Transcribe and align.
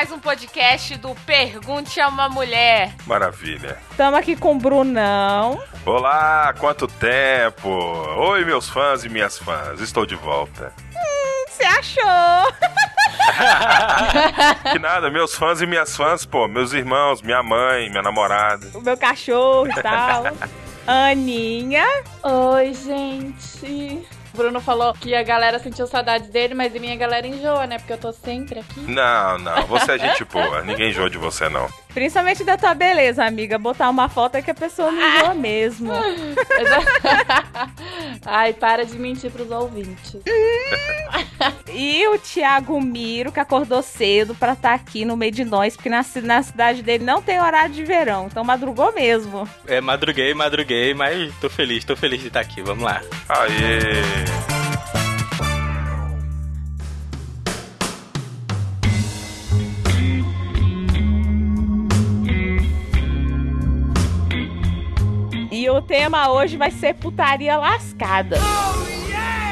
mais 0.00 0.10
um 0.12 0.18
podcast 0.18 0.96
do 0.96 1.14
Pergunte 1.26 2.00
a 2.00 2.08
uma 2.08 2.26
Mulher. 2.26 2.94
Maravilha. 3.04 3.76
Estamos 3.90 4.18
aqui 4.18 4.34
com 4.34 4.52
o 4.56 4.58
Brunão. 4.58 5.62
Olá, 5.84 6.54
quanto 6.58 6.88
tempo! 6.88 7.68
Oi, 7.68 8.42
meus 8.46 8.66
fãs 8.66 9.04
e 9.04 9.10
minhas 9.10 9.36
fãs, 9.36 9.78
estou 9.78 10.06
de 10.06 10.14
volta. 10.14 10.72
Hum, 10.90 11.44
você 11.46 11.64
achou? 11.64 12.50
que 14.72 14.78
nada, 14.78 15.10
meus 15.10 15.34
fãs 15.34 15.60
e 15.60 15.66
minhas 15.66 15.94
fãs, 15.94 16.24
pô, 16.24 16.48
meus 16.48 16.72
irmãos, 16.72 17.20
minha 17.20 17.42
mãe, 17.42 17.90
minha 17.90 18.02
namorada. 18.02 18.70
O 18.72 18.80
meu 18.80 18.96
cachorro 18.96 19.68
e 19.68 19.82
tal. 19.82 20.24
Aninha. 20.88 21.84
Oi, 22.22 22.72
gente. 22.72 24.08
Bruno 24.34 24.60
falou 24.60 24.92
que 24.94 25.14
a 25.14 25.22
galera 25.22 25.58
sentiu 25.58 25.86
saudades 25.86 26.28
dele, 26.28 26.54
mas 26.54 26.74
a 26.74 26.78
minha 26.78 26.96
galera 26.96 27.26
enjoa, 27.26 27.66
né? 27.66 27.78
Porque 27.78 27.92
eu 27.92 27.98
tô 27.98 28.12
sempre 28.12 28.60
aqui. 28.60 28.80
Não, 28.80 29.38
não, 29.38 29.66
você 29.66 29.92
é 29.92 29.98
gente 29.98 30.24
boa. 30.24 30.62
Ninguém 30.62 30.90
enjoa 30.90 31.10
de 31.10 31.18
você, 31.18 31.48
não. 31.48 31.68
Principalmente 31.92 32.44
da 32.44 32.56
tua 32.56 32.74
beleza, 32.74 33.24
amiga. 33.24 33.58
Botar 33.58 33.90
uma 33.90 34.08
foto 34.08 34.36
é 34.36 34.42
que 34.42 34.50
a 34.50 34.54
pessoa 34.54 34.90
não 34.90 35.16
enjoa 35.16 35.34
mesmo. 35.34 35.90
Ai, 38.24 38.52
para 38.52 38.84
de 38.84 38.98
mentir 38.98 39.30
pros 39.30 39.50
ouvintes. 39.50 40.16
e 41.72 42.06
o 42.08 42.18
Thiago 42.18 42.80
Miro, 42.80 43.32
que 43.32 43.40
acordou 43.40 43.82
cedo 43.82 44.34
pra 44.34 44.52
estar 44.52 44.70
tá 44.70 44.74
aqui 44.74 45.04
no 45.04 45.16
meio 45.16 45.32
de 45.32 45.44
nós, 45.44 45.76
porque 45.76 45.88
na, 45.88 46.04
na 46.22 46.42
cidade 46.42 46.82
dele 46.82 47.04
não 47.04 47.22
tem 47.22 47.40
horário 47.40 47.74
de 47.74 47.84
verão. 47.84 48.26
Então 48.26 48.44
madrugou 48.44 48.92
mesmo. 48.92 49.48
É, 49.66 49.80
madruguei, 49.80 50.34
madruguei, 50.34 50.94
mas 50.94 51.32
tô 51.40 51.48
feliz, 51.48 51.84
tô 51.84 51.96
feliz 51.96 52.20
de 52.20 52.28
estar 52.28 52.40
aqui. 52.40 52.62
Vamos 52.62 52.84
lá. 52.84 53.00
Aê! 53.28 54.59
E 65.70 65.72
o 65.72 65.80
tema 65.80 66.28
hoje 66.28 66.56
vai 66.56 66.72
ser 66.72 66.94
putaria 66.94 67.56
lascada. 67.56 68.36
Ô, 68.36 68.40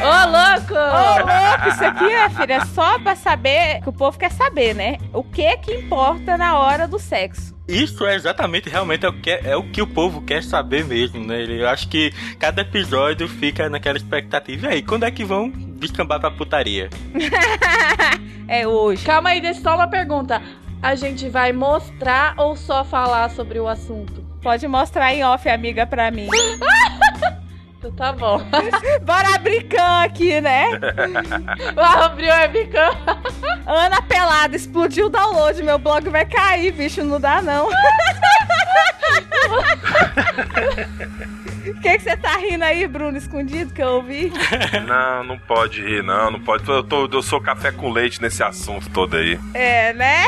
oh, 0.02 0.26
louco! 0.26 0.74
Ô, 0.74 1.14
oh, 1.14 1.18
louco! 1.20 1.68
Isso 1.68 1.84
aqui, 1.84 2.04
minha 2.06 2.28
filha, 2.28 2.54
é 2.54 2.64
só 2.64 2.98
pra 2.98 3.14
saber 3.14 3.80
que 3.82 3.88
o 3.88 3.92
povo 3.92 4.18
quer 4.18 4.32
saber, 4.32 4.74
né? 4.74 4.98
O 5.12 5.22
que 5.22 5.56
que 5.58 5.72
importa 5.72 6.36
na 6.36 6.58
hora 6.58 6.88
do 6.88 6.98
sexo. 6.98 7.56
Isso 7.68 8.04
é 8.04 8.16
exatamente, 8.16 8.68
realmente, 8.68 9.06
é 9.06 9.08
o, 9.08 9.12
que, 9.12 9.30
é 9.30 9.56
o 9.56 9.70
que 9.70 9.80
o 9.80 9.86
povo 9.86 10.20
quer 10.20 10.42
saber 10.42 10.84
mesmo, 10.84 11.24
né? 11.24 11.44
Eu 11.44 11.68
acho 11.68 11.88
que 11.88 12.12
cada 12.36 12.62
episódio 12.62 13.28
fica 13.28 13.70
naquela 13.70 13.96
expectativa. 13.96 14.66
E 14.66 14.70
aí, 14.70 14.82
quando 14.82 15.04
é 15.04 15.12
que 15.12 15.24
vão 15.24 15.48
descambar 15.48 16.18
pra 16.18 16.32
putaria? 16.32 16.90
é 18.48 18.66
hoje. 18.66 19.06
Calma 19.06 19.28
aí, 19.28 19.40
deixa 19.40 19.60
só 19.60 19.76
uma 19.76 19.86
pergunta. 19.86 20.42
A 20.82 20.96
gente 20.96 21.28
vai 21.28 21.52
mostrar 21.52 22.34
ou 22.36 22.56
só 22.56 22.84
falar 22.84 23.30
sobre 23.30 23.60
o 23.60 23.68
assunto? 23.68 24.27
Pode 24.42 24.68
mostrar 24.68 25.12
em 25.12 25.24
off, 25.24 25.48
amiga, 25.48 25.86
pra 25.86 26.10
mim. 26.10 26.28
então 27.78 27.90
tá 27.92 28.12
bom. 28.12 28.40
Bora 29.02 29.38
brincar 29.38 30.04
aqui, 30.04 30.40
né? 30.40 30.66
Abriu 31.76 32.32
a 32.32 32.38
webcam. 32.40 32.90
Ana 33.66 34.00
pelada, 34.02 34.56
explodiu 34.56 35.06
o 35.06 35.10
download. 35.10 35.62
Meu 35.62 35.78
blog 35.78 36.08
vai 36.08 36.24
cair, 36.24 36.72
bicho. 36.72 37.02
Não 37.02 37.20
dá, 37.20 37.42
não. 37.42 37.68
O 41.70 41.80
que 41.80 41.98
você 41.98 42.16
tá 42.16 42.36
rindo 42.36 42.64
aí, 42.64 42.86
Bruno, 42.86 43.16
escondido 43.16 43.72
que 43.72 43.82
eu 43.82 43.88
ouvi? 43.88 44.32
Não, 44.86 45.24
não 45.24 45.38
pode 45.38 45.82
rir, 45.82 46.02
não, 46.02 46.30
não 46.30 46.40
pode. 46.40 46.68
Eu, 46.68 46.82
tô, 46.82 47.06
eu 47.06 47.22
sou 47.22 47.40
café 47.40 47.70
com 47.70 47.90
leite 47.90 48.20
nesse 48.20 48.42
assunto 48.42 48.88
todo 48.90 49.16
aí. 49.16 49.38
É, 49.54 49.92
né? 49.92 50.24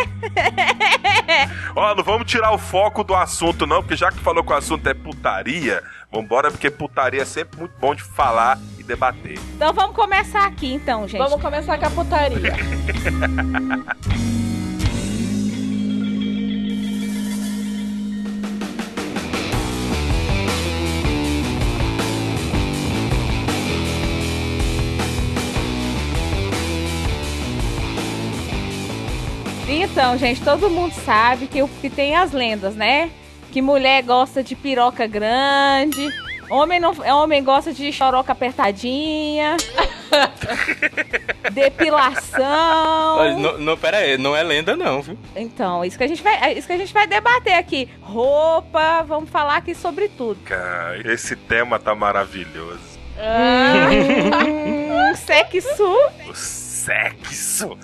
Ó, 1.75 1.95
não 1.95 2.05
vamos 2.05 2.31
tirar 2.31 2.53
o 2.53 2.59
foco 2.59 3.05
do 3.05 3.15
assunto, 3.15 3.67
não, 3.67 3.83
porque 3.83 3.97
já 3.97 4.11
que 4.11 4.19
falou 4.19 4.45
que 4.45 4.53
o 4.53 4.57
assunto 4.57 4.87
é 4.89 4.95
putaria, 4.95 5.83
vambora, 6.13 6.51
porque 6.51 6.71
putaria 6.71 7.23
é 7.23 7.25
sempre 7.25 7.59
muito 7.59 7.75
bom 7.79 7.95
de 7.95 8.03
falar 8.03 8.59
e 8.79 8.83
debater. 8.83 9.39
Então 9.55 9.73
vamos 9.73 9.95
começar 9.95 10.47
aqui, 10.47 10.75
então, 10.75 11.07
gente. 11.07 11.21
Vamos 11.21 11.41
começar 11.41 11.79
com 11.79 11.87
a 11.87 11.91
putaria. 11.91 12.41
Então, 30.01 30.17
gente, 30.17 30.43
todo 30.43 30.71
mundo 30.71 30.95
sabe 30.95 31.47
que, 31.47 31.63
que 31.83 31.91
tem 31.91 32.17
as 32.17 32.33
lendas, 32.33 32.75
né? 32.75 33.11
Que 33.53 33.61
mulher 33.61 34.03
gosta 34.03 34.43
de 34.43 34.57
piroca 34.57 35.07
grande, 35.07 36.09
homem, 36.49 36.81
não, 36.81 36.95
homem 37.15 37.45
gosta 37.45 37.71
de 37.71 37.93
choroca 37.93 38.33
apertadinha, 38.33 39.59
depilação. 41.53 43.19
Olha, 43.19 43.37
não, 43.37 43.59
não, 43.59 43.77
pera 43.77 43.99
aí, 43.99 44.17
não 44.17 44.35
é 44.35 44.43
lenda 44.43 44.75
não, 44.75 45.03
viu? 45.03 45.19
Então, 45.37 45.85
isso 45.85 45.99
que 45.99 46.05
a 46.05 46.09
gente 46.09 46.23
vai, 46.23 46.45
é 46.45 46.59
isso 46.59 46.67
que 46.67 46.73
a 46.73 46.79
gente 46.79 46.95
vai 46.95 47.07
debater 47.07 47.57
aqui. 47.57 47.87
Roupa, 48.01 49.03
vamos 49.03 49.29
falar 49.29 49.57
aqui 49.57 49.75
sobre 49.75 50.09
tudo. 50.09 50.41
Cara, 50.47 50.97
esse 51.13 51.37
tema 51.37 51.79
tá 51.79 51.95
maravilhoso. 51.95 52.99
Ah. 53.19 53.91
sexo. 55.15 55.95
O 56.27 56.35
sexo. 56.35 57.77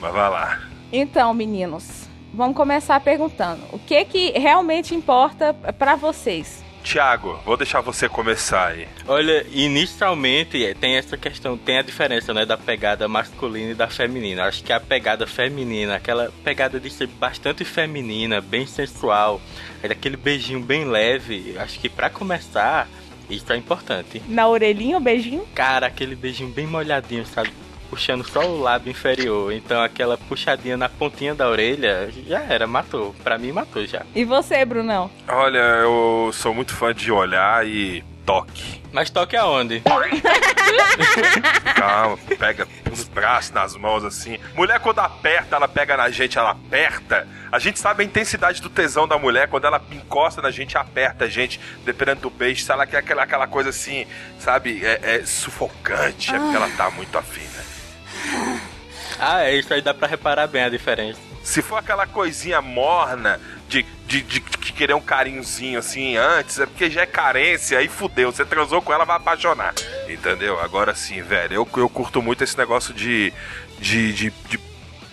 Mas 0.00 0.14
vai 0.14 0.30
lá. 0.30 0.60
Então, 0.92 1.34
meninos, 1.34 2.08
vamos 2.32 2.56
começar 2.56 2.98
perguntando: 3.00 3.62
o 3.72 3.78
que 3.78 4.04
que 4.04 4.30
realmente 4.30 4.94
importa 4.94 5.52
para 5.52 5.96
vocês? 5.96 6.64
Tiago, 6.82 7.38
vou 7.44 7.56
deixar 7.56 7.82
você 7.82 8.08
começar 8.08 8.68
aí. 8.68 8.88
Olha, 9.06 9.44
inicialmente 9.52 10.64
é, 10.64 10.72
tem 10.72 10.96
essa 10.96 11.18
questão, 11.18 11.58
tem 11.58 11.76
a 11.76 11.82
diferença, 11.82 12.32
né, 12.32 12.46
da 12.46 12.56
pegada 12.56 13.06
masculina 13.06 13.72
e 13.72 13.74
da 13.74 13.88
feminina. 13.88 14.44
Acho 14.44 14.64
que 14.64 14.72
a 14.72 14.80
pegada 14.80 15.26
feminina, 15.26 15.96
aquela 15.96 16.32
pegada 16.42 16.80
de 16.80 16.88
ser 16.88 17.06
bastante 17.06 17.62
feminina, 17.62 18.40
bem 18.40 18.66
sensual, 18.66 19.38
é 19.82 19.88
daquele 19.88 20.16
beijinho 20.16 20.60
bem 20.60 20.86
leve, 20.86 21.56
acho 21.58 21.78
que 21.78 21.90
para 21.90 22.08
começar, 22.08 22.88
isso 23.28 23.52
é 23.52 23.56
importante. 23.56 24.22
Na 24.26 24.48
orelhinha 24.48 24.96
o 24.96 25.00
beijinho? 25.00 25.46
Cara, 25.54 25.88
aquele 25.88 26.16
beijinho 26.16 26.48
bem 26.48 26.66
molhadinho, 26.66 27.26
sabe? 27.26 27.50
Puxando 27.88 28.24
só 28.24 28.40
o 28.40 28.60
lábio 28.60 28.90
inferior. 28.90 29.52
Então 29.52 29.82
aquela 29.82 30.16
puxadinha 30.16 30.76
na 30.76 30.88
pontinha 30.88 31.34
da 31.34 31.48
orelha 31.48 32.10
já 32.26 32.40
era, 32.40 32.66
matou. 32.66 33.14
Pra 33.22 33.38
mim, 33.38 33.52
matou 33.52 33.86
já. 33.86 34.02
E 34.14 34.24
você, 34.24 34.64
Brunão? 34.64 35.10
Olha, 35.26 35.58
eu 35.58 36.30
sou 36.32 36.54
muito 36.54 36.74
fã 36.74 36.94
de 36.94 37.10
olhar 37.10 37.66
e 37.66 38.04
toque. 38.28 38.82
Mas 38.92 39.08
toque 39.08 39.36
aonde? 39.36 39.82
Calma, 41.74 42.18
pega 42.38 42.68
nos 42.88 43.04
braços, 43.04 43.50
nas 43.52 43.74
mãos, 43.74 44.04
assim. 44.04 44.38
Mulher, 44.54 44.80
quando 44.80 44.98
aperta, 44.98 45.56
ela 45.56 45.66
pega 45.66 45.96
na 45.96 46.10
gente, 46.10 46.38
ela 46.38 46.50
aperta. 46.50 47.26
A 47.50 47.58
gente 47.58 47.78
sabe 47.78 48.02
a 48.02 48.06
intensidade 48.06 48.60
do 48.60 48.68
tesão 48.68 49.08
da 49.08 49.18
mulher, 49.18 49.48
quando 49.48 49.66
ela 49.66 49.82
encosta 49.90 50.42
na 50.42 50.50
gente, 50.50 50.76
aperta 50.76 51.24
a 51.24 51.28
gente, 51.28 51.58
dependendo 51.86 52.20
do 52.22 52.30
beijo. 52.30 52.62
Se 52.62 52.70
ela 52.70 52.86
quer 52.86 52.98
aquela, 52.98 53.22
aquela 53.22 53.46
coisa 53.46 53.70
assim, 53.70 54.06
sabe, 54.38 54.84
é, 54.84 55.00
é 55.02 55.26
sufocante, 55.26 56.34
é 56.34 56.38
porque 56.38 56.56
ela 56.56 56.68
tá 56.70 56.90
muito 56.90 57.16
afim, 57.16 57.40
né? 57.40 57.77
Ah, 59.20 59.42
é, 59.42 59.56
isso 59.56 59.74
aí 59.74 59.82
dá 59.82 59.92
pra 59.92 60.06
reparar 60.06 60.46
bem 60.46 60.62
a 60.62 60.68
diferença. 60.68 61.18
Se 61.42 61.60
for 61.60 61.76
aquela 61.76 62.06
coisinha 62.06 62.62
morna 62.62 63.40
de, 63.68 63.84
de, 64.06 64.22
de, 64.22 64.40
de, 64.40 64.72
querer 64.72 64.94
um 64.94 65.00
carinhozinho 65.00 65.78
assim 65.78 66.16
antes, 66.16 66.60
é 66.60 66.66
porque 66.66 66.88
já 66.88 67.02
é 67.02 67.06
carência, 67.06 67.78
aí 67.78 67.88
fudeu. 67.88 68.30
Você 68.30 68.44
transou 68.44 68.80
com 68.80 68.92
ela, 68.92 69.04
vai 69.04 69.16
apaixonar. 69.16 69.74
Entendeu? 70.08 70.60
Agora 70.60 70.94
sim, 70.94 71.20
velho, 71.20 71.54
eu, 71.54 71.68
eu 71.76 71.88
curto 71.88 72.22
muito 72.22 72.44
esse 72.44 72.56
negócio 72.56 72.94
de, 72.94 73.32
de, 73.80 74.12
de, 74.12 74.32
de, 74.48 74.60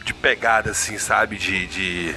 de 0.03 0.13
pegada, 0.13 0.71
assim, 0.71 0.97
sabe? 0.97 1.37
De. 1.37 1.65
de 1.67 2.15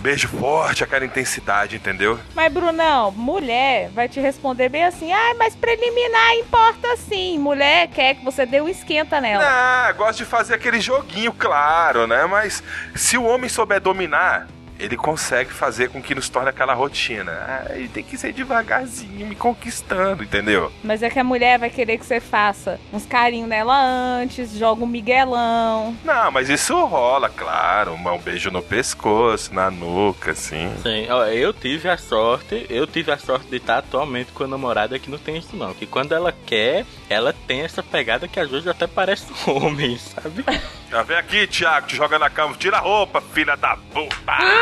beijo 0.00 0.28
forte, 0.28 0.82
aquela 0.82 1.04
intensidade, 1.04 1.76
entendeu? 1.76 2.18
Mas, 2.34 2.52
Brunão, 2.52 3.12
mulher 3.12 3.90
vai 3.90 4.08
te 4.08 4.18
responder 4.18 4.68
bem 4.68 4.84
assim: 4.84 5.12
ah, 5.12 5.34
mas 5.38 5.54
preliminar 5.54 6.34
importa 6.36 6.96
sim. 6.96 7.38
Mulher 7.38 7.88
quer 7.88 8.14
que 8.14 8.24
você 8.24 8.44
dê 8.44 8.60
um 8.60 8.68
esquenta 8.68 9.20
nela. 9.20 9.44
Ah, 9.44 9.92
gosta 9.92 10.24
de 10.24 10.24
fazer 10.24 10.54
aquele 10.54 10.80
joguinho, 10.80 11.32
claro, 11.32 12.06
né? 12.06 12.26
Mas 12.26 12.62
se 12.94 13.16
o 13.16 13.24
homem 13.24 13.48
souber 13.48 13.80
dominar 13.80 14.48
ele 14.80 14.96
consegue 14.96 15.52
fazer 15.52 15.90
com 15.90 16.02
que 16.02 16.14
nos 16.14 16.28
torne 16.28 16.48
aquela 16.48 16.74
rotina. 16.74 17.32
Ah, 17.32 17.66
ele 17.74 17.88
tem 17.88 18.02
que 18.02 18.16
ser 18.16 18.32
devagarzinho, 18.32 19.26
me 19.26 19.36
conquistando, 19.36 20.22
entendeu? 20.24 20.72
Mas 20.82 21.02
é 21.02 21.10
que 21.10 21.18
a 21.18 21.24
mulher 21.24 21.58
vai 21.58 21.70
querer 21.70 21.98
que 21.98 22.06
você 22.06 22.20
faça 22.20 22.80
uns 22.92 23.04
carinhos 23.04 23.48
nela 23.48 23.78
antes, 23.80 24.52
joga 24.56 24.82
um 24.82 24.86
miguelão. 24.86 25.96
Não, 26.04 26.30
mas 26.30 26.48
isso 26.48 26.74
rola, 26.86 27.28
claro. 27.28 27.92
Um 27.94 28.18
beijo 28.18 28.50
no 28.50 28.62
pescoço, 28.62 29.54
na 29.54 29.70
nuca, 29.70 30.32
assim. 30.32 30.72
Sim, 30.82 31.06
ó, 31.10 31.26
eu 31.26 31.52
tive 31.52 31.88
a 31.88 31.96
sorte, 31.96 32.66
eu 32.68 32.86
tive 32.86 33.12
a 33.12 33.18
sorte 33.18 33.48
de 33.48 33.56
estar 33.56 33.78
atualmente 33.78 34.32
com 34.32 34.44
a 34.44 34.48
namorada 34.48 34.98
que 34.98 35.10
não 35.10 35.18
tem 35.18 35.36
isso 35.36 35.54
não. 35.56 35.74
Que 35.74 35.86
quando 35.86 36.12
ela 36.12 36.34
quer, 36.46 36.86
ela 37.08 37.34
tem 37.46 37.60
essa 37.62 37.82
pegada 37.82 38.26
que 38.26 38.40
às 38.40 38.50
vezes 38.50 38.66
até 38.66 38.86
parece 38.86 39.26
um 39.46 39.64
homem, 39.64 39.98
sabe? 39.98 40.44
Já 40.90 41.02
vem 41.02 41.16
aqui, 41.16 41.46
Thiago, 41.46 41.86
te 41.86 41.94
joga 41.94 42.18
na 42.18 42.28
cama, 42.28 42.56
tira 42.58 42.78
a 42.78 42.80
roupa, 42.80 43.20
filha 43.20 43.56
da 43.56 43.76
puta. 43.76 44.16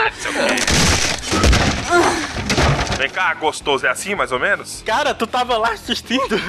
Ah, 0.09 0.13
seu 0.13 0.33
Vem 2.97 3.11
cá, 3.11 3.35
gostoso, 3.35 3.87
é 3.87 3.91
assim 3.91 4.15
mais 4.15 4.33
ou 4.33 4.41
menos? 4.41 4.83
Cara, 4.85 5.15
tu 5.15 5.27
tava 5.27 5.57
lá 5.57 5.71
assistindo. 5.73 6.39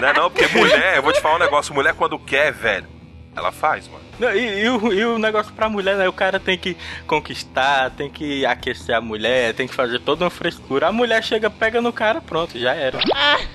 Não 0.00 0.08
é 0.08 0.12
não, 0.12 0.30
porque 0.30 0.46
mulher, 0.48 0.96
eu 0.96 1.02
vou 1.02 1.10
te 1.10 1.22
falar 1.22 1.36
um 1.36 1.38
negócio, 1.38 1.74
mulher 1.74 1.94
quando 1.94 2.18
quer, 2.18 2.52
velho, 2.52 2.86
ela 3.34 3.50
faz, 3.50 3.88
mano. 3.88 4.04
Não, 4.18 4.30
e, 4.34 4.64
e 4.64 4.68
o, 4.68 4.92
e 4.92 5.04
o 5.06 5.18
negócio 5.18 5.52
pra 5.54 5.68
mulher, 5.68 5.96
né? 5.96 6.08
O 6.08 6.12
cara 6.12 6.38
tem 6.38 6.56
que 6.56 6.76
conquistar, 7.06 7.90
tem 7.90 8.10
que 8.10 8.44
aquecer 8.44 8.94
a 8.94 9.00
mulher, 9.00 9.54
tem 9.54 9.66
que 9.66 9.74
fazer 9.74 9.98
toda 10.00 10.24
uma 10.24 10.30
frescura. 10.30 10.88
A 10.88 10.92
mulher 10.92 11.22
chega, 11.22 11.48
pega 11.48 11.80
no 11.80 11.92
cara, 11.92 12.20
pronto, 12.20 12.58
já 12.58 12.74
era. 12.74 12.98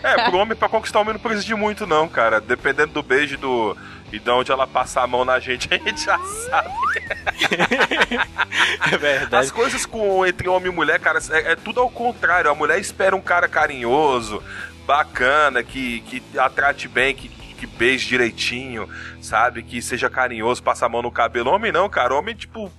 É, 0.04 0.30
pro 0.30 0.38
homem, 0.38 0.56
pra 0.56 0.70
conquistar 0.70 1.00
o 1.00 1.02
homem 1.04 1.14
não 1.14 1.22
precisa 1.22 1.46
de 1.46 1.56
muito, 1.56 1.86
não, 1.86 2.08
cara. 2.08 2.40
Dependendo 2.42 2.94
do 2.94 3.04
beijo 3.04 3.36
e 3.36 3.38
do. 3.38 3.78
E 4.12 4.20
de 4.20 4.30
onde 4.30 4.52
ela 4.52 4.68
passar 4.68 5.04
a 5.04 5.08
mão 5.08 5.24
na 5.24 5.40
gente, 5.40 5.68
a 5.74 5.78
gente 5.78 6.04
já 6.04 6.20
sabe. 6.20 6.70
É 8.92 8.98
verdade. 8.98 9.36
As 9.36 9.52
coisas 9.52 9.86
com, 9.86 10.26
entre 10.26 10.48
homem 10.50 10.72
e 10.72 10.76
mulher, 10.76 11.00
cara, 11.00 11.20
é, 11.32 11.54
é 11.54 11.56
tudo 11.56 11.80
ao 11.80 11.90
contrário. 11.90 12.50
A 12.50 12.56
mulher 12.56 12.80
espera 12.80 13.16
um 13.16 13.22
cara 13.22 13.48
carinhoso, 13.48 14.44
bacana, 14.86 15.64
que, 15.64 16.02
que 16.02 16.24
a 16.38 16.50
trate 16.50 16.88
bem, 16.88 17.16
que, 17.16 17.30
que 17.30 17.66
beije 17.66 18.08
direitinho, 18.08 18.90
sabe? 19.22 19.64
Que 19.64 19.82
seja 19.82 20.10
carinhoso, 20.10 20.62
passa 20.62 20.86
a 20.86 20.90
mão 20.90 21.02
no 21.02 21.12
cabelo. 21.12 21.52
Homem 21.52 21.72
não, 21.72 21.90
cara. 21.90 22.14
Homem, 22.16 22.36
tipo, 22.36 22.72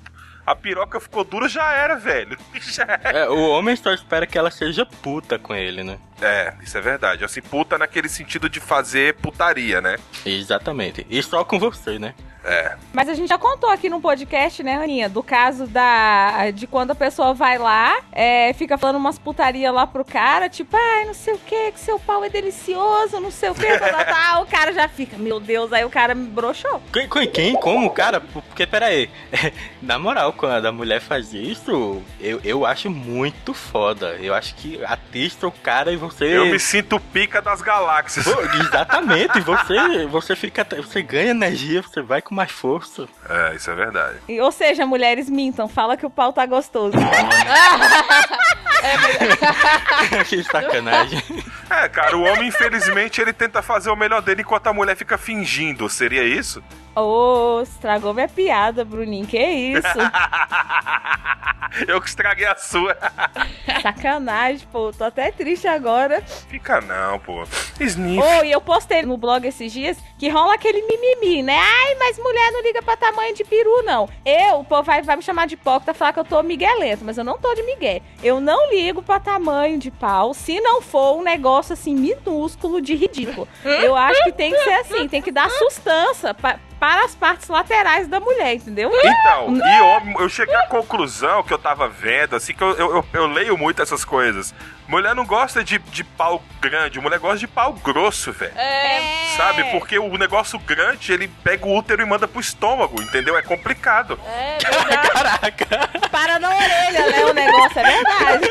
a 0.46 0.54
piroca 0.54 0.98
ficou 1.00 1.24
dura, 1.24 1.48
já 1.48 1.72
era, 1.72 1.96
velho. 1.96 2.36
Já 2.60 2.84
era. 2.84 3.18
É, 3.20 3.28
o 3.28 3.48
homem 3.50 3.76
só 3.76 3.92
espera 3.92 4.26
que 4.26 4.36
ela 4.36 4.50
seja 4.50 4.84
puta 4.84 5.38
com 5.38 5.54
ele, 5.54 5.82
né? 5.84 5.98
É, 6.20 6.54
isso 6.62 6.76
é 6.76 6.80
verdade. 6.80 7.24
Assim, 7.24 7.40
puta 7.40 7.76
naquele 7.78 8.08
sentido 8.08 8.48
de 8.48 8.60
fazer 8.60 9.14
putaria, 9.14 9.80
né? 9.80 9.98
Exatamente. 10.24 11.06
E 11.08 11.22
só 11.22 11.44
com 11.44 11.58
você, 11.58 11.98
né? 11.98 12.14
É. 12.44 12.76
Mas 12.92 13.08
a 13.08 13.14
gente 13.14 13.28
já 13.28 13.38
contou 13.38 13.70
aqui 13.70 13.88
no 13.88 14.00
podcast, 14.00 14.62
né, 14.62 14.76
Aninha? 14.76 15.08
Do 15.08 15.22
caso 15.22 15.66
da 15.66 16.50
de 16.50 16.66
quando 16.66 16.90
a 16.90 16.94
pessoa 16.94 17.32
vai 17.32 17.58
lá, 17.58 18.00
é, 18.10 18.52
fica 18.52 18.76
falando 18.76 18.96
umas 18.96 19.18
putaria 19.18 19.70
lá 19.70 19.86
pro 19.86 20.04
cara, 20.04 20.48
tipo, 20.48 20.76
ai, 20.76 21.04
não 21.04 21.14
sei 21.14 21.34
o 21.34 21.38
que, 21.38 21.72
que 21.72 21.80
seu 21.80 21.98
pau 21.98 22.24
é 22.24 22.28
delicioso, 22.28 23.20
não 23.20 23.30
sei 23.30 23.50
o 23.50 23.54
que, 23.54 23.66
tá, 23.78 24.04
tá, 24.04 24.40
o 24.42 24.46
cara 24.46 24.72
já 24.72 24.88
fica, 24.88 25.16
meu 25.16 25.38
Deus, 25.38 25.72
aí 25.72 25.84
o 25.84 25.90
cara 25.90 26.14
me 26.14 26.26
broxou. 26.26 26.82
Quem, 26.92 27.08
quem, 27.08 27.26
quem? 27.28 27.54
Como, 27.54 27.88
cara? 27.90 28.20
Porque, 28.20 28.66
pera 28.66 28.86
aí. 28.86 29.08
Na 29.80 29.98
moral, 29.98 30.32
quando 30.32 30.66
a 30.66 30.72
mulher 30.72 31.00
faz 31.00 31.32
isso, 31.32 32.02
eu, 32.20 32.40
eu 32.44 32.66
acho 32.66 32.90
muito 32.90 33.54
foda. 33.54 34.16
Eu 34.20 34.34
acho 34.34 34.54
que 34.54 34.82
atista 34.84 35.46
o 35.46 35.52
cara 35.52 35.92
e 35.92 35.96
você... 35.96 36.36
Eu 36.36 36.46
me 36.46 36.58
sinto 36.58 37.00
pica 37.00 37.40
das 37.40 37.60
galáxias. 37.60 38.24
Pô, 38.24 38.40
exatamente. 38.60 39.40
Você, 39.40 40.06
você 40.06 40.36
fica... 40.36 40.66
Você 40.76 41.02
ganha 41.02 41.30
energia, 41.30 41.82
você 41.82 42.00
vai 42.00 42.22
com 42.22 42.31
mais 42.32 42.50
força. 42.50 43.06
É, 43.28 43.54
isso 43.54 43.70
é 43.70 43.74
verdade. 43.74 44.18
E, 44.28 44.40
ou 44.40 44.50
seja, 44.50 44.86
mulheres 44.86 45.28
mintam, 45.28 45.68
fala 45.68 45.96
que 45.96 46.06
o 46.06 46.10
pau 46.10 46.32
tá 46.32 46.46
gostoso. 46.46 46.96
que 50.28 50.42
sacanagem. 50.44 51.22
É, 51.70 51.88
cara, 51.88 52.16
o 52.16 52.22
homem, 52.22 52.48
infelizmente, 52.48 53.20
ele 53.20 53.32
tenta 53.32 53.62
fazer 53.62 53.90
o 53.90 53.96
melhor 53.96 54.20
dele 54.22 54.42
enquanto 54.42 54.66
a 54.66 54.72
mulher 54.72 54.96
fica 54.96 55.16
fingindo. 55.16 55.88
Seria 55.88 56.24
isso? 56.24 56.62
Ô, 56.94 57.62
estragou 57.62 58.12
minha 58.12 58.28
piada, 58.28 58.84
Bruninho, 58.84 59.26
que 59.26 59.38
isso? 59.38 59.86
Eu 61.88 62.00
que 62.00 62.08
estraguei 62.08 62.46
a 62.46 62.54
sua. 62.54 62.96
Sacanagem, 63.80 64.68
pô, 64.70 64.92
tô 64.92 65.04
até 65.04 65.30
triste 65.32 65.66
agora. 65.66 66.20
Fica 66.48 66.80
não, 66.82 67.18
pô. 67.18 67.44
Sniff. 67.80 68.22
Ô, 68.22 68.44
e 68.44 68.52
eu 68.52 68.60
postei 68.60 69.02
no 69.02 69.16
blog 69.16 69.46
esses 69.46 69.72
dias 69.72 69.96
que 70.18 70.28
rola 70.28 70.54
aquele 70.54 70.82
mimimi, 70.82 71.42
né? 71.42 71.58
Ai, 71.58 71.94
mas 71.94 72.18
mulher 72.18 72.52
não 72.52 72.62
liga 72.62 72.82
pra 72.82 72.96
tamanho 72.96 73.34
de 73.34 73.42
peru, 73.44 73.82
não. 73.84 74.08
Eu, 74.24 74.62
povo 74.64 74.82
vai, 74.82 75.02
vai 75.02 75.16
me 75.16 75.22
chamar 75.22 75.46
de 75.46 75.54
hipócrita, 75.54 75.94
falar 75.94 76.12
que 76.12 76.20
eu 76.20 76.24
tô 76.24 76.42
miguelento, 76.42 77.04
mas 77.04 77.16
eu 77.16 77.24
não 77.24 77.38
tô 77.38 77.54
de 77.54 77.62
migué. 77.62 78.02
Eu 78.22 78.40
não 78.40 78.51
ligo 78.70 79.02
pra 79.02 79.20
tamanho 79.20 79.78
de 79.78 79.90
pau, 79.90 80.34
se 80.34 80.60
não 80.60 80.82
for 80.82 81.18
um 81.18 81.22
negócio 81.22 81.72
assim 81.72 81.94
minúsculo 81.94 82.80
de 82.80 82.94
ridículo. 82.94 83.46
Eu 83.64 83.94
acho 83.94 84.22
que 84.24 84.32
tem 84.32 84.50
que 84.52 84.58
ser 84.58 84.74
assim, 84.74 85.08
tem 85.08 85.22
que 85.22 85.32
dar 85.32 85.50
sustância 85.50 86.34
pra, 86.34 86.58
para 86.82 87.04
as 87.04 87.14
partes 87.14 87.46
laterais 87.48 88.08
da 88.08 88.18
mulher, 88.18 88.54
entendeu? 88.54 88.90
Então, 88.92 89.54
e 89.56 89.78
eu, 89.78 90.20
eu 90.22 90.28
cheguei 90.28 90.56
à 90.56 90.66
conclusão 90.66 91.40
que 91.44 91.54
eu 91.54 91.58
tava 91.58 91.88
vendo, 91.88 92.34
assim, 92.34 92.52
que 92.52 92.60
eu, 92.60 92.72
eu, 92.76 93.04
eu- 93.12 93.26
leio 93.28 93.56
muito 93.56 93.80
essas 93.80 94.04
coisas. 94.04 94.52
Mulher 94.88 95.14
não 95.14 95.24
gosta 95.24 95.62
de, 95.62 95.78
de 95.78 96.02
pau 96.02 96.42
grande, 96.60 96.98
mulher 96.98 97.20
gosta 97.20 97.38
de 97.38 97.46
pau 97.46 97.72
grosso, 97.74 98.32
velho. 98.32 98.58
É. 98.58 99.00
Sabe? 99.36 99.62
Porque 99.70 99.96
o 99.96 100.18
negócio 100.18 100.58
grande, 100.58 101.12
ele 101.12 101.28
pega 101.28 101.64
o 101.64 101.72
útero 101.78 102.02
e 102.02 102.04
manda 102.04 102.26
pro 102.26 102.40
estômago, 102.40 103.00
entendeu? 103.00 103.38
É 103.38 103.42
complicado. 103.42 104.18
É 104.26 104.58
verdade. 104.58 105.06
Caraca. 105.62 106.08
Para 106.10 106.40
na 106.40 106.48
orelha, 106.48 107.06
né? 107.12 107.24
O 107.26 107.32
negócio 107.32 107.78
é 107.78 107.84
verdade. 107.84 108.50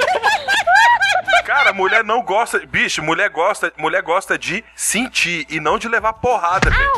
Cara, 1.44 1.74
mulher 1.74 2.02
não 2.02 2.22
gosta. 2.22 2.60
Bicho, 2.66 3.04
mulher 3.04 3.30
gosta, 3.30 3.74
mulher 3.78 4.02
gosta 4.02 4.40
de 4.40 4.64
sentir 4.74 5.46
e 5.50 5.60
não 5.60 5.78
de 5.78 5.90
levar 5.90 6.14
porrada, 6.14 6.70
velho. 6.70 6.92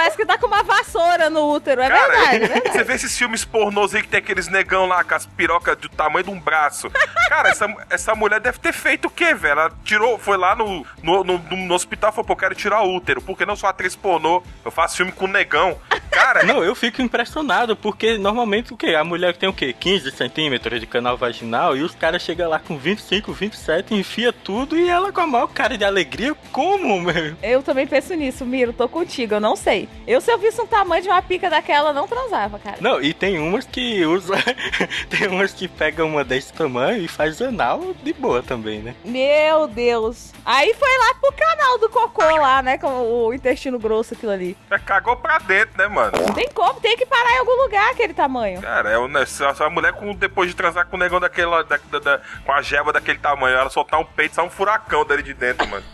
Parece 0.00 0.16
que 0.16 0.24
tá 0.24 0.38
com 0.38 0.46
uma 0.46 0.62
vassoura 0.62 1.28
no 1.28 1.52
útero, 1.52 1.82
é 1.82 1.88
Cara, 1.90 2.08
verdade, 2.08 2.36
é 2.36 2.48
verdade. 2.48 2.72
você 2.72 2.84
vê 2.84 2.94
esses 2.94 3.18
filmes 3.18 3.44
pornôs 3.44 3.94
aí 3.94 4.00
que 4.00 4.08
tem 4.08 4.16
aqueles 4.16 4.48
negão 4.48 4.86
lá 4.86 5.04
com 5.04 5.14
as 5.14 5.26
pirocas 5.26 5.76
do 5.76 5.90
tamanho 5.90 6.24
de 6.24 6.30
um 6.30 6.40
braço. 6.40 6.90
Cara, 7.28 7.50
essa, 7.50 7.66
essa 7.90 8.14
mulher 8.14 8.40
deve 8.40 8.58
ter 8.58 8.72
feito 8.72 9.08
o 9.08 9.10
quê, 9.10 9.34
velho? 9.34 9.60
Ela 9.60 9.70
tirou, 9.84 10.18
foi 10.18 10.38
lá 10.38 10.56
no, 10.56 10.86
no, 11.02 11.22
no, 11.22 11.38
no 11.38 11.74
hospital 11.74 12.08
e 12.10 12.14
falou, 12.14 12.24
pô, 12.28 12.32
eu 12.32 12.36
quero 12.38 12.54
tirar 12.54 12.80
o 12.80 12.96
útero. 12.96 13.20
Porque 13.20 13.44
não 13.44 13.54
sou 13.54 13.68
atriz 13.68 13.94
pornô, 13.94 14.42
eu 14.64 14.70
faço 14.70 14.96
filme 14.96 15.12
com 15.12 15.26
negão. 15.26 15.76
Cara, 16.10 16.42
Não, 16.44 16.64
eu 16.64 16.74
fico 16.74 17.00
impressionado, 17.02 17.76
porque 17.76 18.16
normalmente 18.18 18.72
o 18.72 18.76
quê? 18.76 18.94
A 18.94 19.04
mulher 19.04 19.36
tem 19.36 19.48
o 19.48 19.52
quê? 19.52 19.72
15 19.72 20.10
centímetros 20.12 20.80
de 20.80 20.86
canal 20.86 21.16
vaginal 21.16 21.76
e 21.76 21.82
os 21.82 21.94
caras 21.94 22.22
chegam 22.22 22.48
lá 22.48 22.58
com 22.58 22.76
25, 22.76 23.32
27, 23.32 23.94
enfia 23.94 24.32
tudo 24.32 24.76
e 24.78 24.88
ela 24.88 25.12
com 25.12 25.20
a 25.20 25.26
maior 25.26 25.46
cara 25.48 25.76
de 25.78 25.84
alegria. 25.84 26.34
Como, 26.50 27.00
meu? 27.00 27.36
Eu 27.42 27.62
também 27.62 27.86
penso 27.86 28.14
nisso, 28.14 28.44
Miro, 28.46 28.72
tô 28.72 28.88
contigo, 28.88 29.34
eu 29.34 29.40
não 29.40 29.54
sei. 29.54 29.88
Eu, 30.06 30.20
se 30.20 30.32
eu 30.32 30.38
visse 30.38 30.60
um 30.60 30.66
tamanho 30.66 31.02
de 31.02 31.08
uma 31.08 31.22
pica 31.22 31.48
daquela, 31.48 31.92
não 31.92 32.08
transava, 32.08 32.58
cara. 32.58 32.78
Não, 32.80 33.00
e 33.00 33.12
tem 33.14 33.38
umas 33.38 33.64
que 33.66 34.04
usa. 34.04 34.34
tem 35.08 35.28
umas 35.28 35.52
que 35.52 35.68
pegam 35.68 36.08
uma 36.08 36.24
desse 36.24 36.52
tamanho 36.52 37.02
e 37.04 37.06
faz 37.08 37.40
anal 37.40 37.94
de 38.02 38.12
boa 38.12 38.42
também, 38.42 38.80
né? 38.80 38.94
Meu 39.04 39.68
Deus. 39.68 40.32
Aí 40.44 40.74
foi 40.74 40.98
lá 40.98 41.14
pro 41.20 41.32
canal 41.32 41.78
do 41.78 41.88
cocô 41.88 42.24
lá, 42.24 42.62
né? 42.62 42.78
Com 42.78 42.88
o 43.26 43.32
intestino 43.34 43.78
grosso, 43.78 44.14
aquilo 44.14 44.32
ali. 44.32 44.56
é, 44.70 44.78
cagou 44.78 45.16
pra 45.16 45.38
dentro, 45.38 45.76
né, 45.78 45.86
mano? 45.86 46.12
Não 46.26 46.34
tem 46.34 46.48
como, 46.52 46.80
tem 46.80 46.96
que 46.96 47.06
parar 47.06 47.32
em 47.34 47.38
algum 47.38 47.62
lugar 47.62 47.90
aquele 47.92 48.14
tamanho. 48.14 48.60
Cara, 48.60 48.90
é 48.90 48.98
uma, 48.98 49.20
essa 49.20 49.70
mulher 49.70 49.92
com, 49.92 50.12
depois 50.14 50.48
de 50.50 50.56
transar 50.56 50.86
com 50.86 50.96
o 50.96 50.98
negão 50.98 51.20
daquela, 51.20 51.62
da, 51.62 51.78
da- 51.90 51.98
da- 51.98 52.20
com 52.44 52.52
a 52.52 52.62
jeba 52.62 52.92
daquele 52.92 53.18
tamanho, 53.18 53.56
ela 53.56 53.70
soltar 53.70 54.00
um 54.00 54.04
peito, 54.04 54.34
sai 54.34 54.44
um 54.44 54.50
furacão 54.50 55.04
dali 55.04 55.22
de 55.22 55.34
dentro, 55.34 55.68
mano. 55.68 55.84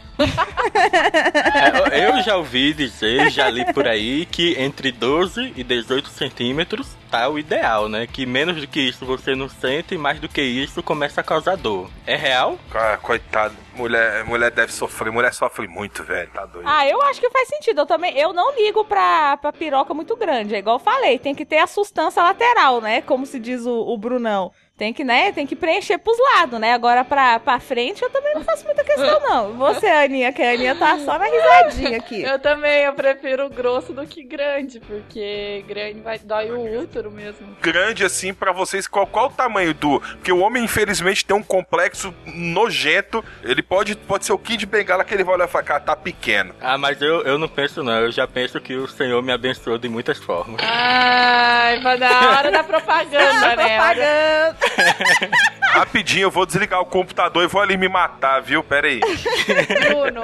É, 1.90 2.08
eu 2.08 2.22
já 2.22 2.36
ouvi 2.36 2.72
dizer, 2.72 3.30
já 3.30 3.48
li 3.50 3.64
por 3.72 3.86
aí, 3.86 4.26
que 4.26 4.54
entre 4.58 4.90
12 4.92 5.52
e 5.56 5.62
18 5.62 6.08
centímetros 6.08 6.88
tá 7.06 7.28
o 7.28 7.38
ideal, 7.38 7.88
né? 7.88 8.06
Que 8.06 8.26
menos 8.26 8.60
do 8.60 8.66
que 8.66 8.80
isso 8.80 9.06
você 9.06 9.34
não 9.34 9.48
sente, 9.48 9.94
e 9.94 9.98
mais 9.98 10.20
do 10.20 10.28
que 10.28 10.42
isso 10.42 10.82
começa 10.82 11.20
a 11.20 11.24
causar 11.24 11.56
dor. 11.56 11.88
É 12.06 12.16
real? 12.16 12.58
Cara, 12.70 12.96
coitado. 12.98 13.54
Mulher, 13.74 14.24
mulher 14.24 14.50
deve 14.50 14.72
sofrer. 14.72 15.12
Mulher 15.12 15.34
sofre 15.34 15.68
muito, 15.68 16.02
velho. 16.02 16.30
Tá 16.32 16.46
doido. 16.46 16.66
Ah, 16.66 16.86
eu 16.88 17.00
acho 17.02 17.20
que 17.20 17.30
faz 17.30 17.48
sentido. 17.48 17.82
Eu 17.82 17.86
também, 17.86 18.16
eu 18.16 18.32
não 18.32 18.54
ligo 18.56 18.84
pra, 18.84 19.36
pra 19.36 19.52
piroca 19.52 19.92
muito 19.92 20.16
grande. 20.16 20.54
É 20.54 20.58
igual 20.58 20.76
eu 20.76 20.80
falei, 20.80 21.18
tem 21.18 21.34
que 21.34 21.44
ter 21.44 21.58
a 21.58 21.66
sustância 21.66 22.22
lateral, 22.22 22.80
né? 22.80 23.02
Como 23.02 23.26
se 23.26 23.38
diz 23.38 23.66
o, 23.66 23.72
o 23.72 23.98
Brunão. 23.98 24.50
Tem 24.76 24.92
que, 24.92 25.02
né? 25.04 25.32
Tem 25.32 25.46
que 25.46 25.56
preencher 25.56 25.96
pros 25.96 26.18
lados, 26.34 26.60
né? 26.60 26.74
Agora 26.74 27.02
pra, 27.02 27.40
pra 27.40 27.58
frente 27.58 28.02
eu 28.02 28.10
também 28.10 28.34
não 28.34 28.44
faço 28.44 28.62
muita 28.66 28.84
questão, 28.84 29.20
não. 29.20 29.54
Você, 29.54 29.86
Aninha, 29.86 30.30
que 30.34 30.42
a 30.42 30.50
Aninha 30.52 30.74
tá 30.74 30.98
só 30.98 31.18
na 31.18 31.24
risadinha 31.24 31.96
aqui. 31.96 32.20
Eu 32.22 32.38
também, 32.38 32.84
eu 32.84 32.92
prefiro 32.92 33.48
grosso 33.48 33.94
do 33.94 34.06
que 34.06 34.22
grande, 34.22 34.78
porque 34.80 35.64
grande 35.66 36.00
vai 36.00 36.18
dói 36.18 36.50
o 36.50 36.78
útero 36.78 36.95
mesmo. 37.10 37.56
Grande 37.60 38.04
assim 38.04 38.32
pra 38.32 38.52
vocês, 38.52 38.86
qual, 38.86 39.06
qual 39.06 39.26
o 39.26 39.30
tamanho 39.32 39.72
do. 39.74 40.00
Porque 40.00 40.32
o 40.32 40.38
homem, 40.40 40.64
infelizmente, 40.64 41.24
tem 41.24 41.36
um 41.36 41.42
complexo 41.42 42.14
nojento. 42.26 43.24
Ele 43.42 43.62
pode, 43.62 43.94
pode 43.96 44.24
ser 44.24 44.32
o 44.32 44.38
Kid 44.38 44.64
Bengala 44.66 45.04
que 45.04 45.14
ele 45.14 45.24
vai 45.24 45.34
olhar 45.34 45.46
e 45.48 45.50
falar, 45.50 45.64
cara, 45.64 45.80
tá 45.80 45.96
pequeno. 45.96 46.54
Ah, 46.60 46.78
mas 46.78 47.00
eu, 47.00 47.22
eu 47.22 47.38
não 47.38 47.48
penso 47.48 47.82
não, 47.82 48.00
eu 48.00 48.12
já 48.12 48.26
penso 48.26 48.60
que 48.60 48.74
o 48.74 48.86
Senhor 48.88 49.22
me 49.22 49.32
abençoou 49.32 49.78
de 49.78 49.88
muitas 49.88 50.18
formas. 50.18 50.60
Ai, 50.62 51.80
vai 51.80 51.96
na 51.98 52.30
hora 52.30 52.50
da 52.50 52.64
propaganda, 52.64 53.56
né? 53.56 53.76
Propaganda. 53.76 54.56
Rapidinho, 55.76 56.24
eu 56.26 56.30
vou 56.30 56.46
desligar 56.46 56.80
o 56.80 56.86
computador 56.86 57.44
e 57.44 57.46
vou 57.46 57.60
ali 57.60 57.76
me 57.76 57.88
matar, 57.88 58.40
viu? 58.40 58.62
Pera 58.62 58.86
aí. 58.86 59.00
Bruno, 59.00 60.22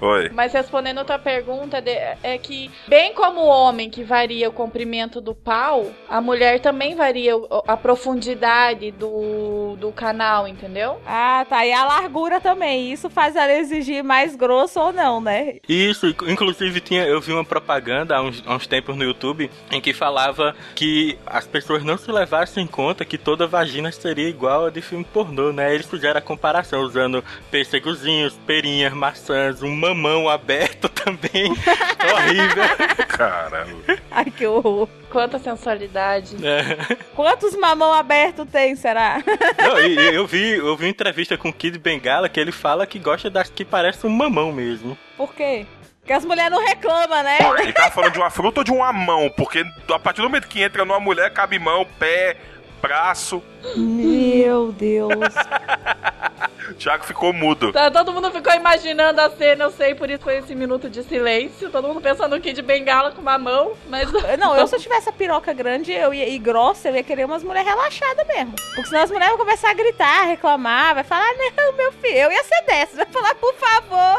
Oi. 0.00 0.28
mas 0.34 0.52
respondendo 0.52 1.00
a 1.00 1.04
tua 1.04 1.18
pergunta, 1.18 1.80
de- 1.80 1.90
é 2.22 2.38
que, 2.38 2.70
bem 2.88 3.14
como 3.14 3.40
o 3.40 3.46
homem 3.46 3.88
que 3.88 4.02
varia 4.04 4.48
o 4.48 4.52
comprimento 4.52 5.20
do 5.20 5.34
pau, 5.34 5.90
a 6.12 6.20
mulher 6.20 6.60
também 6.60 6.94
varia 6.94 7.32
a 7.66 7.74
profundidade 7.76 8.90
do, 8.92 9.76
do 9.78 9.90
canal, 9.92 10.46
entendeu? 10.46 11.00
Ah, 11.06 11.46
tá. 11.48 11.64
E 11.64 11.72
a 11.72 11.84
largura 11.86 12.38
também. 12.40 12.92
Isso 12.92 13.08
faz 13.08 13.34
ela 13.34 13.52
exigir 13.52 14.04
mais 14.04 14.36
grosso 14.36 14.78
ou 14.78 14.92
não, 14.92 15.20
né? 15.22 15.54
Isso, 15.66 16.06
inc- 16.08 16.22
inclusive 16.28 16.80
tinha, 16.80 17.04
eu 17.06 17.18
vi 17.20 17.32
uma 17.32 17.44
propaganda 17.44 18.16
há 18.16 18.22
uns, 18.22 18.42
há 18.46 18.54
uns 18.54 18.66
tempos 18.66 18.94
no 18.94 19.04
YouTube 19.04 19.50
em 19.70 19.80
que 19.80 19.94
falava 19.94 20.54
que 20.74 21.18
as 21.26 21.46
pessoas 21.46 21.82
não 21.82 21.96
se 21.96 22.12
levassem 22.12 22.64
em 22.64 22.66
conta 22.66 23.04
que 23.06 23.16
toda 23.16 23.46
vagina 23.46 23.90
seria 23.90 24.28
igual 24.28 24.66
a 24.66 24.70
de 24.70 24.82
filme 24.82 25.04
pornô, 25.04 25.50
né? 25.50 25.74
Eles 25.74 25.86
fizeram 25.86 26.18
a 26.18 26.22
comparação 26.22 26.82
usando 26.82 27.24
pêssegozinhos, 27.50 28.34
perinhas, 28.46 28.92
maçãs, 28.92 29.62
um 29.62 29.74
mamão 29.74 30.28
aberto 30.28 30.88
também. 30.92 31.52
Horrível. 31.52 32.64
Caramba. 33.08 33.98
Ai, 34.10 34.26
que 34.26 34.46
horror. 34.46 34.88
Quanta 35.10 35.38
sensualidade. 35.38 36.01
É. 36.42 36.96
Quantos 37.14 37.54
mamão 37.56 37.92
aberto 37.92 38.44
tem, 38.46 38.74
será? 38.76 39.22
Não, 39.58 39.80
e- 39.80 39.94
e 39.96 40.14
eu 40.14 40.26
vi, 40.26 40.50
eu 40.52 40.76
vi 40.76 40.84
uma 40.86 40.90
entrevista 40.90 41.36
com 41.38 41.48
o 41.48 41.52
Kid 41.52 41.78
Bengala 41.78 42.28
que 42.28 42.38
ele 42.40 42.52
fala 42.52 42.86
que 42.86 42.98
gosta 42.98 43.28
das 43.30 43.48
que 43.50 43.64
parecem 43.64 44.08
um 44.10 44.12
mamão 44.12 44.50
mesmo. 44.52 44.96
Por 45.16 45.34
quê? 45.34 45.66
Porque 46.00 46.12
as 46.12 46.24
mulheres 46.24 46.50
não 46.50 46.64
reclamam, 46.64 47.22
né? 47.22 47.38
Ele 47.60 47.72
tava 47.72 47.90
falando 47.92 48.12
de 48.12 48.18
uma 48.18 48.30
fruta 48.30 48.60
ou 48.60 48.64
de 48.64 48.72
uma 48.72 48.92
mão? 48.92 49.30
Porque 49.36 49.64
a 49.92 49.98
partir 50.00 50.20
do 50.20 50.24
momento 50.28 50.48
que 50.48 50.60
entra 50.60 50.84
numa 50.84 50.98
mulher, 50.98 51.32
cabe 51.32 51.58
mão, 51.60 51.86
pé, 51.98 52.36
braço. 52.80 53.40
Meu 53.76 54.72
Deus. 54.72 55.34
O 56.72 56.74
Thiago 56.74 57.04
ficou 57.04 57.32
mudo. 57.32 57.72
Tá, 57.72 57.90
todo 57.90 58.12
mundo 58.12 58.30
ficou 58.30 58.54
imaginando 58.54 59.20
a 59.20 59.28
cena, 59.28 59.64
eu 59.64 59.70
sei, 59.70 59.94
por 59.94 60.08
isso 60.08 60.22
foi 60.22 60.38
esse 60.38 60.54
minuto 60.54 60.88
de 60.88 61.02
silêncio. 61.02 61.68
Todo 61.70 61.86
mundo 61.86 62.00
pensando 62.00 62.34
no 62.34 62.40
Kid 62.40 62.62
Bengala 62.62 63.10
com 63.10 63.20
uma 63.20 63.36
mão, 63.36 63.72
mas. 63.88 64.10
Não, 64.38 64.56
eu 64.56 64.66
se 64.66 64.76
eu 64.76 64.80
tivesse 64.80 65.08
a 65.08 65.12
piroca 65.12 65.52
grande 65.52 65.92
eu 65.92 66.14
ia, 66.14 66.28
e 66.28 66.38
grossa, 66.38 66.88
eu 66.88 66.96
ia 66.96 67.02
querer 67.02 67.26
umas 67.26 67.42
mulheres 67.42 67.68
relaxadas 67.68 68.26
mesmo. 68.26 68.54
Porque 68.74 68.86
senão 68.86 69.02
as 69.02 69.10
mulheres 69.10 69.36
vão 69.36 69.44
começar 69.44 69.70
a 69.70 69.74
gritar, 69.74 70.22
reclamar, 70.22 70.94
vai 70.94 71.04
falar, 71.04 71.28
não, 71.56 71.72
meu 71.76 71.92
filho, 71.92 72.16
eu 72.16 72.32
ia 72.32 72.44
ser 72.44 72.62
dessa, 72.64 72.96
vai 72.96 73.06
falar, 73.06 73.34
por 73.34 73.54
favor. 73.54 74.18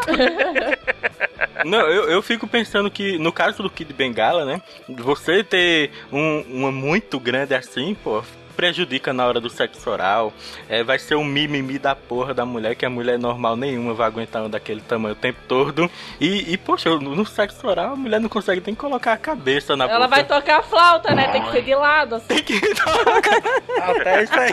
Não, 1.65 1.79
eu, 1.79 2.09
eu 2.09 2.21
fico 2.21 2.45
pensando 2.45 2.91
que 2.91 3.17
no 3.17 3.31
caso 3.31 3.63
do 3.63 3.69
Kid 3.69 3.93
Bengala, 3.93 4.43
né? 4.43 4.61
Você 4.89 5.43
ter 5.43 5.91
um, 6.11 6.41
uma 6.49 6.71
muito 6.71 7.19
grande 7.19 7.55
assim, 7.55 7.95
pô. 7.95 8.23
Prejudica 8.55 9.11
na 9.13 9.25
hora 9.25 9.32
do 9.39 9.49
sexo 9.49 9.89
oral. 9.89 10.33
É, 10.69 10.83
vai 10.83 10.99
ser 10.99 11.15
um 11.15 11.23
mimimi 11.23 11.79
da 11.79 11.95
porra 11.95 12.33
da 12.33 12.45
mulher, 12.45 12.75
que 12.75 12.85
a 12.85 12.89
mulher 12.89 13.17
normal 13.19 13.55
nenhuma 13.55 13.93
vai 13.93 14.07
aguentar 14.07 14.43
um 14.43 14.49
daquele 14.49 14.81
tamanho 14.81 15.13
o 15.13 15.17
tempo 15.17 15.39
todo. 15.47 15.89
E, 16.19 16.51
e 16.53 16.57
poxa, 16.57 16.89
no 16.99 17.13
no 17.15 17.25
sexo 17.25 17.65
oral 17.67 17.93
a 17.93 17.95
mulher 17.95 18.19
não 18.19 18.29
consegue 18.29 18.61
nem 18.65 18.75
colocar 18.75 19.13
a 19.13 19.17
cabeça 19.17 19.75
na 19.75 19.85
Ela 19.85 20.07
boca. 20.07 20.07
vai 20.09 20.23
tocar 20.23 20.59
a 20.59 20.63
flauta, 20.63 21.13
né? 21.13 21.27
Tem 21.29 21.41
que 21.43 21.51
ser 21.51 21.61
de 21.63 21.75
lado, 21.75 22.15
assim. 22.15 22.27
Tem 22.27 22.43
que 22.43 22.59
Até 23.81 24.23
isso 24.23 24.33
aí. 24.39 24.51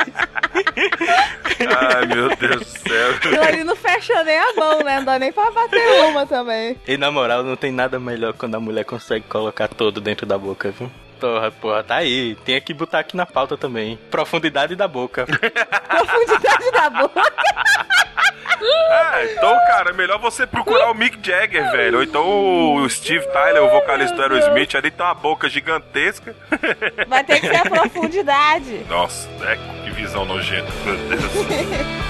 Ai, 1.94 2.06
meu 2.06 2.37
Deus 2.37 2.60
do 2.60 2.64
céu. 2.64 3.10
Aquilo 3.16 3.42
ali 3.42 3.64
não 3.64 3.76
fecha 3.76 4.22
nem 4.25 4.38
a 4.38 4.52
mão, 4.54 4.80
né? 4.82 4.96
Não 4.99 5.04
dá 5.04 5.18
nem 5.18 5.32
pra 5.32 5.50
bater 5.50 6.02
uma 6.04 6.26
também. 6.26 6.76
E 6.87 6.96
na 6.96 7.10
moral, 7.10 7.42
não 7.42 7.56
tem 7.56 7.72
nada 7.72 7.99
melhor 7.99 8.32
quando 8.34 8.54
a 8.54 8.60
mulher 8.60 8.84
consegue 8.84 9.25
colocar 9.28 9.68
todo 9.68 10.00
dentro 10.00 10.26
da 10.26 10.38
boca, 10.38 10.70
viu? 10.70 10.90
Porra, 11.20 11.50
porra, 11.50 11.82
tá 11.82 11.96
aí. 11.96 12.34
Tem 12.44 12.60
que 12.60 12.72
botar 12.72 13.00
aqui 13.00 13.16
na 13.16 13.26
pauta 13.26 13.56
também. 13.56 13.98
Profundidade 14.10 14.74
da 14.74 14.88
boca. 14.88 15.26
Profundidade 15.88 16.70
da 16.72 16.90
boca. 16.90 17.22
Ah, 18.92 19.24
então, 19.24 19.56
cara, 19.66 19.90
é 19.90 19.92
melhor 19.92 20.18
você 20.18 20.46
procurar 20.46 20.90
o 20.90 20.94
Mick 20.94 21.18
Jagger, 21.22 21.70
velho. 21.70 21.98
Ou 21.98 22.02
então 22.02 22.74
o 22.74 22.88
Steve 22.88 23.26
Tyler, 23.28 23.62
o 23.62 23.70
vocalista 23.70 24.16
do 24.16 24.22
Aerosmith, 24.22 24.74
ali 24.74 24.90
tem 24.90 25.04
uma 25.06 25.14
boca 25.14 25.48
gigantesca. 25.48 26.34
Vai 27.06 27.22
ter 27.24 27.40
que 27.40 27.46
ser 27.48 27.56
a 27.56 27.62
profundidade. 27.70 28.84
Nossa, 28.88 29.28
é, 29.44 29.56
que 29.84 29.90
visão 29.90 30.24
nojenta, 30.24 30.70
meu 30.84 30.96
Deus. 30.96 31.22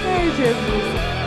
Ai, 0.07 0.31
Jesus. 0.37 1.20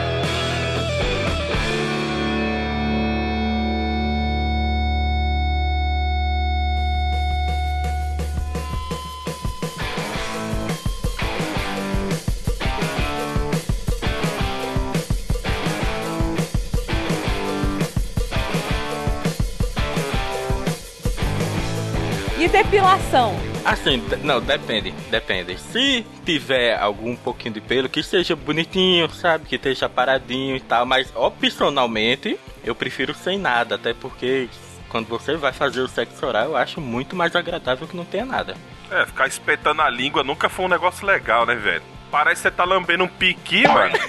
E 22.44 22.48
depilação? 22.48 23.34
Assim, 23.64 24.02
não, 24.22 24.38
depende, 24.38 24.90
depende. 25.10 25.56
Se 25.56 26.04
tiver 26.26 26.78
algum 26.78 27.16
pouquinho 27.16 27.54
de 27.54 27.60
pelo, 27.62 27.88
que 27.88 28.02
seja 28.02 28.36
bonitinho, 28.36 29.08
sabe? 29.08 29.46
Que 29.46 29.56
esteja 29.56 29.88
paradinho 29.88 30.54
e 30.54 30.60
tal, 30.60 30.84
mas 30.84 31.10
opcionalmente 31.16 32.38
eu 32.62 32.74
prefiro 32.74 33.14
sem 33.14 33.38
nada, 33.38 33.76
até 33.76 33.94
porque 33.94 34.50
quando 34.90 35.08
você 35.08 35.36
vai 35.36 35.54
fazer 35.54 35.80
o 35.80 35.88
sexo 35.88 36.26
oral, 36.26 36.50
eu 36.50 36.56
acho 36.58 36.82
muito 36.82 37.16
mais 37.16 37.34
agradável 37.34 37.88
que 37.88 37.96
não 37.96 38.04
tenha 38.04 38.26
nada. 38.26 38.54
É, 38.90 39.06
ficar 39.06 39.26
espetando 39.26 39.80
a 39.80 39.88
língua 39.88 40.22
nunca 40.22 40.50
foi 40.50 40.66
um 40.66 40.68
negócio 40.68 41.06
legal, 41.06 41.46
né, 41.46 41.54
velho? 41.54 41.82
Parece 42.14 42.36
que 42.36 42.48
você 42.48 42.50
tá 42.52 42.62
lambendo 42.62 43.02
um 43.02 43.08
piqui, 43.08 43.66
mano. 43.66 43.92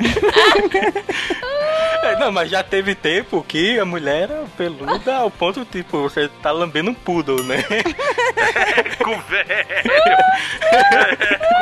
É, 2.04 2.16
Não, 2.20 2.32
mas 2.32 2.52
já 2.52 2.62
teve 2.62 2.94
tempo 2.94 3.44
que 3.48 3.80
a 3.80 3.86
mulher 3.86 4.30
era 4.30 4.44
peluda 4.56 5.16
ao 5.16 5.32
ponto, 5.32 5.66
tipo, 5.66 6.04
você 6.04 6.28
tá 6.28 6.52
lambendo 6.52 6.92
um 6.92 6.94
poodle, 6.94 7.42
né? 7.44 7.64
Com 9.04 9.18
velho. 9.26 9.48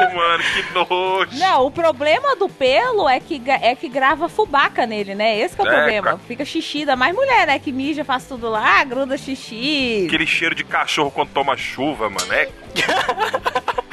Com 0.10 0.16
mano, 0.18 0.44
que 0.44 0.74
nojo. 0.74 1.40
Não, 1.40 1.66
o 1.66 1.72
problema 1.72 2.36
do 2.36 2.50
pelo 2.50 3.08
é 3.08 3.22
que, 3.22 3.42
é 3.48 3.74
que 3.74 3.88
grava 3.88 4.28
fubaca 4.28 4.86
nele, 4.86 5.16
né? 5.16 5.40
Esse 5.40 5.56
que 5.56 5.62
é 5.62 5.66
o 5.66 5.68
É, 5.70 5.76
problema. 5.76 6.04
cara. 6.08 6.18
Fica 6.28 6.44
xixi, 6.44 6.84
da 6.86 6.98
mais 6.98 7.16
mulher, 7.16 7.48
né? 7.48 7.58
Que 7.58 7.72
mija, 7.72 8.04
faz 8.04 8.26
tudo 8.26 8.50
lá, 8.50 8.84
gruda 8.84 9.18
xixi. 9.18 10.04
Aquele 10.08 10.28
cheiro 10.28 10.54
de 10.54 10.66
cachorro 10.66 11.10
quando 11.10 11.30
toma 11.30 11.56
chuva, 11.56 12.10
mano. 12.10 12.34
É 12.34 12.50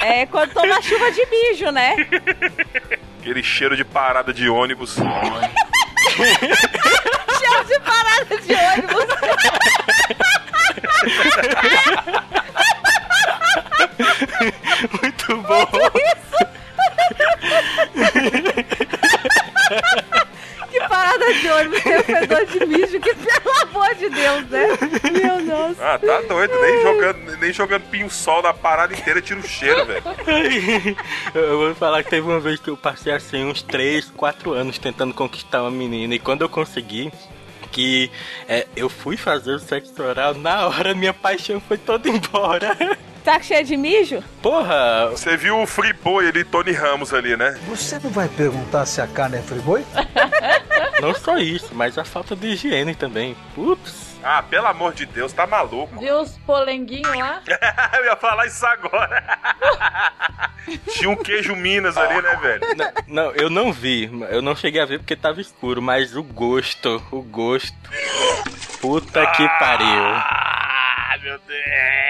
É 0.02 0.26
quando 0.26 0.52
toma 0.52 0.80
chuva 0.82 1.12
de 1.12 1.24
mijo, 1.26 1.70
né? 1.70 1.94
aquele 3.20 3.42
cheiro 3.42 3.76
de 3.76 3.84
parada 3.84 4.32
de 4.32 4.48
ônibus. 4.48 4.96
Cheiro 7.38 7.64
de 7.66 7.80
parada 7.80 8.36
de 8.38 8.54
ônibus. 8.54 9.06
Muito 15.02 15.36
bom. 15.42 15.66
Que 19.70 20.09
parada 21.00 21.32
de 21.32 21.48
ônibus 21.48 21.82
tem 21.82 21.96
o 21.96 22.04
fedor 22.04 22.46
de 22.46 22.66
mijo, 22.66 23.00
que 23.00 23.14
pelo 23.16 23.58
amor 23.62 23.94
de 23.94 24.08
Deus, 24.10 24.48
né? 24.48 24.66
Meu 25.12 25.44
Deus. 25.44 25.80
Ah, 25.80 25.98
tá 25.98 26.20
doido. 26.22 26.52
Nem 26.60 26.82
jogando, 26.82 27.36
nem 27.38 27.52
jogando 27.52 27.82
pinho-sol 27.90 28.42
na 28.42 28.52
parada 28.52 28.92
inteira 28.92 29.22
tira 29.22 29.40
o 29.40 29.46
cheiro, 29.46 29.86
velho. 29.86 30.02
Eu 31.34 31.58
vou 31.58 31.74
falar 31.74 32.02
que 32.02 32.10
teve 32.10 32.26
uma 32.26 32.40
vez 32.40 32.60
que 32.60 32.68
eu 32.68 32.76
passei 32.76 33.12
assim 33.12 33.44
uns 33.44 33.62
3, 33.62 34.10
4 34.16 34.52
anos 34.52 34.78
tentando 34.78 35.14
conquistar 35.14 35.62
uma 35.62 35.70
menina 35.70 36.14
e 36.14 36.18
quando 36.18 36.42
eu 36.42 36.48
consegui 36.48 37.10
que 37.70 38.10
é, 38.48 38.66
eu 38.74 38.88
fui 38.88 39.16
fazer 39.16 39.52
o 39.52 39.58
sexo 39.58 40.02
oral, 40.02 40.34
na 40.34 40.66
hora 40.66 40.94
minha 40.94 41.14
paixão 41.14 41.60
foi 41.60 41.78
toda 41.78 42.08
embora. 42.08 42.76
Tá 43.24 43.40
cheio 43.40 43.64
de 43.64 43.76
mijo? 43.76 44.22
Porra, 44.42 45.08
Você 45.10 45.36
viu 45.36 45.60
o 45.60 45.66
Friboi 45.66 46.28
ali, 46.28 46.44
Tony 46.44 46.72
Ramos 46.72 47.12
ali, 47.12 47.36
né? 47.36 47.58
Você 47.68 47.98
não 47.98 48.10
vai 48.10 48.28
perguntar 48.28 48.86
se 48.86 49.00
a 49.00 49.06
carne 49.06 49.36
é 49.38 49.42
friboi? 49.42 49.84
não 51.00 51.14
só 51.14 51.36
isso, 51.38 51.70
mas 51.74 51.98
a 51.98 52.04
falta 52.04 52.34
de 52.34 52.48
higiene 52.48 52.94
também. 52.94 53.36
Putz. 53.54 54.10
Ah, 54.22 54.42
pelo 54.42 54.66
amor 54.66 54.92
de 54.92 55.06
Deus, 55.06 55.32
tá 55.32 55.46
maluco. 55.46 55.98
Viu 55.98 56.20
os 56.20 56.36
polenguinhos 56.38 57.16
lá? 57.16 57.42
Eu 57.96 58.04
ia 58.04 58.16
falar 58.16 58.46
isso 58.46 58.64
agora. 58.66 59.22
Tinha 60.92 61.08
um 61.08 61.16
queijo 61.16 61.56
Minas 61.56 61.96
ali, 61.96 62.20
né, 62.20 62.36
velho? 62.36 62.60
Não, 62.76 62.92
não, 63.06 63.32
eu 63.32 63.48
não 63.50 63.72
vi. 63.72 64.10
Eu 64.30 64.42
não 64.42 64.54
cheguei 64.54 64.80
a 64.80 64.84
ver 64.84 64.98
porque 64.98 65.16
tava 65.16 65.40
escuro, 65.40 65.80
mas 65.80 66.14
o 66.14 66.22
gosto, 66.22 67.02
o 67.10 67.22
gosto. 67.22 67.74
Puta 68.80 69.26
que 69.32 69.48
pariu. 69.58 69.86
Ah, 69.88 71.16
meu 71.22 71.38
Deus. 71.48 72.09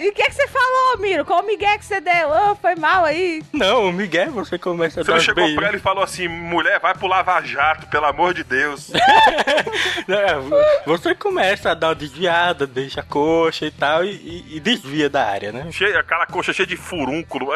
E 0.00 0.08
o 0.08 0.12
que, 0.12 0.22
que 0.24 0.32
você 0.32 0.48
falou, 0.48 0.98
Miro? 0.98 1.24
Qual 1.26 1.42
o 1.42 1.46
migué 1.46 1.76
que 1.76 1.84
você 1.84 2.00
deu? 2.00 2.30
Ô, 2.30 2.54
foi 2.56 2.74
mal 2.74 3.04
aí. 3.04 3.42
Não, 3.52 3.88
o 3.88 3.92
Miguel, 3.92 4.30
você 4.32 4.58
começa 4.58 5.00
a 5.00 5.04
Você 5.04 5.10
dar 5.10 5.16
uns 5.18 5.22
chegou 5.24 5.42
beijos. 5.44 5.56
pra 5.58 5.68
ela 5.68 5.76
e 5.76 5.80
falou 5.80 6.02
assim, 6.02 6.26
mulher, 6.26 6.80
vai 6.80 6.94
pro 6.94 7.06
Lava 7.06 7.40
Jato, 7.42 7.86
pelo 7.88 8.06
amor 8.06 8.32
de 8.32 8.42
Deus. 8.42 8.90
Não, 10.08 10.50
Você 10.86 11.14
começa 11.14 11.70
a 11.70 11.74
dar 11.74 11.88
uma 11.88 11.94
desviada, 11.94 12.66
deixa 12.66 13.00
a 13.00 13.04
coxa 13.04 13.66
e 13.66 13.70
tal, 13.70 14.04
e, 14.04 14.10
e- 14.10 14.56
e 14.56 14.60
desvia 14.60 15.08
da 15.10 15.24
área, 15.26 15.52
né? 15.52 15.68
Cheia, 15.70 16.00
aquela 16.00 16.26
coxa 16.26 16.52
cheia 16.52 16.66
de 16.66 16.76
furúnculo. 16.76 17.48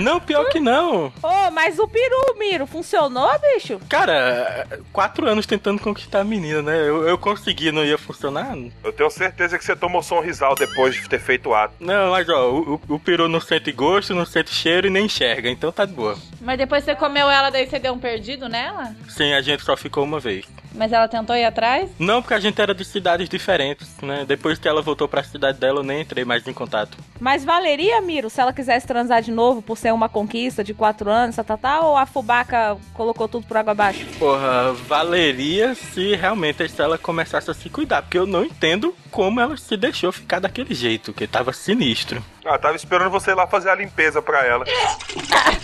Não, 0.00 0.18
pior 0.20 0.48
que 0.48 0.58
não. 0.60 1.12
Ô, 1.22 1.50
mas 1.52 1.78
o 1.78 1.86
peru, 1.86 2.34
Miro, 2.38 2.66
funcionou, 2.66 3.30
bicho? 3.54 3.78
Cara, 3.88 4.66
quatro 4.92 5.26
anos 5.28 5.46
tentando 5.46 5.80
conquistar 5.80 6.20
a 6.20 6.24
menina, 6.24 6.62
né? 6.62 6.78
Eu, 6.80 7.06
eu 7.06 7.18
consegui, 7.18 7.70
não 7.70 7.84
ia 7.84 7.98
funcionar? 7.98 8.56
Eu 8.82 8.92
tenho 8.92 9.10
certeza 9.10 9.58
que 9.58 9.64
você 9.64 9.76
tomou 9.76 10.02
sonrisal 10.02 10.54
depois 10.54 10.77
de 10.86 11.08
ter 11.08 11.18
feito 11.18 11.48
o 11.50 11.54
ato. 11.54 11.74
Não, 11.80 12.10
mas 12.12 12.28
ó, 12.28 12.50
o, 12.50 12.74
o- 12.88 12.94
o 12.94 12.98
peru 13.00 13.28
não 13.28 13.40
sente 13.40 13.72
gosto, 13.72 14.14
não 14.14 14.24
sente 14.24 14.50
cheiro 14.54 14.86
e 14.86 14.90
nem 14.90 15.06
enxerga, 15.06 15.48
então 15.50 15.72
tá 15.72 15.84
de 15.84 15.92
boa. 15.92 16.16
Mas 16.40 16.56
depois 16.58 16.84
você 16.84 16.94
comeu 16.94 17.28
ela, 17.28 17.50
daí 17.50 17.66
você 17.66 17.78
deu 17.78 17.92
um 17.92 17.98
perdido 17.98 18.48
nela? 18.48 18.94
Sim, 19.08 19.32
a 19.32 19.40
gente 19.40 19.62
só 19.64 19.76
ficou 19.76 20.04
uma 20.04 20.20
vez. 20.20 20.44
Mas 20.78 20.92
ela 20.92 21.08
tentou 21.08 21.34
ir 21.34 21.44
atrás? 21.44 21.90
Não, 21.98 22.22
porque 22.22 22.34
a 22.34 22.38
gente 22.38 22.62
era 22.62 22.72
de 22.72 22.84
cidades 22.84 23.28
diferentes, 23.28 23.96
né? 24.00 24.24
Depois 24.24 24.60
que 24.60 24.68
ela 24.68 24.80
voltou 24.80 25.08
pra 25.08 25.24
cidade 25.24 25.58
dela, 25.58 25.80
eu 25.80 25.82
nem 25.82 26.02
entrei 26.02 26.24
mais 26.24 26.46
em 26.46 26.52
contato. 26.52 26.96
Mas 27.18 27.44
valeria, 27.44 28.00
Miro, 28.00 28.30
se 28.30 28.40
ela 28.40 28.52
quisesse 28.52 28.86
transar 28.86 29.20
de 29.20 29.32
novo 29.32 29.60
por 29.60 29.76
ser 29.76 29.92
uma 29.92 30.08
conquista 30.08 30.62
de 30.62 30.72
quatro 30.72 31.10
anos, 31.10 31.34
tá, 31.34 31.42
tá, 31.42 31.56
tá, 31.56 31.80
ou 31.80 31.96
a 31.96 32.06
fubaca 32.06 32.76
colocou 32.94 33.26
tudo 33.26 33.44
por 33.44 33.56
água 33.56 33.72
abaixo? 33.72 34.06
Porra, 34.20 34.72
valeria 34.86 35.74
se 35.74 36.14
realmente 36.14 36.62
a 36.62 36.66
Estela 36.66 36.96
começasse 36.96 37.50
a 37.50 37.54
se 37.54 37.68
cuidar, 37.68 38.02
porque 38.02 38.18
eu 38.18 38.26
não 38.26 38.44
entendo 38.44 38.94
como 39.10 39.40
ela 39.40 39.56
se 39.56 39.76
deixou 39.76 40.12
ficar 40.12 40.38
daquele 40.38 40.74
jeito, 40.74 41.12
que 41.12 41.26
tava 41.26 41.52
sinistro. 41.52 42.24
Ah, 42.46 42.56
tava 42.56 42.76
esperando 42.76 43.10
você 43.10 43.32
ir 43.32 43.34
lá 43.34 43.48
fazer 43.48 43.70
a 43.70 43.74
limpeza 43.74 44.22
pra 44.22 44.46
ela. 44.46 44.64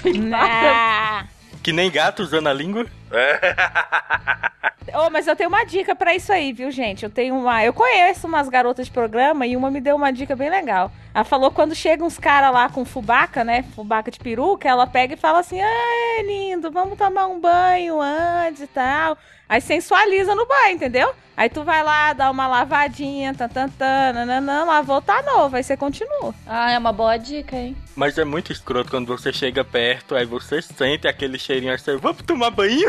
Nah. 0.05 1.27
Que 1.63 1.73
nem 1.73 1.91
gato 1.91 2.23
usando 2.23 2.47
a 2.47 2.53
língua. 2.53 2.85
Ô, 4.95 5.11
mas 5.11 5.27
eu 5.27 5.35
tenho 5.35 5.49
uma 5.49 5.65
dica 5.65 5.95
pra 5.95 6.15
isso 6.15 6.33
aí, 6.33 6.53
viu, 6.53 6.71
gente? 6.71 7.05
Eu 7.05 7.11
tenho 7.11 7.35
uma. 7.37 7.65
Eu 7.65 7.73
conheço 7.73 8.27
umas 8.27 8.49
garotas 8.49 8.87
de 8.87 8.93
programa 8.93 9.47
e 9.47 9.57
uma 9.57 9.71
me 9.71 9.81
deu 9.81 9.97
uma 9.97 10.13
dica 10.13 10.37
bem 10.37 10.51
legal. 10.51 10.93
Ela 11.13 11.25
falou 11.25 11.51
quando 11.51 11.75
chega 11.75 12.05
uns 12.05 12.19
caras 12.19 12.53
lá 12.53 12.69
com 12.69 12.85
fubaca, 12.85 13.43
né? 13.43 13.65
Fubaca 13.75 14.11
de 14.11 14.19
peruca, 14.19 14.69
ela 14.69 14.87
pega 14.87 15.15
e 15.15 15.17
fala 15.17 15.41
assim: 15.41 15.61
ai, 15.61 16.23
lindo, 16.25 16.71
vamos 16.71 16.97
tomar 16.97 17.27
um 17.27 17.41
banho 17.41 18.01
antes 18.01 18.63
e 18.63 18.67
tal. 18.69 19.19
Aí 19.49 19.61
sensualiza 19.61 20.35
no 20.35 20.47
banho, 20.47 20.77
entendeu? 20.77 21.15
Aí 21.37 21.49
tu 21.49 21.65
vai 21.65 21.83
lá, 21.83 22.13
dá 22.13 22.31
uma 22.31 22.47
lavadinha, 22.47 23.35
tan, 23.35 23.49
tan, 23.49 23.69
tan, 23.69 24.13
nananã, 24.13 24.65
lavou, 24.65 25.03
tá 25.03 25.21
novo. 25.23 25.57
Aí 25.57 25.65
você 25.65 25.77
continua. 25.77 26.33
Ah, 26.47 26.71
é 26.71 26.79
uma 26.79 26.93
boa 26.93 27.17
dica, 27.17 27.57
hein? 27.57 27.77
Mas 27.97 28.17
é 28.19 28.25
muito 28.25 28.53
escroto 28.53 28.91
quando 28.91 29.07
você 29.07 29.33
chega 29.33 29.65
perto, 29.65 30.15
aí 30.15 30.25
você 30.25 30.63
sente 30.63 31.09
aquele 31.09 31.39
cheirinho 31.39 31.75
assim, 31.75 31.97
vamos 31.97 32.23
tomar 32.23 32.51
banho? 32.51 32.89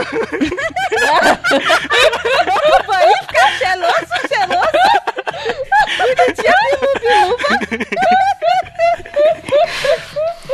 O 2.80 2.84
banho 2.88 3.14
fica 3.28 3.48
cheiroso, 3.58 4.14
cheiroso. 4.28 4.80
Bonitinho, 5.98 6.54
bilu, 7.00 7.38
bilu. 7.38 7.86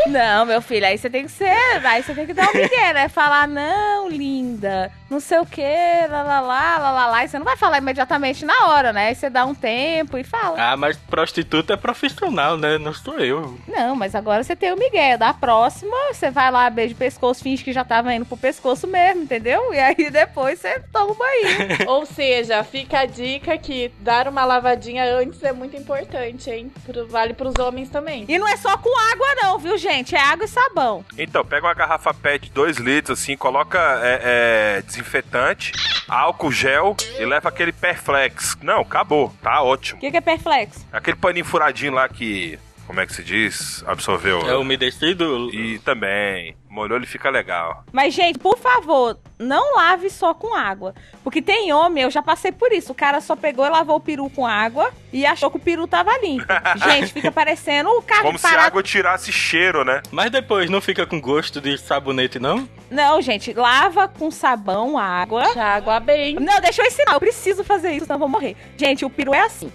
Não, 0.08 0.46
meu 0.46 0.62
filho, 0.62 0.86
aí 0.86 0.98
você 0.98 1.10
tem 1.10 1.26
que 1.26 1.32
ser, 1.32 1.86
aí 1.86 2.04
você 2.04 2.14
tem 2.14 2.26
que 2.26 2.34
dar 2.34 2.50
um 2.50 2.54
migué, 2.54 2.94
né? 2.94 3.08
Falar, 3.08 3.48
não, 3.48 4.01
linda, 4.12 4.92
não 5.10 5.20
sei 5.20 5.40
o 5.40 5.46
que, 5.46 5.62
lá, 6.10 6.22
lá, 6.24 6.40
lá, 6.40 6.78
lá, 6.78 6.92
lá, 6.92 7.08
lá. 7.08 7.24
E 7.24 7.28
você 7.28 7.38
não 7.40 7.46
vai 7.46 7.58
falar 7.58 7.78
imediatamente 7.78 8.46
na 8.46 8.68
hora, 8.68 8.94
né? 8.94 9.08
Aí 9.08 9.16
você 9.16 9.30
dá 9.30 9.46
um 9.46 9.56
tempo 9.56 10.18
e 10.18 10.24
fala. 10.24 10.56
Ah, 10.72 10.78
mas 10.78 10.98
prostituta 10.98 11.74
é 11.74 11.78
profissional, 11.78 12.58
né? 12.58 12.78
Não 12.78 12.94
sou 12.94 13.20
eu. 13.20 13.58
Não, 13.68 13.96
mas 13.96 14.14
agora 14.16 14.44
você 14.44 14.56
tem 14.56 14.72
o 14.74 14.78
migué. 14.78 15.18
Da 15.18 15.34
próxima, 15.34 15.96
você 16.12 16.30
vai 16.32 16.52
lá, 16.52 16.70
beijo 16.70 16.94
o 16.94 16.98
pescoço, 16.98 17.42
finge 17.44 17.64
que 17.64 17.74
já 17.74 17.84
tava 17.84 18.14
indo 18.14 18.26
pro 18.26 18.38
pescoço 18.38 18.88
mesmo, 18.88 19.24
entendeu? 19.24 19.74
E 19.74 19.80
aí 19.80 20.10
depois 20.12 20.60
você 20.60 20.80
toma 20.92 21.12
o 21.12 21.16
banho. 21.16 21.88
Ou 21.88 22.06
seja, 22.06 22.64
fica 22.64 23.00
a 23.02 23.06
dica 23.06 23.58
que 23.58 23.92
dar 24.00 24.28
uma 24.28 24.44
lavadinha 24.46 25.04
antes 25.16 25.42
é 25.44 25.52
muito 25.54 25.76
importante, 25.78 26.50
hein? 26.50 26.72
Pro- 26.86 27.08
vale 27.08 27.34
pros 27.34 27.54
homens 27.60 27.90
também. 27.90 28.26
E 28.28 28.38
não 28.40 28.48
é 28.48 28.58
só 28.58 28.78
com 28.78 28.90
água 29.12 29.36
não, 29.44 29.58
viu, 29.60 29.78
gente? 29.78 30.16
É 30.16 30.20
água 30.20 30.46
e 30.46 30.48
sabão. 30.48 31.04
Então, 31.18 31.44
pega 31.46 31.68
uma 31.68 31.74
garrafa 31.74 32.14
PET 32.14 32.46
de 32.48 32.52
2 32.52 32.78
litros, 32.78 33.20
assim, 33.20 33.36
coloca 33.38 33.80
é, 34.02 34.78
é, 34.78 34.82
desinfetante, 34.82 35.72
álcool 36.08 36.52
gel 36.52 36.96
e 37.20 37.26
leva 37.26 37.50
aquele 37.50 37.72
Perflex. 37.72 38.58
Não, 38.62 38.82
acabou. 38.82 39.34
Tá 39.42 39.62
ótimo. 39.62 39.98
O 39.98 40.02
que, 40.02 40.12
que 40.12 40.18
é 40.18 40.22
perflexo? 40.22 40.86
Aquele 40.92 41.18
paninho 41.18 41.46
furadinho 41.46 41.94
lá 41.94 42.08
que. 42.10 42.60
Como 42.92 43.00
é 43.00 43.06
que 43.06 43.14
se 43.14 43.24
diz? 43.24 43.82
Absorveu. 43.88 44.42
É 44.50 44.58
umedecido? 44.58 45.50
E 45.56 45.80
também. 45.80 46.58
Molhou, 46.70 46.98
ele 46.98 47.06
fica 47.06 47.30
legal. 47.30 47.86
Mas, 47.90 48.14
gente, 48.14 48.38
por 48.38 48.58
favor, 48.58 49.18
não 49.40 49.78
lave 49.78 50.10
só 50.10 50.34
com 50.34 50.54
água. 50.54 50.94
Porque 51.24 51.42
tem 51.42 51.72
homem, 51.72 52.04
eu 52.04 52.12
já 52.12 52.22
passei 52.22 52.52
por 52.52 52.74
isso. 52.74 52.92
O 52.92 52.96
cara 52.96 53.22
só 53.22 53.34
pegou 53.34 53.66
e 53.66 53.70
lavou 53.70 53.96
o 53.96 54.00
peru 54.02 54.30
com 54.30 54.46
água 54.46 54.92
e 55.14 55.26
achou 55.26 55.50
que 55.50 55.56
o 55.56 55.60
peru 55.60 55.88
tava 55.88 56.18
limpo. 56.18 56.46
gente, 56.84 57.14
fica 57.14 57.32
parecendo 57.32 57.90
o 57.92 58.02
cara 58.02 58.24
Como 58.24 58.38
se 58.38 58.46
a 58.46 58.50
parado. 58.50 58.68
água 58.68 58.84
tirasse 58.84 59.32
cheiro, 59.32 59.86
né? 59.86 60.02
Mas 60.12 60.30
depois 60.30 60.70
não 60.70 60.82
fica 60.82 61.06
com 61.06 61.20
gosto 61.22 61.62
de 61.62 61.78
sabonete, 61.78 62.40
não? 62.40 62.68
Não, 62.90 63.22
gente, 63.22 63.54
lava 63.54 64.10
com 64.10 64.30
sabão, 64.30 64.98
água. 64.98 65.44
Água 65.58 65.98
bem. 66.02 66.36
Não, 66.36 66.60
deixa 66.60 66.82
eu 66.82 66.86
ensinar. 66.86 67.14
Eu 67.14 67.22
preciso 67.22 67.64
fazer 67.64 67.92
isso, 67.92 68.06
senão 68.06 68.16
eu 68.16 68.20
vou 68.20 68.30
morrer. 68.30 68.58
Gente, 68.76 69.06
o 69.06 69.10
peru 69.10 69.34
é 69.34 69.40
assim. 69.40 69.72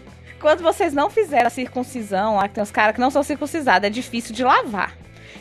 Quando 0.46 0.62
vocês 0.62 0.92
não 0.92 1.10
fizeram 1.10 1.48
a 1.48 1.50
circuncisão, 1.50 2.36
lá 2.36 2.46
que 2.46 2.54
tem 2.54 2.62
os 2.62 2.70
caras 2.70 2.94
que 2.94 3.00
não 3.00 3.10
são 3.10 3.24
circuncisados, 3.24 3.84
é 3.84 3.90
difícil 3.90 4.32
de 4.32 4.44
lavar. 4.44 4.96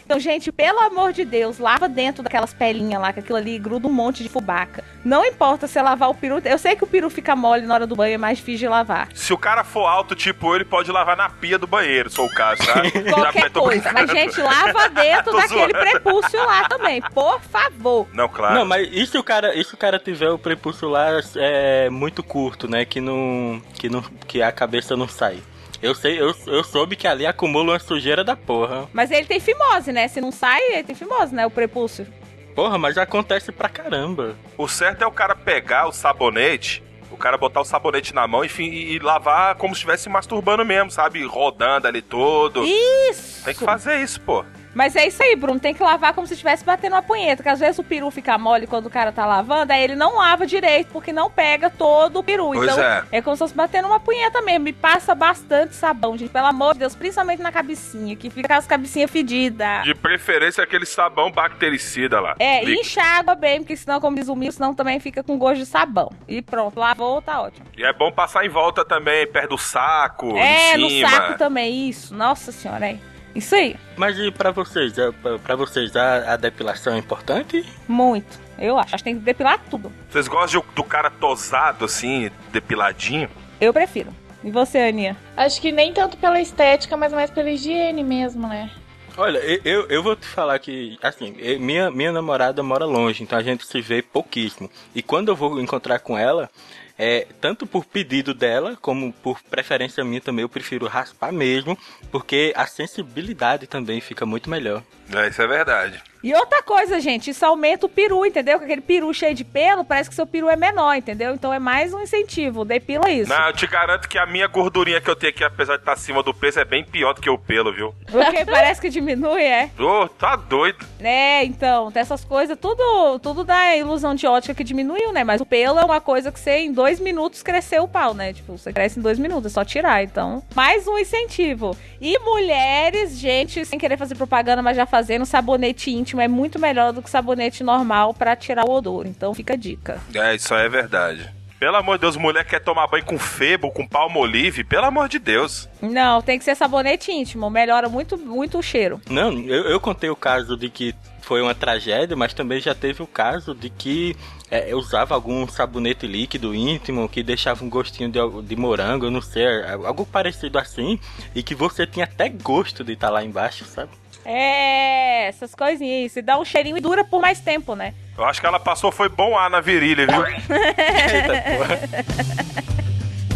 Então, 0.05 0.19
gente, 0.19 0.51
pelo 0.51 0.79
amor 0.81 1.11
de 1.11 1.25
Deus, 1.25 1.57
lava 1.57 1.89
dentro 1.89 2.21
daquelas 2.21 2.53
pelinhas 2.53 3.01
lá, 3.01 3.11
que 3.11 3.21
aquilo 3.21 3.39
ali 3.39 3.57
gruda 3.57 3.87
um 3.87 3.91
monte 3.91 4.21
de 4.21 4.29
fubaca. 4.29 4.83
Não 5.03 5.25
importa 5.25 5.67
se 5.67 5.81
lavar 5.81 6.09
o 6.11 6.13
peru. 6.13 6.39
Eu 6.45 6.59
sei 6.59 6.75
que 6.75 6.83
o 6.83 6.87
peru 6.87 7.09
fica 7.09 7.35
mole 7.35 7.65
na 7.65 7.73
hora 7.73 7.87
do 7.87 7.95
banho, 7.95 8.13
é 8.13 8.17
mais 8.17 8.37
difícil 8.37 8.59
de 8.59 8.67
lavar. 8.67 9.09
Se 9.15 9.33
o 9.33 9.37
cara 9.37 9.63
for 9.63 9.87
alto, 9.87 10.13
tipo, 10.15 10.55
ele 10.55 10.63
pode 10.63 10.91
lavar 10.91 11.17
na 11.17 11.27
pia 11.29 11.57
do 11.57 11.65
banheiro, 11.65 12.09
sou 12.11 12.27
o 12.27 12.29
caso, 12.29 12.61
tá? 12.65 12.83
Qualquer 13.11 13.49
coisa. 13.51 13.91
Mas, 13.91 14.11
gente, 14.11 14.39
lava 14.39 14.89
dentro 14.93 15.33
daquele 15.33 15.59
zoando. 15.59 15.73
prepúcio 15.73 16.45
lá 16.45 16.69
também. 16.69 17.01
Por 17.01 17.41
favor. 17.41 18.07
Não, 18.13 18.29
claro. 18.29 18.55
Não, 18.55 18.65
mas 18.65 18.87
e 18.91 19.07
se 19.07 19.17
o 19.17 19.23
cara, 19.23 19.55
e 19.55 19.63
se 19.63 19.73
o 19.73 19.77
cara 19.77 19.97
tiver 19.97 20.29
o 20.29 20.37
prepúcio 20.37 20.87
lá 20.87 21.07
é, 21.35 21.89
muito 21.89 22.21
curto, 22.21 22.67
né? 22.67 22.85
Que 22.85 23.01
não, 23.01 23.59
que 23.73 23.89
não, 23.89 24.03
que 24.27 24.41
a 24.41 24.51
cabeça 24.51 24.95
não 24.95 25.07
sai. 25.07 25.41
Eu 25.81 25.93
sei, 25.93 26.19
eu, 26.19 26.33
eu 26.47 26.63
soube 26.63 26.95
que 26.95 27.07
ali 27.07 27.25
acumula 27.25 27.73
uma 27.73 27.79
sujeira 27.79 28.23
da 28.23 28.35
porra. 28.35 28.87
Mas 28.93 29.11
ele 29.11 29.25
tem 29.25 29.39
fimose, 29.39 29.91
né? 29.91 30.07
Se 30.07 30.19
não 30.21 30.31
sai, 30.31 30.61
ele 30.71 30.83
tem 30.83 30.95
fimose, 30.95 31.33
né? 31.33 31.45
O 31.45 31.51
prepúcio. 31.51 32.07
Porra, 32.55 32.77
mas 32.77 32.97
acontece 32.97 33.51
pra 33.51 33.67
caramba. 33.67 34.35
O 34.57 34.67
certo 34.67 35.03
é 35.03 35.07
o 35.07 35.11
cara 35.11 35.35
pegar 35.35 35.87
o 35.87 35.91
sabonete, 35.91 36.81
o 37.11 37.17
cara 37.17 37.37
botar 37.37 37.61
o 37.61 37.65
sabonete 37.65 38.15
na 38.15 38.25
mão 38.27 38.45
enfim, 38.45 38.69
e, 38.69 38.93
e 38.93 38.99
lavar 38.99 39.55
como 39.55 39.75
se 39.75 39.79
estivesse 39.79 40.07
masturbando 40.09 40.63
mesmo, 40.63 40.89
sabe? 40.89 41.23
Rodando 41.25 41.87
ali 41.87 42.01
todo. 42.01 42.63
Isso! 42.65 43.43
Tem 43.43 43.53
que 43.53 43.63
fazer 43.63 44.01
isso, 44.01 44.21
pô. 44.21 44.45
Mas 44.75 44.95
é 44.95 45.07
isso 45.07 45.23
aí, 45.23 45.35
Bruno. 45.37 45.59
Tem 45.59 45.73
que 45.73 45.81
lavar 45.81 46.13
como 46.13 46.27
se 46.27 46.33
estivesse 46.33 46.65
batendo 46.65 46.93
uma 46.93 47.01
punheta. 47.01 47.41
Que 47.41 47.49
às 47.49 47.61
vezes 47.61 47.79
o 47.79 47.83
peru 47.83 48.11
fica 48.11 48.37
mole 48.37 48.67
quando 48.67 48.87
o 48.87 48.89
cara 48.89 49.11
tá 49.11 49.25
lavando, 49.25 49.71
aí 49.71 49.81
ele 49.81 49.95
não 49.95 50.17
lava 50.17 50.45
direito, 50.45 50.89
porque 50.91 51.13
não 51.13 51.31
pega 51.31 51.69
todo 51.69 52.19
o 52.19 52.23
peru. 52.23 52.51
Pois 52.53 52.69
então, 52.69 52.83
é. 53.11 53.21
como 53.21 53.35
se 53.35 53.39
fosse 53.39 53.55
batendo 53.55 53.87
uma 53.87 53.99
punheta 53.99 54.41
mesmo. 54.41 54.67
E 54.67 54.73
passa 54.73 55.15
bastante 55.15 55.73
sabão, 55.73 56.17
gente. 56.17 56.29
Pelo 56.29 56.47
amor 56.47 56.73
de 56.73 56.79
Deus, 56.79 56.93
principalmente 56.93 57.41
na 57.41 57.51
cabecinha, 57.51 58.15
que 58.15 58.29
fica 58.29 58.57
as 58.57 58.67
cabecinhas 58.67 59.09
fedidas. 59.09 59.83
De 59.83 59.95
preferência 59.95 60.63
aquele 60.63 60.85
sabão 60.85 61.31
bactericida 61.31 62.19
lá. 62.19 62.35
É, 62.37 62.59
Líquido. 62.59 62.81
enche 62.81 62.99
a 62.99 63.19
água 63.19 63.35
bem, 63.35 63.59
porque 63.61 63.77
senão, 63.77 64.01
como 64.01 64.17
diz 64.17 64.27
o 64.27 64.35
senão 64.51 64.73
também 64.73 64.99
fica 64.99 65.23
com 65.23 65.37
gosto 65.37 65.59
de 65.59 65.65
sabão. 65.65 66.11
E 66.27 66.41
pronto, 66.41 66.77
lavou, 66.77 67.21
tá 67.21 67.41
ótimo. 67.41 67.65
E 67.77 67.83
é 67.83 67.93
bom 67.93 68.11
passar 68.11 68.45
em 68.45 68.49
volta 68.49 68.83
também, 68.83 69.25
perto 69.25 69.51
do 69.51 69.57
saco, 69.57 70.35
é, 70.37 70.77
no 70.77 70.89
saco 70.89 71.37
também, 71.37 71.89
isso. 71.89 72.13
Nossa 72.13 72.51
senhora, 72.51 72.87
é. 72.87 73.14
Isso 73.35 73.53
aí. 73.53 73.75
Mas 73.97 74.17
e 74.17 74.31
pra 74.31 74.51
vocês? 74.51 74.97
É, 74.97 75.11
pra- 75.11 75.55
vocês 75.55 75.95
a, 75.95 76.33
a 76.33 76.37
depilação 76.37 76.93
é 76.93 76.97
importante? 76.97 77.63
Muito. 77.87 78.39
Eu 78.57 78.79
acho. 78.79 78.95
Acho 78.95 79.03
que 79.03 79.09
tem 79.09 79.19
que 79.19 79.25
depilar 79.25 79.59
tudo. 79.69 79.91
Vocês 80.09 80.27
gostam 80.27 80.63
do 80.73 80.83
cara 80.83 81.09
tosado, 81.09 81.83
assim, 81.85 82.31
depiladinho? 82.51 83.29
Eu 83.59 83.73
prefiro. 83.73 84.09
E 84.43 84.49
você, 84.51 84.77
Aninha? 84.79 85.17
Acho 85.35 85.59
que 85.59 85.71
nem 85.71 85.91
tanto 85.91 86.15
pela 86.17 86.39
estética, 86.39 86.95
mas 86.95 87.11
mais 87.11 87.29
pela 87.29 87.49
higiene 87.49 88.03
mesmo, 88.03 88.47
né? 88.47 88.71
Olha, 89.17 89.37
eu- 89.39 89.87
eu, 89.87 90.03
vou 90.03 90.15
te 90.15 90.25
falar 90.27 90.59
que, 90.59 90.97
assim, 91.01 91.35
minha, 91.59 91.89
minha 91.89 92.11
namorada 92.11 92.61
mora 92.61 92.85
longe, 92.85 93.23
então 93.23 93.39
a 93.39 93.43
gente 93.43 93.65
se 93.65 93.81
vê 93.81 94.01
pouquíssimo. 94.01 94.69
E 94.93 95.01
quando 95.01 95.29
eu 95.29 95.35
vou 95.35 95.59
encontrar 95.59 95.99
com 95.99 96.17
ela, 96.17 96.49
é, 96.97 97.27
tanto 97.41 97.67
por 97.67 97.85
pedido 97.85 98.33
dela, 98.33 98.77
como 98.81 99.11
por 99.11 99.41
preferência 99.43 100.03
minha 100.03 100.21
também, 100.21 100.43
eu 100.43 100.49
prefiro 100.49 100.87
raspar 100.87 101.31
mesmo, 101.31 101.77
porque 102.11 102.53
a 102.55 102.65
sensibilidade 102.65 103.67
também 103.67 103.99
fica 103.99 104.25
muito 104.25 104.49
melhor. 104.49 104.83
É, 105.13 105.27
isso 105.27 105.41
é 105.41 105.47
verdade. 105.47 106.01
E 106.25 106.33
outra 106.33 106.63
coisa, 106.63 106.99
gente, 106.99 107.29
isso 107.29 107.45
aumenta 107.45 107.85
o 107.85 107.89
peru, 107.89 108.25
entendeu? 108.25 108.57
Com 108.57 108.65
aquele 108.65 108.81
peru 108.81 109.13
cheio 109.13 109.35
de 109.35 109.43
pelo, 109.43 109.85
parece 109.85 110.09
que 110.09 110.15
seu 110.15 110.25
peru 110.25 110.49
é 110.49 110.55
menor, 110.55 110.95
entendeu? 110.95 111.35
Então 111.35 111.53
é 111.53 111.59
mais 111.59 111.93
um 111.93 112.01
incentivo, 112.01 112.65
depila 112.65 113.11
isso. 113.11 113.29
Não, 113.29 113.49
eu 113.49 113.53
te 113.53 113.67
garanto 113.67 114.09
que 114.09 114.17
a 114.17 114.25
minha 114.25 114.47
gordurinha 114.47 114.99
que 114.99 115.07
eu 115.07 115.15
tenho 115.15 115.31
aqui, 115.31 115.43
apesar 115.43 115.75
de 115.75 115.83
estar 115.83 115.93
acima 115.93 116.23
do 116.23 116.33
peso, 116.33 116.59
é 116.59 116.65
bem 116.65 116.83
pior 116.83 117.13
do 117.13 117.21
que 117.21 117.29
o 117.29 117.37
pelo, 117.37 117.71
viu? 117.71 117.93
Porque 118.11 118.43
parece 118.49 118.81
que 118.81 118.89
diminui, 118.89 119.43
é? 119.43 119.69
Ô, 119.77 120.07
tá 120.07 120.35
doido. 120.35 120.83
É, 120.99 121.43
então, 121.43 121.91
dessas 121.91 122.25
coisas, 122.25 122.57
tudo, 122.59 123.19
tudo 123.19 123.43
dá 123.43 123.75
ilusão 123.75 124.15
de 124.15 124.25
ótica 124.25 124.55
que 124.55 124.63
diminuiu, 124.63 125.13
né? 125.13 125.23
Mas 125.23 125.41
o 125.41 125.45
pelo 125.45 125.77
é 125.77 125.85
uma 125.85 126.01
coisa 126.01 126.31
que 126.31 126.39
você, 126.39 126.57
em 126.57 126.71
dois 126.73 126.99
minutos, 126.99 127.43
cresceu 127.43 127.83
o 127.83 127.87
pau, 127.87 128.15
né? 128.15 128.33
Tipo, 128.33 128.57
você 128.57 128.73
cresce 128.73 128.97
em 128.97 129.01
dois 129.03 129.19
minutos, 129.19 129.51
é 129.51 129.53
só 129.53 129.63
tirar. 129.63 130.01
Então, 130.01 130.41
mais 130.55 130.87
um 130.87 130.97
incentivo. 130.97 131.77
E 132.01 132.17
mulheres, 132.17 133.15
gente, 133.15 133.63
sem 133.63 133.77
querer 133.77 133.97
fazer 133.97 134.15
propaganda, 134.15 134.63
mas 134.63 134.75
já 134.75 134.87
fazendo, 134.87 135.23
sabonete 135.23 135.91
íntimo 135.91 136.14
é 136.21 136.27
muito 136.27 136.59
melhor 136.59 136.93
do 136.93 137.01
que 137.01 137.09
sabonete 137.09 137.63
normal 137.63 138.13
pra 138.13 138.35
tirar 138.35 138.65
o 138.65 138.71
odor. 138.71 139.05
Então, 139.07 139.33
fica 139.33 139.53
a 139.53 139.57
dica. 139.57 140.01
É, 140.13 140.35
isso 140.35 140.53
aí 140.53 140.65
é 140.65 140.69
verdade. 140.69 141.33
Pelo 141.59 141.77
amor 141.77 141.97
de 141.97 142.01
Deus, 142.01 142.17
mulher 142.17 142.43
quer 142.45 142.59
tomar 142.59 142.85
banho 142.87 143.05
com 143.05 143.17
febo, 143.17 143.71
com 143.71 143.87
palmolive, 143.87 144.63
pelo 144.63 144.85
amor 144.85 145.07
de 145.07 145.17
Deus. 145.17 145.69
Não, 145.81 146.21
tem 146.21 146.37
que 146.37 146.43
ser 146.43 146.53
sabonete 146.53 147.11
íntimo. 147.11 147.49
Melhora 147.49 147.87
muito, 147.87 148.17
muito 148.17 148.57
o 148.59 148.61
cheiro. 148.61 149.01
Não, 149.09 149.31
eu, 149.39 149.63
eu 149.69 149.79
contei 149.79 150.09
o 150.09 150.15
caso 150.15 150.57
de 150.57 150.69
que 150.69 150.93
foi 151.21 151.41
uma 151.41 151.55
tragédia, 151.55 152.15
mas 152.15 152.33
também 152.33 152.59
já 152.59 152.75
teve 152.75 153.01
o 153.01 153.07
caso 153.07 153.55
de 153.55 153.69
que 153.69 154.15
é, 154.51 154.71
eu 154.71 154.77
usava 154.77 155.15
algum 155.15 155.47
sabonete 155.47 156.05
líquido 156.05 156.53
íntimo 156.53 157.09
que 157.09 157.23
deixava 157.23 157.63
um 157.65 157.69
gostinho 157.69 158.09
de, 158.11 158.19
de 158.43 158.55
morango, 158.55 159.05
eu 159.05 159.11
não 159.11 159.21
sei, 159.21 159.43
é, 159.43 159.71
algo 159.71 160.05
parecido 160.05 160.59
assim, 160.59 160.99
e 161.33 161.41
que 161.41 161.55
você 161.55 161.87
tinha 161.87 162.05
até 162.05 162.29
gosto 162.29 162.83
de 162.83 162.93
estar 162.93 163.09
lá 163.09 163.23
embaixo, 163.23 163.65
sabe? 163.65 163.89
É, 164.25 165.27
essas 165.27 165.53
coisinhas. 165.53 166.11
Isso. 166.11 166.19
E 166.19 166.21
dá 166.21 166.37
um 166.39 166.45
cheirinho 166.45 166.77
e 166.77 166.81
dura 166.81 167.03
por 167.03 167.21
mais 167.21 167.39
tempo, 167.39 167.75
né? 167.75 167.93
Eu 168.17 168.25
acho 168.25 168.41
que 168.41 168.47
ela 168.47 168.59
passou 168.59 168.91
foi 168.91 169.09
bom 169.09 169.37
ar 169.37 169.49
na 169.49 169.61
virilha, 169.61 170.07
viu? 170.07 170.25
Eita 170.25 171.43
porra. 171.57 171.79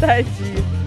Tadinho. 0.00 0.79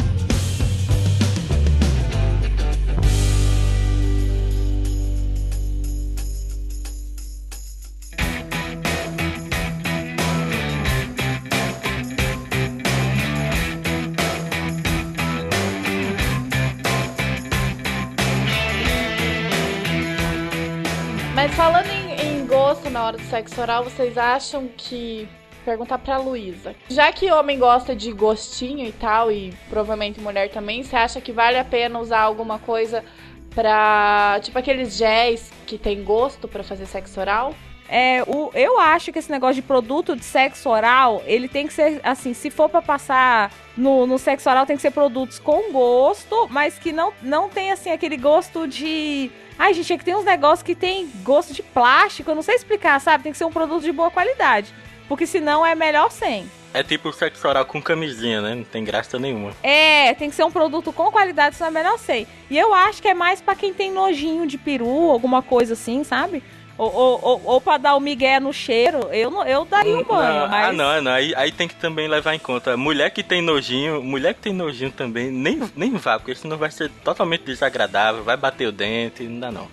Mas 21.43 21.55
falando 21.55 21.89
em, 21.89 22.41
em 22.41 22.47
gosto 22.47 22.89
na 22.89 23.03
hora 23.03 23.17
do 23.17 23.23
sexo 23.23 23.59
oral, 23.59 23.83
vocês 23.83 24.17
acham 24.17 24.69
que. 24.77 25.27
Perguntar 25.65 25.97
pra 25.97 26.17
Luísa. 26.17 26.73
Já 26.87 27.11
que 27.11 27.29
homem 27.33 27.59
gosta 27.59 27.93
de 27.93 28.13
gostinho 28.13 28.87
e 28.87 28.93
tal, 28.93 29.29
e 29.29 29.53
provavelmente 29.69 30.21
mulher 30.21 30.49
também, 30.49 30.83
você 30.83 30.95
acha 30.95 31.19
que 31.19 31.33
vale 31.33 31.57
a 31.57 31.65
pena 31.65 31.99
usar 31.99 32.21
alguma 32.21 32.59
coisa 32.59 33.03
pra. 33.49 34.39
Tipo 34.41 34.57
aqueles 34.57 34.95
géis 34.95 35.51
que 35.67 35.77
tem 35.77 36.01
gosto 36.01 36.47
pra 36.47 36.63
fazer 36.63 36.85
sexo 36.85 37.19
oral? 37.19 37.53
É, 37.89 38.23
o, 38.25 38.49
eu 38.53 38.79
acho 38.79 39.11
que 39.11 39.19
esse 39.19 39.29
negócio 39.29 39.55
de 39.55 39.61
produto 39.61 40.15
de 40.15 40.23
sexo 40.23 40.69
oral, 40.69 41.21
ele 41.25 41.49
tem 41.49 41.67
que 41.67 41.73
ser, 41.73 41.99
assim, 42.03 42.33
se 42.33 42.49
for 42.49 42.69
pra 42.69 42.81
passar 42.81 43.51
no, 43.75 44.07
no 44.07 44.17
sexo 44.17 44.49
oral, 44.49 44.65
tem 44.65 44.77
que 44.77 44.81
ser 44.81 44.91
produtos 44.91 45.39
com 45.39 45.73
gosto, 45.73 46.47
mas 46.49 46.79
que 46.79 46.93
não, 46.93 47.11
não 47.21 47.49
tem, 47.49 47.71
assim, 47.73 47.91
aquele 47.91 48.15
gosto 48.15 48.65
de... 48.65 49.29
Ai, 49.57 49.73
gente, 49.73 49.93
é 49.93 49.97
que 49.97 50.05
tem 50.05 50.15
uns 50.15 50.25
negócios 50.25 50.63
que 50.63 50.75
tem 50.75 51.09
gosto 51.23 51.53
de 51.53 51.61
plástico, 51.61 52.31
eu 52.31 52.35
não 52.35 52.41
sei 52.41 52.55
explicar, 52.55 52.99
sabe? 52.99 53.23
Tem 53.23 53.31
que 53.31 53.37
ser 53.37 53.45
um 53.45 53.51
produto 53.51 53.83
de 53.83 53.91
boa 53.91 54.09
qualidade, 54.09 54.73
porque 55.07 55.25
senão 55.25 55.65
é 55.65 55.75
melhor 55.75 56.11
sem. 56.11 56.49
É 56.73 56.81
tipo 56.81 57.13
sexo 57.13 57.47
oral 57.47 57.65
com 57.65 57.79
camisinha, 57.79 58.41
né? 58.41 58.55
Não 58.55 58.63
tem 58.63 58.83
graça 58.83 59.19
nenhuma. 59.19 59.51
É, 59.61 60.11
tem 60.15 60.29
que 60.29 60.35
ser 60.35 60.43
um 60.43 60.51
produto 60.51 60.91
com 60.91 61.11
qualidade, 61.11 61.55
senão 61.55 61.69
é 61.69 61.71
melhor 61.71 61.99
sem. 61.99 62.25
E 62.49 62.57
eu 62.57 62.73
acho 62.73 62.99
que 62.99 63.07
é 63.07 63.13
mais 63.13 63.39
pra 63.41 63.53
quem 63.55 63.71
tem 63.71 63.91
nojinho 63.91 64.47
de 64.47 64.57
peru, 64.57 65.11
alguma 65.11 65.43
coisa 65.43 65.73
assim, 65.73 66.03
sabe? 66.03 66.41
Ou, 66.77 66.91
ou, 66.91 67.19
ou, 67.21 67.41
ou 67.45 67.61
pra 67.61 67.77
dar 67.77 67.95
o 67.95 67.99
migué 67.99 68.39
no 68.39 68.51
cheiro, 68.51 69.09
eu, 69.11 69.29
não, 69.29 69.45
eu 69.45 69.63
daria 69.63 69.95
um 69.95 70.03
banho, 70.03 70.41
Não, 70.41 70.47
mas... 70.47 70.69
Ah, 70.69 70.73
não, 70.73 71.01
não. 71.01 71.11
Aí, 71.11 71.33
aí 71.35 71.51
tem 71.51 71.67
que 71.67 71.75
também 71.75 72.07
levar 72.07 72.33
em 72.33 72.39
conta. 72.39 72.75
Mulher 72.75 73.11
que 73.11 73.21
tem 73.21 73.41
nojinho, 73.41 74.01
mulher 74.01 74.33
que 74.33 74.41
tem 74.41 74.53
nojinho 74.53 74.91
também, 74.91 75.29
nem, 75.29 75.61
nem 75.75 75.91
vá, 75.91 76.17
porque 76.17 76.33
senão 76.33 76.57
vai 76.57 76.71
ser 76.71 76.89
totalmente 77.03 77.43
desagradável, 77.43 78.23
vai 78.23 78.35
bater 78.35 78.67
o 78.67 78.71
dente, 78.71 79.23
não 79.23 79.39
dá 79.39 79.51
não. 79.51 79.67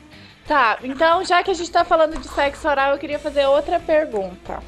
Tá, 0.46 0.78
então 0.82 1.24
já 1.24 1.42
que 1.42 1.50
a 1.50 1.54
gente 1.54 1.70
tá 1.70 1.84
falando 1.84 2.18
de 2.18 2.28
sexo 2.28 2.68
oral, 2.68 2.92
eu 2.92 2.98
queria 2.98 3.18
fazer 3.18 3.46
outra 3.46 3.80
pergunta. 3.80 4.60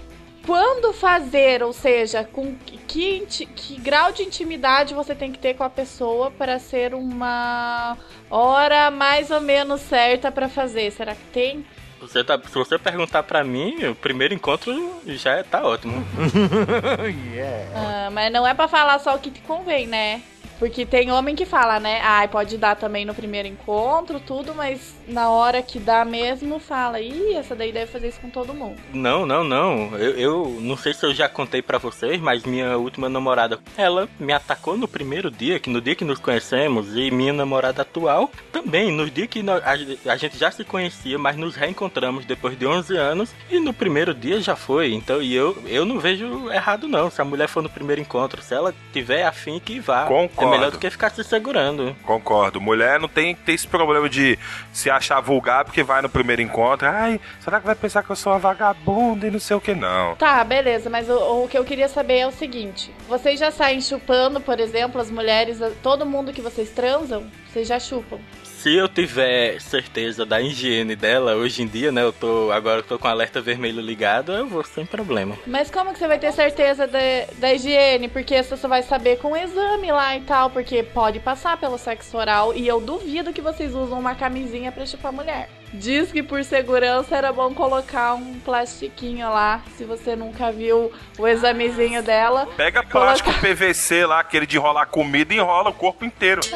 Quando 0.46 0.92
fazer, 0.92 1.62
ou 1.62 1.72
seja, 1.72 2.24
com 2.24 2.56
que, 2.86 3.20
que 3.54 3.76
grau 3.80 4.10
de 4.10 4.22
intimidade 4.22 4.94
você 4.94 5.14
tem 5.14 5.30
que 5.30 5.38
ter 5.38 5.54
com 5.54 5.62
a 5.62 5.70
pessoa 5.70 6.30
para 6.30 6.58
ser 6.58 6.94
uma 6.94 7.96
hora 8.28 8.90
mais 8.90 9.30
ou 9.30 9.40
menos 9.40 9.80
certa 9.82 10.32
pra 10.32 10.48
fazer? 10.48 10.90
Será 10.90 11.14
que 11.14 11.24
tem? 11.32 11.64
Você 12.02 12.24
tá, 12.24 12.36
se 12.36 12.52
você 12.52 12.76
perguntar 12.76 13.22
pra 13.22 13.44
mim, 13.44 13.86
o 13.86 13.94
primeiro 13.94 14.34
encontro 14.34 15.00
já 15.06 15.44
tá 15.44 15.64
ótimo. 15.64 16.04
Ah, 17.74 18.10
mas 18.10 18.32
não 18.32 18.46
é 18.46 18.52
pra 18.52 18.66
falar 18.66 18.98
só 18.98 19.14
o 19.14 19.18
que 19.18 19.30
te 19.30 19.40
convém, 19.40 19.86
né? 19.86 20.20
Porque 20.62 20.86
tem 20.86 21.10
homem 21.10 21.34
que 21.34 21.44
fala, 21.44 21.80
né? 21.80 22.00
Ai, 22.04 22.28
pode 22.28 22.56
dar 22.56 22.76
também 22.76 23.04
no 23.04 23.12
primeiro 23.12 23.48
encontro, 23.48 24.20
tudo, 24.20 24.54
mas 24.54 24.94
na 25.08 25.28
hora 25.28 25.60
que 25.60 25.80
dá 25.80 26.04
mesmo, 26.04 26.60
fala, 26.60 27.00
ih, 27.00 27.34
essa 27.34 27.56
daí 27.56 27.72
deve 27.72 27.90
fazer 27.90 28.06
isso 28.06 28.20
com 28.20 28.30
todo 28.30 28.54
mundo. 28.54 28.76
Não, 28.94 29.26
não, 29.26 29.42
não. 29.42 29.96
Eu, 29.98 30.10
eu 30.12 30.56
não 30.60 30.76
sei 30.76 30.94
se 30.94 31.04
eu 31.04 31.12
já 31.12 31.28
contei 31.28 31.60
pra 31.62 31.78
vocês, 31.78 32.20
mas 32.20 32.44
minha 32.44 32.78
última 32.78 33.08
namorada, 33.08 33.58
ela 33.76 34.08
me 34.20 34.32
atacou 34.32 34.76
no 34.76 34.86
primeiro 34.86 35.32
dia, 35.32 35.58
que 35.58 35.68
no 35.68 35.80
dia 35.80 35.96
que 35.96 36.04
nos 36.04 36.20
conhecemos, 36.20 36.94
e 36.96 37.10
minha 37.10 37.32
namorada 37.32 37.82
atual 37.82 38.30
também, 38.52 38.92
no 38.92 39.10
dia 39.10 39.26
que 39.26 39.42
nó- 39.42 39.56
a, 39.56 40.12
a 40.12 40.16
gente 40.16 40.38
já 40.38 40.48
se 40.52 40.62
conhecia, 40.62 41.18
mas 41.18 41.36
nos 41.36 41.56
reencontramos 41.56 42.24
depois 42.24 42.56
de 42.56 42.64
11 42.64 42.96
anos, 42.96 43.34
e 43.50 43.58
no 43.58 43.74
primeiro 43.74 44.14
dia 44.14 44.40
já 44.40 44.54
foi. 44.54 44.92
Então, 44.94 45.20
e 45.20 45.34
eu, 45.34 45.60
eu 45.66 45.84
não 45.84 45.98
vejo 45.98 46.48
errado 46.52 46.86
não, 46.86 47.10
se 47.10 47.20
a 47.20 47.24
mulher 47.24 47.48
for 47.48 47.64
no 47.64 47.68
primeiro 47.68 48.00
encontro, 48.00 48.40
se 48.40 48.54
ela 48.54 48.72
tiver 48.92 49.24
afim 49.24 49.58
que 49.58 49.80
vá. 49.80 50.04
Concordo. 50.06 50.51
É 50.51 50.51
melhor 50.52 50.70
do 50.70 50.78
que 50.78 50.90
ficar 50.90 51.10
se 51.10 51.24
segurando. 51.24 51.96
Concordo. 52.04 52.60
Mulher 52.60 53.00
não 53.00 53.08
tem 53.08 53.34
que 53.34 53.42
ter 53.42 53.52
esse 53.52 53.66
problema 53.66 54.08
de 54.08 54.38
se 54.72 54.90
achar 54.90 55.20
vulgar 55.20 55.64
porque 55.64 55.82
vai 55.82 56.02
no 56.02 56.08
primeiro 56.08 56.42
encontro. 56.42 56.88
Ai, 56.88 57.20
será 57.40 57.60
que 57.60 57.66
vai 57.66 57.74
pensar 57.74 58.02
que 58.02 58.10
eu 58.10 58.16
sou 58.16 58.32
uma 58.32 58.38
vagabunda 58.38 59.26
e 59.26 59.30
não 59.30 59.40
sei 59.40 59.56
o 59.56 59.60
que? 59.60 59.74
Não. 59.74 60.16
Tá, 60.16 60.42
beleza, 60.44 60.88
mas 60.88 61.08
o, 61.08 61.44
o 61.44 61.48
que 61.48 61.58
eu 61.58 61.64
queria 61.64 61.88
saber 61.88 62.18
é 62.18 62.26
o 62.26 62.32
seguinte: 62.32 62.92
vocês 63.08 63.38
já 63.38 63.50
saem 63.50 63.80
chupando, 63.80 64.40
por 64.40 64.60
exemplo, 64.60 65.00
as 65.00 65.10
mulheres, 65.10 65.58
todo 65.82 66.06
mundo 66.06 66.32
que 66.32 66.40
vocês 66.40 66.70
transam, 66.70 67.26
vocês 67.50 67.66
já 67.68 67.78
chupam? 67.78 68.18
Se 68.62 68.76
eu 68.76 68.88
tiver 68.88 69.60
certeza 69.60 70.24
da 70.24 70.40
higiene 70.40 70.94
dela, 70.94 71.34
hoje 71.34 71.62
em 71.62 71.66
dia, 71.66 71.90
né? 71.90 72.00
Eu 72.00 72.12
tô. 72.12 72.52
Agora 72.52 72.78
eu 72.78 72.84
tô 72.84 72.96
com 72.96 73.08
alerta 73.08 73.40
vermelho 73.40 73.80
ligado, 73.80 74.30
eu 74.30 74.46
vou 74.46 74.62
sem 74.62 74.86
problema. 74.86 75.36
Mas 75.44 75.68
como 75.68 75.92
que 75.92 75.98
você 75.98 76.06
vai 76.06 76.16
ter 76.16 76.30
certeza 76.30 76.86
da, 76.86 77.00
da 77.38 77.52
higiene? 77.52 78.06
Porque 78.06 78.40
você 78.40 78.56
só 78.56 78.68
vai 78.68 78.84
saber 78.84 79.18
com 79.18 79.32
o 79.32 79.36
exame 79.36 79.90
lá 79.90 80.16
e 80.16 80.20
tal, 80.20 80.48
porque 80.48 80.84
pode 80.84 81.18
passar 81.18 81.56
pelo 81.56 81.76
sexo 81.76 82.16
oral 82.16 82.54
e 82.54 82.68
eu 82.68 82.80
duvido 82.80 83.32
que 83.32 83.42
vocês 83.42 83.74
usam 83.74 83.98
uma 83.98 84.14
camisinha 84.14 84.70
pra 84.70 84.86
chupar 84.86 85.12
mulher. 85.12 85.48
Diz 85.74 86.12
que 86.12 86.22
por 86.22 86.44
segurança 86.44 87.16
era 87.16 87.32
bom 87.32 87.54
colocar 87.54 88.14
um 88.14 88.38
plastiquinho 88.40 89.28
lá, 89.30 89.62
se 89.76 89.84
você 89.84 90.14
nunca 90.14 90.52
viu 90.52 90.92
o 91.18 91.26
examezinho 91.26 92.02
dela. 92.02 92.46
Pega 92.56 92.82
Coloca- 92.82 93.22
plástico 93.22 93.32
PVC 93.40 94.04
lá, 94.04 94.20
aquele 94.20 94.46
de 94.46 94.56
enrolar 94.58 94.86
comida 94.88 95.32
e 95.32 95.38
enrola 95.38 95.70
o 95.70 95.72
corpo 95.74 96.04
inteiro. 96.04 96.42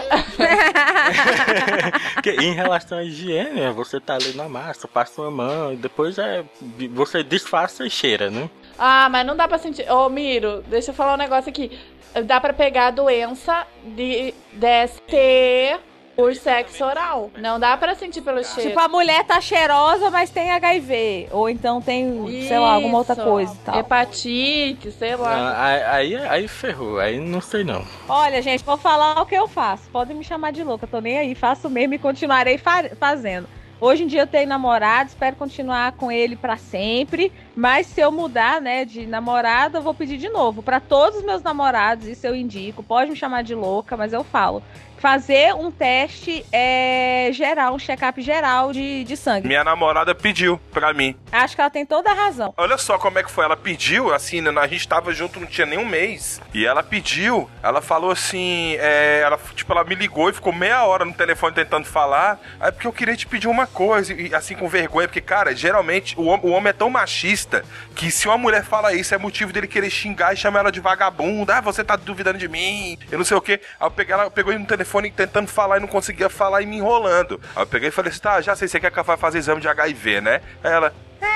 Porque 2.15 2.31
em 2.31 2.53
relação 2.53 2.99
à 2.99 3.05
higiene, 3.05 3.71
você 3.73 3.99
tá 4.01 4.15
ali 4.15 4.35
na 4.35 4.49
massa, 4.49 4.87
passa 4.87 5.23
uma 5.23 5.31
mão, 5.31 5.73
e 5.73 5.77
depois 5.77 6.19
é. 6.19 6.45
Você 6.93 7.23
disfarça 7.23 7.87
e 7.87 7.91
cheira, 7.91 8.31
né? 8.31 8.51
Ah, 8.79 9.09
mas 9.09 9.27
não 9.27 9.35
dá 9.37 9.49
pra 9.49 9.59
sentir. 9.59 9.91
Ô, 9.91 10.09
Miro, 10.09 10.63
deixa 10.69 10.91
eu 10.91 10.95
falar 10.95 11.15
um 11.15 11.19
negócio 11.19 11.49
aqui. 11.49 11.79
Dá 12.25 12.41
pra 12.41 12.53
pegar 12.53 12.89
a 12.89 12.91
doença 12.91 13.67
de 13.85 14.35
DST 14.53 15.79
por 16.17 16.35
sexo 16.35 16.83
oral. 16.85 17.31
Não 17.39 17.61
dá 17.61 17.77
pra 17.77 17.95
sentir 17.95 18.23
pelo 18.23 18.43
cheiro. 18.43 18.71
Tipo, 18.71 18.81
a 18.81 18.89
mulher 18.89 19.23
tá 19.25 19.41
cheirosa, 19.41 20.11
mas 20.11 20.31
tem 20.31 20.51
HIV. 20.51 21.29
Ou 21.31 21.49
então 21.51 21.81
tem, 21.83 22.27
sei 22.49 22.59
lá, 22.59 22.73
alguma 22.73 22.99
outra 22.99 23.13
Isso. 23.15 23.23
coisa 23.25 23.53
e 23.55 23.59
tal. 23.59 23.79
Hepatite, 23.79 24.91
sei 24.93 25.15
lá. 25.15 25.35
Ah, 25.55 25.95
Aí, 25.97 26.17
aí 26.17 26.49
ferrou, 26.49 26.99
aí 26.99 27.21
não 27.21 27.41
sei 27.41 27.63
não. 27.65 27.85
Olha, 28.09 28.41
gente, 28.41 28.65
vou 28.65 28.77
falar 28.79 29.21
o 29.21 29.27
que 29.27 29.35
eu 29.35 29.47
faço. 29.47 29.89
Podem 29.91 30.17
me 30.17 30.25
chamar 30.25 30.53
de 30.53 30.63
louca, 30.65 30.87
tô 30.87 31.01
nem 31.01 31.19
aí, 31.19 31.35
faço 31.35 31.69
mesmo 31.69 31.95
e 31.95 31.99
continuarei 31.99 32.57
fa- 32.59 32.91
fazendo. 32.99 33.47
Hoje 33.79 34.05
em 34.05 34.07
dia 34.07 34.23
eu 34.23 34.27
tenho 34.27 34.49
namorado, 34.49 35.11
espero 35.11 35.37
continuar 35.37 35.93
com 35.93 36.11
ele 36.11 36.35
pra 36.35 36.57
sempre. 36.57 37.31
Mas 37.55 37.87
se 37.87 38.01
eu 38.01 38.11
mudar, 38.11 38.59
né, 38.59 38.87
de 38.87 39.07
namorada, 39.07 39.77
eu 39.79 39.83
vou 39.83 39.93
pedir 39.93 40.17
de 40.17 40.31
novo. 40.31 40.63
Pra 40.63 40.81
todos 40.81 41.19
os 41.19 41.25
meus 41.25 41.43
namorados, 41.43 42.07
isso 42.07 42.27
eu 42.27 42.35
indico. 42.35 42.83
Pode 42.83 43.11
me 43.11 43.17
chamar 43.17 43.43
de 43.43 43.55
louca, 43.55 43.95
mas 43.95 44.15
eu 44.15 44.25
falo. 44.25 44.63
Fazer 44.99 45.55
um 45.55 45.71
teste 45.71 46.45
é, 46.51 47.31
geral, 47.33 47.75
um 47.75 47.79
check-up 47.79 48.21
geral 48.23 48.73
de, 48.73 49.05
de 49.05 49.17
sangue. 49.17 49.47
Minha 49.47 49.63
namorada 49.63 50.15
pediu 50.15 50.59
pra 50.73 50.93
mim. 50.95 51.15
Acho 51.31 51.55
que 51.55 51.61
ela 51.61 51.71
tem 51.71 51.85
toda 51.85 52.11
a 52.11 52.15
razão. 52.15 52.55
Olha 52.57 52.79
só 52.79 52.99
como 52.99 53.19
é 53.19 53.23
que 53.23 53.31
foi. 53.31 53.45
Ela 53.45 53.57
pediu, 53.57 54.13
assim, 54.13 54.41
né, 54.41 54.51
a 54.59 54.67
gente 54.67 54.89
tava 54.89 55.13
junto, 55.13 55.39
não 55.39 55.47
tinha 55.47 55.67
nem 55.67 55.79
um 55.79 55.85
mês. 55.85 56.41
E 56.55 56.65
ela 56.65 56.83
pediu, 56.83 57.49
ela 57.63 57.83
falou 57.83 58.11
assim, 58.11 58.77
é, 58.79 59.21
ela, 59.23 59.39
tipo, 59.55 59.71
ela 59.71 59.85
me 59.85 59.95
ligou 59.95 60.31
e 60.31 60.33
ficou 60.33 60.53
meia 60.53 60.85
hora 60.85 61.05
no 61.05 61.13
telefone 61.13 61.55
tentando 61.55 61.87
falar. 61.87 62.41
Aí 62.59 62.73
porque 62.73 62.87
eu 62.87 62.93
queria 62.93 63.17
te 63.17 63.27
pedir 63.27 63.49
uma 63.49 63.67
coisa, 63.67 64.15
e 64.15 64.35
assim, 64.35 64.55
com 64.55 64.67
vergonha, 64.67 65.07
porque, 65.07 65.21
cara, 65.21 65.55
geralmente 65.55 66.15
o, 66.19 66.23
o 66.23 66.51
homem 66.51 66.71
é 66.71 66.73
tão 66.73 66.89
machista 66.89 67.63
que 67.95 68.11
se 68.11 68.27
uma 68.27 68.39
mulher 68.39 68.65
fala 68.65 68.95
isso, 68.95 69.15
é 69.15 69.19
motivo 69.19 69.53
dele 69.53 69.67
querer 69.67 69.91
xingar 69.91 70.33
e 70.33 70.37
chamar 70.37 70.61
ela 70.61 70.73
de 70.73 70.81
vagabunda. 70.81 71.57
Ah, 71.57 71.61
você 71.61 71.85
tá 71.85 71.97
duvidando 71.97 72.39
de 72.39 72.49
mim, 72.49 72.99
eu 73.11 73.19
não 73.19 73.25
sei 73.25 73.37
o 73.37 73.41
quê. 73.43 73.61
Aí 73.79 73.87
eu 73.87 73.91
peguei 73.91 74.15
ela, 74.15 74.31
pegou 74.31 74.59
no 74.59 74.65
telefone 74.65 74.86
tentando 75.15 75.49
falar 75.49 75.79
e 75.79 75.81
não 75.81 75.89
conseguia 75.89 76.29
falar 76.29 76.63
e 76.63 76.67
me 76.67 76.77
enrolando. 76.77 77.41
Aí 77.55 77.63
eu 77.63 77.67
peguei 77.67 77.89
e 77.89 77.93
falei 77.93 78.11
assim, 78.11 78.21
tá, 78.21 78.41
já 78.41 78.57
sei, 78.57 78.69
você 78.69 78.81
quer 78.81 78.91
que 78.91 79.03
vá 79.03 79.17
fazer 79.17 79.39
exame 79.39 79.61
de 79.61 79.69
HIV, 79.69 80.21
né? 80.21 80.41
Aí 80.63 80.73
ela, 80.73 80.93
é. 81.21 81.27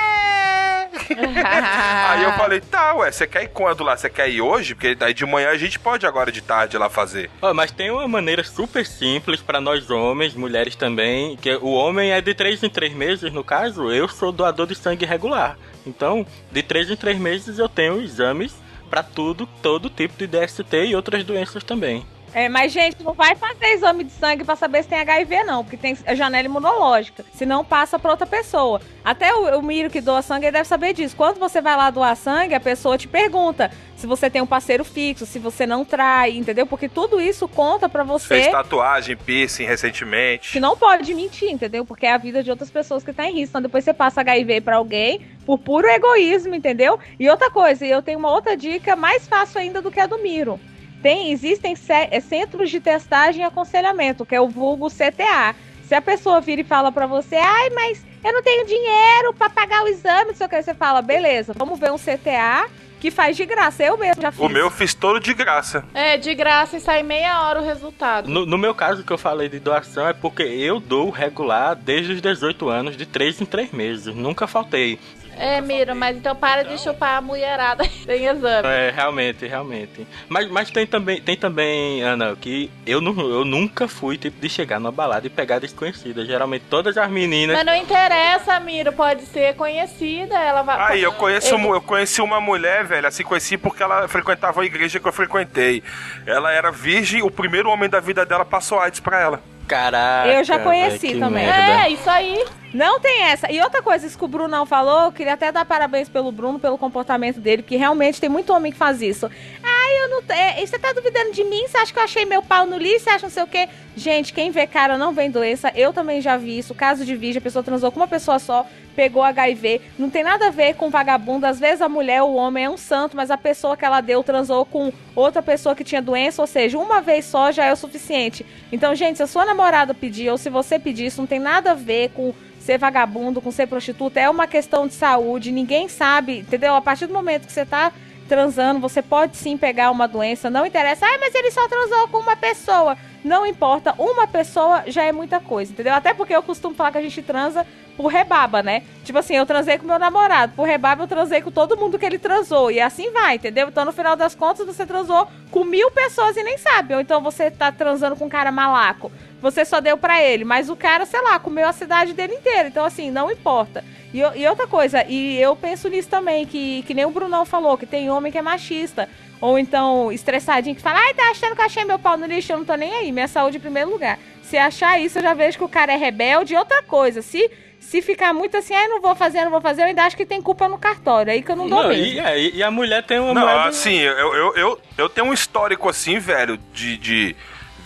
Aí 2.09 2.23
eu 2.23 2.33
falei, 2.33 2.61
tá, 2.61 2.95
ué, 2.95 3.11
você 3.11 3.27
quer 3.27 3.45
ir 3.45 3.49
quando 3.49 3.83
lá? 3.83 3.97
Você 3.97 4.09
quer 4.09 4.29
ir 4.29 4.41
hoje? 4.41 4.75
Porque 4.75 4.95
daí 4.95 5.13
de 5.15 5.25
manhã 5.27 5.51
a 5.51 5.57
gente 5.57 5.79
pode 5.79 6.07
agora 6.07 6.31
de 6.31 6.41
tarde 6.41 6.77
lá 6.79 6.89
fazer. 6.89 7.31
Ó, 7.41 7.53
mas 7.53 7.71
tem 7.71 7.91
uma 7.91 8.07
maneira 8.07 8.43
super 8.45 8.87
simples 8.87 9.41
pra 9.41 9.61
nós 9.61 9.91
homens, 9.91 10.35
mulheres 10.35 10.77
também, 10.77 11.37
que 11.37 11.55
o 11.57 11.73
homem 11.73 12.13
é 12.13 12.21
de 12.21 12.35
3 12.35 12.63
em 12.63 12.71
3 12.71 12.95
meses, 12.95 13.33
no 13.33 13.45
caso, 13.45 13.91
eu 13.91 14.09
sou 14.09 14.33
doador 14.33 14.67
de 14.67 14.75
sangue 14.75 15.05
regular. 15.05 15.59
Então, 15.87 16.27
de 16.51 16.63
3 16.63 16.91
em 16.91 16.97
3 16.97 17.19
meses 17.19 17.59
eu 17.59 17.69
tenho 17.69 18.01
exames 18.01 18.55
pra 18.89 19.03
tudo, 19.03 19.47
todo 19.63 19.89
tipo 19.89 20.15
de 20.19 20.27
DST 20.27 20.87
e 20.87 20.97
outras 20.97 21.25
doenças 21.25 21.63
também. 21.63 22.05
É, 22.33 22.49
mas, 22.49 22.73
gente, 22.73 23.03
não 23.03 23.13
vai 23.13 23.35
fazer 23.35 23.67
exame 23.73 24.05
de 24.05 24.13
sangue 24.13 24.45
pra 24.45 24.57
saber 24.57 24.83
se 24.83 24.89
tem 24.89 25.01
HIV, 25.01 25.45
não, 25.45 25.65
porque 25.65 25.77
tem 25.77 25.97
a 26.07 26.15
janela 26.15 26.47
imunológica. 26.47 27.25
Se 27.33 27.45
não, 27.45 27.65
passa 27.65 27.99
pra 27.99 28.13
outra 28.13 28.27
pessoa. 28.27 28.81
Até 29.05 29.35
o, 29.35 29.59
o 29.59 29.63
Miro 29.63 29.91
que 29.91 30.01
doa 30.01 30.23
sangue, 30.23 30.47
ele 30.47 30.53
deve 30.53 30.69
saber 30.69 30.93
disso. 30.93 31.17
Quando 31.17 31.39
você 31.39 31.61
vai 31.61 31.77
lá 31.77 31.91
doar 31.91 32.17
sangue, 32.17 32.55
a 32.55 32.61
pessoa 32.61 32.97
te 32.97 33.09
pergunta 33.09 33.71
se 33.97 34.07
você 34.07 34.31
tem 34.31 34.41
um 34.41 34.47
parceiro 34.47 34.83
fixo, 34.83 35.27
se 35.27 35.39
você 35.39 35.67
não 35.67 35.85
trai, 35.85 36.37
entendeu? 36.37 36.67
Porque 36.67 36.89
tudo 36.89 37.21
isso 37.21 37.47
conta 37.47 37.87
pra 37.87 38.03
você. 38.03 38.29
Fez 38.29 38.49
tatuagem, 38.49 39.15
piercing 39.15 39.65
recentemente. 39.65 40.53
Que 40.53 40.61
não 40.61 40.75
pode 40.75 41.13
mentir, 41.15 41.51
entendeu? 41.51 41.85
Porque 41.85 42.07
é 42.07 42.13
a 42.13 42.17
vida 42.17 42.43
de 42.43 42.51
outras 42.51 42.71
pessoas 42.71 43.05
que 43.05 43.13
tá 43.13 43.27
em 43.27 43.35
risco. 43.35 43.51
Então 43.51 43.63
depois 43.63 43.85
você 43.85 43.93
passa 43.93 44.23
HIV 44.23 44.63
pra 44.63 44.77
alguém 44.77 45.21
por 45.45 45.59
puro 45.59 45.87
egoísmo, 45.87 46.55
entendeu? 46.55 46.99
E 47.19 47.29
outra 47.29 47.51
coisa, 47.51 47.85
eu 47.85 48.01
tenho 48.01 48.19
uma 48.19 48.31
outra 48.31 48.57
dica 48.57 48.97
mais 48.97 49.29
fácil 49.29 49.61
ainda 49.61 49.83
do 49.83 49.91
que 49.91 50.01
a 50.01 50.07
do 50.07 50.19
Miro. 50.19 50.59
Tem, 51.03 51.33
existem 51.33 51.75
é, 51.89 52.21
centros 52.21 52.71
de 52.71 52.81
testagem 52.81 53.43
e 53.43 53.45
aconselhamento, 53.45 54.27
que 54.27 54.35
é 54.35 54.41
o 54.41 54.49
vulgo 54.49 54.89
CTA. 54.89 55.55
Se 55.85 55.95
a 55.95 56.03
pessoa 56.03 56.41
vira 56.41 56.61
e 56.61 56.65
fala 56.65 56.93
pra 56.93 57.07
você, 57.07 57.37
ai, 57.37 57.71
mas 57.71 58.05
eu 58.23 58.33
não 58.33 58.43
tenho 58.43 58.67
dinheiro 58.67 59.35
pra 59.35 59.49
pagar 59.51 59.83
o 59.83 59.89
exame, 59.89 60.33
o 60.33 60.49
que, 60.49 60.63
você 60.63 60.75
fala, 60.75 61.03
beleza, 61.03 61.53
vamos 61.57 61.81
ver 61.81 61.91
um 61.91 61.97
CTA 61.97 62.69
que 63.01 63.11
faz 63.11 63.37
de 63.37 63.47
graça. 63.47 63.83
Eu 63.83 63.97
mesmo 63.97 64.21
já 64.21 64.31
fiz. 64.31 64.41
O 64.41 64.49
meu 64.49 64.67
eu 64.67 64.71
fiz 64.71 64.93
todo 64.93 65.19
de 65.19 65.33
graça. 65.33 65.83
É, 65.95 66.19
de 66.19 66.35
graça 66.35 66.77
e 66.77 66.81
sai 66.81 67.03
meia 67.03 67.43
hora 67.43 67.61
o 67.61 67.65
resultado. 67.65 68.29
No, 68.29 68.45
no 68.45 68.59
meu 68.59 68.75
caso 68.75 69.03
que 69.03 69.11
eu 69.11 69.17
falei 69.17 69.49
de 69.49 69.59
doação 69.59 70.07
é 70.07 70.13
porque 70.13 70.43
eu 70.43 70.79
dou 70.79 71.09
regular 71.09 71.75
desde 71.75 72.13
os 72.13 72.21
18 72.21 72.69
anos, 72.69 72.97
de 72.97 73.07
3 73.07 73.41
em 73.41 73.47
3 73.47 73.73
meses. 73.73 74.15
Nunca 74.15 74.47
faltei. 74.47 74.99
É, 75.41 75.59
Miro, 75.63 75.97
mas 75.97 76.17
então 76.17 76.37
para 76.37 76.63
de 76.65 76.77
chupar 76.79 77.17
a 77.17 77.21
mulherada 77.23 77.83
sem 78.05 78.27
exame. 78.27 78.69
É, 78.69 78.93
realmente, 78.95 79.47
realmente. 79.47 80.07
Mas, 80.29 80.51
mas 80.51 80.71
tem 80.71 80.87
também, 80.87 81.21
tem 81.21 81.35
também, 81.37 82.03
Ana, 82.03 82.37
que 82.37 82.71
eu, 82.87 83.01
nu- 83.01 83.19
eu 83.31 83.45
nunca 83.45 83.89
fui 83.89 84.19
tipo 84.19 84.39
de 84.39 84.49
chegar 84.51 84.79
numa 84.79 84.93
balada 84.93 85.27
e 85.27 85.31
pegar 85.31 85.59
desconhecida. 85.59 86.27
Geralmente 86.27 86.65
todas 86.69 86.99
as 86.99 87.11
meninas. 87.11 87.57
Mas 87.57 87.65
não 87.65 87.75
interessa, 87.75 88.61
Miro, 88.61 88.93
pode 88.93 89.23
ser 89.23 89.55
conhecida, 89.55 90.39
ela 90.39 90.61
vai... 90.63 90.93
Aí, 90.93 91.03
eu 91.03 91.13
conheço, 91.13 91.55
Eu- 91.55 91.75
eu 91.75 91.81
conheci 91.81 92.21
uma 92.21 92.41
mulher, 92.41 92.85
velho, 92.85 93.07
assim, 93.09 93.23
conheci 93.23 93.57
porque 93.57 93.83
ela 93.83 94.07
frequentava 94.09 94.61
a 94.61 94.65
igreja 94.67 95.01
que 95.01 95.09
eu 95.09 95.13
frequentei. 95.13 95.83
Ela 96.27 96.53
era 96.53 96.71
virgem, 96.71 97.23
o 97.23 97.31
primeiro 97.31 97.71
homem 97.71 97.89
da 97.89 97.99
vida 98.01 98.27
dela 98.27 98.45
passou 98.45 98.79
AIDS 98.79 99.01
pra 99.01 99.19
ela. 99.21 99.41
Caraca. 99.71 100.29
Eu 100.29 100.43
já 100.43 100.59
conheci 100.59 100.99
véi, 100.99 101.15
que 101.15 101.21
também. 101.21 101.47
merda. 101.47 101.87
É, 101.87 101.91
isso 101.91 102.11
aí. 102.11 102.45
Não 102.75 103.01
tem 103.01 103.23
essa. 103.23 103.51
E 103.51 103.61
outra 103.61 103.83
coisa, 103.83 104.07
isso 104.07 104.19
que 104.19 104.25
o 104.25 104.29
Bruno 104.29 104.49
não 104.49 104.67
falou, 104.67 105.03
eu 105.07 105.13
queria 105.13 105.35
até 105.35 105.51
dar 105.51 105.65
parabéns 105.65 106.09
pelo 106.09 106.31
Bruno, 106.31 106.59
pelo 106.59 106.79
comportamento 106.79 107.41
dele, 107.41 107.63
porque 107.63 107.77
realmente 107.77 108.21
tem 108.21 108.29
muito 108.29 108.53
homem 108.53 108.71
que 108.71 108.79
faz 108.79 109.01
isso. 109.03 109.31
Ai, 109.63 110.05
eu 110.05 110.09
não. 110.09 110.23
É, 110.29 110.65
você 110.65 110.79
tá 110.79 110.93
duvidando 110.93 111.33
de 111.33 111.45
mim? 111.45 111.67
Você 111.67 111.79
acha 111.79 111.93
que 111.93 111.99
eu 111.99 112.03
achei 112.03 112.25
meu 112.25 112.43
pau 112.43 112.67
no 112.67 112.77
lixo? 112.77 113.05
Você 113.05 113.11
acha 113.11 113.27
não 113.27 113.31
sei 113.31 113.43
o 113.43 113.47
quê? 113.47 113.69
Gente, 113.97 114.33
quem 114.33 114.51
vê 114.51 114.67
cara 114.67 114.97
não 114.97 115.13
vem 115.13 115.31
doença. 115.31 115.73
Eu 115.75 115.93
também 115.93 116.21
já 116.21 116.37
vi 116.37 116.59
isso. 116.59 116.75
Caso 116.75 117.05
de 117.05 117.15
virgem, 117.17 117.39
a 117.39 117.43
pessoa 117.43 117.63
transou 117.63 117.91
com 117.91 117.99
uma 117.99 118.09
pessoa 118.09 118.39
só, 118.39 118.65
pegou 118.95 119.23
HIV. 119.23 119.81
Não 119.99 120.09
tem 120.09 120.23
nada 120.23 120.47
a 120.47 120.51
ver 120.51 120.75
com 120.75 120.91
vagabundo. 120.91 121.47
Às 121.47 121.59
vezes 121.59 121.83
a 121.83 121.89
mulher, 121.89 122.23
o 122.23 122.35
homem 122.35 122.65
é 122.65 122.71
um 122.71 122.77
santo, 122.77 123.17
mas 123.17 123.31
a 123.31 123.37
pessoa 123.37 123.77
que 123.77 123.85
ela 123.85 124.01
deu 124.01 124.23
transou 124.23 124.65
com 124.65 124.93
outra 125.15 125.43
pessoa 125.43 125.75
que 125.75 125.83
tinha 125.83 126.01
doença, 126.01 126.41
ou 126.41 126.47
seja, 126.47 126.79
uma 126.79 127.01
vez 127.01 127.25
só 127.25 127.51
já 127.51 127.65
é 127.65 127.73
o 127.73 127.77
suficiente. 127.77 128.47
Então, 128.71 128.95
gente, 128.95 129.17
se 129.17 129.23
a 129.23 129.27
sua 129.27 129.45
namorada 129.45 129.60
pedir, 129.99 130.31
ou 130.31 130.39
se 130.39 130.51
você 130.51 130.79
pedir, 130.79 131.07
isso 131.07 131.21
não 131.21 131.27
tem 131.27 131.39
nada 131.39 131.73
a 131.73 131.75
ver 131.75 132.11
com 132.11 132.35
ser 132.59 132.79
vagabundo, 132.79 133.41
com 133.41 133.51
ser 133.51 133.67
prostituta, 133.67 134.21
é 134.21 134.29
uma 134.29 134.47
questão 134.47 134.87
de 134.87 134.95
saúde, 134.95 135.51
ninguém 135.51 135.89
sabe, 135.89 136.41
entendeu? 136.41 136.75
A 136.75 136.81
partir 136.81 137.07
do 137.07 137.13
momento 137.13 137.47
que 137.47 137.53
você 137.53 137.65
tá 137.65 137.93
transando, 138.29 138.79
você 138.79 139.03
pode 139.03 139.37
sim 139.37 139.57
pegar 139.57 139.91
uma 139.91 140.07
doença, 140.07 140.49
não 140.49 140.65
interessa, 140.65 141.05
ah, 141.05 141.19
mas 141.19 141.35
ele 141.35 141.51
só 141.51 141.67
transou 141.67 142.07
com 142.09 142.19
uma 142.19 142.37
pessoa. 142.37 142.97
Não 143.25 143.45
importa, 143.45 143.93
uma 143.99 144.27
pessoa 144.27 144.85
já 144.87 145.05
é 145.05 145.11
muita 145.11 145.41
coisa, 145.41 145.73
entendeu? 145.73 145.93
Até 145.93 146.15
porque 146.15 146.35
eu 146.35 146.43
costumo 146.43 146.75
falar 146.75 146.93
que 146.93 146.99
a 146.99 147.03
gente 147.03 147.21
transa 147.23 147.67
por 148.01 148.09
rebaba, 148.09 148.63
né? 148.63 148.83
Tipo 149.05 149.19
assim, 149.19 149.37
eu 149.37 149.45
transei 149.45 149.77
com 149.77 149.87
meu 149.87 149.99
namorado, 149.99 150.55
por 150.57 150.67
rebaba 150.67 151.03
eu 151.03 151.07
transei 151.07 151.43
com 151.43 151.51
todo 151.51 151.77
mundo 151.77 151.99
que 151.99 152.07
ele 152.07 152.19
transou, 152.19 152.71
e 152.71 152.81
assim 152.81 153.11
vai, 153.11 153.35
entendeu? 153.35 153.69
Então 153.69 153.85
no 153.85 153.93
final 153.93 154.17
das 154.17 154.35
contas 154.35 154.67
você 154.67 154.87
transou 154.87 155.29
com 155.51 155.65
mil 155.65 155.91
pessoas 155.91 156.35
e 156.35 156.43
nem 156.43 156.57
sabe, 156.57 156.95
ou 156.95 157.01
então 157.01 157.23
você 157.23 157.51
tá 157.51 157.71
transando 157.71 158.17
com 158.17 158.25
um 158.25 158.31
cara 158.31 158.51
malaco, 158.51 159.13
você 159.43 159.67
só 159.67 159.81
deu 159.81 159.99
pra 159.99 160.23
ele, 160.23 160.47
mas 160.47 160.71
o 160.71 160.77
cara, 160.77 161.05
sei 161.05 161.21
lá, 161.21 161.39
comeu 161.39 161.69
a 161.69 161.75
cidade 161.75 162.15
dele 162.15 162.37
inteira, 162.37 162.69
então 162.69 162.87
assim, 162.87 163.11
não 163.11 163.31
importa. 163.31 163.85
E, 164.13 164.19
e 164.19 164.47
outra 164.49 164.67
coisa, 164.67 165.05
e 165.09 165.41
eu 165.41 165.55
penso 165.55 165.89
nisso 165.89 166.09
também, 166.09 166.45
que, 166.47 166.83
que 166.87 166.95
nem 166.95 167.05
o 167.05 167.11
Brunão 167.11 167.45
falou, 167.45 167.79
que 167.79 167.87
tem 167.87 168.11
homem 168.11 168.31
que 168.33 168.39
é 168.39 168.43
machista. 168.43 169.09
Ou 169.41 169.59
então, 169.59 170.13
estressadinho, 170.13 170.77
que 170.77 170.83
fala, 170.83 170.99
ai, 170.99 171.15
tá 171.15 171.31
achando 171.31 171.55
que 171.55 171.61
eu 171.63 171.65
achei 171.67 171.85
meu 171.85 171.99
pau 171.99 172.17
no 172.17 172.27
lixo, 172.27 172.53
eu 172.53 172.59
não 172.59 172.65
tô 172.65 172.75
nem 172.75 172.93
aí, 172.93 173.11
minha 173.13 173.29
saúde 173.29 173.57
em 173.57 173.61
primeiro 173.61 173.89
lugar. 173.91 174.19
Se 174.43 174.59
achar 174.59 175.01
isso, 175.01 175.19
eu 175.19 175.23
já 175.23 175.33
vejo 175.33 175.57
que 175.59 175.65
o 175.65 175.69
cara 175.69 175.93
é 175.93 175.97
rebelde. 175.97 176.53
E 176.55 176.57
outra 176.59 176.83
coisa, 176.83 177.23
se, 177.23 177.51
se 177.79 178.03
ficar 178.03 178.35
muito 178.35 178.57
assim, 178.57 178.75
ai, 178.75 178.89
não 178.89 179.01
vou 179.01 179.15
fazer, 179.15 179.43
não 179.45 179.51
vou 179.51 179.61
fazer, 179.61 179.83
eu 179.83 179.87
ainda 179.87 180.03
acho 180.05 180.17
que 180.17 180.27
tem 180.27 180.43
culpa 180.43 180.69
no 180.69 180.77
cartório, 180.77 181.33
aí 181.33 181.41
que 181.41 181.51
eu 181.53 181.57
não 181.57 181.69
dou 181.69 181.83
Não, 181.85 181.89
mesmo. 181.89 182.05
e, 182.05 182.19
é, 182.19 182.39
e- 182.39 182.57
e 182.57 182.63
a 182.63 182.71
mulher 182.71 183.03
tem 183.05 183.19
uma 183.21 183.33
Não, 183.33 183.49
assim, 183.61 183.95
eu, 183.97 184.35
eu, 184.35 184.57
eu, 184.57 184.81
eu 184.99 185.09
tenho 185.09 185.29
um 185.29 185.33
histórico 185.33 185.89
assim, 185.89 186.19
velho, 186.19 186.59
de, 186.75 186.97
de 186.99 187.37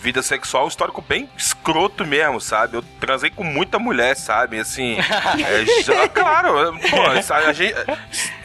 vida 0.05 0.21
sexual, 0.21 0.65
um 0.65 0.67
histórico 0.67 1.01
bem 1.01 1.27
escroto 1.35 2.05
mesmo, 2.05 2.39
sabe? 2.39 2.77
Eu 2.77 2.83
transei 2.99 3.31
com 3.31 3.43
muita 3.43 3.79
mulher, 3.79 4.15
sabe? 4.15 4.59
Assim, 4.59 4.97
é, 5.43 5.81
já- 5.81 6.07
claro, 6.07 6.77
pô, 6.79 7.21
sabe, 7.23 7.47
a 7.47 7.53
gente... 7.53 7.73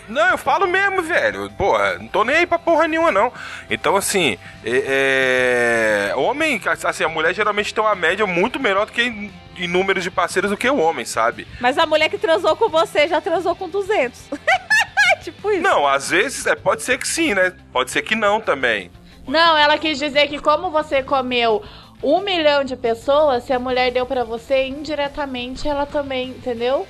Não, 0.08 0.30
eu 0.30 0.38
falo 0.38 0.66
mesmo, 0.66 1.02
velho. 1.02 1.50
Porra, 1.50 1.98
não 1.98 2.08
tô 2.08 2.24
nem 2.24 2.34
aí 2.36 2.46
pra 2.46 2.58
porra 2.58 2.88
nenhuma, 2.88 3.12
não. 3.12 3.30
Então, 3.68 3.94
assim, 3.94 4.38
é, 4.64 6.08
é, 6.10 6.16
homem, 6.16 6.60
assim, 6.66 7.04
a 7.04 7.08
mulher 7.08 7.34
geralmente 7.34 7.72
tem 7.74 7.84
uma 7.84 7.94
média 7.94 8.26
muito 8.26 8.58
melhor 8.58 8.86
do 8.86 8.92
que 8.92 9.02
em, 9.02 9.30
em 9.56 9.68
números 9.68 10.02
de 10.02 10.10
parceiros 10.10 10.50
do 10.50 10.56
que 10.56 10.68
o 10.68 10.78
homem, 10.78 11.04
sabe? 11.04 11.46
Mas 11.60 11.78
a 11.78 11.86
mulher 11.86 12.08
que 12.08 12.18
transou 12.18 12.56
com 12.56 12.68
você 12.70 13.06
já 13.06 13.20
transou 13.20 13.54
com 13.54 13.68
200. 13.68 14.30
tipo 15.22 15.52
isso. 15.52 15.62
Não, 15.62 15.86
às 15.86 16.10
vezes, 16.10 16.44
é, 16.46 16.56
pode 16.56 16.82
ser 16.82 16.98
que 16.98 17.06
sim, 17.06 17.34
né? 17.34 17.52
Pode 17.72 17.90
ser 17.92 18.02
que 18.02 18.16
não 18.16 18.40
também. 18.40 18.90
Não, 19.26 19.56
ela 19.56 19.78
quis 19.78 19.98
dizer 19.98 20.28
que 20.28 20.38
como 20.38 20.70
você 20.70 21.02
comeu 21.02 21.62
um 22.02 22.20
milhão 22.20 22.64
de 22.64 22.76
pessoas, 22.76 23.44
se 23.44 23.52
a 23.52 23.58
mulher 23.58 23.90
deu 23.92 24.06
pra 24.06 24.24
você, 24.24 24.66
indiretamente 24.66 25.68
ela 25.68 25.86
também, 25.86 26.30
entendeu? 26.30 26.86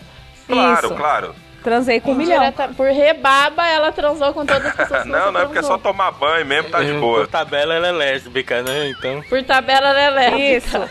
Claro, 0.46 0.86
Isso. 0.86 0.94
claro. 0.94 1.34
Transei 1.62 2.00
com 2.00 2.12
um 2.12 2.14
milhão. 2.14 2.40
Por 2.74 2.88
rebaba, 2.90 3.66
ela 3.66 3.92
transou 3.92 4.32
com 4.32 4.46
todas 4.46 4.64
as 4.66 4.74
pessoas 4.74 5.02
que 5.02 5.08
Não, 5.08 5.24
você 5.26 5.30
não 5.30 5.40
é 5.40 5.44
porque 5.44 5.58
é 5.58 5.62
só 5.62 5.76
tomar 5.76 6.10
banho 6.12 6.46
mesmo, 6.46 6.70
tá 6.70 6.82
de 6.82 6.92
Por 6.92 7.00
boa. 7.00 7.26
tabela 7.26 7.74
ela 7.74 7.88
é 7.88 7.92
lésbica, 7.92 8.62
né? 8.62 8.88
Então. 8.88 9.22
Por 9.28 9.42
tabela, 9.44 9.88
ela 9.88 10.00
é 10.00 10.10
lésbica. 10.10 10.56
Isso. 10.56 10.90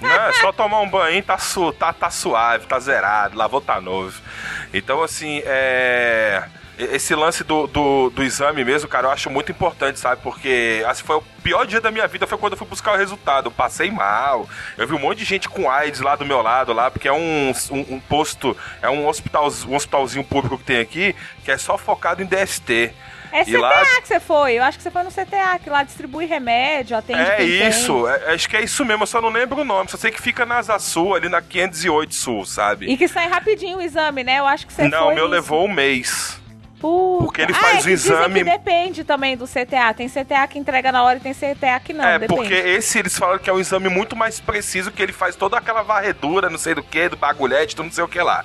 Não, 0.00 0.10
é 0.10 0.32
só 0.34 0.52
tomar 0.52 0.80
um 0.80 0.88
banho, 0.88 1.20
tá, 1.24 1.38
su 1.38 1.72
tá, 1.72 1.92
tá 1.92 2.08
suave, 2.08 2.66
tá 2.66 2.78
zerado, 2.78 3.36
lavou 3.36 3.60
tá 3.60 3.80
novo. 3.80 4.16
Então, 4.72 5.02
assim, 5.02 5.42
é. 5.44 6.44
Esse 6.78 7.14
lance 7.14 7.42
do, 7.42 7.66
do, 7.66 8.10
do, 8.10 8.22
exame 8.22 8.64
mesmo, 8.64 8.88
cara, 8.88 9.08
eu 9.08 9.10
acho 9.10 9.28
muito 9.28 9.50
importante, 9.50 9.98
sabe? 9.98 10.22
Porque 10.22 10.84
assim, 10.86 11.02
foi 11.02 11.16
o 11.16 11.22
pior 11.42 11.66
dia 11.66 11.80
da 11.80 11.90
minha 11.90 12.06
vida 12.06 12.26
foi 12.26 12.38
quando 12.38 12.52
eu 12.52 12.58
fui 12.58 12.68
buscar 12.68 12.92
o 12.92 12.96
resultado. 12.96 13.46
Eu 13.46 13.50
passei 13.50 13.90
mal. 13.90 14.48
Eu 14.76 14.86
vi 14.86 14.94
um 14.94 14.98
monte 14.98 15.18
de 15.18 15.24
gente 15.24 15.48
com 15.48 15.68
AIDS 15.68 16.00
lá 16.00 16.14
do 16.14 16.24
meu 16.24 16.40
lado, 16.40 16.72
lá, 16.72 16.90
porque 16.90 17.08
é 17.08 17.12
um, 17.12 17.52
um, 17.70 17.94
um 17.94 18.00
posto, 18.00 18.56
é 18.80 18.88
um, 18.88 19.06
hospital, 19.08 19.48
um 19.66 19.74
hospitalzinho 19.74 20.24
público 20.24 20.58
que 20.58 20.64
tem 20.64 20.78
aqui, 20.78 21.16
que 21.44 21.50
é 21.50 21.58
só 21.58 21.76
focado 21.76 22.22
em 22.22 22.26
DST. 22.26 22.94
É 23.32 23.44
CTA 23.44 23.58
lá... 23.58 23.84
que 24.00 24.08
você 24.08 24.20
foi. 24.20 24.54
Eu 24.54 24.62
acho 24.62 24.78
que 24.78 24.82
você 24.82 24.90
foi 24.90 25.02
no 25.02 25.10
CTA, 25.10 25.58
que 25.62 25.68
lá 25.68 25.82
distribui 25.82 26.24
remédio, 26.24 26.96
atende 26.96 27.20
É 27.20 27.42
isso, 27.42 28.08
é, 28.08 28.34
acho 28.34 28.48
que 28.48 28.56
é 28.56 28.62
isso 28.62 28.84
mesmo, 28.84 29.02
eu 29.02 29.06
só 29.06 29.20
não 29.20 29.28
lembro 29.28 29.60
o 29.60 29.64
nome. 29.64 29.90
Só 29.90 29.96
sei 29.96 30.10
que 30.10 30.20
fica 30.20 30.46
na 30.46 30.58
Asa 30.58 30.78
Sul, 30.78 31.14
ali 31.14 31.28
na 31.28 31.42
508 31.42 32.14
Sul, 32.14 32.46
sabe? 32.46 32.86
E 32.86 32.96
que 32.96 33.06
sai 33.06 33.28
rapidinho 33.28 33.78
o 33.78 33.82
exame, 33.82 34.24
né? 34.24 34.38
Eu 34.38 34.46
acho 34.46 34.66
que 34.66 34.72
você 34.72 34.88
não, 34.88 34.90
foi. 34.90 34.98
Não, 34.98 35.14
meu 35.14 35.24
nisso. 35.24 35.34
levou 35.34 35.64
um 35.66 35.72
mês. 35.72 36.40
Puta. 36.80 37.24
Porque 37.24 37.42
ele 37.42 37.52
faz 37.52 37.84
ah, 37.84 37.88
é 37.88 37.92
o 37.92 37.94
exame. 37.94 38.44
depende 38.44 39.04
também 39.04 39.36
do 39.36 39.46
CTA. 39.46 39.92
Tem 39.94 40.08
CTA 40.08 40.46
que 40.48 40.58
entrega 40.58 40.92
na 40.92 41.02
hora 41.02 41.18
e 41.18 41.20
tem 41.20 41.34
CTA 41.34 41.80
que 41.82 41.92
não. 41.92 42.04
É, 42.04 42.18
depende. 42.18 42.40
porque 42.40 42.54
esse 42.54 42.98
eles 42.98 43.18
falam 43.18 43.38
que 43.38 43.50
é 43.50 43.52
um 43.52 43.58
exame 43.58 43.88
muito 43.88 44.14
mais 44.14 44.38
preciso, 44.38 44.92
que 44.92 45.02
ele 45.02 45.12
faz 45.12 45.34
toda 45.34 45.56
aquela 45.56 45.82
varredura, 45.82 46.48
não 46.48 46.58
sei 46.58 46.74
do 46.74 46.82
que, 46.82 47.08
do 47.08 47.16
bagulhete, 47.16 47.76
não 47.76 47.90
sei 47.90 48.04
o 48.04 48.08
que 48.08 48.20
lá. 48.20 48.44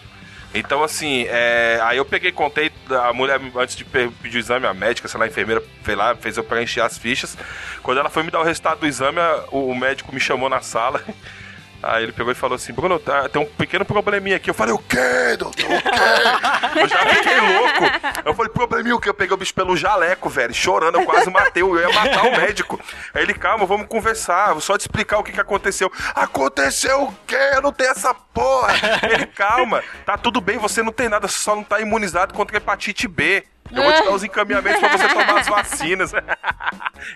Então, 0.54 0.84
assim, 0.84 1.26
é... 1.30 1.80
aí 1.84 1.98
eu 1.98 2.06
peguei, 2.06 2.32
contei, 2.32 2.72
a 2.90 3.12
mulher, 3.12 3.40
antes 3.56 3.76
de 3.76 3.84
pedir 3.84 4.38
o 4.38 4.40
exame, 4.40 4.68
a 4.68 4.74
médica, 4.74 5.08
sei 5.08 5.20
lá, 5.20 5.26
a 5.26 5.28
enfermeira, 5.28 5.64
foi 5.82 5.96
lá, 5.96 6.16
fez 6.16 6.38
eu 6.38 6.44
preencher 6.44 6.82
as 6.82 6.98
fichas. 6.98 7.36
Quando 7.82 8.00
ela 8.00 8.10
foi 8.10 8.24
me 8.24 8.30
dar 8.30 8.40
o 8.40 8.44
resultado 8.44 8.80
do 8.80 8.88
exame, 8.88 9.20
o 9.52 9.74
médico 9.74 10.14
me 10.14 10.20
chamou 10.20 10.50
na 10.50 10.62
sala. 10.62 11.04
Aí 11.84 12.04
ele 12.04 12.14
pegou 12.14 12.32
e 12.32 12.36
falou 12.36 12.56
assim: 12.56 12.72
Bruno, 12.72 12.98
tá, 12.98 13.28
tem 13.28 13.42
um 13.42 13.46
pequeno 13.46 13.84
probleminha 13.84 14.38
aqui. 14.38 14.50
Eu 14.50 14.54
falei: 14.54 14.74
O 14.74 14.78
quê, 14.78 15.36
doutor? 15.38 15.66
O 15.66 15.68
quê? 15.68 16.80
eu 16.80 16.88
já 16.88 17.06
fiquei 17.06 17.40
louco. 17.42 18.24
Eu 18.26 18.34
falei: 18.34 18.52
Probleminha 18.52 18.96
o 18.96 19.00
quê? 19.02 19.10
Eu 19.10 19.14
peguei 19.14 19.34
o 19.34 19.38
bicho 19.38 19.54
pelo 19.54 19.76
jaleco, 19.76 20.30
velho, 20.30 20.54
chorando. 20.54 20.96
Eu 20.96 21.06
quase 21.06 21.30
matei. 21.30 21.62
Eu 21.62 21.78
ia 21.78 21.90
matar 21.90 22.26
o 22.26 22.32
médico. 22.38 22.80
Aí 23.14 23.24
ele: 23.24 23.34
Calma, 23.34 23.66
vamos 23.66 23.88
conversar. 23.88 24.54
Vou 24.54 24.62
só 24.62 24.78
te 24.78 24.82
explicar 24.82 25.18
o 25.18 25.24
que, 25.24 25.34
que 25.34 25.42
aconteceu. 25.42 25.92
Aconteceu 26.16 27.04
o 27.04 27.14
quê? 27.28 27.52
Eu 27.54 27.62
não 27.62 27.74
tenho 27.74 27.92
essa 27.92 28.14
porra. 28.14 28.74
Ele: 29.12 29.26
Calma, 29.28 29.84
tá 30.06 30.18
tudo 30.18 30.40
bem, 30.40 30.58
você 30.58 30.82
não 30.82 30.92
tem 30.92 31.10
nada, 31.10 31.28
você 31.28 31.38
só 31.38 31.54
não 31.54 31.64
tá 31.64 31.82
imunizado 31.82 32.34
contra 32.34 32.56
hepatite 32.58 33.08
B. 33.10 33.44
Eu 33.76 33.84
vou 33.84 33.94
te 33.94 34.04
dar 34.04 34.12
os 34.12 34.24
encaminhamentos 34.24 34.80
pra 34.80 34.98
você 34.98 35.08
tomar 35.10 35.40
as 35.40 35.48
vacinas. 35.50 36.12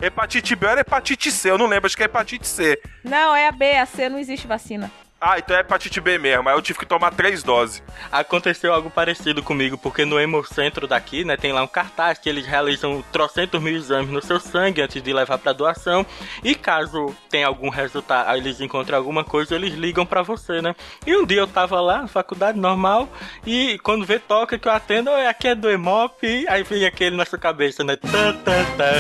hepatite 0.02 0.56
B 0.56 0.68
era 0.68 0.82
hepatite 0.82 1.32
C, 1.32 1.52
eu 1.52 1.58
não 1.58 1.68
lembro, 1.68 1.86
acho 1.88 1.96
que 1.96 2.04
é 2.04 2.06
hepatite 2.06 2.48
C. 2.48 2.80
Não, 3.04 3.36
é 3.36 3.48
a 3.48 3.52
B, 3.52 3.78
a 3.78 3.86
C 3.86 4.10
não 4.10 4.20
existe 4.20 4.48
vacina. 4.48 4.92
Ah, 5.20 5.40
então 5.40 5.56
é 5.58 5.62
hepatite 5.62 6.00
B 6.00 6.20
mesmo. 6.20 6.48
Aí 6.48 6.56
eu 6.56 6.62
tive 6.62 6.78
que 6.78 6.86
tomar 6.86 7.12
três 7.12 7.42
doses. 7.42 7.82
Aconteceu 8.12 8.72
algo 8.72 8.90
parecido 8.90 9.42
comigo, 9.42 9.76
porque 9.76 10.06
no 10.06 10.20
Hemocentro 10.20 10.88
daqui, 10.88 11.26
né, 11.26 11.36
tem 11.36 11.52
lá 11.52 11.64
um 11.64 11.68
cartaz 11.68 12.20
que 12.20 12.30
eles 12.30 12.46
realizam 12.46 13.04
trocentos 13.12 13.60
mil 13.60 13.76
exames 13.76 14.12
no 14.12 14.22
seu 14.22 14.40
sangue 14.40 14.82
antes 14.82 15.02
de 15.02 15.12
levar 15.12 15.40
para 15.40 15.54
doação. 15.54 16.06
E 16.44 16.54
caso 16.54 17.16
tenha 17.30 17.48
algum 17.48 17.70
resultado, 17.70 18.38
eles 18.38 18.62
encontrem 18.62 18.96
alguma 18.96 19.24
coisa, 19.24 19.56
eles 19.56 19.74
ligam 19.74 20.06
para 20.06 20.22
você, 20.22 20.62
né? 20.62 20.76
E 21.06 21.18
um 21.18 21.26
dia 21.26 21.40
eu 21.40 21.48
tava 21.48 21.82
lá 21.82 22.04
na 22.04 22.08
faculdade 22.08 22.60
normal 22.60 23.10
e 23.46 23.80
quando 23.80 24.06
vê 24.06 24.20
toca 24.20 24.60
que 24.60 24.68
eu 24.68 24.72
atendo, 24.72 25.10
aqui 25.10 25.48
é 25.48 25.56
do 25.56 25.70
Hemop, 25.70 26.24
aí 26.48 26.62
vem 26.62 26.86
aquele 26.86 27.16
na 27.16 27.26
sua 27.26 27.40
cabeça, 27.40 27.84
né? 27.84 27.96
Tã, 27.96 28.34
tã, 28.34 28.66
tã. 28.78 28.94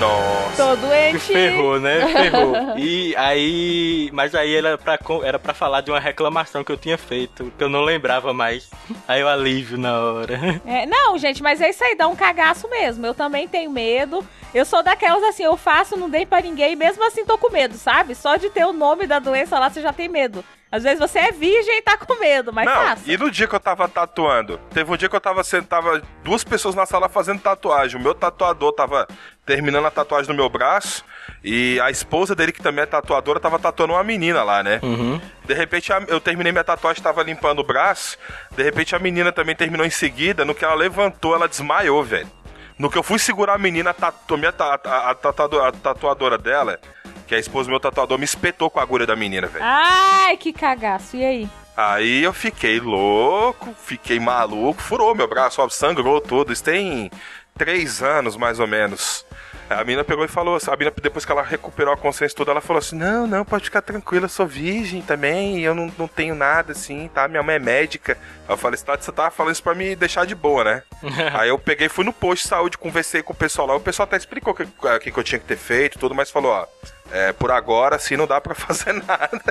Nossa. 0.00 0.56
Tô 0.56 0.76
doente. 0.76 1.18
Ferrou, 1.20 1.78
né? 1.78 2.06
Ferrou. 2.08 2.54
E 2.76 3.14
aí, 3.16 4.10
mas 4.12 4.34
aí 4.34 4.54
era 4.54 4.76
pra 4.76 4.98
era 5.22 5.38
para 5.38 5.54
falar 5.54 5.80
de 5.80 5.90
uma 5.90 6.00
reclamação 6.00 6.64
que 6.64 6.72
eu 6.72 6.76
tinha 6.76 6.96
feito, 6.96 7.52
que 7.56 7.64
eu 7.64 7.68
não 7.68 7.82
lembrava 7.82 8.32
mais. 8.32 8.70
Aí 9.06 9.20
eu 9.20 9.28
alívio 9.28 9.78
na 9.78 9.98
hora. 10.00 10.38
É, 10.66 10.86
não, 10.86 11.16
gente, 11.18 11.42
mas 11.42 11.60
é 11.60 11.70
isso 11.70 11.84
aí, 11.84 11.94
dá 11.94 12.08
um 12.08 12.16
cagaço 12.16 12.68
mesmo. 12.68 13.04
Eu 13.04 13.14
também 13.14 13.46
tenho 13.46 13.70
medo. 13.70 14.26
Eu 14.54 14.64
sou 14.64 14.82
daquelas 14.82 15.22
assim, 15.24 15.42
eu 15.42 15.56
faço, 15.56 15.96
não 15.96 16.08
dei 16.08 16.24
pra 16.24 16.40
ninguém, 16.40 16.74
mesmo 16.74 17.04
assim 17.06 17.24
tô 17.24 17.36
com 17.36 17.50
medo, 17.50 17.74
sabe? 17.74 18.14
Só 18.14 18.36
de 18.36 18.50
ter 18.50 18.64
o 18.64 18.72
nome 18.72 19.06
da 19.06 19.18
doença 19.18 19.58
lá, 19.58 19.68
você 19.68 19.82
já 19.82 19.92
tem 19.92 20.08
medo. 20.08 20.44
Às 20.70 20.82
vezes 20.82 20.98
você 20.98 21.20
é 21.20 21.30
virgem 21.30 21.78
e 21.78 21.82
tá 21.82 21.96
com 21.96 22.18
medo, 22.18 22.52
mas 22.52 22.66
não, 22.66 22.74
faça. 22.74 23.02
E 23.06 23.16
no 23.16 23.30
dia 23.30 23.46
que 23.46 23.54
eu 23.54 23.60
tava 23.60 23.88
tatuando? 23.88 24.58
Teve 24.72 24.90
um 24.92 24.96
dia 24.96 25.08
que 25.08 25.14
eu 25.14 25.20
tava 25.20 25.44
sentava 25.44 26.02
duas 26.24 26.42
pessoas 26.42 26.74
na 26.74 26.84
sala 26.84 27.08
fazendo 27.08 27.40
tatuagem. 27.40 28.00
O 28.00 28.02
meu 28.02 28.14
tatuador 28.14 28.72
tava 28.72 29.06
terminando 29.46 29.86
a 29.86 29.90
tatuagem 29.90 30.28
no 30.28 30.34
meu 30.34 30.48
braço. 30.48 31.04
E 31.44 31.78
a 31.80 31.90
esposa 31.90 32.34
dele, 32.34 32.50
que 32.50 32.62
também 32.62 32.82
é 32.82 32.86
tatuadora, 32.86 33.38
tava 33.38 33.58
tatuando 33.58 33.92
uma 33.92 34.02
menina 34.02 34.42
lá, 34.42 34.62
né? 34.62 34.80
Uhum. 34.82 35.20
De 35.44 35.54
repente 35.54 35.92
eu 36.08 36.20
terminei 36.20 36.50
minha 36.50 36.64
tatuagem, 36.64 37.02
tava 37.02 37.22
limpando 37.22 37.60
o 37.60 37.64
braço. 37.64 38.18
De 38.56 38.62
repente 38.62 38.96
a 38.96 38.98
menina 38.98 39.30
também 39.30 39.54
terminou 39.54 39.86
em 39.86 39.90
seguida. 39.90 40.44
No 40.44 40.54
que 40.54 40.64
ela 40.64 40.74
levantou, 40.74 41.34
ela 41.34 41.46
desmaiou, 41.46 42.02
velho. 42.02 42.28
No 42.76 42.90
que 42.90 42.98
eu 42.98 43.02
fui 43.02 43.18
segurar 43.18 43.54
a 43.54 43.58
menina, 43.58 43.90
a, 43.90 43.94
tatu, 43.94 44.34
a, 44.34 44.64
a, 44.90 45.10
a, 45.10 45.14
tatuadora, 45.14 45.68
a 45.68 45.72
tatuadora 45.72 46.36
dela, 46.36 46.80
que 47.26 47.34
a 47.34 47.38
esposa 47.38 47.68
do 47.68 47.70
meu 47.70 47.80
tatuador, 47.80 48.18
me 48.18 48.24
espetou 48.24 48.70
com 48.70 48.78
a 48.78 48.82
agulha 48.82 49.06
da 49.06 49.16
menina, 49.16 49.46
velho. 49.46 49.64
Ai, 49.64 50.36
que 50.36 50.52
cagaço. 50.52 51.16
E 51.16 51.24
aí? 51.24 51.48
Aí 51.76 52.22
eu 52.22 52.32
fiquei 52.32 52.78
louco, 52.78 53.74
fiquei 53.82 54.20
maluco, 54.20 54.80
furou 54.80 55.14
meu 55.14 55.26
braço, 55.26 55.60
ó, 55.60 55.68
sangrou 55.68 56.20
tudo. 56.20 56.52
Isso 56.52 56.62
tem 56.62 57.10
três 57.58 58.02
anos, 58.02 58.36
mais 58.36 58.60
ou 58.60 58.66
menos. 58.66 59.26
A 59.68 59.82
mina 59.82 60.04
pegou 60.04 60.24
e 60.24 60.28
falou, 60.28 60.58
a 60.66 60.76
mina, 60.76 60.92
depois 61.02 61.24
que 61.24 61.32
ela 61.32 61.42
recuperou 61.42 61.92
a 61.92 61.96
consciência 61.96 62.36
toda, 62.36 62.50
ela 62.50 62.60
falou 62.60 62.78
assim: 62.78 62.96
Não, 62.96 63.26
não, 63.26 63.44
pode 63.44 63.64
ficar 63.64 63.80
tranquila, 63.80 64.26
eu 64.26 64.28
sou 64.28 64.46
virgem 64.46 65.00
também, 65.00 65.60
eu 65.60 65.74
não, 65.74 65.90
não 65.98 66.06
tenho 66.06 66.34
nada 66.34 66.72
assim, 66.72 67.08
tá? 67.12 67.26
Minha 67.26 67.42
mãe 67.42 67.56
é 67.56 67.58
médica. 67.58 68.16
Eu 68.46 68.58
falei: 68.58 68.76
Você, 68.76 68.84
tá, 68.84 68.96
você 68.96 69.10
tava 69.10 69.30
falando 69.30 69.54
isso 69.54 69.62
pra 69.62 69.74
me 69.74 69.96
deixar 69.96 70.26
de 70.26 70.34
boa, 70.34 70.64
né? 70.64 70.82
Aí 71.32 71.48
eu 71.48 71.58
peguei, 71.58 71.88
fui 71.88 72.04
no 72.04 72.12
posto 72.12 72.42
de 72.42 72.48
saúde, 72.48 72.76
conversei 72.76 73.22
com 73.22 73.32
o 73.32 73.36
pessoal 73.36 73.66
lá, 73.66 73.74
o 73.74 73.80
pessoal 73.80 74.04
até 74.06 74.18
explicou 74.18 74.52
o 74.52 74.56
que, 74.56 74.66
que, 75.00 75.10
que 75.10 75.18
eu 75.18 75.24
tinha 75.24 75.38
que 75.38 75.46
ter 75.46 75.56
feito, 75.56 75.98
tudo, 75.98 76.14
mas 76.14 76.30
falou: 76.30 76.52
Ó, 76.52 76.66
é, 77.10 77.32
por 77.32 77.50
agora, 77.50 77.96
assim, 77.96 78.16
não 78.16 78.26
dá 78.26 78.40
pra 78.40 78.54
fazer 78.56 78.92
nada. 78.92 79.42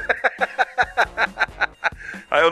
Aí 2.34 2.42
eu 2.42 2.52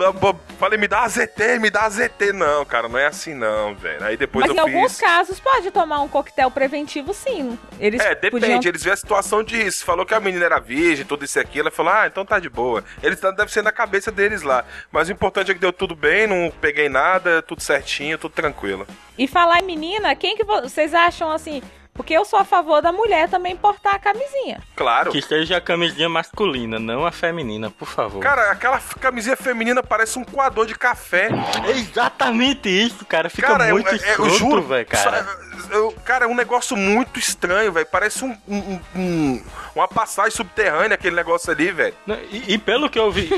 falei, 0.60 0.78
me 0.78 0.88
dá 0.88 1.02
a 1.02 1.08
ZT, 1.08 1.58
me 1.60 1.72
dá 1.72 1.86
a 1.86 1.90
ZT. 1.90 2.32
Não, 2.34 2.64
cara, 2.64 2.88
não 2.88 3.00
é 3.00 3.08
assim 3.08 3.34
não, 3.34 3.74
velho. 3.74 4.06
Aí 4.06 4.16
depois 4.16 4.46
Mas 4.46 4.56
eu 4.56 4.62
em 4.62 4.66
fiz... 4.68 4.76
alguns 4.76 4.98
casos 5.00 5.40
pode 5.40 5.72
tomar 5.72 6.02
um 6.02 6.08
coquetel 6.08 6.52
preventivo, 6.52 7.16
sim. 7.16 7.58
Eles 7.80 8.00
é, 8.00 8.14
depende. 8.14 8.46
Podiam... 8.46 8.62
Eles 8.64 8.84
vêem 8.84 8.94
a 8.94 8.96
situação 8.96 9.44
disso. 9.44 9.84
Falou 9.84 10.06
que 10.06 10.14
a 10.14 10.20
menina 10.20 10.46
era 10.46 10.60
virgem, 10.60 11.04
tudo 11.04 11.26
isso 11.26 11.40
e 11.40 11.42
aquilo. 11.42 11.70
Ela 11.70 11.76
falou, 11.76 11.94
ah, 11.94 12.06
então 12.06 12.24
tá 12.24 12.38
de 12.38 12.48
boa. 12.48 12.84
Eles 13.02 13.20
deve 13.20 13.52
ser 13.52 13.64
na 13.64 13.72
cabeça 13.72 14.12
deles 14.12 14.44
lá. 14.44 14.64
Mas 14.92 15.10
o 15.10 15.14
importante 15.14 15.50
é 15.50 15.54
que 15.56 15.60
deu 15.60 15.74
tudo 15.74 15.96
bem, 15.96 16.28
não 16.28 16.54
peguei 16.62 16.88
nada, 16.88 17.42
tudo 17.42 17.64
certinho, 17.64 18.20
tudo 18.20 18.34
tranquilo. 18.34 18.86
E 19.18 19.28
falar 19.28 19.62
em 19.62 19.66
menina, 19.66 20.16
quem 20.16 20.38
que 20.38 20.44
vocês 20.44 20.94
acham 20.94 21.32
assim 21.32 21.60
porque 21.93 22.13
eu 22.13 22.25
sou 22.25 22.39
a 22.39 22.45
favor 22.45 22.82
da 22.82 22.91
mulher 22.91 23.30
também 23.30 23.56
portar 23.56 23.95
a 23.95 23.99
camisinha. 23.99 24.62
Claro. 24.75 25.12
Que 25.12 25.21
seja 25.21 25.58
a 25.58 25.62
camisinha 25.62 26.10
masculina, 26.10 26.80
não 26.80 27.06
a 27.06 27.12
feminina, 27.12 27.69
por 27.69 27.88
favor. 27.88 28.21
Cara, 28.21 28.51
aquela 28.51 28.80
camisinha 28.99 29.36
feminina 29.36 29.84
parece 29.84 30.17
um 30.17 30.23
coador 30.23 30.65
de 30.65 30.75
café. 30.75 31.30
É 31.65 31.71
exatamente 31.71 32.69
isso, 32.69 33.06
cara. 33.06 33.30
Fica 33.30 33.47
cara, 33.47 33.71
muito 33.71 33.89
é, 33.89 33.93
é, 33.93 33.95
escroto, 33.95 34.62
velho, 34.62 34.86
cara. 34.86 35.27
Eu, 35.72 35.96
cara, 36.04 36.26
é 36.26 36.28
um 36.28 36.36
negócio 36.36 36.76
muito 36.76 37.18
estranho, 37.18 37.72
velho. 37.72 37.86
Parece 37.86 38.26
um, 38.26 38.38
um, 38.46 38.80
um, 38.94 39.44
uma 39.74 39.88
passagem 39.88 40.32
subterrânea 40.32 40.96
aquele 40.96 41.16
negócio 41.16 41.50
ali, 41.50 41.72
velho. 41.72 41.96
E, 42.30 42.54
e, 42.54 42.58
pelo 42.58 42.90
que 42.90 43.00
eu 43.00 43.10
vi. 43.10 43.30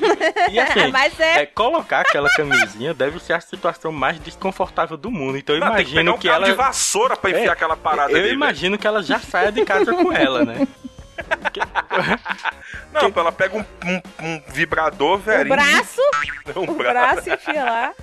E 0.52 0.60
assim, 0.60 0.88
Mas 0.92 1.20
é... 1.20 1.44
é... 1.44 1.46
colocar 1.46 2.02
aquela 2.02 2.30
camisinha 2.32 2.92
deve 2.92 3.20
ser 3.20 3.34
a 3.34 3.40
situação 3.40 3.92
mais 3.92 4.20
desconfortável 4.20 4.98
do 4.98 5.12
mundo. 5.12 5.38
Então 5.38 5.56
eu 5.56 5.60
Não, 5.60 5.68
imagino 5.68 5.94
tem 5.94 5.94
que, 5.94 5.98
pegar 6.00 6.12
um 6.14 6.18
que 6.18 6.30
ela. 6.30 6.46
de 6.48 6.54
vassoura 6.54 7.16
pra 7.16 7.30
enfiar 7.30 7.46
é, 7.46 7.50
aquela 7.50 7.78
parada 7.78 8.12
eu 8.12 8.18
ali. 8.18 8.30
Eu 8.30 8.34
imagino 8.34 8.80
que 8.80 8.88
ela 8.88 9.04
já 9.04 9.20
saia 9.20 9.52
de 9.52 9.64
casa 9.64 9.94
com 9.94 10.12
ela, 10.12 10.44
né? 10.44 10.68
Não, 12.92 13.12
que... 13.12 13.20
ela 13.20 13.32
pega 13.32 13.58
um, 13.58 13.66
um, 13.86 14.02
um 14.26 14.42
vibrador, 14.48 15.20
velho. 15.20 15.46
Um 15.46 15.56
braço. 15.56 16.02
Um 16.56 16.74
braço, 16.74 17.24
braço 17.24 17.30
enfia 17.30 17.64
lá. 17.64 17.94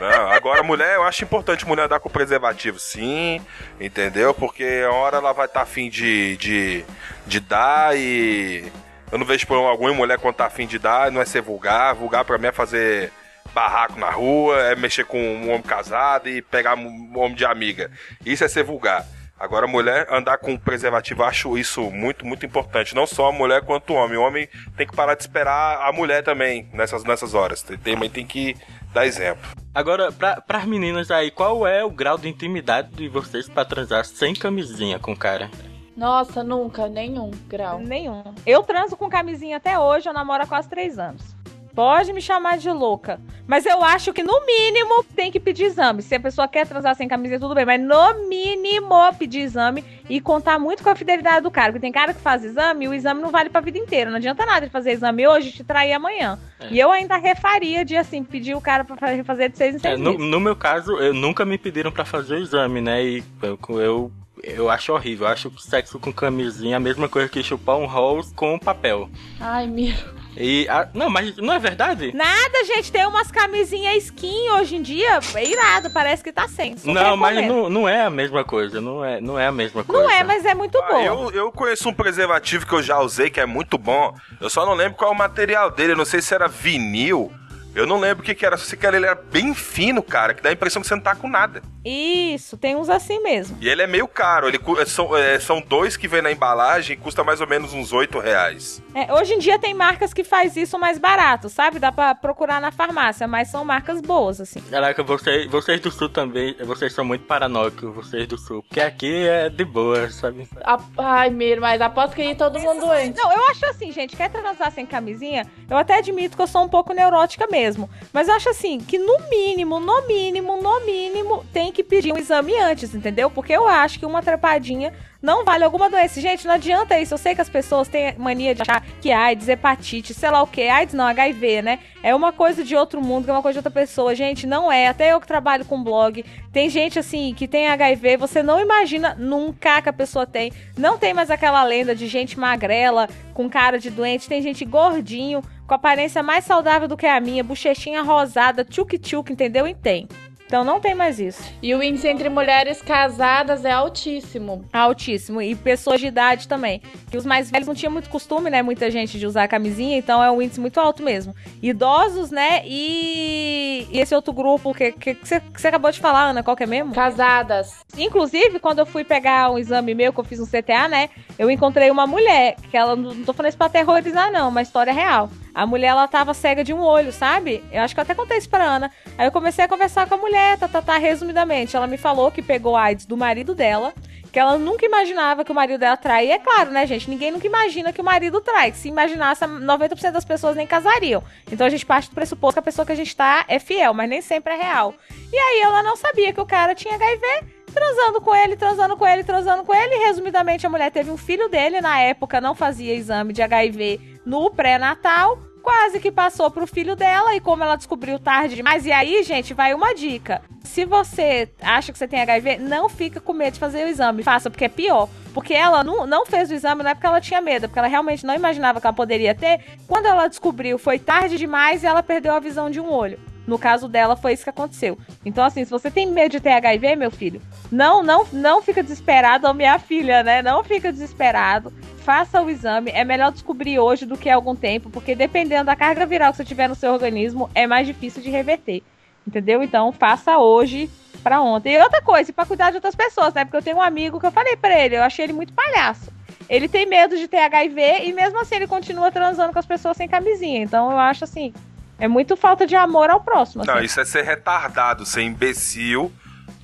Não, 0.00 0.30
agora 0.30 0.62
mulher, 0.62 0.96
eu 0.96 1.02
acho 1.02 1.24
importante 1.24 1.66
mulher 1.66 1.84
andar 1.84 2.00
com 2.00 2.08
preservativo, 2.08 2.78
sim, 2.78 3.40
entendeu? 3.80 4.32
Porque 4.34 4.84
a 4.86 4.92
hora 4.92 5.18
ela 5.18 5.32
vai 5.32 5.46
estar 5.46 5.60
tá 5.60 5.64
afim 5.64 5.88
de, 5.88 6.36
de, 6.36 6.84
de 7.26 7.40
dar 7.40 7.96
e. 7.96 8.70
Eu 9.10 9.18
não 9.18 9.24
vejo 9.24 9.46
problema 9.46 9.70
algum 9.70 9.88
em 9.88 9.94
mulher 9.94 10.18
quando 10.18 10.36
tá 10.36 10.46
afim 10.46 10.66
de 10.66 10.78
dar, 10.78 11.10
não 11.10 11.20
é 11.20 11.24
ser 11.24 11.40
vulgar. 11.40 11.94
Vulgar 11.94 12.24
pra 12.24 12.36
mim 12.36 12.48
é 12.48 12.52
fazer 12.52 13.10
barraco 13.54 13.98
na 13.98 14.10
rua, 14.10 14.60
é 14.60 14.76
mexer 14.76 15.04
com 15.04 15.18
um 15.18 15.48
homem 15.48 15.62
casado 15.62 16.28
e 16.28 16.42
pegar 16.42 16.76
um 16.76 17.18
homem 17.18 17.34
de 17.34 17.44
amiga. 17.44 17.90
Isso 18.24 18.44
é 18.44 18.48
ser 18.48 18.62
vulgar. 18.62 19.06
Agora, 19.38 19.68
mulher 19.68 20.08
andar 20.10 20.38
com 20.38 20.58
preservativo, 20.58 21.22
acho 21.22 21.56
isso 21.56 21.90
muito, 21.92 22.26
muito 22.26 22.44
importante. 22.44 22.94
Não 22.94 23.06
só 23.06 23.28
a 23.28 23.32
mulher 23.32 23.62
quanto 23.62 23.92
o 23.92 23.96
homem. 23.96 24.18
O 24.18 24.22
homem 24.22 24.48
tem 24.76 24.84
que 24.84 24.96
parar 24.96 25.14
de 25.14 25.22
esperar 25.22 25.80
a 25.80 25.92
mulher 25.92 26.24
também 26.24 26.68
nessas, 26.72 27.04
nessas 27.04 27.34
horas. 27.34 27.62
Tem, 27.62 27.96
tem 28.10 28.26
que 28.26 28.56
dar 28.92 29.06
exemplo. 29.06 29.48
Agora, 29.74 30.10
pra, 30.10 30.40
pras 30.40 30.64
meninas 30.64 31.10
aí, 31.10 31.30
qual 31.30 31.66
é 31.66 31.84
o 31.84 31.90
grau 31.90 32.18
de 32.18 32.28
intimidade 32.28 32.90
de 32.92 33.08
vocês 33.08 33.48
para 33.48 33.64
transar 33.64 34.04
sem 34.04 34.34
camisinha 34.34 34.98
com 34.98 35.12
o 35.12 35.16
cara? 35.16 35.50
Nossa, 35.96 36.44
nunca, 36.44 36.88
nenhum 36.88 37.30
grau. 37.48 37.80
Nenhum. 37.80 38.22
Eu 38.46 38.62
transo 38.62 38.96
com 38.96 39.08
camisinha 39.08 39.56
até 39.56 39.78
hoje, 39.78 40.08
eu 40.08 40.12
namoro 40.12 40.44
há 40.44 40.46
quase 40.46 40.68
três 40.68 40.98
anos. 40.98 41.36
Pode 41.78 42.12
me 42.12 42.20
chamar 42.20 42.58
de 42.58 42.68
louca. 42.72 43.20
Mas 43.46 43.64
eu 43.64 43.84
acho 43.84 44.12
que 44.12 44.20
no 44.20 44.44
mínimo 44.44 45.04
tem 45.14 45.30
que 45.30 45.38
pedir 45.38 45.62
exame. 45.66 46.02
Se 46.02 46.12
a 46.16 46.18
pessoa 46.18 46.48
quer 46.48 46.66
transar 46.66 46.96
sem 46.96 47.06
camiseta, 47.06 47.38
tudo 47.38 47.54
bem. 47.54 47.64
Mas 47.64 47.80
no 47.80 48.28
mínimo 48.28 48.96
pedir 49.16 49.42
exame 49.42 49.84
e 50.10 50.20
contar 50.20 50.58
muito 50.58 50.82
com 50.82 50.90
a 50.90 50.96
fidelidade 50.96 51.42
do 51.42 51.52
cara. 51.52 51.68
Porque 51.70 51.80
tem 51.80 51.92
cara 51.92 52.12
que 52.12 52.20
faz 52.20 52.42
exame 52.44 52.86
e 52.86 52.88
o 52.88 52.94
exame 52.94 53.22
não 53.22 53.30
vale 53.30 53.48
pra 53.48 53.60
vida 53.60 53.78
inteira. 53.78 54.10
Não 54.10 54.16
adianta 54.16 54.44
nada 54.44 54.66
de 54.66 54.72
fazer 54.72 54.90
exame 54.90 55.24
hoje 55.28 55.50
e 55.50 55.52
te 55.52 55.62
trair 55.62 55.92
amanhã. 55.92 56.36
É. 56.58 56.66
E 56.72 56.80
eu 56.80 56.90
ainda 56.90 57.16
refaria 57.16 57.84
de 57.84 57.96
assim, 57.96 58.24
pedir 58.24 58.56
o 58.56 58.60
cara 58.60 58.82
pra 58.82 58.96
fa- 58.96 59.22
fazer 59.24 59.48
de 59.48 59.56
seis 59.56 59.74
em 59.74 59.78
É, 59.78 59.80
seis 59.80 60.00
no, 60.00 60.14
meses. 60.14 60.26
no 60.32 60.40
meu 60.40 60.56
caso, 60.56 60.96
eu 60.98 61.14
nunca 61.14 61.44
me 61.44 61.56
pediram 61.56 61.92
pra 61.92 62.04
fazer 62.04 62.34
o 62.34 62.42
exame, 62.42 62.80
né? 62.80 63.04
E 63.04 63.24
eu, 63.40 63.56
eu, 63.78 64.12
eu 64.42 64.68
acho 64.68 64.92
horrível. 64.92 65.28
Eu 65.28 65.32
acho 65.32 65.48
que 65.48 65.62
sexo 65.62 65.96
com 66.00 66.12
camisinha 66.12 66.74
é 66.74 66.76
a 66.76 66.80
mesma 66.80 67.08
coisa 67.08 67.28
que 67.28 67.40
chupar 67.40 67.76
um 67.76 67.86
rolls 67.86 68.34
com 68.34 68.58
papel. 68.58 69.08
Ai, 69.38 69.68
Miro. 69.68 70.17
E. 70.36 70.66
ah, 70.68 70.88
não, 70.94 71.10
mas 71.10 71.36
não 71.36 71.52
é 71.52 71.58
verdade? 71.58 72.12
Nada, 72.14 72.64
gente, 72.64 72.92
tem 72.92 73.06
umas 73.06 73.30
camisinhas 73.30 74.04
skin 74.04 74.50
hoje 74.50 74.76
em 74.76 74.82
dia, 74.82 75.18
é 75.34 75.44
irado, 75.44 75.90
parece 75.90 76.22
que 76.22 76.32
tá 76.32 76.46
sem. 76.46 76.76
Não, 76.84 77.16
mas 77.16 77.44
não, 77.46 77.68
não 77.68 77.88
é 77.88 78.02
a 78.04 78.10
mesma 78.10 78.44
coisa. 78.44 78.80
Não 78.80 79.04
é, 79.04 79.20
não 79.20 79.38
é 79.38 79.46
a 79.46 79.52
mesma 79.52 79.82
coisa. 79.82 80.02
Não 80.02 80.10
é, 80.10 80.22
mas 80.22 80.44
é 80.44 80.54
muito 80.54 80.78
Ah, 80.78 80.88
bom. 80.92 81.00
eu, 81.02 81.30
eu 81.32 81.52
conheço 81.52 81.88
um 81.88 81.94
preservativo 81.94 82.66
que 82.66 82.72
eu 82.72 82.82
já 82.82 83.00
usei, 83.00 83.30
que 83.30 83.40
é 83.40 83.46
muito 83.46 83.76
bom. 83.78 84.14
Eu 84.40 84.48
só 84.48 84.64
não 84.64 84.74
lembro 84.74 84.96
qual 84.96 85.10
é 85.10 85.14
o 85.14 85.18
material 85.18 85.70
dele. 85.70 85.92
Eu 85.92 85.96
não 85.96 86.04
sei 86.04 86.20
se 86.20 86.34
era 86.34 86.46
vinil. 86.46 87.32
Eu 87.78 87.86
não 87.86 87.98
lembro 87.98 88.22
o 88.22 88.26
que, 88.26 88.34
que 88.34 88.44
era. 88.44 88.56
Só 88.56 88.64
sei 88.64 88.78
que 88.78 88.86
ele 88.86 88.96
era 89.06 89.14
bem 89.14 89.54
fino, 89.54 90.02
cara, 90.02 90.34
que 90.34 90.42
dá 90.42 90.48
a 90.48 90.52
impressão 90.52 90.82
que 90.82 90.88
você 90.88 90.94
não 90.94 91.02
tá 91.02 91.14
com 91.14 91.28
nada. 91.28 91.62
Isso, 91.84 92.56
tem 92.58 92.76
uns 92.76 92.90
assim 92.90 93.22
mesmo. 93.22 93.56
E 93.60 93.68
ele 93.68 93.82
é 93.82 93.86
meio 93.86 94.06
caro. 94.06 94.48
Ele, 94.48 94.58
são, 94.86 95.16
é, 95.16 95.38
são 95.40 95.60
dois 95.60 95.96
que 95.96 96.06
vem 96.08 96.20
na 96.20 96.30
embalagem 96.30 96.94
e 96.94 96.96
custa 96.98 97.24
mais 97.24 97.40
ou 97.40 97.46
menos 97.46 97.72
uns 97.72 97.92
8 97.92 98.18
reais. 98.18 98.82
É, 98.94 99.12
hoje 99.14 99.34
em 99.34 99.38
dia 99.38 99.58
tem 99.58 99.72
marcas 99.74 100.12
que 100.12 100.22
faz 100.24 100.56
isso 100.56 100.78
mais 100.78 100.98
barato, 100.98 101.48
sabe? 101.48 101.78
Dá 101.78 101.90
pra 101.92 102.14
procurar 102.14 102.60
na 102.60 102.70
farmácia, 102.70 103.26
mas 103.26 103.48
são 103.50 103.64
marcas 103.64 104.00
boas, 104.00 104.40
assim. 104.40 104.60
Caraca, 104.62 105.02
vocês, 105.02 105.46
vocês 105.50 105.80
do 105.80 105.90
sul 105.90 106.08
também, 106.08 106.54
vocês 106.64 106.92
são 106.92 107.04
muito 107.04 107.24
paranoicos, 107.24 107.94
vocês 107.94 108.26
do 108.26 108.36
sul. 108.36 108.62
Porque 108.62 108.80
aqui 108.80 109.26
é 109.26 109.48
de 109.48 109.64
boa, 109.64 110.10
sabe? 110.10 110.48
A- 110.64 110.78
Ai, 110.98 111.30
Miro, 111.30 111.60
mas 111.60 111.80
aposto 111.80 112.14
que 112.14 112.22
aí 112.22 112.34
todo 112.34 112.58
mundo 112.58 112.80
doente. 112.86 113.16
Não, 113.16 113.32
eu 113.32 113.44
acho 113.50 113.64
assim, 113.66 113.90
gente, 113.92 114.16
quer 114.16 114.30
transar 114.30 114.70
sem 114.72 114.84
camisinha? 114.84 115.46
Eu 115.70 115.76
até 115.76 115.98
admito 115.98 116.36
que 116.36 116.42
eu 116.42 116.46
sou 116.46 116.62
um 116.64 116.68
pouco 116.68 116.92
neurótica 116.92 117.46
mesmo. 117.50 117.67
Mas 118.12 118.28
eu 118.28 118.34
acho 118.34 118.48
assim, 118.48 118.78
que 118.78 118.98
no 118.98 119.28
mínimo, 119.28 119.80
no 119.80 120.06
mínimo, 120.06 120.60
no 120.60 120.84
mínimo, 120.84 121.44
tem 121.52 121.72
que 121.72 121.82
pedir 121.82 122.12
um 122.12 122.16
exame 122.16 122.58
antes, 122.58 122.94
entendeu? 122.94 123.30
Porque 123.30 123.52
eu 123.52 123.66
acho 123.66 123.98
que 123.98 124.06
uma 124.06 124.22
trepadinha 124.22 124.92
não 125.20 125.44
vale 125.44 125.64
alguma 125.64 125.90
doença. 125.90 126.20
Gente, 126.20 126.46
não 126.46 126.54
adianta 126.54 126.98
isso. 126.98 127.14
Eu 127.14 127.18
sei 127.18 127.34
que 127.34 127.40
as 127.40 127.48
pessoas 127.48 127.88
têm 127.88 128.14
mania 128.16 128.54
de 128.54 128.62
achar 128.62 128.84
que 129.00 129.10
AIDS, 129.10 129.48
hepatite, 129.48 130.14
sei 130.14 130.30
lá 130.30 130.42
o 130.42 130.46
que. 130.46 130.68
AIDS 130.68 130.94
não, 130.94 131.06
HIV, 131.06 131.62
né? 131.62 131.80
É 132.02 132.14
uma 132.14 132.32
coisa 132.32 132.62
de 132.62 132.76
outro 132.76 133.02
mundo, 133.02 133.24
que 133.24 133.30
é 133.30 133.32
uma 133.32 133.42
coisa 133.42 133.54
de 133.54 133.66
outra 133.66 133.80
pessoa. 133.80 134.14
Gente, 134.14 134.46
não 134.46 134.70
é. 134.70 134.86
Até 134.86 135.12
eu 135.12 135.20
que 135.20 135.26
trabalho 135.26 135.64
com 135.64 135.82
blog, 135.82 136.24
tem 136.52 136.70
gente 136.70 136.98
assim 136.98 137.34
que 137.34 137.48
tem 137.48 137.68
HIV, 137.68 138.16
você 138.16 138.42
não 138.42 138.60
imagina 138.60 139.16
nunca 139.18 139.82
que 139.82 139.88
a 139.88 139.92
pessoa 139.92 140.26
tem. 140.26 140.52
Não 140.76 140.96
tem 140.96 141.12
mais 141.12 141.30
aquela 141.30 141.64
lenda 141.64 141.94
de 141.94 142.06
gente 142.06 142.38
magrela, 142.38 143.08
com 143.34 143.50
cara 143.50 143.78
de 143.78 143.90
doente. 143.90 144.28
Tem 144.28 144.40
gente 144.40 144.64
gordinho, 144.64 145.42
com 145.66 145.74
aparência 145.74 146.22
mais 146.22 146.44
saudável 146.44 146.86
do 146.86 146.96
que 146.96 147.06
a 147.06 147.20
minha, 147.20 147.42
bochechinha 147.42 148.02
rosada, 148.02 148.64
tchuk-tchuk, 148.64 149.32
entendeu? 149.32 149.66
E 149.66 149.74
tem. 149.74 150.06
Então 150.48 150.64
não 150.64 150.80
tem 150.80 150.94
mais 150.94 151.20
isso. 151.20 151.42
E 151.62 151.74
o 151.74 151.82
índice 151.82 152.08
entre 152.08 152.30
mulheres 152.30 152.80
casadas 152.80 153.66
é 153.66 153.70
altíssimo. 153.70 154.64
Altíssimo. 154.72 155.42
E 155.42 155.54
pessoas 155.54 156.00
de 156.00 156.06
idade 156.06 156.48
também. 156.48 156.80
Que 157.10 157.18
os 157.18 157.26
mais 157.26 157.50
velhos 157.50 157.68
não 157.68 157.74
tinham 157.74 157.92
muito 157.92 158.08
costume, 158.08 158.48
né? 158.48 158.62
Muita 158.62 158.90
gente 158.90 159.18
de 159.18 159.26
usar 159.26 159.46
camisinha, 159.46 159.98
então 159.98 160.24
é 160.24 160.30
um 160.30 160.40
índice 160.40 160.58
muito 160.58 160.80
alto 160.80 161.02
mesmo. 161.02 161.34
Idosos, 161.62 162.30
né? 162.30 162.62
E, 162.64 163.86
e 163.90 164.00
esse 164.00 164.14
outro 164.14 164.32
grupo 164.32 164.72
que, 164.72 165.18
você, 165.22 165.68
acabou 165.68 165.90
de 165.90 166.00
falar, 166.00 166.30
Ana, 166.30 166.42
qual 166.42 166.56
que 166.56 166.62
é 166.62 166.66
mesmo? 166.66 166.94
Casadas. 166.94 167.84
Inclusive, 167.98 168.58
quando 168.58 168.78
eu 168.78 168.86
fui 168.86 169.04
pegar 169.04 169.50
um 169.50 169.58
exame 169.58 169.94
meu, 169.94 170.14
que 170.14 170.20
eu 170.20 170.24
fiz 170.24 170.40
um 170.40 170.46
CTA, 170.46 170.88
né? 170.88 171.10
Eu 171.38 171.50
encontrei 171.50 171.90
uma 171.90 172.06
mulher, 172.06 172.56
que 172.70 172.76
ela, 172.76 172.96
não 172.96 173.22
tô 173.22 173.34
falando 173.34 173.50
isso 173.50 173.58
pra 173.58 173.66
aterrorizar, 173.66 174.32
não, 174.32 174.48
uma 174.48 174.62
história 174.62 174.94
real. 174.94 175.28
A 175.58 175.66
mulher, 175.66 175.88
ela 175.88 176.06
tava 176.06 176.32
cega 176.34 176.62
de 176.62 176.72
um 176.72 176.80
olho, 176.80 177.10
sabe? 177.10 177.64
Eu 177.72 177.82
acho 177.82 177.92
que 177.92 177.98
eu 177.98 178.02
até 178.02 178.14
contei 178.14 178.38
isso 178.38 178.48
pra 178.48 178.62
Ana. 178.62 178.92
Aí 179.18 179.26
eu 179.26 179.32
comecei 179.32 179.64
a 179.64 179.66
conversar 179.66 180.08
com 180.08 180.14
a 180.14 180.16
mulher, 180.16 180.56
tá, 180.56 180.68
tá, 180.68 180.80
tá, 180.80 180.96
resumidamente. 180.98 181.74
Ela 181.74 181.88
me 181.88 181.96
falou 181.96 182.30
que 182.30 182.40
pegou 182.40 182.76
AIDS 182.76 183.06
do 183.06 183.16
marido 183.16 183.56
dela, 183.56 183.92
que 184.32 184.38
ela 184.38 184.56
nunca 184.56 184.86
imaginava 184.86 185.44
que 185.44 185.50
o 185.50 185.54
marido 185.56 185.80
dela 185.80 185.96
traía. 185.96 186.28
E 186.28 186.30
é 186.30 186.38
claro, 186.38 186.70
né, 186.70 186.86
gente? 186.86 187.10
Ninguém 187.10 187.32
nunca 187.32 187.44
imagina 187.44 187.92
que 187.92 188.00
o 188.00 188.04
marido 188.04 188.40
trai. 188.40 188.70
Se 188.70 188.86
imaginasse, 188.86 189.44
90% 189.44 190.12
das 190.12 190.24
pessoas 190.24 190.54
nem 190.54 190.64
casariam. 190.64 191.24
Então 191.50 191.66
a 191.66 191.70
gente 191.70 191.84
parte 191.84 192.08
do 192.08 192.14
pressuposto 192.14 192.54
que 192.54 192.60
a 192.60 192.62
pessoa 192.62 192.86
que 192.86 192.92
a 192.92 192.94
gente 192.96 193.16
tá 193.16 193.44
é 193.48 193.58
fiel, 193.58 193.92
mas 193.92 194.08
nem 194.08 194.22
sempre 194.22 194.52
é 194.52 194.56
real. 194.56 194.94
E 195.32 195.36
aí 195.36 195.60
ela 195.60 195.82
não 195.82 195.96
sabia 195.96 196.32
que 196.32 196.40
o 196.40 196.46
cara 196.46 196.72
tinha 196.72 196.94
HIV, 196.94 197.26
transando 197.74 198.20
com 198.20 198.32
ele, 198.32 198.54
transando 198.54 198.96
com 198.96 199.04
ele, 199.04 199.24
transando 199.24 199.64
com 199.64 199.74
ele. 199.74 200.04
Resumidamente, 200.04 200.64
a 200.64 200.70
mulher 200.70 200.92
teve 200.92 201.10
um 201.10 201.16
filho 201.16 201.48
dele, 201.48 201.80
na 201.80 201.98
época 201.98 202.40
não 202.40 202.54
fazia 202.54 202.94
exame 202.94 203.32
de 203.32 203.42
HIV 203.42 204.20
no 204.24 204.52
pré-natal. 204.52 205.47
Quase 205.62 206.00
que 206.00 206.10
passou 206.10 206.50
pro 206.50 206.66
filho 206.66 206.96
dela, 206.96 207.34
e 207.34 207.40
como 207.40 207.62
ela 207.62 207.76
descobriu 207.76 208.18
tarde 208.18 208.54
demais. 208.54 208.86
E 208.86 208.92
aí, 208.92 209.22
gente, 209.22 209.54
vai 209.54 209.74
uma 209.74 209.94
dica. 209.94 210.42
Se 210.62 210.84
você 210.84 211.48
acha 211.60 211.92
que 211.92 211.98
você 211.98 212.06
tem 212.06 212.20
HIV, 212.20 212.58
não 212.58 212.88
fica 212.88 213.20
com 213.20 213.32
medo 213.32 213.54
de 213.54 213.60
fazer 213.60 213.84
o 213.84 213.88
exame. 213.88 214.22
Faça, 214.22 214.50
porque 214.50 214.64
é 214.64 214.68
pior. 214.68 215.08
Porque 215.34 215.54
ela 215.54 215.84
não, 215.84 216.06
não 216.06 216.26
fez 216.26 216.50
o 216.50 216.54
exame, 216.54 216.82
não 216.82 216.90
é 216.90 216.94
porque 216.94 217.06
ela 217.06 217.20
tinha 217.20 217.40
medo, 217.40 217.64
é 217.64 217.68
porque 217.68 217.78
ela 217.78 217.88
realmente 217.88 218.24
não 218.24 218.34
imaginava 218.34 218.80
que 218.80 218.86
ela 218.86 218.94
poderia 218.94 219.34
ter. 219.34 219.60
Quando 219.86 220.06
ela 220.06 220.28
descobriu, 220.28 220.78
foi 220.78 220.98
tarde 220.98 221.36
demais 221.36 221.82
e 221.82 221.86
ela 221.86 222.02
perdeu 222.02 222.34
a 222.34 222.40
visão 222.40 222.70
de 222.70 222.80
um 222.80 222.90
olho. 222.90 223.18
No 223.48 223.58
caso 223.58 223.88
dela, 223.88 224.14
foi 224.14 224.34
isso 224.34 224.44
que 224.44 224.50
aconteceu. 224.50 224.98
Então, 225.24 225.42
assim, 225.42 225.64
se 225.64 225.70
você 225.70 225.90
tem 225.90 226.06
medo 226.06 226.32
de 226.32 226.38
ter 226.40 226.52
HIV, 226.52 226.96
meu 226.96 227.10
filho, 227.10 227.40
não, 227.72 228.02
não, 228.02 228.26
não 228.30 228.60
fica 228.60 228.82
desesperado, 228.82 229.48
ou 229.48 229.54
minha 229.54 229.78
filha, 229.78 230.22
né? 230.22 230.42
Não 230.42 230.62
fica 230.62 230.92
desesperado. 230.92 231.72
Faça 232.00 232.42
o 232.42 232.50
exame. 232.50 232.90
É 232.90 233.04
melhor 233.04 233.32
descobrir 233.32 233.78
hoje 233.78 234.04
do 234.04 234.18
que 234.18 234.28
há 234.28 234.34
algum 234.34 234.54
tempo, 234.54 234.90
porque 234.90 235.14
dependendo 235.14 235.64
da 235.64 235.74
carga 235.74 236.04
viral 236.04 236.30
que 236.30 236.36
você 236.36 236.44
tiver 236.44 236.68
no 236.68 236.74
seu 236.74 236.92
organismo, 236.92 237.48
é 237.54 237.66
mais 237.66 237.86
difícil 237.86 238.22
de 238.22 238.28
reverter. 238.28 238.82
Entendeu? 239.26 239.62
Então, 239.62 239.92
faça 239.92 240.36
hoje 240.36 240.90
pra 241.22 241.40
ontem. 241.40 241.72
E 241.72 241.82
outra 241.82 242.02
coisa, 242.02 242.30
pra 242.34 242.44
cuidar 242.44 242.68
de 242.68 242.76
outras 242.76 242.94
pessoas, 242.94 243.32
né? 243.32 243.46
Porque 243.46 243.56
eu 243.56 243.62
tenho 243.62 243.78
um 243.78 243.82
amigo 243.82 244.20
que 244.20 244.26
eu 244.26 244.30
falei 244.30 244.56
pra 244.56 244.78
ele, 244.78 244.94
eu 244.98 245.02
achei 245.02 245.24
ele 245.24 245.32
muito 245.32 245.54
palhaço. 245.54 246.12
Ele 246.50 246.68
tem 246.68 246.84
medo 246.84 247.16
de 247.16 247.26
ter 247.28 247.38
HIV 247.38 248.04
e 248.04 248.12
mesmo 248.12 248.38
assim 248.40 248.56
ele 248.56 248.66
continua 248.66 249.10
transando 249.10 249.54
com 249.54 249.58
as 249.58 249.66
pessoas 249.66 249.96
sem 249.96 250.06
camisinha. 250.06 250.62
Então 250.62 250.90
eu 250.90 250.98
acho 250.98 251.24
assim, 251.24 251.52
é 251.98 252.06
muito 252.06 252.36
falta 252.36 252.66
de 252.66 252.76
amor 252.76 253.10
ao 253.10 253.20
próximo. 253.20 253.64
Não, 253.66 253.74
assim. 253.74 253.84
isso 253.84 254.00
é 254.00 254.04
ser 254.04 254.22
retardado, 254.22 255.04
ser 255.04 255.22
imbecil 255.22 256.12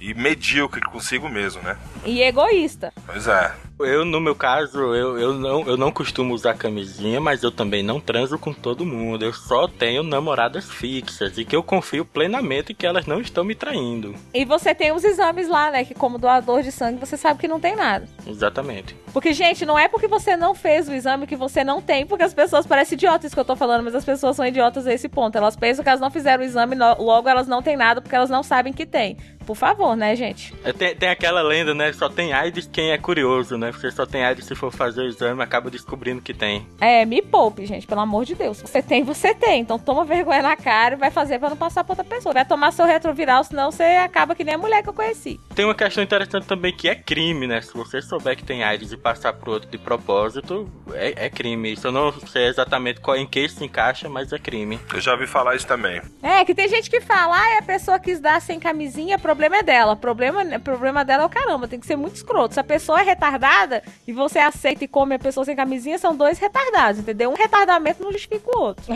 e 0.01 0.15
medíocre 0.15 0.81
consigo 0.83 1.29
mesmo, 1.29 1.61
né? 1.63 1.77
E 2.05 2.23
egoísta. 2.23 2.93
Pois 3.07 3.27
é. 3.27 3.53
Eu, 3.81 4.05
no 4.05 4.21
meu 4.21 4.37
caso, 4.37 4.79
eu, 4.95 5.19
eu, 5.19 5.33
não, 5.35 5.67
eu 5.67 5.77
não 5.77 5.91
costumo 5.91 6.33
usar 6.33 6.55
camisinha, 6.55 7.21
mas 7.21 7.43
eu 7.43 7.51
também 7.51 7.83
não 7.83 7.99
transo 7.99 8.39
com 8.39 8.53
todo 8.53 8.87
mundo. 8.87 9.25
Eu 9.25 9.33
só 9.33 9.67
tenho 9.67 10.05
namoradas 10.05 10.71
fixas 10.71 11.37
e 11.37 11.45
que 11.45 11.57
eu 11.57 11.63
confio 11.63 12.05
plenamente 12.05 12.73
que 12.73 12.87
elas 12.87 13.05
não 13.05 13.21
estão 13.21 13.43
me 13.43 13.55
traindo. 13.55 14.15
E 14.33 14.45
você 14.45 14.75
tem 14.77 14.93
os 14.93 15.03
exames 15.03 15.49
lá, 15.49 15.73
né? 15.73 15.85
Que 15.85 15.93
como 15.93 16.19
doador 16.19 16.63
de 16.63 16.71
sangue 16.71 17.01
você 17.01 17.17
sabe 17.17 17.41
que 17.41 17.49
não 17.49 17.59
tem 17.59 17.75
nada. 17.75 18.07
Exatamente. 18.25 18.95
Porque, 19.13 19.33
gente, 19.33 19.67
não 19.67 19.79
é 19.79 19.89
porque 19.89 20.07
você 20.07 20.37
não 20.37 20.55
fez 20.55 20.89
o 20.89 20.93
exame 20.95 21.27
que 21.27 21.37
você 21.37 21.65
não 21.65 21.83
tem, 21.83 22.07
porque 22.07 22.25
as 22.25 22.35
pessoas 22.35 22.67
parecem 22.67 22.95
idiotas 22.97 23.27
isso 23.27 23.35
que 23.35 23.41
eu 23.41 23.45
tô 23.45 23.57
falando, 23.57 23.85
mas 23.85 23.95
as 23.95 24.05
pessoas 24.05 24.37
são 24.37 24.47
idiotas 24.47 24.87
a 24.87 24.93
esse 24.93 25.09
ponto. 25.09 25.37
Elas 25.37 25.57
pensam 25.57 25.83
que 25.83 25.89
elas 25.89 26.01
não 26.01 26.11
fizeram 26.11 26.43
o 26.43 26.47
exame, 26.47 26.77
logo 26.77 27.29
elas 27.29 27.49
não 27.49 27.61
têm 27.63 27.77
nada 27.77 28.01
porque 28.01 28.15
elas 28.15 28.31
não 28.31 28.43
sabem 28.43 28.73
que 28.73 28.87
tem. 28.87 29.17
Por 29.47 29.57
favor, 29.57 29.95
né, 29.95 30.17
gente? 30.17 30.55
É, 30.65 30.73
Tem, 30.73 30.97
tem 30.97 31.09
aquela 31.11 31.43
lenda, 31.43 31.75
né? 31.75 31.93
Só 31.95 32.09
tem 32.09 32.33
AIDS 32.33 32.69
quem 32.71 32.91
é 32.91 32.99
curioso, 32.99 33.57
né? 33.57 33.73
Você 33.73 33.91
só 33.91 34.05
tem 34.05 34.25
AIDS 34.25 34.47
se 34.47 34.55
for 34.55 34.73
fazer 34.73 35.03
o 35.03 35.07
exame 35.07 35.43
acaba 35.43 35.71
descobrindo 35.71 36.21
que 36.21 36.35
tem. 36.35 36.67
É, 36.81 37.05
me 37.05 37.23
poupe, 37.23 37.67
gente, 37.67 37.87
pelo 37.87 38.01
amor 38.01 38.25
de 38.25 38.35
Deus. 38.35 38.61
Você 38.61 38.83
tem, 38.83 39.03
você 39.03 39.35
tem. 39.35 39.61
Então 39.61 39.79
toma 39.79 40.05
vergonha 40.05 40.43
na 40.43 40.57
cara 40.57 40.95
e 40.95 40.99
vai 40.99 41.11
fazer 41.11 41.39
pra 41.39 41.51
não 41.51 41.57
passar 41.57 41.85
pra 41.85 41.93
outra 41.93 42.05
pessoa. 42.05 42.33
Vai 42.33 42.45
tomar 42.45 42.73
seu 42.73 42.87
retroviral, 42.87 43.45
senão 43.45 43.71
você 43.71 43.83
acaba 43.83 44.35
que 44.35 44.45
nem 44.45 44.55
a 44.55 44.59
mulher 44.59 44.83
que 44.83 44.89
eu 44.89 44.93
conheci. 44.93 45.41
Tem 45.55 45.65
uma 45.65 45.75
questão 45.75 46.03
interessante 46.03 46.47
também 46.47 46.73
que 46.73 46.89
é 46.89 46.95
crime, 46.95 47.47
né? 47.47 47.61
Se 47.61 47.73
você 47.75 48.03
souber 48.03 48.37
que 48.37 48.45
tem 48.45 48.65
AIDS 48.65 48.93
e 48.93 48.97
passar 48.97 49.33
pro 49.33 49.53
outro 49.53 49.71
de 49.71 49.79
propósito, 49.79 50.69
é, 50.93 51.27
é 51.27 51.31
crime. 51.31 51.73
Isso 51.73 51.87
eu 51.87 51.93
não 51.93 52.13
sei 52.13 52.47
exatamente 52.47 53.01
qual, 53.01 53.17
em 53.17 53.27
que 53.27 53.41
isso 53.41 53.59
se 53.59 53.65
encaixa, 53.65 54.09
mas 54.09 54.33
é 54.33 54.39
crime. 54.39 54.79
Eu 54.93 55.01
já 55.01 55.13
ouvi 55.13 55.27
falar 55.27 55.55
isso 55.55 55.67
também. 55.67 56.01
É, 56.23 56.45
que 56.45 56.55
tem 56.55 56.69
gente 56.69 56.91
que 56.91 57.01
fala, 57.01 57.37
ah, 57.37 57.59
a 57.59 57.63
pessoa 57.63 57.99
quis 57.99 58.21
dar 58.21 58.41
sem 58.41 58.59
camisinha, 58.59 59.19
problema 59.19 59.59
é 59.59 59.63
dela. 59.63 59.97
Problema, 59.97 60.45
problema 60.61 61.05
dela 61.05 61.23
é 61.23 61.27
o 61.27 61.31
caramba, 61.31 61.69
tem 61.69 61.79
que 61.79 61.84
ser 61.85 61.97
muito 61.97 62.17
escroto. 62.17 62.55
Se 62.55 62.61
a 62.61 62.65
pessoa 62.65 63.01
é 63.01 63.05
retardada 63.05 63.83
e 64.07 64.13
você 64.13 64.39
aceita 64.39 64.85
e 64.85 64.89
come 64.89 65.15
a 65.15 65.19
pessoa 65.19 65.45
sem 65.45 65.57
camisinha, 65.57 65.99
são 65.99 66.17
dois 66.17 66.39
retardados, 66.39 67.01
entendeu? 67.01 67.31
Um 67.31 67.35
retardamento 67.35 68.03
não 68.03 68.13
justifica 68.13 68.51
o 68.57 68.61
outro. 68.61 68.85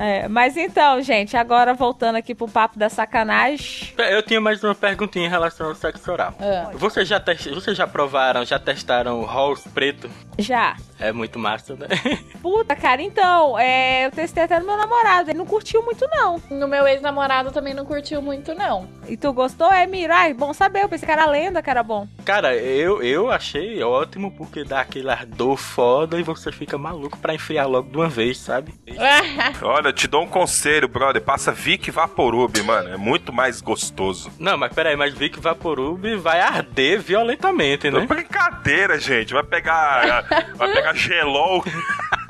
É, 0.00 0.26
mas 0.28 0.56
então, 0.56 1.02
gente, 1.02 1.36
agora 1.36 1.74
voltando 1.74 2.16
aqui 2.16 2.34
pro 2.34 2.48
papo 2.48 2.78
da 2.78 2.88
sacanagem. 2.88 3.92
Eu 3.98 4.22
tinha 4.22 4.40
mais 4.40 4.64
uma 4.64 4.74
perguntinha 4.74 5.26
em 5.26 5.28
relação 5.28 5.68
ao 5.68 5.74
sexo 5.74 6.10
oral. 6.10 6.32
Ah. 6.40 6.70
Vocês 6.72 7.06
já, 7.06 7.20
test... 7.20 7.50
Vocês 7.50 7.76
já 7.76 7.86
provaram, 7.86 8.42
já 8.42 8.58
testaram 8.58 9.20
o 9.20 9.26
Halls 9.26 9.68
preto? 9.74 10.10
Já. 10.38 10.74
É 10.98 11.12
muito 11.12 11.38
massa, 11.38 11.76
né? 11.76 11.86
Puta, 12.40 12.74
cara, 12.74 13.02
então, 13.02 13.58
é, 13.58 14.06
eu 14.06 14.10
testei 14.10 14.44
até 14.44 14.58
no 14.58 14.66
meu 14.66 14.76
namorado. 14.76 15.30
Ele 15.30 15.38
não 15.38 15.44
curtiu 15.44 15.82
muito, 15.82 16.06
não. 16.10 16.40
No 16.50 16.66
meu 16.66 16.86
ex-namorado 16.86 17.52
também 17.52 17.74
não 17.74 17.84
curtiu 17.84 18.22
muito, 18.22 18.54
não. 18.54 18.88
E 19.06 19.18
tu 19.18 19.32
gostou? 19.34 19.70
É, 19.70 19.86
Miro? 19.86 20.14
Ai, 20.14 20.32
bom 20.32 20.54
saber. 20.54 20.82
Eu 20.82 20.88
pensei 20.88 21.04
que 21.04 21.12
era 21.12 21.26
lenda, 21.26 21.62
que 21.62 21.68
era 21.68 21.82
bom. 21.82 22.08
Cara, 22.24 22.56
eu, 22.56 23.02
eu 23.02 23.30
achei 23.30 23.82
ótimo 23.82 24.30
porque 24.30 24.64
dá 24.64 24.80
aquele 24.80 25.10
ardor 25.10 25.56
foda 25.56 26.18
e 26.18 26.22
você 26.22 26.50
fica 26.50 26.78
maluco 26.78 27.18
pra 27.18 27.34
enfriar 27.34 27.68
logo 27.68 27.90
de 27.90 27.96
uma 27.96 28.08
vez, 28.08 28.38
sabe? 28.38 28.72
Olha, 29.62 29.89
eu 29.90 29.94
te 29.94 30.06
dou 30.06 30.22
um 30.22 30.26
conselho, 30.26 30.86
brother. 30.88 31.20
Passa 31.20 31.50
Vic 31.50 31.90
Vaporub, 31.90 32.56
mano. 32.62 32.90
É 32.90 32.96
muito 32.96 33.32
mais 33.32 33.60
gostoso. 33.60 34.30
Não, 34.38 34.56
mas 34.56 34.72
peraí, 34.72 34.96
mas 34.96 35.12
Vic 35.12 35.38
Vaporub 35.40 36.16
vai 36.16 36.40
arder 36.40 37.00
violentamente, 37.00 37.90
né? 37.90 38.06
Brincadeira, 38.06 38.98
gente. 39.00 39.34
Vai 39.34 39.42
pegar. 39.42 40.24
vai 40.54 40.72
pegar 40.72 40.94
gelol. 40.94 41.64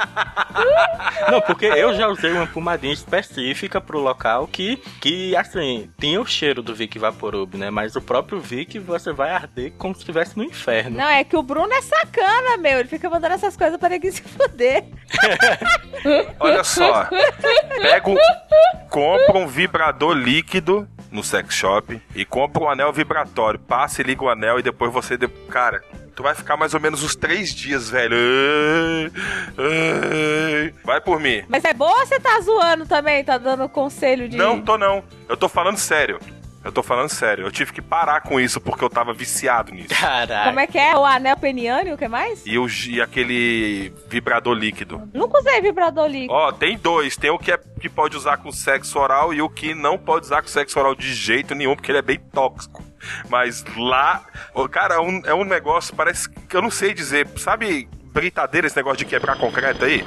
Não, 1.30 1.40
porque 1.42 1.66
eu 1.66 1.94
já 1.94 2.08
usei 2.08 2.32
uma 2.32 2.46
pomadinha 2.46 2.92
específica 2.92 3.80
pro 3.80 3.98
local 4.00 4.46
que, 4.46 4.76
que 5.00 5.36
assim, 5.36 5.90
tinha 5.98 6.20
o 6.20 6.26
cheiro 6.26 6.62
do 6.62 6.74
Vic 6.74 6.98
Vaporub, 6.98 7.54
né? 7.56 7.70
Mas 7.70 7.94
o 7.96 8.00
próprio 8.00 8.40
Vic 8.40 8.78
você 8.78 9.12
vai 9.12 9.30
arder 9.30 9.72
como 9.78 9.94
se 9.94 10.00
estivesse 10.00 10.36
no 10.36 10.44
inferno. 10.44 10.96
Não, 10.96 11.08
é 11.08 11.22
que 11.24 11.36
o 11.36 11.42
Bruno 11.42 11.72
é 11.72 11.82
sacana, 11.82 12.56
meu. 12.58 12.78
Ele 12.78 12.88
fica 12.88 13.08
mandando 13.08 13.34
essas 13.34 13.56
coisas 13.56 13.78
pra 13.78 13.88
ninguém 13.90 14.10
se 14.12 14.22
fuder. 14.22 14.84
Olha 16.40 16.64
só. 16.64 17.06
Pega 17.80 18.10
um, 18.10 18.16
compra 18.88 19.38
um 19.38 19.46
vibrador 19.46 20.14
líquido 20.16 20.88
no 21.10 21.22
sex 21.22 21.54
shop 21.54 22.00
e 22.14 22.24
compra 22.24 22.62
um 22.64 22.68
anel 22.70 22.92
vibratório. 22.92 23.58
Passa 23.58 24.00
e 24.00 24.04
liga 24.04 24.24
o 24.24 24.28
anel 24.28 24.58
e 24.58 24.62
depois 24.62 24.92
você. 24.92 25.16
de- 25.16 25.28
Cara, 25.28 25.82
tu 26.20 26.22
vai 26.22 26.34
ficar 26.34 26.54
mais 26.54 26.74
ou 26.74 26.80
menos 26.80 27.02
uns 27.02 27.16
três 27.16 27.54
dias, 27.54 27.88
velho. 27.88 28.14
Ai, 28.14 29.12
ai. 29.58 30.74
Vai 30.84 31.00
por 31.00 31.18
mim. 31.18 31.42
Mas 31.48 31.64
é 31.64 31.72
boa 31.72 31.98
ou 31.98 32.06
você 32.06 32.20
tá 32.20 32.38
zoando 32.42 32.84
também? 32.86 33.24
Tá 33.24 33.38
dando 33.38 33.66
conselho 33.70 34.28
de. 34.28 34.36
Não, 34.36 34.60
tô 34.60 34.76
não. 34.76 35.02
Eu 35.26 35.36
tô 35.36 35.48
falando 35.48 35.78
sério. 35.78 36.20
Eu 36.62 36.70
tô 36.70 36.82
falando 36.82 37.08
sério. 37.08 37.46
Eu 37.46 37.50
tive 37.50 37.72
que 37.72 37.80
parar 37.80 38.20
com 38.20 38.38
isso 38.38 38.60
porque 38.60 38.84
eu 38.84 38.90
tava 38.90 39.14
viciado 39.14 39.72
nisso. 39.72 39.98
Caralho. 39.98 40.44
Como 40.50 40.60
é 40.60 40.66
que 40.66 40.76
é? 40.76 40.94
O 40.94 41.06
anel 41.06 41.38
peniano 41.38 41.88
e 41.88 41.92
o 41.94 41.96
que 41.96 42.06
mais? 42.06 42.44
E, 42.44 42.58
o, 42.58 42.66
e 42.68 43.00
aquele 43.00 43.90
vibrador 44.06 44.52
líquido. 44.52 45.08
Nunca 45.14 45.38
usei 45.38 45.62
vibrador 45.62 46.06
líquido. 46.06 46.34
Ó, 46.34 46.52
tem 46.52 46.76
dois. 46.76 47.16
Tem 47.16 47.30
o 47.30 47.38
que, 47.38 47.50
é, 47.50 47.58
que 47.80 47.88
pode 47.88 48.14
usar 48.14 48.36
com 48.36 48.52
sexo 48.52 48.98
oral 48.98 49.32
e 49.32 49.40
o 49.40 49.48
que 49.48 49.74
não 49.74 49.96
pode 49.96 50.26
usar 50.26 50.42
com 50.42 50.48
sexo 50.48 50.78
oral 50.78 50.94
de 50.94 51.14
jeito 51.14 51.54
nenhum, 51.54 51.74
porque 51.74 51.90
ele 51.90 51.98
é 51.98 52.02
bem 52.02 52.20
tóxico. 52.30 52.89
Mas 53.28 53.64
lá, 53.76 54.24
cara, 54.70 54.96
é 54.96 55.00
um, 55.00 55.22
é 55.24 55.34
um 55.34 55.44
negócio, 55.44 55.94
parece 55.94 56.28
que 56.28 56.56
eu 56.56 56.62
não 56.62 56.70
sei 56.70 56.94
dizer. 56.94 57.26
Sabe 57.36 57.88
britadeira, 58.12 58.66
esse 58.66 58.76
negócio 58.76 58.98
de 58.98 59.04
quebrar 59.04 59.36
concreto 59.36 59.84
aí? 59.84 60.04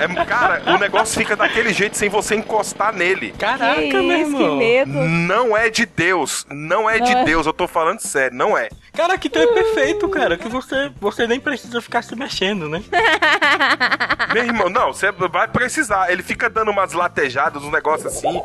É, 0.00 0.24
cara, 0.24 0.62
o 0.74 0.78
negócio 0.78 1.18
fica 1.18 1.36
daquele 1.36 1.72
jeito 1.72 1.96
sem 1.96 2.08
você 2.08 2.34
encostar 2.34 2.92
nele. 2.92 3.32
Caraca, 3.38 3.80
que 3.80 3.92
meu 3.92 4.18
isso, 4.18 4.36
que 4.36 4.42
irmão. 4.42 4.56
medo. 4.56 4.92
Não 4.92 5.56
é 5.56 5.68
de 5.68 5.84
Deus. 5.86 6.46
Não 6.50 6.88
é 6.88 6.98
de 6.98 7.12
Não 7.12 7.20
é. 7.20 7.24
Deus. 7.24 7.46
Eu 7.46 7.52
tô 7.52 7.68
falando 7.68 8.00
sério. 8.00 8.36
Não 8.36 8.56
é. 8.56 8.68
Cara, 8.92 9.16
que 9.16 9.28
então 9.28 9.42
é 9.42 9.46
perfeito, 9.46 10.08
cara. 10.08 10.36
Que 10.36 10.48
você, 10.48 10.90
você 11.00 11.26
nem 11.26 11.38
precisa 11.38 11.80
ficar 11.80 12.02
se 12.02 12.16
mexendo, 12.16 12.68
né? 12.68 12.82
Meu 14.34 14.44
irmão, 14.44 14.68
não, 14.68 14.92
você 14.92 15.10
vai 15.12 15.48
precisar. 15.48 16.10
Ele 16.10 16.22
fica 16.22 16.48
dando 16.48 16.70
umas 16.70 16.92
latejadas, 16.92 17.62
um 17.62 17.70
negócio 17.70 18.08
assim. 18.08 18.40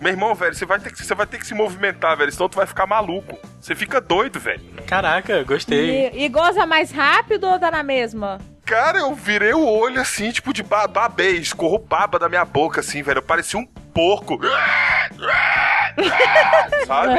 Meu 0.00 0.12
irmão, 0.12 0.34
velho, 0.34 0.54
você 0.54 0.64
vai 0.66 0.78
ter 0.78 0.92
que, 0.92 1.04
você 1.04 1.14
vai 1.14 1.26
ter 1.26 1.38
que 1.38 1.46
se 1.46 1.54
movimentar, 1.54 2.16
velho. 2.16 2.30
Senão 2.30 2.48
tu 2.48 2.56
vai 2.56 2.66
ficar 2.66 2.86
maluco. 2.86 3.38
Você 3.60 3.74
fica 3.74 4.00
doido, 4.00 4.38
velho. 4.38 4.60
Caraca, 4.86 5.42
gostei. 5.42 6.10
E, 6.14 6.24
e 6.24 6.28
goza 6.28 6.64
mais 6.64 6.90
rápido 6.90 7.46
ou 7.46 7.58
dá 7.58 7.70
na 7.70 7.77
mesma? 7.82 8.38
Cara, 8.64 8.98
eu 8.98 9.14
virei 9.14 9.52
o 9.54 9.66
olho 9.66 10.00
assim, 10.00 10.30
tipo 10.30 10.52
de 10.52 10.62
ba- 10.62 10.86
babê, 10.86 11.32
escorrou 11.32 11.78
baba 11.78 12.18
da 12.18 12.28
minha 12.28 12.44
boca, 12.44 12.80
assim, 12.80 13.02
velho. 13.02 13.18
Eu 13.18 13.22
parecia 13.22 13.58
um 13.58 13.64
porco. 13.66 14.38
Sabe? 16.86 17.12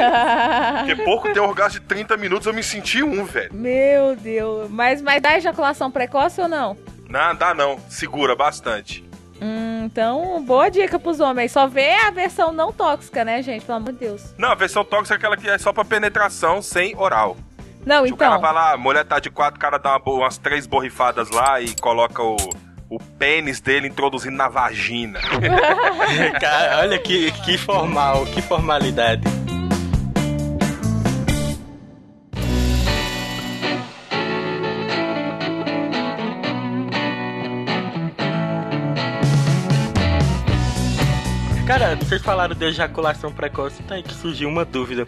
Porque 0.78 1.02
porco 1.04 1.32
tem 1.32 1.42
um 1.42 1.46
orgasmo 1.46 1.80
de 1.80 1.86
30 1.86 2.16
minutos, 2.16 2.46
eu 2.46 2.54
me 2.54 2.62
senti 2.62 3.02
um, 3.02 3.24
velho. 3.24 3.52
Meu 3.52 4.16
Deus. 4.16 4.68
Mas, 4.70 5.02
mas 5.02 5.20
dá 5.20 5.36
ejaculação 5.36 5.90
precoce 5.90 6.40
ou 6.40 6.48
não? 6.48 6.76
Não, 7.08 7.34
dá 7.34 7.52
não. 7.54 7.78
Segura 7.88 8.34
bastante. 8.36 9.04
Hum, 9.42 9.84
então, 9.86 10.42
boa 10.44 10.70
dica 10.70 10.98
pros 10.98 11.18
homens. 11.18 11.50
Só 11.52 11.66
vê 11.66 11.94
a 11.94 12.10
versão 12.10 12.52
não 12.52 12.72
tóxica, 12.72 13.24
né, 13.24 13.42
gente? 13.42 13.64
Pelo 13.64 13.78
amor 13.78 13.92
de 13.92 13.98
Deus. 13.98 14.34
Não, 14.38 14.50
a 14.50 14.54
versão 14.54 14.84
tóxica 14.84 15.14
é 15.14 15.16
aquela 15.16 15.36
que 15.36 15.48
é 15.48 15.56
só 15.58 15.72
pra 15.72 15.84
penetração 15.84 16.60
sem 16.60 16.94
oral. 16.96 17.36
Não, 17.84 18.06
Se 18.06 18.12
o 18.12 18.16
cara 18.16 18.32
então. 18.36 18.42
vai 18.42 18.52
lá, 18.52 18.72
a 18.72 18.76
mulher 18.76 19.04
tá 19.04 19.18
de 19.18 19.30
quatro, 19.30 19.56
o 19.56 19.60
cara 19.60 19.78
dá 19.78 19.96
uma 19.96 20.16
umas 20.16 20.36
três 20.38 20.66
borrifadas 20.66 21.30
lá 21.30 21.60
e 21.60 21.74
coloca 21.80 22.22
o, 22.22 22.36
o 22.90 22.98
pênis 23.18 23.60
dele 23.60 23.88
introduzindo 23.88 24.36
na 24.36 24.48
vagina. 24.48 25.18
Cara, 26.40 26.80
olha 26.80 26.98
que, 26.98 27.32
que 27.42 27.56
formal, 27.56 28.26
que 28.26 28.42
formalidade. 28.42 29.22
Cara, 41.66 41.94
vocês 41.94 42.20
falaram 42.20 42.54
de 42.54 42.64
ejaculação 42.64 43.32
precoce, 43.32 43.80
tá 43.84 43.94
aí 43.94 44.02
que 44.02 44.12
surgiu 44.12 44.48
uma 44.48 44.64
dúvida. 44.64 45.06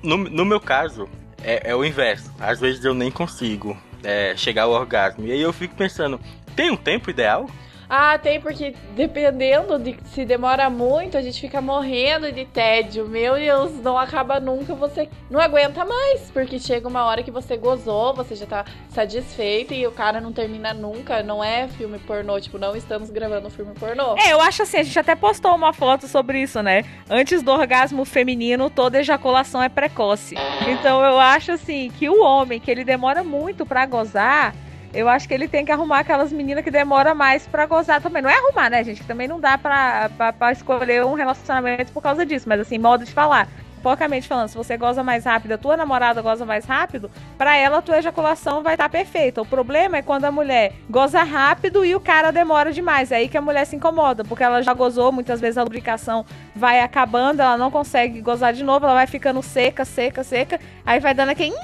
No, 0.00 0.16
no 0.16 0.44
meu 0.44 0.60
caso, 0.60 1.08
é, 1.42 1.70
é 1.70 1.74
o 1.74 1.84
inverso. 1.84 2.32
Às 2.38 2.60
vezes 2.60 2.84
eu 2.84 2.94
nem 2.94 3.10
consigo 3.10 3.76
é, 4.02 4.34
chegar 4.36 4.64
ao 4.64 4.72
orgasmo. 4.72 5.26
E 5.26 5.32
aí 5.32 5.40
eu 5.40 5.52
fico 5.52 5.74
pensando, 5.74 6.20
tem 6.54 6.70
um 6.70 6.76
tempo 6.76 7.10
ideal? 7.10 7.48
Ah, 7.88 8.18
tem, 8.18 8.40
porque 8.40 8.74
dependendo 8.94 9.78
de 9.78 9.96
se 10.12 10.24
demora 10.24 10.68
muito, 10.68 11.16
a 11.16 11.22
gente 11.22 11.40
fica 11.40 11.60
morrendo 11.60 12.30
de 12.30 12.44
tédio. 12.44 13.08
Meu 13.08 13.36
Deus, 13.36 13.72
não 13.82 13.96
acaba 13.96 14.38
nunca, 14.38 14.74
você 14.74 15.08
não 15.30 15.40
aguenta 15.40 15.84
mais. 15.84 16.30
Porque 16.30 16.58
chega 16.58 16.86
uma 16.86 17.04
hora 17.04 17.22
que 17.22 17.30
você 17.30 17.56
gozou, 17.56 18.14
você 18.14 18.34
já 18.34 18.46
tá 18.46 18.64
satisfeito 18.90 19.72
e 19.72 19.86
o 19.86 19.92
cara 19.92 20.20
não 20.20 20.32
termina 20.32 20.74
nunca. 20.74 21.22
Não 21.22 21.42
é 21.42 21.66
filme 21.68 21.98
pornô, 21.98 22.38
tipo, 22.40 22.58
não 22.58 22.76
estamos 22.76 23.08
gravando 23.08 23.48
um 23.48 23.50
filme 23.50 23.72
pornô. 23.74 24.16
É, 24.18 24.32
eu 24.32 24.40
acho 24.40 24.62
assim, 24.62 24.78
a 24.78 24.82
gente 24.82 24.98
até 24.98 25.14
postou 25.14 25.54
uma 25.54 25.72
foto 25.72 26.06
sobre 26.06 26.42
isso, 26.42 26.62
né? 26.62 26.84
Antes 27.08 27.42
do 27.42 27.50
orgasmo 27.50 28.04
feminino, 28.04 28.68
toda 28.68 29.00
ejaculação 29.00 29.62
é 29.62 29.68
precoce. 29.68 30.34
Então 30.68 31.02
eu 31.02 31.18
acho 31.18 31.52
assim 31.52 31.90
que 31.98 32.08
o 32.08 32.22
homem 32.22 32.60
que 32.60 32.70
ele 32.70 32.84
demora 32.84 33.24
muito 33.24 33.64
pra 33.64 33.86
gozar, 33.86 34.54
eu 34.92 35.08
acho 35.08 35.28
que 35.28 35.34
ele 35.34 35.48
tem 35.48 35.64
que 35.64 35.72
arrumar 35.72 36.00
aquelas 36.00 36.32
meninas 36.32 36.64
que 36.64 36.70
demora 36.70 37.14
mais 37.14 37.46
pra 37.46 37.66
gozar 37.66 38.00
também. 38.00 38.22
Não 38.22 38.30
é 38.30 38.34
arrumar, 38.34 38.70
né, 38.70 38.82
gente? 38.84 39.00
Que 39.00 39.06
também 39.06 39.28
não 39.28 39.40
dá 39.40 39.58
pra, 39.58 40.10
pra 40.32 40.52
escolher 40.52 41.04
um 41.04 41.14
relacionamento 41.14 41.92
por 41.92 42.02
causa 42.02 42.24
disso, 42.24 42.48
mas 42.48 42.60
assim, 42.60 42.78
modo 42.78 43.04
de 43.04 43.12
falar. 43.12 43.48
Porcamente 43.78 44.28
falando, 44.28 44.48
se 44.48 44.56
você 44.56 44.76
goza 44.76 45.02
mais 45.02 45.24
rápido, 45.24 45.52
a 45.52 45.58
tua 45.58 45.76
namorada 45.76 46.20
goza 46.20 46.44
mais 46.44 46.64
rápido, 46.64 47.10
pra 47.36 47.56
ela 47.56 47.78
a 47.78 47.82
tua 47.82 47.98
ejaculação 47.98 48.62
vai 48.62 48.74
estar 48.74 48.88
perfeita. 48.88 49.42
O 49.42 49.46
problema 49.46 49.98
é 49.98 50.02
quando 50.02 50.24
a 50.24 50.32
mulher 50.32 50.72
goza 50.88 51.22
rápido 51.22 51.84
e 51.84 51.94
o 51.94 52.00
cara 52.00 52.30
demora 52.30 52.72
demais. 52.72 53.12
É 53.12 53.16
aí 53.16 53.28
que 53.28 53.38
a 53.38 53.42
mulher 53.42 53.64
se 53.64 53.76
incomoda, 53.76 54.24
porque 54.24 54.42
ela 54.42 54.62
já 54.62 54.74
gozou, 54.74 55.12
muitas 55.12 55.40
vezes 55.40 55.58
a 55.58 55.62
lubricação 55.62 56.24
vai 56.54 56.80
acabando, 56.80 57.40
ela 57.40 57.56
não 57.56 57.70
consegue 57.70 58.20
gozar 58.20 58.52
de 58.52 58.64
novo, 58.64 58.84
ela 58.84 58.94
vai 58.94 59.06
ficando 59.06 59.42
seca, 59.42 59.84
seca, 59.84 60.24
seca, 60.24 60.60
aí 60.84 61.00
vai 61.00 61.14
dando 61.14 61.30
aquele. 61.30 61.54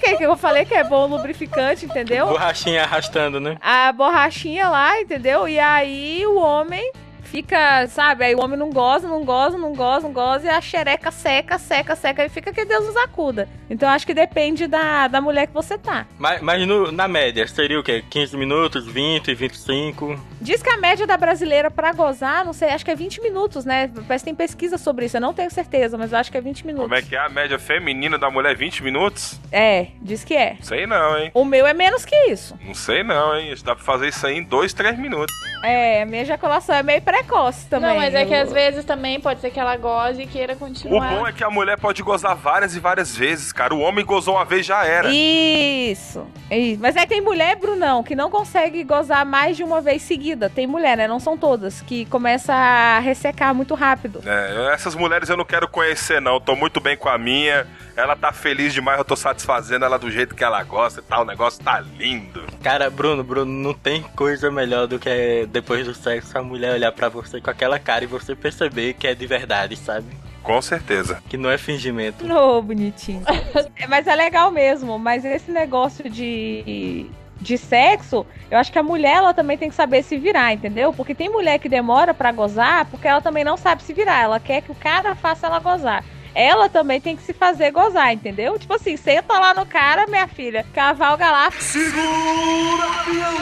Que 0.00 0.16
que 0.16 0.24
eu 0.24 0.36
falei 0.36 0.64
que 0.64 0.74
é 0.74 0.84
bom 0.84 1.06
lubrificante, 1.06 1.84
entendeu? 1.84 2.26
Borrachinha 2.26 2.82
arrastando, 2.82 3.40
né? 3.40 3.56
a 3.60 3.92
borrachinha 3.92 4.68
lá, 4.68 5.00
entendeu? 5.00 5.48
E 5.48 5.58
aí 5.58 6.24
o 6.26 6.38
homem 6.38 6.92
fica, 7.26 7.86
sabe? 7.88 8.24
Aí 8.24 8.34
o 8.34 8.42
homem 8.42 8.58
não 8.58 8.70
goza, 8.70 9.06
não 9.08 9.24
goza, 9.24 9.58
não 9.58 9.74
goza, 9.74 10.06
não 10.06 10.12
goza, 10.12 10.46
e 10.46 10.48
a 10.48 10.60
xereca 10.60 11.10
seca, 11.10 11.58
seca, 11.58 11.94
seca, 11.96 12.24
e 12.24 12.28
fica 12.28 12.52
que 12.52 12.64
Deus 12.64 12.86
nos 12.86 12.96
acuda. 12.96 13.48
Então 13.68 13.88
acho 13.88 14.06
que 14.06 14.14
depende 14.14 14.66
da, 14.66 15.08
da 15.08 15.20
mulher 15.20 15.46
que 15.48 15.52
você 15.54 15.76
tá. 15.76 16.06
Mas, 16.18 16.40
mas 16.40 16.66
no- 16.66 16.90
na 16.92 17.08
média, 17.08 17.46
seria 17.46 17.78
o 17.78 17.82
quê? 17.82 18.04
15 18.08 18.36
minutos, 18.36 18.86
20, 18.86 19.34
25? 19.34 20.18
Diz 20.40 20.62
que 20.62 20.70
a 20.70 20.76
média 20.76 21.06
da 21.06 21.16
brasileira 21.16 21.70
pra 21.70 21.92
gozar, 21.92 22.44
não 22.44 22.52
sei, 22.52 22.68
acho 22.70 22.84
que 22.84 22.90
é 22.90 22.94
20 22.94 23.20
minutos, 23.20 23.64
né? 23.64 23.90
Parece 24.06 24.24
que 24.24 24.30
tem 24.30 24.34
pesquisa 24.34 24.78
sobre 24.78 25.06
isso, 25.06 25.16
eu 25.16 25.20
não 25.20 25.34
tenho 25.34 25.50
certeza, 25.50 25.98
mas 25.98 26.12
eu 26.12 26.18
acho 26.18 26.30
que 26.30 26.38
é 26.38 26.40
20 26.40 26.64
minutos. 26.66 26.86
Como 26.88 26.94
é 26.94 27.02
que 27.02 27.16
é 27.16 27.18
a 27.18 27.28
média 27.28 27.58
feminina 27.58 28.16
da 28.18 28.30
mulher? 28.30 28.54
20 28.56 28.82
minutos? 28.84 29.40
É, 29.50 29.88
diz 30.00 30.22
que 30.24 30.34
é. 30.34 30.56
Sei 30.60 30.86
não, 30.86 31.18
hein? 31.18 31.30
O 31.34 31.44
meu 31.44 31.66
é 31.66 31.74
menos 31.74 32.04
que 32.04 32.14
isso. 32.30 32.56
Não 32.64 32.74
sei 32.74 33.02
não, 33.02 33.36
hein? 33.36 33.54
Dá 33.64 33.74
pra 33.74 33.84
fazer 33.84 34.08
isso 34.08 34.24
aí 34.26 34.36
em 34.38 34.42
2, 34.44 34.72
3 34.72 34.98
minutos. 34.98 35.34
É, 35.64 36.02
a 36.02 36.06
minha 36.06 36.22
ejaculação 36.22 36.74
é 36.76 36.82
meio 36.82 37.00
precoce 37.18 37.66
também. 37.68 37.90
Não, 37.90 37.96
mas 37.96 38.14
é 38.14 38.24
que 38.24 38.34
às 38.34 38.52
vezes 38.52 38.84
também 38.84 39.20
pode 39.20 39.40
ser 39.40 39.50
que 39.50 39.58
ela 39.60 39.76
goze 39.76 40.22
e 40.22 40.26
queira 40.26 40.54
O 40.54 40.56
continuar. 40.56 41.08
bom 41.10 41.26
é 41.26 41.32
que 41.32 41.42
a 41.44 41.50
mulher 41.50 41.78
pode 41.78 42.02
gozar 42.02 42.36
várias 42.36 42.74
e 42.76 42.80
várias 42.80 43.16
vezes, 43.16 43.52
cara. 43.52 43.74
O 43.74 43.80
homem 43.80 44.04
gozou 44.04 44.34
uma 44.34 44.44
vez 44.44 44.64
já 44.66 44.84
era. 44.84 45.08
Isso, 45.12 46.26
isso. 46.50 46.80
Mas 46.80 46.96
aí 46.96 47.06
tem 47.06 47.20
mulher, 47.20 47.56
Brunão, 47.56 48.02
que 48.02 48.14
não 48.14 48.30
consegue 48.30 48.82
gozar 48.84 49.24
mais 49.24 49.56
de 49.56 49.64
uma 49.64 49.80
vez 49.80 50.02
seguida. 50.02 50.50
Tem 50.50 50.66
mulher, 50.66 50.96
né? 50.96 51.08
Não 51.08 51.20
são 51.20 51.36
todas, 51.36 51.80
que 51.82 52.04
começa 52.06 52.52
a 52.52 52.98
ressecar 52.98 53.54
muito 53.54 53.74
rápido. 53.74 54.20
É, 54.26 54.72
essas 54.74 54.94
mulheres 54.94 55.28
eu 55.28 55.36
não 55.36 55.44
quero 55.44 55.68
conhecer, 55.68 56.20
não. 56.20 56.40
Tô 56.40 56.54
muito 56.54 56.80
bem 56.80 56.96
com 56.96 57.08
a 57.08 57.18
minha. 57.18 57.66
Ela 57.96 58.14
tá 58.14 58.30
feliz 58.30 58.74
demais, 58.74 58.98
eu 58.98 59.04
tô 59.04 59.16
satisfazendo 59.16 59.86
ela 59.86 59.98
do 59.98 60.10
jeito 60.10 60.34
que 60.34 60.44
ela 60.44 60.62
gosta 60.62 61.00
e 61.00 61.02
tal. 61.02 61.22
O 61.22 61.24
negócio 61.24 61.64
tá 61.64 61.80
lindo. 61.80 62.44
Cara, 62.62 62.90
Bruno, 62.90 63.24
Bruno, 63.24 63.50
não 63.50 63.72
tem 63.72 64.02
coisa 64.02 64.50
melhor 64.50 64.86
do 64.86 64.98
que 64.98 65.48
depois 65.50 65.86
do 65.86 65.94
sexo 65.94 66.36
a 66.36 66.42
mulher 66.42 66.74
olhar 66.74 66.92
pra 66.92 67.08
você 67.08 67.40
com 67.40 67.48
aquela 67.48 67.78
cara 67.78 68.04
e 68.04 68.06
você 68.06 68.36
perceber 68.36 68.92
que 68.94 69.06
é 69.06 69.14
de 69.14 69.26
verdade, 69.26 69.76
sabe? 69.76 70.06
Com 70.42 70.60
certeza. 70.60 71.22
Que 71.28 71.38
não 71.38 71.50
é 71.50 71.56
fingimento. 71.56 72.30
Ô, 72.30 72.60
bonitinho. 72.62 73.22
É, 73.78 73.86
mas 73.86 74.06
é 74.06 74.14
legal 74.14 74.50
mesmo. 74.50 74.98
Mas 74.98 75.24
esse 75.24 75.50
negócio 75.50 76.08
de. 76.08 77.06
De 77.38 77.58
sexo, 77.58 78.24
eu 78.50 78.56
acho 78.56 78.72
que 78.72 78.78
a 78.78 78.82
mulher 78.82 79.16
ela 79.16 79.34
também 79.34 79.58
tem 79.58 79.68
que 79.68 79.74
saber 79.74 80.02
se 80.02 80.16
virar, 80.16 80.54
entendeu? 80.54 80.90
Porque 80.94 81.14
tem 81.14 81.28
mulher 81.28 81.58
que 81.58 81.68
demora 81.68 82.14
pra 82.14 82.32
gozar 82.32 82.86
porque 82.86 83.06
ela 83.06 83.20
também 83.20 83.44
não 83.44 83.58
sabe 83.58 83.82
se 83.82 83.92
virar. 83.92 84.22
Ela 84.22 84.40
quer 84.40 84.62
que 84.62 84.72
o 84.72 84.74
cara 84.74 85.14
faça 85.14 85.46
ela 85.46 85.58
gozar. 85.58 86.02
Ela 86.36 86.68
também 86.68 87.00
tem 87.00 87.16
que 87.16 87.22
se 87.22 87.32
fazer 87.32 87.70
gozar, 87.70 88.12
entendeu? 88.12 88.58
Tipo 88.58 88.74
assim, 88.74 88.94
senta 88.94 89.38
lá 89.38 89.54
no 89.54 89.64
cara, 89.64 90.06
minha 90.06 90.28
filha, 90.28 90.66
cavalga 90.74 91.30
lá. 91.30 91.50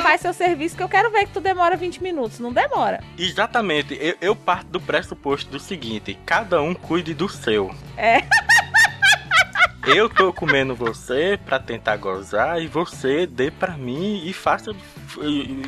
Faz 0.01 0.21
seu 0.21 0.33
serviço 0.33 0.77
que 0.77 0.83
eu 0.83 0.89
quero 0.89 1.11
ver 1.11 1.27
que 1.27 1.33
tu 1.33 1.41
demora 1.41 1.77
20 1.77 2.01
minutos. 2.01 2.39
Não 2.39 2.53
demora. 2.53 3.03
Exatamente, 3.19 3.99
eu, 4.01 4.15
eu 4.21 4.37
parto 4.37 4.69
do 4.69 4.81
pressuposto 4.81 5.51
do 5.51 5.59
seguinte: 5.59 6.17
cada 6.25 6.63
um 6.63 6.73
cuide 6.73 7.13
do 7.15 7.29
seu. 7.29 7.75
É. 7.97 8.23
Eu 9.87 10.09
tô 10.09 10.33
comendo 10.33 10.75
você 10.75 11.39
pra 11.45 11.59
tentar 11.59 11.99
gozar 11.99 12.59
e 12.59 12.67
você 12.67 13.27
dê 13.27 13.51
pra 13.51 13.77
mim 13.77 14.23
e 14.25 14.33
faça. 14.33 14.75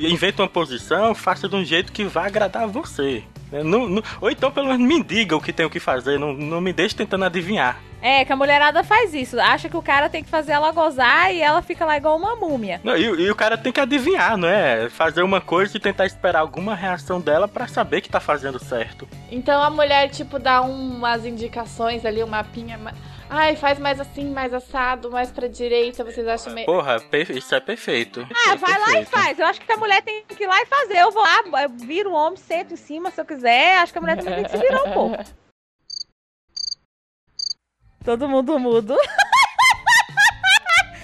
Inventa 0.01 0.41
uma 0.43 0.49
posição, 0.49 1.15
faça 1.15 1.47
de 1.47 1.55
um 1.55 1.63
jeito 1.63 1.93
que 1.93 2.05
vá 2.05 2.27
agradar 2.27 2.63
a 2.63 2.67
você. 2.67 3.23
Não- 3.63 3.89
não- 3.89 4.03
ou 4.21 4.31
então 4.31 4.51
pelo 4.51 4.67
menos 4.69 4.87
me 4.87 5.03
diga 5.03 5.37
o 5.37 5.41
que 5.41 5.53
tenho 5.53 5.71
que 5.71 5.81
fazer, 5.81 6.19
não, 6.19 6.33
não 6.33 6.61
me 6.61 6.73
deixe 6.73 6.95
tentando 6.95 7.25
adivinhar. 7.25 7.79
É, 8.03 8.25
que 8.25 8.33
a 8.33 8.37
mulherada 8.37 8.85
faz 8.85 9.15
isso. 9.15 9.41
Acha 9.41 9.69
que 9.69 9.77
o 9.77 9.83
cara 9.83 10.09
tem 10.09 10.23
que 10.23 10.31
fazer 10.31 10.53
ela 10.53 10.71
gozar 10.71 11.35
e 11.35 11.41
ela 11.41 11.61
fica 11.63 11.85
lá 11.85 11.97
igual 11.97 12.17
uma 12.17 12.37
múmia. 12.37 12.81
Não, 12.85 12.97
e, 12.97 13.03
e 13.03 13.31
o 13.31 13.35
cara 13.35 13.57
tem 13.59 13.73
que 13.73 13.81
adivinhar, 13.81 14.37
não 14.37 14.47
é? 14.47 14.89
Fazer 14.91 15.23
uma 15.23 15.41
coisa 15.41 15.77
e 15.77 15.81
tentar 15.81 16.07
esperar 16.07 16.41
alguma 16.41 16.75
reação 16.75 17.21
dela 17.21 17.49
pra 17.49 17.67
saber 17.67 18.03
que 18.03 18.09
tá 18.09 18.21
fazendo 18.21 18.59
certo. 18.63 19.09
Então 19.31 19.61
a 19.63 19.71
mulher, 19.71 20.09
tipo, 20.11 20.39
dá 20.39 20.61
umas 20.61 21.25
indicações 21.25 22.05
ali, 22.05 22.23
um 22.23 22.29
mapinha. 22.29 22.79
Ai, 23.29 23.57
faz 23.57 23.79
mais 23.79 23.99
assim, 24.01 24.31
mais 24.31 24.55
assado, 24.55 25.11
mais 25.11 25.31
pra 25.31 25.49
direita, 25.49 26.05
vocês 26.05 26.27
acham 26.29 26.53
meio. 26.53 26.67
Porra, 26.67 26.97
isso 27.31 27.55
é 27.55 27.61
perfeito. 27.61 28.27
Ah, 28.47 28.53
É 28.53 28.57
vai 28.57 28.79
lá 28.79 28.89
e 28.91 28.93
perfeito. 29.05 29.11
faz. 29.11 29.39
Eu 29.39 29.47
acho 29.47 29.61
que 29.61 29.73
a 29.73 29.77
mulher 29.77 30.01
tem 30.03 30.25
que 30.25 30.45
ir 30.45 30.47
lá 30.47 30.61
e 30.63 30.67
fazer. 30.67 30.99
Eu 30.99 31.11
vou 31.11 31.23
lá, 31.23 31.63
eu 31.63 31.69
viro 31.71 32.11
o 32.11 32.15
homem, 32.15 32.37
sento 32.37 32.75
em 32.75 32.77
cima 32.77 33.11
se 33.11 33.21
eu 33.21 33.25
quiser. 33.25 33.79
Acho 33.79 33.93
que 33.93 33.99
a 33.99 34.01
mulher 34.01 34.17
também 34.17 34.35
tem 34.37 34.45
que 34.45 34.51
se 34.51 34.59
virar 34.59 34.83
um 34.85 34.93
pouco. 34.93 35.25
Todo 38.05 38.29
mundo 38.29 38.59
mudo. 38.59 38.97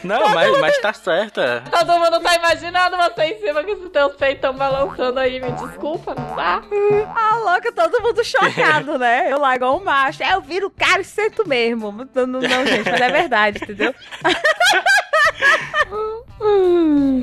Não, 0.04 0.28
mas, 0.30 0.60
mas 0.60 0.78
tá 0.78 0.92
certa. 0.92 1.62
Todo 1.70 1.98
mundo 1.98 2.20
tá 2.20 2.34
imaginando 2.34 2.96
você 2.96 3.22
em 3.24 3.40
cima 3.40 3.62
com 3.62 3.70
esses 3.70 3.90
teus 3.90 4.14
peitos 4.16 4.42
tão 4.42 4.54
balançando 4.54 5.20
aí, 5.20 5.40
me 5.40 5.52
desculpa, 5.52 6.14
não 6.14 6.36
dá? 6.36 6.62
Ah, 7.14 7.36
louca, 7.36 7.72
todo 7.72 8.02
mundo 8.02 8.24
chocado, 8.24 8.98
né? 8.98 9.30
Eu 9.30 9.38
lá 9.38 9.54
igual 9.54 9.76
um 9.76 9.84
macho. 9.84 10.22
É, 10.22 10.34
eu 10.34 10.40
viro 10.40 10.66
o 10.66 10.70
cara 10.70 11.00
e 11.00 11.04
sento 11.04 11.48
mesmo. 11.48 11.92
Não, 12.14 12.26
não, 12.26 12.40
não, 12.40 12.66
gente, 12.66 12.90
mas 12.90 13.00
é 13.00 13.10
verdade, 13.10 13.58
entendeu? 13.62 13.94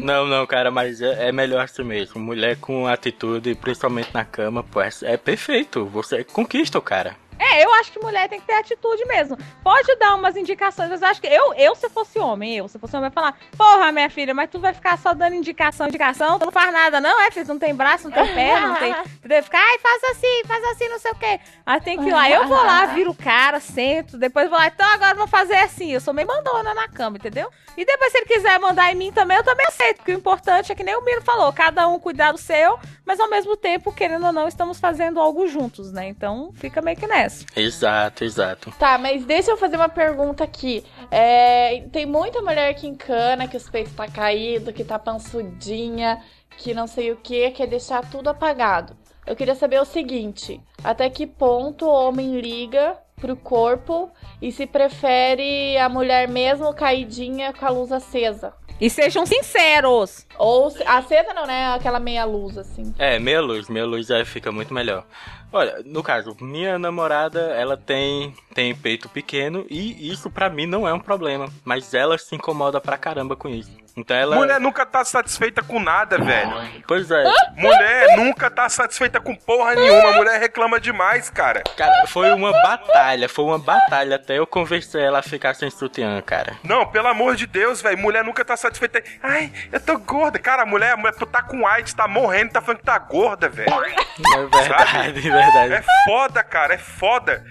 Não, 0.01 0.25
não, 0.25 0.47
cara, 0.47 0.71
mas 0.71 1.01
é, 1.01 1.27
é 1.27 1.31
melhor 1.31 1.63
assim 1.65 1.83
mesmo. 1.83 2.21
Mulher 2.21 2.55
com 2.57 2.87
atitude, 2.87 3.53
principalmente 3.55 4.13
na 4.13 4.23
cama, 4.23 4.63
pô, 4.63 4.81
é, 4.81 4.89
é 5.03 5.17
perfeito. 5.17 5.85
Você 5.85 6.23
conquista 6.23 6.77
o 6.77 6.81
cara. 6.81 7.15
É, 7.39 7.63
eu 7.63 7.73
acho 7.75 7.91
que 7.91 7.99
mulher 7.99 8.27
tem 8.27 8.39
que 8.39 8.45
ter 8.45 8.53
atitude 8.53 9.05
mesmo. 9.05 9.37
Pode 9.63 9.95
dar 9.95 10.15
umas 10.15 10.35
indicações, 10.35 10.89
mas 10.89 11.01
eu 11.01 11.07
acho 11.07 11.21
que 11.21 11.27
eu, 11.27 11.53
eu 11.53 11.73
se 11.73 11.89
fosse 11.89 12.19
homem, 12.19 12.57
eu, 12.57 12.67
se 12.67 12.77
fosse 12.77 12.95
homem, 12.95 13.07
ia 13.07 13.11
falar, 13.11 13.37
porra, 13.57 13.91
minha 13.93 14.09
filha, 14.09 14.33
mas 14.33 14.49
tu 14.49 14.59
vai 14.59 14.73
ficar 14.73 14.97
só 14.97 15.13
dando 15.13 15.35
indicação, 15.35 15.87
indicação, 15.87 16.37
tu 16.37 16.45
não 16.45 16.51
faz 16.51 16.73
nada, 16.73 16.99
não, 16.99 17.21
é, 17.21 17.31
filho, 17.31 17.47
não 17.47 17.57
tem 17.57 17.73
braço, 17.73 18.09
não 18.09 18.11
tem 18.11 18.33
perna, 18.33 18.67
não 18.67 18.75
tem. 18.75 18.93
Tu 19.21 19.27
deve 19.27 19.43
ficar, 19.43 19.59
ai, 19.59 19.79
faz 19.79 20.03
assim, 20.11 20.43
faz 20.45 20.63
assim, 20.65 20.89
não 20.89 20.99
sei 20.99 21.11
o 21.11 21.15
quê. 21.15 21.39
Aí 21.65 21.79
tem 21.79 21.97
que 21.97 22.09
ir 22.09 22.13
lá, 22.13 22.29
eu 22.29 22.47
vou 22.47 22.57
lá, 22.57 22.85
viro 22.87 23.11
o 23.11 23.15
cara, 23.15 23.59
sento, 23.61 24.17
depois 24.17 24.49
vou 24.49 24.59
lá, 24.59 24.67
então 24.67 24.85
agora 24.87 25.13
eu 25.13 25.17
vou 25.17 25.27
fazer 25.27 25.55
assim, 25.55 25.93
eu 25.93 26.01
sou 26.01 26.13
meio 26.13 26.27
mandona 26.27 26.73
na 26.73 26.89
cama, 26.89 27.17
entendeu? 27.17 27.49
E 27.77 27.85
depois, 27.85 28.11
se 28.11 28.17
ele 28.17 28.25
quiser 28.25 28.59
mandar 28.59 28.91
em 28.91 28.95
mim 28.95 29.11
também, 29.11 29.37
eu 29.37 29.43
também 29.43 29.65
aceito, 29.65 29.97
porque 29.97 30.11
o 30.11 30.17
importante 30.17 30.71
é 30.71 30.75
que 30.75 30.83
nem 30.83 30.95
o 30.95 31.05
Miro 31.05 31.21
falou, 31.21 31.51
cada 31.53 31.87
um 31.87 31.97
cuidar 31.97 32.33
do 32.33 32.37
seu, 32.37 32.77
mas 33.05 33.19
ao 33.19 33.29
mesmo 33.29 33.55
tempo, 33.55 33.93
querendo 33.93 34.25
ou 34.25 34.33
não, 34.33 34.47
estamos 34.47 34.79
fazendo 34.79 35.19
algo 35.19 35.47
juntos, 35.47 35.91
né? 35.91 36.07
Então 36.07 36.51
fica 36.55 36.81
meio 36.81 36.97
que 36.97 37.07
nessa. 37.07 37.28
Exato, 37.55 38.23
exato. 38.23 38.71
Tá, 38.77 38.97
mas 38.97 39.25
deixa 39.25 39.51
eu 39.51 39.57
fazer 39.57 39.75
uma 39.75 39.89
pergunta 39.89 40.43
aqui. 40.43 40.83
É, 41.11 41.81
tem 41.91 42.05
muita 42.05 42.41
mulher 42.41 42.73
que 42.73 42.87
encana, 42.87 43.47
que 43.47 43.57
os 43.57 43.69
peitos 43.69 43.93
tá 43.93 44.07
caído, 44.07 44.73
que 44.73 44.83
tá 44.83 44.99
pansudinha, 44.99 46.21
que 46.57 46.73
não 46.73 46.87
sei 46.87 47.11
o 47.11 47.17
que, 47.17 47.51
quer 47.51 47.67
deixar 47.67 48.09
tudo 48.09 48.29
apagado. 48.29 48.95
Eu 49.25 49.35
queria 49.35 49.55
saber 49.55 49.79
o 49.79 49.85
seguinte: 49.85 50.61
até 50.83 51.09
que 51.09 51.27
ponto 51.27 51.85
o 51.85 51.93
homem 51.93 52.39
liga 52.39 52.97
pro 53.15 53.35
corpo 53.35 54.09
e 54.41 54.51
se 54.51 54.65
prefere 54.65 55.77
a 55.77 55.89
mulher 55.89 56.27
mesmo 56.27 56.73
caidinha 56.73 57.53
com 57.53 57.65
a 57.65 57.69
luz 57.69 57.91
acesa? 57.91 58.53
E 58.79 58.89
sejam 58.89 59.25
sinceros. 59.25 60.25
Ou 60.37 60.73
acesa 60.85 61.33
não, 61.33 61.45
né? 61.45 61.73
Aquela 61.73 61.99
meia 61.99 62.23
luz 62.25 62.57
assim. 62.57 62.93
É, 62.97 63.19
meia 63.19 63.41
luz, 63.41 63.67
meia 63.67 63.85
luz 63.85 64.09
aí 64.09 64.23
fica 64.23 64.51
muito 64.51 64.73
melhor. 64.73 65.05
Olha, 65.51 65.81
no 65.83 66.03
caso, 66.03 66.37
minha 66.39 66.77
namorada, 66.77 67.39
ela 67.39 67.75
tem, 67.75 68.33
tem 68.53 68.75
peito 68.75 69.09
pequeno 69.09 69.65
e 69.69 70.11
isso 70.11 70.29
pra 70.29 70.49
mim 70.49 70.67
não 70.67 70.87
é 70.87 70.93
um 70.93 70.99
problema. 70.99 71.49
Mas 71.65 71.93
ela 71.93 72.17
se 72.17 72.35
incomoda 72.35 72.79
pra 72.79 72.97
caramba 72.97 73.35
com 73.35 73.49
isso. 73.49 73.71
Então 73.99 74.15
ela. 74.15 74.35
Mulher 74.35 74.59
nunca 74.59 74.85
tá 74.85 75.03
satisfeita 75.03 75.61
com 75.61 75.79
nada, 75.79 76.17
velho. 76.17 76.51
Pois 76.87 77.11
é. 77.11 77.23
Mulher 77.55 78.15
nunca 78.17 78.49
tá 78.49 78.67
satisfeita 78.69 79.19
com 79.19 79.35
porra 79.35 79.75
nenhuma. 79.75 80.13
Mulher 80.13 80.39
reclama 80.39 80.79
demais, 80.79 81.29
cara. 81.29 81.61
Cara, 81.75 82.07
foi 82.07 82.31
uma 82.31 82.51
batalha, 82.51 83.27
foi 83.27 83.45
uma 83.45 83.59
batalha 83.59 84.15
até 84.15 84.39
eu 84.39 84.47
convencer 84.47 85.01
ela 85.01 85.19
a 85.19 85.23
ficar 85.23 85.53
sem 85.53 85.69
sutiã, 85.69 86.21
cara. 86.21 86.57
Não, 86.63 86.85
pelo 86.85 87.07
amor 87.07 87.35
de 87.35 87.45
Deus, 87.45 87.81
velho. 87.81 87.97
Mulher 87.97 88.23
nunca 88.23 88.43
tá 88.45 88.55
satisfeita. 88.55 89.03
Ai, 89.21 89.51
eu 89.71 89.79
tô 89.79 89.97
gorda. 89.97 90.39
Cara, 90.39 90.63
a 90.63 90.65
mulher, 90.65 90.93
a 90.93 90.97
mulher 90.97 91.13
tu 91.15 91.25
tá 91.25 91.41
com 91.41 91.67
AIDS, 91.67 91.93
tá 91.93 92.07
morrendo, 92.07 92.51
tá 92.51 92.61
falando 92.61 92.79
que 92.79 92.85
tá 92.85 92.97
gorda, 92.97 93.49
velho. 93.49 93.69
É 93.69 94.45
verdade, 94.45 95.21
verdade. 95.21 95.73
É 95.73 95.83
foda, 96.05 96.43
cara, 96.43 96.73
é 96.73 96.77
foda. 96.77 97.43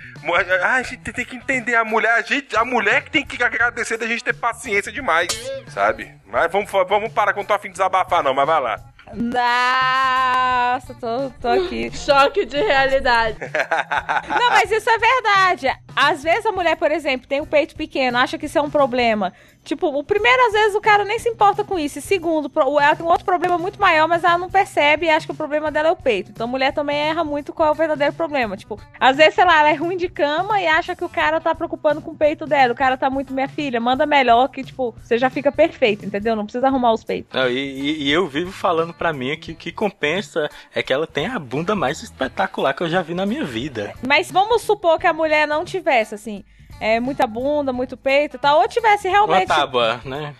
Ah, 0.62 0.74
a 0.74 0.82
gente 0.82 1.12
tem 1.12 1.24
que 1.24 1.36
entender 1.36 1.74
a 1.74 1.84
mulher, 1.84 2.12
a, 2.12 2.22
gente, 2.22 2.56
a 2.56 2.64
mulher 2.64 3.02
que 3.02 3.10
tem 3.10 3.24
que 3.24 3.42
agradecer 3.42 3.96
da 3.96 4.06
gente 4.06 4.22
ter 4.24 4.34
paciência 4.34 4.92
demais, 4.92 5.28
sabe? 5.68 6.12
Mas 6.26 6.50
vamos, 6.50 6.70
vamos 6.70 7.12
parar 7.12 7.32
que 7.32 7.38
eu 7.38 7.42
não 7.42 7.48
tô 7.48 7.54
afim 7.54 7.68
de 7.68 7.74
desabafar, 7.74 8.22
não, 8.22 8.34
mas 8.34 8.46
vai 8.46 8.60
lá. 8.60 8.80
Nossa, 9.14 10.94
tô, 10.94 11.30
tô 11.40 11.48
aqui. 11.48 11.90
Choque 11.96 12.44
de 12.44 12.58
realidade. 12.58 13.38
Não, 13.40 14.50
mas 14.50 14.70
isso 14.70 14.88
é 14.90 14.98
verdade. 14.98 15.68
Às 15.96 16.22
vezes 16.22 16.46
a 16.46 16.52
mulher, 16.52 16.76
por 16.76 16.90
exemplo, 16.90 17.26
tem 17.26 17.40
o 17.40 17.46
peito 17.46 17.74
pequeno, 17.74 18.18
acha 18.18 18.36
que 18.36 18.46
isso 18.46 18.58
é 18.58 18.62
um 18.62 18.70
problema. 18.70 19.32
Tipo, 19.68 19.88
o 19.88 20.02
primeiro, 20.02 20.46
às 20.46 20.52
vezes, 20.54 20.74
o 20.74 20.80
cara 20.80 21.04
nem 21.04 21.18
se 21.18 21.28
importa 21.28 21.62
com 21.62 21.78
isso. 21.78 21.98
E 21.98 22.02
segundo, 22.02 22.50
ela 22.80 22.96
tem 22.96 23.04
um 23.04 23.08
outro 23.10 23.26
problema 23.26 23.58
muito 23.58 23.78
maior, 23.78 24.08
mas 24.08 24.24
ela 24.24 24.38
não 24.38 24.48
percebe 24.48 25.04
e 25.04 25.10
acha 25.10 25.26
que 25.26 25.32
o 25.32 25.36
problema 25.36 25.70
dela 25.70 25.88
é 25.88 25.92
o 25.92 25.96
peito. 25.96 26.30
Então 26.30 26.46
a 26.46 26.50
mulher 26.50 26.72
também 26.72 26.96
erra 26.96 27.22
muito 27.22 27.52
qual 27.52 27.68
é 27.68 27.72
o 27.72 27.74
verdadeiro 27.74 28.14
problema. 28.14 28.56
Tipo, 28.56 28.80
às 28.98 29.18
vezes, 29.18 29.34
sei 29.34 29.44
lá, 29.44 29.60
ela 29.60 29.68
é 29.68 29.74
ruim 29.74 29.98
de 29.98 30.08
cama 30.08 30.58
e 30.58 30.66
acha 30.66 30.96
que 30.96 31.04
o 31.04 31.08
cara 31.08 31.38
tá 31.38 31.54
preocupando 31.54 32.00
com 32.00 32.12
o 32.12 32.16
peito 32.16 32.46
dela. 32.46 32.72
O 32.72 32.76
cara 32.76 32.96
tá 32.96 33.10
muito, 33.10 33.34
minha 33.34 33.46
filha, 33.46 33.78
manda 33.78 34.06
melhor 34.06 34.48
que, 34.48 34.64
tipo, 34.64 34.94
você 35.02 35.18
já 35.18 35.28
fica 35.28 35.52
perfeito, 35.52 36.06
entendeu? 36.06 36.34
Não 36.34 36.44
precisa 36.46 36.66
arrumar 36.68 36.94
os 36.94 37.04
peitos. 37.04 37.30
Não, 37.38 37.46
e, 37.50 37.52
e- 37.58 38.02
e 38.04 38.10
eu 38.10 38.26
vivo 38.26 38.50
falando 38.50 38.94
pra 38.94 39.12
mim 39.12 39.36
que 39.38 39.52
o 39.52 39.54
que 39.54 39.70
compensa 39.70 40.48
é 40.74 40.82
que 40.82 40.94
ela 40.94 41.06
tem 41.06 41.26
a 41.26 41.38
bunda 41.38 41.74
mais 41.74 42.02
espetacular 42.02 42.72
que 42.72 42.82
eu 42.82 42.88
já 42.88 43.02
vi 43.02 43.12
na 43.12 43.26
minha 43.26 43.44
vida. 43.44 43.92
Mas 44.06 44.30
vamos 44.32 44.62
supor 44.62 44.98
que 44.98 45.06
a 45.06 45.12
mulher 45.12 45.46
não 45.46 45.62
tivesse, 45.62 46.14
assim, 46.14 46.42
é, 46.80 47.00
muita 47.00 47.26
bunda, 47.26 47.72
muito 47.72 47.96
peito 47.96 48.36
e 48.36 48.38
tal, 48.38 48.60
ou 48.60 48.68
tivesse 48.68 49.08
Uma 49.08 49.14
realmente. 49.16 49.48
tábua, 49.48 50.00
né? 50.04 50.34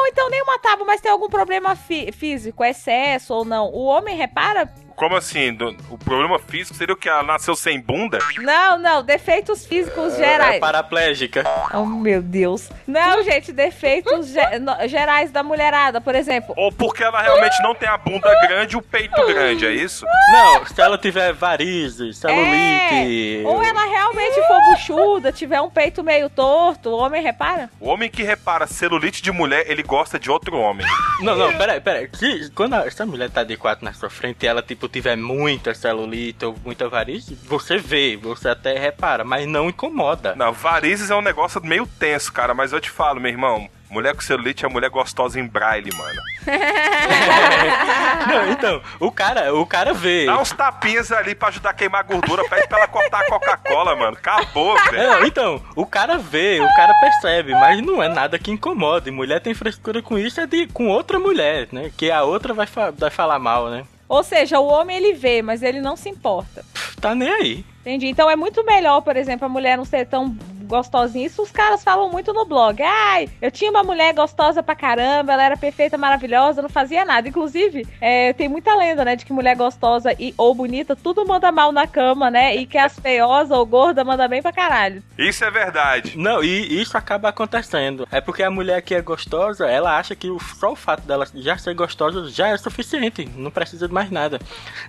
Ou 0.00 0.06
então 0.06 0.30
nem 0.30 0.42
uma 0.42 0.58
tábua, 0.58 0.86
mas 0.86 1.00
tem 1.00 1.10
algum 1.10 1.28
problema 1.28 1.74
fí- 1.74 2.12
físico, 2.12 2.62
excesso 2.64 3.34
ou 3.34 3.44
não. 3.44 3.66
O 3.72 3.84
homem 3.84 4.16
repara 4.16 4.72
como 4.98 5.16
assim? 5.16 5.54
Do- 5.54 5.76
o 5.90 5.96
problema 5.96 6.38
físico 6.38 6.76
seria 6.76 6.92
o 6.92 6.96
que? 6.96 7.08
Ela 7.08 7.22
nasceu 7.22 7.54
sem 7.54 7.80
bunda? 7.80 8.18
Não, 8.38 8.78
não, 8.78 9.02
defeitos 9.02 9.64
físicos 9.64 10.14
É 10.14 10.16
gerais. 10.16 10.60
paraplégica. 10.60 11.44
Oh, 11.72 11.84
meu 11.86 12.20
Deus. 12.20 12.68
Não, 12.86 13.22
gente, 13.22 13.52
defeitos 13.52 14.26
ge- 14.28 14.58
no- 14.58 14.88
gerais 14.88 15.30
da 15.30 15.42
mulherada, 15.42 16.00
por 16.00 16.14
exemplo. 16.14 16.52
Ou 16.56 16.72
porque 16.72 17.02
ela 17.04 17.22
realmente 17.22 17.62
não 17.62 17.74
tem 17.74 17.88
a 17.88 17.96
bunda 17.96 18.28
grande 18.46 18.74
e 18.74 18.78
o 18.78 18.82
peito 18.82 19.24
grande, 19.26 19.66
é 19.66 19.70
isso? 19.72 20.04
Não, 20.32 20.66
se 20.66 20.80
ela 20.80 20.98
tiver 20.98 21.32
varizes, 21.32 22.18
celulite. 22.18 23.42
É, 23.44 23.46
ou 23.46 23.62
ela 23.62 23.84
realmente 23.86 24.34
for 24.46 24.58
buchuda, 24.72 25.32
tiver 25.32 25.60
um 25.60 25.70
peito 25.70 26.02
meio 26.02 26.28
torto, 26.28 26.90
o 26.90 26.98
homem 26.98 27.22
repara? 27.22 27.70
O 27.80 27.88
homem 27.88 28.10
que 28.10 28.22
repara 28.22 28.66
celulite 28.66 29.22
de 29.22 29.30
mulher, 29.30 29.64
ele 29.70 29.82
gosta 29.82 30.18
de 30.18 30.30
outro 30.30 30.56
homem. 30.56 30.86
Não, 31.20 31.36
não, 31.36 31.52
peraí, 31.56 31.80
peraí. 31.80 32.08
Se, 32.14 32.50
quando 32.54 32.74
a, 32.74 32.90
se 32.90 33.00
a 33.02 33.06
mulher 33.06 33.30
tá 33.30 33.44
de 33.44 33.56
quatro 33.56 33.84
na 33.84 33.92
sua 33.92 34.10
frente 34.10 34.42
e 34.42 34.46
ela, 34.46 34.62
tipo, 34.62 34.87
tiver 34.88 35.16
muita 35.16 35.74
celulite 35.74 36.44
ou 36.44 36.56
muita 36.64 36.88
varize, 36.88 37.34
você 37.44 37.76
vê, 37.78 38.16
você 38.16 38.48
até 38.48 38.78
repara, 38.78 39.24
mas 39.24 39.46
não 39.46 39.68
incomoda. 39.68 40.34
Não, 40.34 40.52
varizes 40.52 41.10
é 41.10 41.14
um 41.14 41.22
negócio 41.22 41.60
meio 41.64 41.86
tenso, 41.86 42.32
cara, 42.32 42.54
mas 42.54 42.72
eu 42.72 42.80
te 42.80 42.90
falo, 42.90 43.20
meu 43.20 43.30
irmão. 43.30 43.68
Mulher 43.90 44.14
com 44.14 44.20
celulite 44.20 44.66
é 44.66 44.68
mulher 44.68 44.90
gostosa 44.90 45.40
em 45.40 45.46
braille, 45.46 45.90
mano. 45.96 46.20
Não, 48.28 48.50
então, 48.52 48.82
o 49.00 49.10
cara, 49.10 49.54
o 49.54 49.64
cara 49.64 49.94
vê. 49.94 50.26
Dá 50.26 50.38
uns 50.38 50.50
tapinhas 50.52 51.10
ali 51.10 51.34
pra 51.34 51.48
ajudar 51.48 51.70
a 51.70 51.74
queimar 51.74 52.00
a 52.00 52.02
gordura, 52.04 52.44
pede 52.48 52.68
pra 52.68 52.78
ela 52.78 52.86
cortar 52.88 53.20
a 53.20 53.26
Coca-Cola, 53.26 53.96
mano. 53.96 54.16
Acabou, 54.16 54.76
velho. 54.90 55.02
Não, 55.10 55.24
então, 55.24 55.62
o 55.74 55.86
cara 55.86 56.18
vê, 56.18 56.60
o 56.60 56.76
cara 56.76 56.92
percebe, 57.00 57.52
mas 57.52 57.80
não 57.80 58.02
é 58.02 58.08
nada 58.08 58.38
que 58.38 58.50
incomode. 58.50 59.10
Mulher 59.10 59.40
tem 59.40 59.54
frescura 59.54 60.02
com 60.02 60.18
isso, 60.18 60.40
é 60.40 60.46
de, 60.46 60.66
com 60.66 60.88
outra 60.88 61.18
mulher, 61.18 61.68
né? 61.72 61.90
Que 61.96 62.10
a 62.10 62.22
outra 62.22 62.52
vai, 62.52 62.66
fa- 62.66 62.90
vai 62.90 63.10
falar 63.10 63.38
mal, 63.38 63.70
né? 63.70 63.84
Ou 64.08 64.22
seja, 64.22 64.58
o 64.58 64.66
homem 64.66 64.96
ele 64.96 65.12
vê, 65.12 65.42
mas 65.42 65.62
ele 65.62 65.80
não 65.80 65.96
se 65.96 66.08
importa. 66.08 66.64
Tá 67.00 67.14
nem 67.14 67.28
aí. 67.28 67.64
Entendi. 67.80 68.06
Então 68.06 68.28
é 68.30 68.36
muito 68.36 68.64
melhor, 68.64 69.02
por 69.02 69.16
exemplo, 69.16 69.46
a 69.46 69.48
mulher 69.48 69.76
não 69.76 69.84
ser 69.84 70.06
tão 70.06 70.36
gostosinha. 70.68 71.26
Isso 71.26 71.42
os 71.42 71.50
caras 71.50 71.82
falam 71.82 72.08
muito 72.10 72.32
no 72.32 72.44
blog. 72.44 72.80
Ai, 72.82 73.28
eu 73.42 73.50
tinha 73.50 73.70
uma 73.70 73.82
mulher 73.82 74.14
gostosa 74.14 74.62
pra 74.62 74.76
caramba, 74.76 75.32
ela 75.32 75.42
era 75.42 75.56
perfeita, 75.56 75.98
maravilhosa, 75.98 76.62
não 76.62 76.68
fazia 76.68 77.04
nada. 77.04 77.28
Inclusive, 77.28 77.86
é, 78.00 78.32
tem 78.34 78.48
muita 78.48 78.74
lenda, 78.74 79.04
né, 79.04 79.16
de 79.16 79.24
que 79.24 79.32
mulher 79.32 79.56
gostosa 79.56 80.12
e 80.18 80.34
ou 80.36 80.54
bonita, 80.54 80.94
tudo 80.94 81.26
manda 81.26 81.50
mal 81.50 81.72
na 81.72 81.86
cama, 81.86 82.30
né? 82.30 82.54
E 82.54 82.66
que 82.66 82.78
as 82.78 82.98
feiosas 82.98 83.50
ou 83.56 83.64
gorda 83.66 84.04
manda 84.04 84.28
bem 84.28 84.42
pra 84.42 84.52
caralho. 84.52 85.02
Isso 85.18 85.44
é 85.44 85.50
verdade. 85.50 86.16
Não, 86.16 86.44
e 86.44 86.80
isso 86.80 86.96
acaba 86.96 87.28
acontecendo. 87.30 88.06
É 88.12 88.20
porque 88.20 88.42
a 88.42 88.50
mulher 88.50 88.82
que 88.82 88.94
é 88.94 89.00
gostosa, 89.00 89.66
ela 89.66 89.96
acha 89.98 90.14
que 90.14 90.30
o- 90.30 90.38
só 90.38 90.72
o 90.72 90.76
fato 90.76 91.02
dela 91.02 91.26
já 91.34 91.56
ser 91.56 91.74
gostosa 91.74 92.28
já 92.30 92.48
é 92.48 92.56
suficiente. 92.58 93.28
Não 93.36 93.50
precisa 93.50 93.88
de 93.88 93.94
mais 93.94 94.10
nada. 94.10 94.38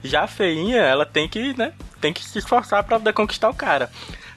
Já 0.03 0.23
a 0.23 0.27
feinha, 0.27 0.77
ela 0.81 1.05
tem 1.05 1.27
que, 1.29 1.57
né? 1.57 1.71
Tem 2.01 2.11
que 2.13 2.23
se 2.23 2.39
esforçar 2.39 2.83
pra 2.83 2.97
poder 2.97 3.13
conquistar 3.13 3.49
o 3.49 3.53
cara. 3.53 3.89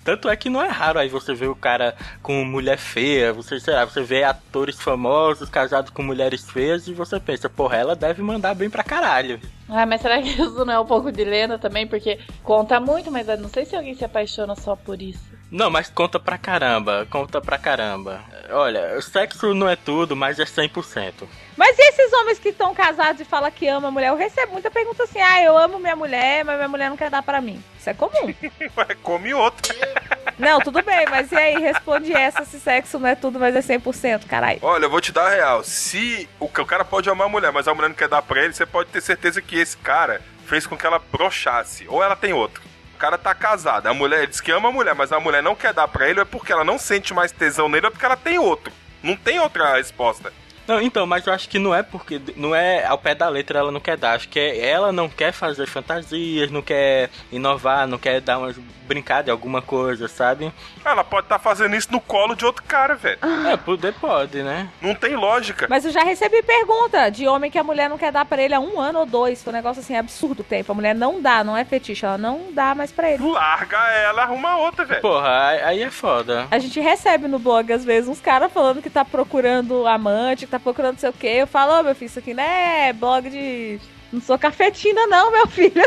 Tanto 0.05 0.29
é 0.29 0.37
que 0.37 0.51
não 0.51 0.61
é 0.61 0.69
raro 0.69 0.99
aí 0.99 1.09
você 1.09 1.33
ver 1.33 1.47
o 1.47 1.55
cara 1.55 1.95
com 2.23 2.45
mulher 2.45 2.77
feia, 2.77 3.33
você, 3.33 3.61
sei 3.61 3.75
lá, 3.75 3.85
você 3.85 4.03
vê 4.03 4.25
atores 4.25 4.81
famosos 4.81 5.49
casados 5.49 5.91
com 5.91 6.03
mulheres 6.03 6.51
feias 6.51 6.89
e 6.89 6.93
você 6.93 7.21
pensa, 7.21 7.49
porra, 7.49 7.77
ela 7.77 7.95
deve 7.95 8.21
mandar 8.21 8.55
bem 8.55 8.69
pra 8.69 8.83
caralho. 8.83 9.41
Ah, 9.69 9.87
mas 9.87 10.01
será 10.01 10.21
que 10.21 10.29
isso 10.29 10.65
não 10.65 10.73
é 10.73 10.81
um 10.81 10.87
pouco 10.87 11.13
de 11.13 11.25
lenda 11.25 11.59
também? 11.59 11.87
Porque 11.87 12.19
conta 12.43 12.81
muito, 12.81 13.11
mas 13.11 13.29
eu 13.29 13.39
não 13.39 13.49
sei 13.49 13.65
se 13.65 13.77
alguém 13.77 13.95
se 13.95 14.05
apaixona 14.05 14.57
só 14.57 14.75
por 14.75 15.01
isso. 15.01 15.42
Não, 15.53 15.69
mas 15.69 15.91
conta 15.91 16.19
pra 16.19 16.39
caramba, 16.39 17.07
conta 17.11 17.39
pra 17.39 17.59
caramba. 17.59 18.25
Olha, 18.49 18.99
sexo 19.03 19.53
não 19.53 19.69
é 19.69 19.77
tudo, 19.77 20.17
mas 20.17 20.41
é 20.41 20.45
100%. 20.45 21.29
Mas 21.59 21.79
e 21.79 21.83
esses 21.91 22.11
homens 22.15 22.39
que 22.39 22.49
estão 22.49 22.75
casados 22.75 23.21
e 23.21 23.25
falam 23.27 23.51
que 23.51 23.69
ama 23.69 23.89
a 23.89 23.91
mulher? 23.91 24.09
Eu 24.09 24.17
recebo 24.17 24.53
muita 24.53 24.71
pergunta 24.71 25.03
assim: 25.03 25.21
ah, 25.21 25.43
eu 25.43 25.59
amo 25.59 25.79
minha 25.79 25.95
mulher, 25.95 26.43
mas 26.43 26.57
minha 26.57 26.69
mulher 26.69 26.89
não 26.89 26.97
quer 26.97 27.11
dar 27.11 27.23
pra 27.23 27.43
mim. 27.43 27.63
Isso 27.79 27.91
é 27.91 27.93
comum. 27.93 28.33
Ué, 28.79 28.97
come 29.03 29.35
outra. 29.35 29.75
não, 30.39 30.59
tudo 30.59 30.83
bem, 30.83 31.05
mas 31.11 31.31
e 31.31 31.37
aí? 31.37 31.59
Responde 31.59 32.15
essa 32.15 32.47
se 32.47 32.59
sexo 32.59 32.99
não 32.99 33.09
é 33.09 33.15
tudo, 33.15 33.39
mas 33.39 33.55
é 33.55 33.61
100%, 33.61 34.25
caralho. 34.25 34.59
Olha, 34.63 34.87
eu 34.87 34.91
vou 34.91 35.03
te 35.03 35.13
dar 35.13 35.27
a 35.27 35.35
real. 35.35 35.63
Se 35.63 36.27
o, 36.41 36.47
o 36.47 36.49
cara 36.49 36.83
pode 36.83 37.11
amar 37.11 37.27
a 37.27 37.31
mulher, 37.31 37.53
mas 37.53 37.69
a 37.69 37.75
mulher 37.75 37.89
não 37.89 37.95
quer 37.95 38.09
dar 38.09 38.23
pra 38.23 38.43
ele, 38.43 38.55
você 38.55 38.65
pode 38.65 38.89
ter 38.89 39.03
certeza 39.03 39.43
que 39.43 39.59
esse 39.59 39.77
cara 39.77 40.23
fez 40.47 40.67
com 40.67 40.79
que 40.79 40.87
ela 40.87 40.99
brochasse. 41.13 41.87
Ou 41.89 42.03
ela 42.03 42.17
tem 42.17 42.33
outro. 42.33 42.72
Cara 43.03 43.19
tá 43.19 43.35
casado. 43.35 43.89
A 43.89 43.93
mulher 43.93 44.29
diz 44.29 44.41
que 44.41 44.53
ama 44.53 44.69
a 44.69 44.73
mulher, 44.73 44.95
mas 44.95 45.11
a 45.11 45.19
mulher 45.19 45.43
não 45.43 45.57
quer 45.57 45.75
dar 45.75 45.89
pra 45.89 46.09
ele, 46.09 46.21
é 46.21 46.25
porque 46.25 46.53
ela 46.53 46.63
não 46.63 46.79
sente 46.79 47.13
mais 47.13 47.33
tesão 47.33 47.69
nele, 47.69 47.89
é 47.89 47.91
porque 47.91 48.05
ela 48.07 48.17
tem 48.17 48.39
outro. 48.39 48.73
Não 49.03 49.17
tem 49.17 49.41
outra 49.41 49.75
resposta. 49.75 50.33
Não, 50.69 50.81
então, 50.81 51.05
mas 51.05 51.27
eu 51.27 51.33
acho 51.33 51.49
que 51.49 51.59
não 51.59 51.75
é 51.75 51.83
porque. 51.83 52.21
Não 52.37 52.55
é 52.55 52.85
ao 52.87 52.97
pé 52.97 53.13
da 53.13 53.29
letra 53.29 53.59
ela 53.59 53.73
não 53.73 53.81
quer 53.81 53.97
dar. 53.97 54.13
Acho 54.15 54.29
que 54.29 54.39
é- 54.39 54.69
ela 54.71 54.93
não 54.93 55.09
quer 55.09 55.33
fazer 55.33 55.67
fantasias, 55.67 56.49
não 56.53 56.63
quer 56.63 57.11
inovar, 57.33 57.89
não 57.89 57.99
quer 57.99 58.21
dar 58.21 58.39
umas 58.39 58.55
brincar 58.93 59.23
de 59.23 59.31
alguma 59.31 59.63
coisa, 59.63 60.07
sabe? 60.07 60.53
Ela 60.85 61.03
pode 61.03 61.25
estar 61.25 61.39
fazendo 61.39 61.75
isso 61.75 61.91
no 61.91 62.01
colo 62.01 62.35
de 62.35 62.45
outro 62.45 62.63
cara, 62.63 62.95
velho. 62.95 63.19
É, 63.51 63.57
poder 63.57 63.95
pode, 63.95 64.43
né? 64.43 64.69
Não 64.83 64.95
tem 64.95 65.17
lógica. 65.17 65.67
Mas 65.69 65.85
eu 65.85 65.91
já 65.91 66.03
recebi 66.05 66.43
pergunta 66.43 67.09
de 67.11 67.27
homem 67.27 67.51
que 67.51 67.59
a 67.59 67.65
mulher 67.65 67.89
não 67.89 67.97
quer 67.97 68.13
dar 68.13 68.25
pra 68.27 68.43
ele 68.43 68.53
há 68.55 68.61
um 68.61 68.79
ano 68.79 68.99
ou 69.01 69.07
dois. 69.07 69.43
Foi 69.43 69.51
um 69.53 69.57
negócio 69.57 69.81
assim 69.81 69.97
absurdo 69.97 70.41
o 70.41 70.45
tempo. 70.45 70.71
A 70.73 70.75
mulher 70.75 70.95
não 70.95 71.23
dá, 71.23 71.43
não 71.43 71.57
é 71.57 71.65
fetiche, 71.65 72.05
ela 72.05 72.19
não 72.19 72.53
dá 72.53 72.75
mais 72.75 72.93
pra 72.93 73.11
ele. 73.11 73.23
Larga 73.27 73.79
ela, 73.79 74.23
arruma 74.23 74.57
outra, 74.59 74.85
velho. 74.85 75.01
Porra, 75.01 75.47
aí- 75.49 75.63
aí 75.63 75.83
é 75.83 75.91
foda. 75.91 76.47
A 76.51 76.59
gente 76.59 76.79
recebe 76.81 77.27
no 77.29 77.39
blog, 77.39 77.73
às 77.73 77.85
vezes, 77.85 78.09
uns 78.11 78.21
caras 78.21 78.53
falando 78.53 78.83
que 78.83 78.91
tá 78.91 79.05
procurando 79.05 79.87
amante, 79.87 80.45
que 80.45 80.51
tá 80.53 80.61
procurando 80.61 80.93
não 80.93 80.99
sei 81.01 81.11
o 81.11 81.15
quê. 81.15 81.29
Eu 81.29 81.47
falo, 81.47 81.81
ô 81.81 81.83
meu 81.83 81.95
filho, 81.95 82.07
isso 82.07 82.19
aqui 82.19 82.35
não 82.35 82.43
é 82.45 82.93
blog 82.93 83.31
de. 83.31 83.81
Não 84.13 84.21
sou 84.21 84.39
cafetina, 84.39 85.07
não, 85.07 85.31
meu 85.31 85.47
filho. 85.47 85.73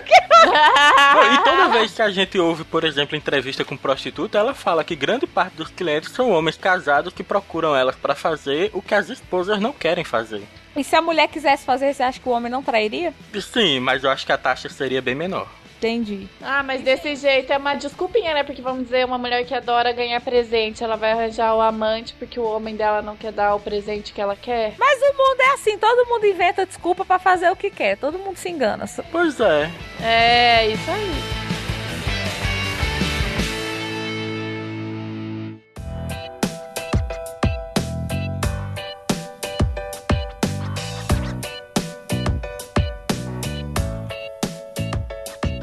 E 0.46 1.44
toda 1.44 1.70
vez 1.70 1.94
que 1.94 2.02
a 2.02 2.10
gente 2.10 2.38
ouve, 2.40 2.64
por 2.64 2.84
exemplo, 2.84 3.16
entrevista 3.16 3.64
com 3.64 3.76
prostituta, 3.78 4.38
ela 4.38 4.54
fala 4.54 4.84
que 4.84 4.96
grande 4.96 5.26
parte 5.26 5.56
dos 5.56 5.70
clientes 5.70 6.12
são 6.12 6.32
homens 6.32 6.58
casados 6.58 7.14
que 7.14 7.24
procuram 7.24 7.76
elas 7.76 7.96
pra 7.96 8.16
fazer 8.16 8.70
o 8.74 8.82
que 8.82 8.94
as 8.94 9.10
esposas 9.10 9.60
não 9.60 9.72
querem 9.74 10.04
fazer. 10.04 10.44
E 10.76 10.84
se 10.84 10.96
a 10.96 11.02
mulher 11.02 11.28
quisesse 11.28 11.66
fazer, 11.66 11.94
você 11.94 12.04
acha 12.04 12.20
que 12.20 12.28
o 12.28 12.32
homem 12.32 12.52
não 12.52 12.62
trairia? 12.62 13.14
Sim, 13.42 13.80
mas 13.80 14.04
eu 14.04 14.10
acho 14.10 14.26
que 14.26 14.32
a 14.32 14.38
taxa 14.38 14.70
seria 14.70 15.02
bem 15.02 15.16
menor. 15.16 15.48
Entendi. 15.86 16.28
Ah, 16.42 16.64
mas 16.64 16.82
desse 16.82 17.16
jeito 17.16 17.54
é 17.54 17.58
uma 17.58 17.76
desculpinha, 17.76 18.34
né? 18.34 18.44
Porque 18.44 18.62
vamos 18.62 18.86
dizer, 18.86 19.06
uma 19.06 19.20
mulher 19.20 19.46
que 19.46 19.54
adora 19.54 19.92
ganhar 19.92 20.20
presente, 20.20 20.84
ela 20.84 20.96
vai 20.96 21.12
arranjar 21.12 21.56
o 21.56 21.62
amante 21.62 22.16
porque 22.18 22.40
o 22.40 22.44
homem 22.44 22.76
dela 22.76 23.04
não 23.04 23.16
quer 23.16 23.32
dar 23.32 23.54
o 23.54 23.60
presente 23.60 24.12
que 24.12 24.20
ela 24.20 24.36
quer. 24.36 24.74
Mas 24.80 25.00
o 25.02 25.14
mundo 25.14 25.42
é 25.42 25.54
assim, 25.54 25.78
todo 25.78 26.10
mundo 26.10 26.26
inventa 26.26 26.66
desculpa 26.66 27.06
pra 27.06 27.20
fazer 27.20 27.52
o 27.52 27.56
que 27.56 27.70
quer. 27.70 27.98
Todo 27.98 28.18
mundo 28.18 28.38
se 28.38 28.50
engana. 28.50 28.86
Pois 29.12 29.40
é. 29.40 29.70
É, 30.02 30.68
isso 30.68 30.90
aí. 30.90 31.55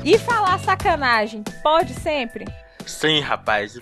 E 0.05 0.19
falar 0.19 0.59
sacanagem, 0.59 1.45
pode 1.63 1.95
sempre? 1.95 2.45
Sim, 2.85 3.21
rapaz. 3.21 3.79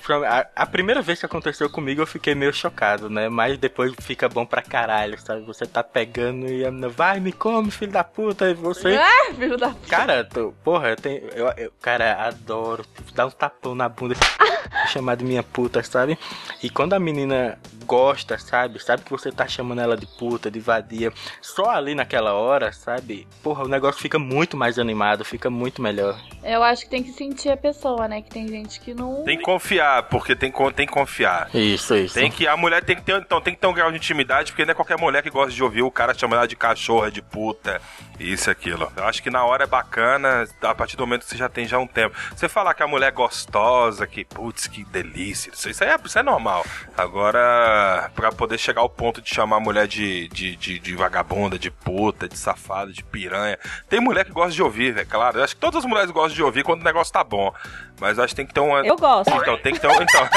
A, 0.55 0.67
primeira 0.67 1.01
vez 1.01 1.19
que 1.19 1.25
aconteceu 1.25 1.71
comigo 1.71 2.03
eu 2.03 2.07
fiquei 2.07 2.35
meio 2.35 2.53
chocado, 2.53 3.09
né? 3.09 3.31
Mas 3.31 3.57
depois 3.57 3.95
fica 4.01 4.29
bom 4.29 4.45
pra 4.45 4.61
caralho, 4.61 5.19
sabe? 5.19 5.41
Você 5.47 5.65
tá 5.67 5.83
pegando 5.83 6.47
e 6.47 6.65
a 6.67 6.71
vai, 6.91 7.19
me 7.21 7.33
come, 7.33 7.71
filho 7.71 7.93
da 7.93 8.05
puta, 8.05 8.51
e 8.51 8.55
você. 8.55 8.97
Ah, 8.97 9.33
filho 9.35 9.57
da 9.57 9.75
Cara, 9.89 10.23
tô, 10.25 10.53
porra, 10.63 10.91
eu 10.91 10.97
tenho. 10.97 11.27
Eu, 11.29 11.47
eu- 11.57 11.73
cara, 11.81 12.27
adoro 12.27 12.85
dar 13.15 13.27
um 13.27 13.31
tapão 13.31 13.75
na 13.75 13.89
bunda, 13.89 14.15
chamar 14.93 15.17
de 15.17 15.25
minha 15.25 15.43
puta, 15.43 15.83
sabe? 15.83 16.19
E 16.63 16.69
quando 16.69 16.93
a 16.93 17.01
menina 17.01 17.59
gosta, 17.91 18.39
sabe? 18.39 18.81
Sabe 18.81 19.03
que 19.03 19.11
você 19.11 19.33
tá 19.33 19.49
chamando 19.49 19.81
ela 19.81 19.97
de 19.97 20.07
puta, 20.07 20.49
de 20.49 20.61
vadia, 20.61 21.13
só 21.43 21.71
ali 21.71 21.93
naquela 21.93 22.35
hora, 22.35 22.71
sabe? 22.71 23.27
Porra, 23.43 23.65
o 23.65 23.69
negócio 23.69 24.01
fica 24.01 24.17
muito 24.17 24.57
mais 24.57 24.79
animado, 24.79 25.25
fica 25.25 25.51
muito 25.51 25.83
melhor. 25.83 26.17
Eu 26.45 26.63
acho 26.63 26.85
que 26.85 26.91
tem 26.91 27.03
que 27.03 27.11
sentir 27.11 27.51
a 27.51 27.57
pessoa, 27.57 28.07
né? 28.07 28.23
Que 28.23 28.31
tem 28.31 28.47
gente 28.47 28.79
que 28.79 28.95
não. 28.95 29.25
Tem 29.25 29.37
que 29.37 29.43
confiar, 29.43 30.05
porque 30.05 30.37
tem, 30.37 30.53
tem 30.77 30.87
que 30.87 30.93
confiar. 30.93 31.51
Isso, 31.53 31.97
isso. 31.97 32.15
Tem 32.15 32.31
que, 32.31 32.47
a 32.47 32.57
mulher 32.57 32.85
tem 32.85 32.95
que 32.95 33.03
ter, 33.03 33.21
então, 33.21 33.41
tem 33.41 33.55
que 33.55 33.61
ter 33.61 33.67
um 33.67 33.75
grau 33.75 33.91
de 33.91 33.97
intimidade, 33.97 34.53
porque 34.53 34.65
não 34.65 34.71
é 34.71 34.75
qualquer 34.75 34.97
mulher 34.97 35.21
que 35.21 35.31
gosta 35.31 35.53
de 35.53 35.63
ouvir 35.63 35.83
o 35.83 35.91
cara 35.91 36.15
chamando 36.15 36.39
ela 36.39 36.47
de 36.47 36.55
cachorra, 36.55 37.11
de 37.11 37.21
puta, 37.21 37.83
isso 38.21 38.49
e 38.49 38.53
aquilo. 38.53 38.91
Eu 38.97 39.05
acho 39.05 39.21
que 39.21 39.31
na 39.31 39.45
hora 39.45 39.65
é 39.65 39.67
bacana, 39.67 40.47
a 40.63 40.75
partir 40.77 40.97
do 40.97 41.05
momento 41.05 41.23
que 41.23 41.31
você 41.31 41.37
já 41.37 41.49
tem 41.49 41.67
já 41.67 41.79
um 41.79 41.89
tempo. 41.89 42.15
Você 42.37 42.49
falar 42.49 42.73
que 42.75 42.85
a 42.85 42.87
mulher 42.87 43.09
é 43.09 43.11
gostosa, 43.11 44.07
que, 44.07 44.25
putz, 44.25 44.69
que 44.69 44.85
delícia. 44.85 45.51
Isso, 45.51 45.69
isso, 45.69 45.83
é, 45.83 45.97
isso 46.05 46.19
é 46.19 46.23
normal. 46.23 46.65
Agora, 46.97 47.80
pra 48.15 48.33
poder 48.33 48.59
chegar 48.59 48.81
ao 48.81 48.89
ponto 48.89 49.21
de 49.21 49.33
chamar 49.33 49.57
a 49.57 49.61
mulher 49.61 49.87
de, 49.87 50.29
de, 50.29 50.57
de, 50.57 50.79
de 50.79 50.97
vagabunda, 50.97 51.59
de 51.59 51.71
puta, 51.71 52.29
de 52.29 52.37
safada, 52.37 52.93
de 52.93 53.03
piranha. 53.05 53.59
Tem 53.89 54.01
mulher 54.01 54.25
que 54.25 54.33
gosta 54.33 54.53
de 54.53 54.63
ouvir, 54.63 54.97
é 54.97 55.05
claro. 55.05 55.39
Eu 55.39 55.45
acho 55.45 55.55
que 55.55 55.61
todas 55.61 55.85
as 55.85 55.85
mulheres 55.85 56.11
gostam 56.11 56.35
de 56.35 56.43
ouvir 56.43 56.65
quando 56.65 56.81
o 56.81 56.85
negócio 56.85 57.13
tá 57.13 57.23
bom. 57.23 57.53
Mas 58.01 58.19
acho 58.19 58.29
que 58.29 58.37
tem 58.37 58.47
que 58.47 58.55
ter 58.55 58.61
uma. 58.61 58.81
Eu 58.81 58.97
gosto. 58.97 59.31
Então, 59.31 59.59
tem 59.59 59.75
que 59.75 59.81
ter, 59.81 59.87
um, 59.87 60.03
então. 60.03 60.29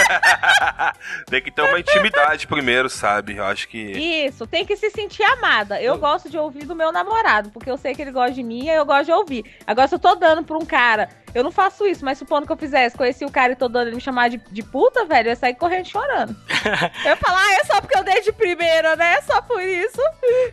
tem 1.29 1.41
que 1.41 1.49
ter 1.49 1.61
uma 1.61 1.79
intimidade 1.79 2.45
primeiro, 2.45 2.89
sabe? 2.89 3.37
Eu 3.37 3.45
acho 3.45 3.69
que. 3.69 3.77
Isso, 3.77 4.45
tem 4.45 4.65
que 4.65 4.75
se 4.75 4.89
sentir 4.89 5.23
amada. 5.23 5.81
Eu 5.81 5.97
gosto 5.97 6.29
de 6.29 6.37
ouvir 6.37 6.65
do 6.65 6.75
meu 6.75 6.91
namorado, 6.91 7.49
porque 7.51 7.71
eu 7.71 7.77
sei 7.77 7.95
que 7.95 8.01
ele 8.01 8.11
gosta 8.11 8.33
de 8.33 8.43
mim 8.43 8.65
e 8.65 8.69
eu 8.69 8.85
gosto 8.85 9.05
de 9.05 9.11
ouvir. 9.13 9.45
Agora, 9.65 9.87
se 9.87 9.95
eu 9.95 9.99
tô 9.99 10.13
dando 10.15 10.43
pra 10.43 10.57
um 10.57 10.65
cara 10.65 11.09
eu 11.33 11.43
não 11.43 11.51
faço 11.51 11.85
isso, 11.85 12.05
mas 12.05 12.17
supondo 12.17 12.45
que 12.45 12.51
eu 12.51 12.57
fizesse, 12.57 12.97
conheci 12.97 13.25
o 13.25 13.31
cara 13.31 13.53
e 13.53 13.55
tô 13.55 13.67
dando 13.67 13.87
ele 13.87 13.95
me 13.95 14.01
chamar 14.01 14.29
de, 14.29 14.37
de 14.51 14.63
puta, 14.63 15.05
velho, 15.05 15.27
eu 15.27 15.31
ia 15.31 15.35
sair 15.35 15.55
correndo 15.55 15.87
chorando. 15.87 16.35
eu 17.03 17.11
ia 17.11 17.15
falar, 17.17 17.41
ah, 17.41 17.53
é 17.53 17.63
só 17.63 17.81
porque 17.81 17.97
eu 17.97 18.03
dei 18.03 18.21
de 18.21 18.31
primeira, 18.31 18.95
né? 18.95 19.15
É 19.15 19.21
só 19.21 19.41
por 19.41 19.61
isso. 19.61 20.01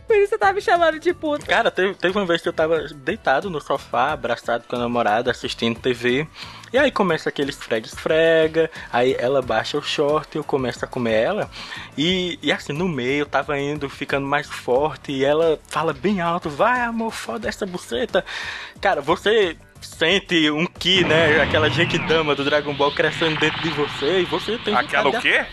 Por 0.07 0.15
isso 0.15 0.29
você 0.29 0.37
tá 0.37 0.51
me 0.51 0.61
chamando 0.61 0.99
de 0.99 1.13
puta. 1.13 1.45
Cara, 1.45 1.69
teve, 1.69 1.93
teve 1.95 2.17
uma 2.17 2.25
vez 2.25 2.41
que 2.41 2.49
eu 2.49 2.53
tava 2.53 2.87
deitado 2.95 3.49
no 3.49 3.61
sofá, 3.61 4.11
abraçado 4.11 4.65
com 4.67 4.75
a 4.75 4.79
namorada, 4.79 5.31
assistindo 5.31 5.79
TV. 5.79 6.27
E 6.73 6.77
aí 6.77 6.89
começa 6.89 7.27
aquele 7.27 7.49
esfrega-esfrega, 7.49 8.71
aí 8.93 9.13
ela 9.19 9.41
baixa 9.41 9.77
o 9.77 9.81
short, 9.81 10.37
eu 10.37 10.43
começo 10.43 10.85
a 10.85 10.87
comer 10.87 11.13
ela. 11.13 11.51
E, 11.97 12.39
e 12.41 12.49
assim, 12.49 12.71
no 12.71 12.87
meio, 12.87 13.23
eu 13.23 13.25
tava 13.25 13.59
indo, 13.59 13.89
ficando 13.89 14.25
mais 14.25 14.47
forte, 14.47 15.11
e 15.11 15.25
ela 15.25 15.59
fala 15.67 15.91
bem 15.91 16.21
alto, 16.21 16.49
vai 16.49 16.79
amor, 16.79 17.11
foda 17.11 17.49
essa 17.49 17.65
buceta. 17.65 18.23
Cara, 18.79 19.01
você 19.01 19.57
sente 19.81 20.49
um 20.51 20.65
ki, 20.65 21.03
né? 21.03 21.41
Aquela 21.41 21.69
Genkidama 21.69 22.35
do 22.35 22.43
Dragon 22.43 22.73
Ball 22.73 22.91
crescendo 22.91 23.39
dentro 23.39 23.61
de 23.61 23.69
você 23.69 24.21
e 24.21 24.25
você 24.25 24.57
tem 24.59 24.75
Aquela 24.75 25.09
o 25.09 25.21
quê? 25.21 25.45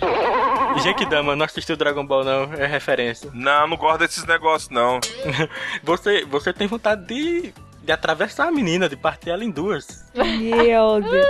Genkidama, 0.83 1.35
não 1.35 1.45
assistiu 1.45 1.77
Dragon 1.77 2.07
Ball 2.07 2.25
não, 2.25 2.53
é 2.55 2.67
referência. 2.67 3.31
Não, 3.35 3.67
não 3.67 3.77
gosto 3.77 3.99
desses 4.01 4.25
negócios 4.25 4.71
não. 4.71 5.01
você, 5.83 6.25
você 6.25 6.53
tem 6.53 6.67
vontade 6.67 7.07
de 7.07 7.55
de 7.89 7.93
atravessar 7.93 8.49
a 8.49 8.51
menina, 8.51 8.87
de 8.87 8.97
partir 8.97 9.31
ela 9.31 9.43
em 9.43 9.51
duas. 9.51 10.05
Meu 10.15 11.01
Deus. 11.01 11.27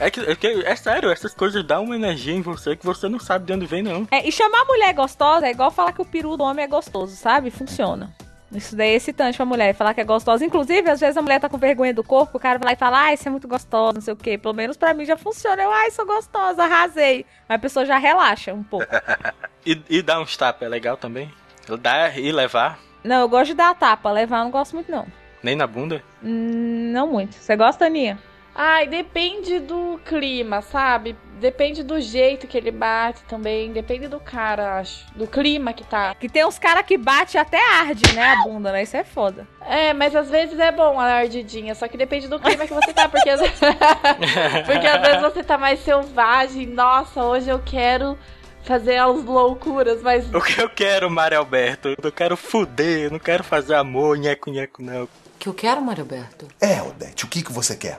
É, 0.00 0.10
que, 0.10 0.20
é, 0.20 0.34
que, 0.34 0.46
é 0.46 0.74
sério, 0.74 1.10
essas 1.10 1.34
coisas 1.34 1.62
dão 1.62 1.84
uma 1.84 1.94
energia 1.94 2.32
em 2.32 2.40
você 2.40 2.74
que 2.74 2.86
você 2.86 3.06
não 3.06 3.20
sabe 3.20 3.44
de 3.44 3.52
onde 3.52 3.66
vem, 3.66 3.82
não. 3.82 4.08
É, 4.10 4.26
e 4.26 4.32
chamar 4.32 4.62
a 4.62 4.64
mulher 4.64 4.94
gostosa 4.94 5.46
é 5.46 5.50
igual 5.50 5.70
falar 5.70 5.92
que 5.92 6.00
o 6.00 6.06
peru 6.06 6.38
do 6.38 6.42
homem 6.42 6.64
é 6.64 6.68
gostoso, 6.68 7.14
sabe? 7.14 7.50
Funciona. 7.50 8.10
Isso 8.54 8.76
daí 8.76 8.90
é 8.90 8.94
excitante 8.94 9.36
pra 9.36 9.46
mulher, 9.46 9.74
falar 9.74 9.94
que 9.94 10.00
é 10.00 10.04
gostosa. 10.04 10.44
Inclusive, 10.44 10.90
às 10.90 11.00
vezes 11.00 11.16
a 11.16 11.22
mulher 11.22 11.40
tá 11.40 11.48
com 11.48 11.56
vergonha 11.56 11.94
do 11.94 12.04
corpo, 12.04 12.36
o 12.36 12.40
cara 12.40 12.58
vai 12.58 12.68
lá 12.68 12.72
e 12.72 12.76
fala, 12.76 12.98
ai, 13.00 13.16
você 13.16 13.28
é 13.28 13.30
muito 13.30 13.48
gostosa, 13.48 13.94
não 13.94 14.00
sei 14.00 14.12
o 14.12 14.16
quê. 14.16 14.36
Pelo 14.36 14.54
menos 14.54 14.76
pra 14.76 14.92
mim 14.92 15.04
já 15.04 15.16
funciona. 15.16 15.62
Eu, 15.62 15.70
ai, 15.70 15.90
sou 15.90 16.06
gostosa, 16.06 16.62
arrasei. 16.62 17.24
Mas 17.48 17.56
a 17.56 17.60
pessoa 17.60 17.86
já 17.86 17.98
relaxa 17.98 18.52
um 18.52 18.62
pouco. 18.62 18.86
e, 19.64 19.80
e 19.88 20.02
dar 20.02 20.20
uns 20.20 20.36
tapas 20.36 20.66
é 20.66 20.68
legal 20.68 20.96
também? 20.96 21.32
Dar 21.80 22.18
e 22.18 22.30
levar? 22.30 22.78
Não, 23.02 23.22
eu 23.22 23.28
gosto 23.28 23.48
de 23.48 23.54
dar 23.54 23.74
tapa, 23.74 24.10
levar 24.10 24.38
eu 24.38 24.44
não 24.44 24.50
gosto 24.50 24.74
muito, 24.74 24.90
não. 24.90 25.06
Nem 25.42 25.56
na 25.56 25.66
bunda? 25.66 26.02
Hum, 26.22 26.90
não 26.92 27.06
muito. 27.06 27.34
Você 27.34 27.56
gosta, 27.56 27.86
Aninha? 27.86 28.18
Ai, 28.54 28.86
depende 28.86 29.58
do 29.58 29.98
clima, 30.04 30.60
sabe? 30.60 31.16
Depende 31.42 31.82
do 31.82 32.00
jeito 32.00 32.46
que 32.46 32.56
ele 32.56 32.70
bate 32.70 33.20
também. 33.24 33.72
Depende 33.72 34.06
do 34.06 34.20
cara, 34.20 34.78
acho. 34.78 35.04
Do 35.16 35.26
clima 35.26 35.72
que 35.72 35.82
tá. 35.82 36.14
Que 36.14 36.28
tem 36.28 36.46
uns 36.46 36.56
caras 36.56 36.86
que 36.86 36.96
bate 36.96 37.36
até 37.36 37.58
arde, 37.80 38.14
né? 38.14 38.22
A 38.22 38.44
bunda, 38.44 38.70
né? 38.70 38.84
Isso 38.84 38.96
é 38.96 39.02
foda. 39.02 39.44
É, 39.60 39.92
mas 39.92 40.14
às 40.14 40.30
vezes 40.30 40.56
é 40.60 40.70
bom 40.70 41.00
a 41.00 41.04
ardidinha. 41.04 41.74
Só 41.74 41.88
que 41.88 41.96
depende 41.96 42.28
do 42.28 42.38
clima 42.38 42.64
que 42.64 42.72
você 42.72 42.92
tá. 42.92 43.08
Porque 43.08 43.28
às, 43.28 43.40
vezes... 43.40 43.58
porque 44.64 44.86
às 44.86 45.00
vezes 45.00 45.20
você 45.20 45.42
tá 45.42 45.58
mais 45.58 45.80
selvagem. 45.80 46.64
Nossa, 46.64 47.24
hoje 47.24 47.50
eu 47.50 47.58
quero 47.58 48.16
fazer 48.62 48.98
as 48.98 49.24
loucuras, 49.24 50.00
mas. 50.00 50.32
O 50.32 50.40
que 50.40 50.62
eu 50.62 50.70
quero, 50.70 51.10
Mário 51.10 51.38
Alberto? 51.38 51.96
Eu 52.00 52.12
quero 52.12 52.36
fuder, 52.36 53.06
eu 53.06 53.10
não 53.10 53.18
quero 53.18 53.42
fazer 53.42 53.74
amor, 53.74 54.16
nheco, 54.16 54.48
nheco, 54.48 54.80
não. 54.80 55.04
O 55.04 55.08
que 55.40 55.48
eu 55.48 55.54
quero, 55.54 55.82
Mário 55.82 56.02
Alberto? 56.02 56.46
É, 56.60 56.80
Odete, 56.80 57.24
o 57.24 57.28
que, 57.28 57.42
que 57.42 57.52
você 57.52 57.74
quer? 57.74 57.98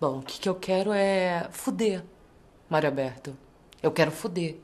Bom, 0.00 0.18
o 0.18 0.22
que, 0.22 0.40
que 0.40 0.48
eu 0.48 0.56
quero 0.56 0.92
é 0.92 1.46
fuder, 1.52 2.02
Mário 2.68 2.88
Alberto. 2.88 3.36
Eu 3.82 3.90
quero 3.92 4.10
fuder. 4.10 4.56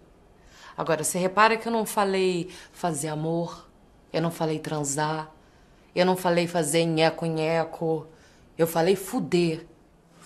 Agora, 0.77 1.05
você 1.05 1.19
repara 1.19 1.57
que 1.57 1.69
eu 1.69 1.73
não 1.73 1.85
falei 1.85 2.51
fazer 2.73 3.09
amor, 3.09 3.69
eu 4.13 4.23
não 4.23 4.31
falei 4.31 4.59
transar, 4.59 5.31
eu 5.95 6.07
não 6.07 6.17
falei 6.17 6.47
fazer 6.47 6.85
nheco-nheco, 6.85 8.07
eu 8.57 8.67
falei 8.67 8.97
fuder 8.97 9.67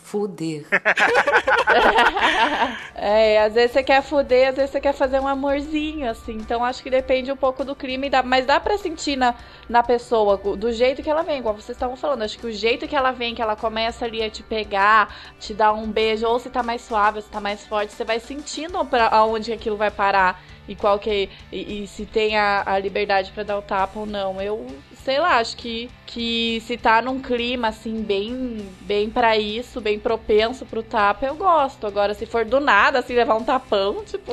fuder. 0.06 0.64
é, 2.94 3.42
às 3.42 3.54
vezes 3.54 3.72
você 3.72 3.82
quer 3.82 4.02
fuder, 4.02 4.50
às 4.50 4.54
vezes 4.54 4.70
você 4.70 4.80
quer 4.80 4.92
fazer 4.92 5.18
um 5.18 5.26
amorzinho, 5.26 6.08
assim. 6.08 6.34
Então 6.34 6.64
acho 6.64 6.80
que 6.82 6.88
depende 6.88 7.32
um 7.32 7.36
pouco 7.36 7.64
do 7.64 7.74
crime, 7.74 8.08
mas 8.24 8.46
dá 8.46 8.60
pra 8.60 8.78
sentir 8.78 9.16
na, 9.16 9.34
na 9.68 9.82
pessoa, 9.82 10.36
do 10.36 10.72
jeito 10.72 11.02
que 11.02 11.10
ela 11.10 11.22
vem, 11.22 11.38
igual 11.38 11.54
vocês 11.54 11.76
estavam 11.76 11.96
falando. 11.96 12.22
Acho 12.22 12.38
que 12.38 12.46
o 12.46 12.52
jeito 12.52 12.86
que 12.86 12.94
ela 12.94 13.10
vem, 13.10 13.34
que 13.34 13.42
ela 13.42 13.56
começa 13.56 14.04
ali 14.04 14.22
a 14.22 14.30
te 14.30 14.44
pegar, 14.44 15.12
te 15.40 15.52
dar 15.52 15.72
um 15.72 15.90
beijo, 15.90 16.24
ou 16.26 16.38
se 16.38 16.50
tá 16.50 16.62
mais 16.62 16.82
suave, 16.82 17.20
se 17.20 17.28
tá 17.28 17.40
mais 17.40 17.66
forte, 17.66 17.92
você 17.92 18.04
vai 18.04 18.20
sentindo 18.20 18.84
pra 18.84 19.08
aonde 19.08 19.52
aquilo 19.52 19.76
vai 19.76 19.90
parar 19.90 20.40
e 20.68 20.74
qual 20.74 20.98
que 20.98 21.28
e, 21.52 21.82
e 21.82 21.86
se 21.86 22.06
tem 22.06 22.36
a, 22.36 22.62
a 22.64 22.78
liberdade 22.78 23.32
para 23.32 23.42
dar 23.42 23.58
o 23.58 23.62
tapa 23.62 23.98
ou 23.98 24.06
não. 24.06 24.40
Eu 24.40 24.66
sei 25.06 25.20
lá, 25.20 25.38
acho 25.38 25.56
que, 25.56 25.88
que 26.04 26.60
se 26.66 26.76
tá 26.76 27.00
num 27.00 27.20
clima 27.20 27.68
assim, 27.68 28.02
bem, 28.02 28.68
bem 28.80 29.08
para 29.08 29.36
isso, 29.36 29.80
bem 29.80 30.00
propenso 30.00 30.66
pro 30.66 30.82
tapa, 30.82 31.26
eu 31.26 31.36
gosto. 31.36 31.86
Agora, 31.86 32.12
se 32.12 32.26
for 32.26 32.44
do 32.44 32.58
nada, 32.58 32.98
assim, 32.98 33.14
levar 33.14 33.36
um 33.36 33.44
tapão, 33.44 34.02
tipo. 34.04 34.32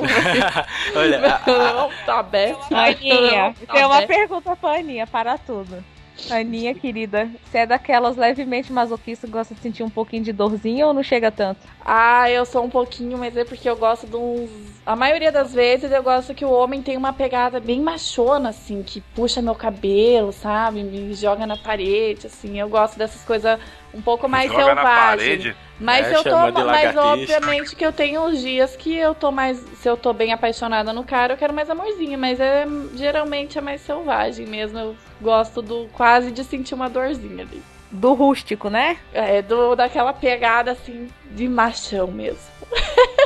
Olha, 0.96 1.20
não, 1.20 1.90
tá 2.04 2.18
aberto. 2.18 2.74
Aninha, 2.74 3.54
tá 3.68 3.72
tem 3.72 3.86
uma 3.86 4.02
pergunta 4.02 4.56
pra 4.56 4.72
Aninha, 4.72 5.06
para 5.06 5.38
tudo. 5.38 5.93
Aninha, 6.30 6.74
querida, 6.74 7.28
você 7.44 7.58
é 7.58 7.66
daquelas 7.66 8.16
levemente 8.16 8.72
masoquistas 8.72 9.28
que 9.28 9.32
gosta 9.36 9.54
de 9.54 9.60
sentir 9.60 9.82
um 9.82 9.90
pouquinho 9.90 10.22
de 10.22 10.32
dorzinha 10.32 10.86
ou 10.86 10.94
não 10.94 11.02
chega 11.02 11.30
tanto? 11.30 11.60
Ah, 11.84 12.30
eu 12.30 12.44
sou 12.46 12.64
um 12.64 12.70
pouquinho, 12.70 13.18
mas 13.18 13.36
é 13.36 13.44
porque 13.44 13.68
eu 13.68 13.76
gosto 13.76 14.06
de 14.06 14.16
uns. 14.16 14.50
A 14.86 14.94
maioria 14.94 15.32
das 15.32 15.52
vezes 15.52 15.90
eu 15.90 16.02
gosto 16.02 16.34
que 16.34 16.44
o 16.44 16.50
homem 16.50 16.82
tem 16.82 16.96
uma 16.96 17.12
pegada 17.12 17.58
bem 17.60 17.80
machona, 17.80 18.50
assim, 18.50 18.82
que 18.82 19.00
puxa 19.14 19.42
meu 19.42 19.54
cabelo, 19.54 20.32
sabe? 20.32 20.82
Me 20.82 21.14
joga 21.14 21.46
na 21.46 21.56
parede, 21.56 22.26
assim. 22.26 22.58
Eu 22.58 22.68
gosto 22.68 22.98
dessas 22.98 23.22
coisas 23.24 23.58
um 23.92 24.00
pouco 24.00 24.28
mais 24.28 24.50
joga 24.50 24.74
selvagens. 24.74 25.54
Mas 25.78 26.06
é, 26.06 26.16
eu 26.16 26.22
tô. 26.22 26.64
Mas 26.66 26.96
obviamente 26.96 27.74
que 27.74 27.84
eu 27.84 27.92
tenho 27.92 28.22
uns 28.22 28.40
dias 28.40 28.76
que 28.76 28.94
eu 28.94 29.14
tô 29.14 29.30
mais. 29.30 29.58
Se 29.76 29.88
eu 29.88 29.96
tô 29.96 30.12
bem 30.12 30.32
apaixonada 30.32 30.92
no 30.92 31.04
cara, 31.04 31.34
eu 31.34 31.36
quero 31.36 31.52
mais 31.52 31.68
amorzinho. 31.68 32.18
Mas 32.18 32.38
é 32.40 32.66
geralmente 32.94 33.58
é 33.58 33.60
mais 33.60 33.80
selvagem 33.80 34.46
mesmo. 34.46 34.78
Eu 34.78 34.96
gosto 35.24 35.62
do 35.62 35.88
quase 35.92 36.30
de 36.30 36.44
sentir 36.44 36.74
uma 36.74 36.88
dorzinha 36.88 37.42
ali. 37.42 37.62
Do 37.90 38.12
rústico, 38.12 38.68
né? 38.68 38.98
É, 39.12 39.40
do, 39.40 39.74
daquela 39.74 40.12
pegada 40.12 40.72
assim 40.72 41.08
de 41.30 41.48
machão 41.48 42.08
mesmo. 42.08 42.38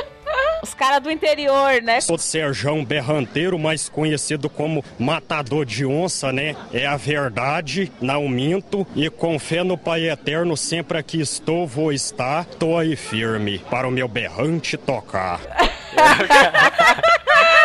Os 0.61 0.73
caras 0.73 1.01
do 1.01 1.09
interior, 1.09 1.81
né? 1.81 1.99
O 2.09 2.17
Serjão 2.17 2.83
Berranteiro, 2.83 3.57
mais 3.57 3.87
conhecido 3.87 4.49
como 4.49 4.83
Matador 4.97 5.65
de 5.65 5.85
Onça, 5.85 6.31
né? 6.31 6.55
É 6.73 6.85
a 6.85 6.97
verdade, 6.97 7.91
não 8.01 8.27
minto. 8.27 8.85
E 8.95 9.09
com 9.09 9.39
fé 9.39 9.63
no 9.63 9.77
Pai 9.77 10.09
Eterno, 10.09 10.57
sempre 10.57 10.97
aqui 10.97 11.21
estou, 11.21 11.65
vou 11.67 11.93
estar. 11.93 12.45
Tô 12.45 12.77
aí 12.77 12.95
firme 12.95 13.59
para 13.69 13.87
o 13.87 13.91
meu 13.91 14.07
berrante 14.07 14.77
tocar. 14.77 15.39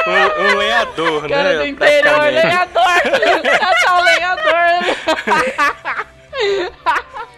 o, 0.06 0.42
o 0.42 0.58
lenhador, 0.58 1.28
cara 1.28 1.52
né? 1.52 1.58
do 1.58 1.66
interior, 1.66 2.22
lenhador. 2.22 2.82
Catar 3.58 4.00
o 4.00 4.04
lenhador. 4.04 4.54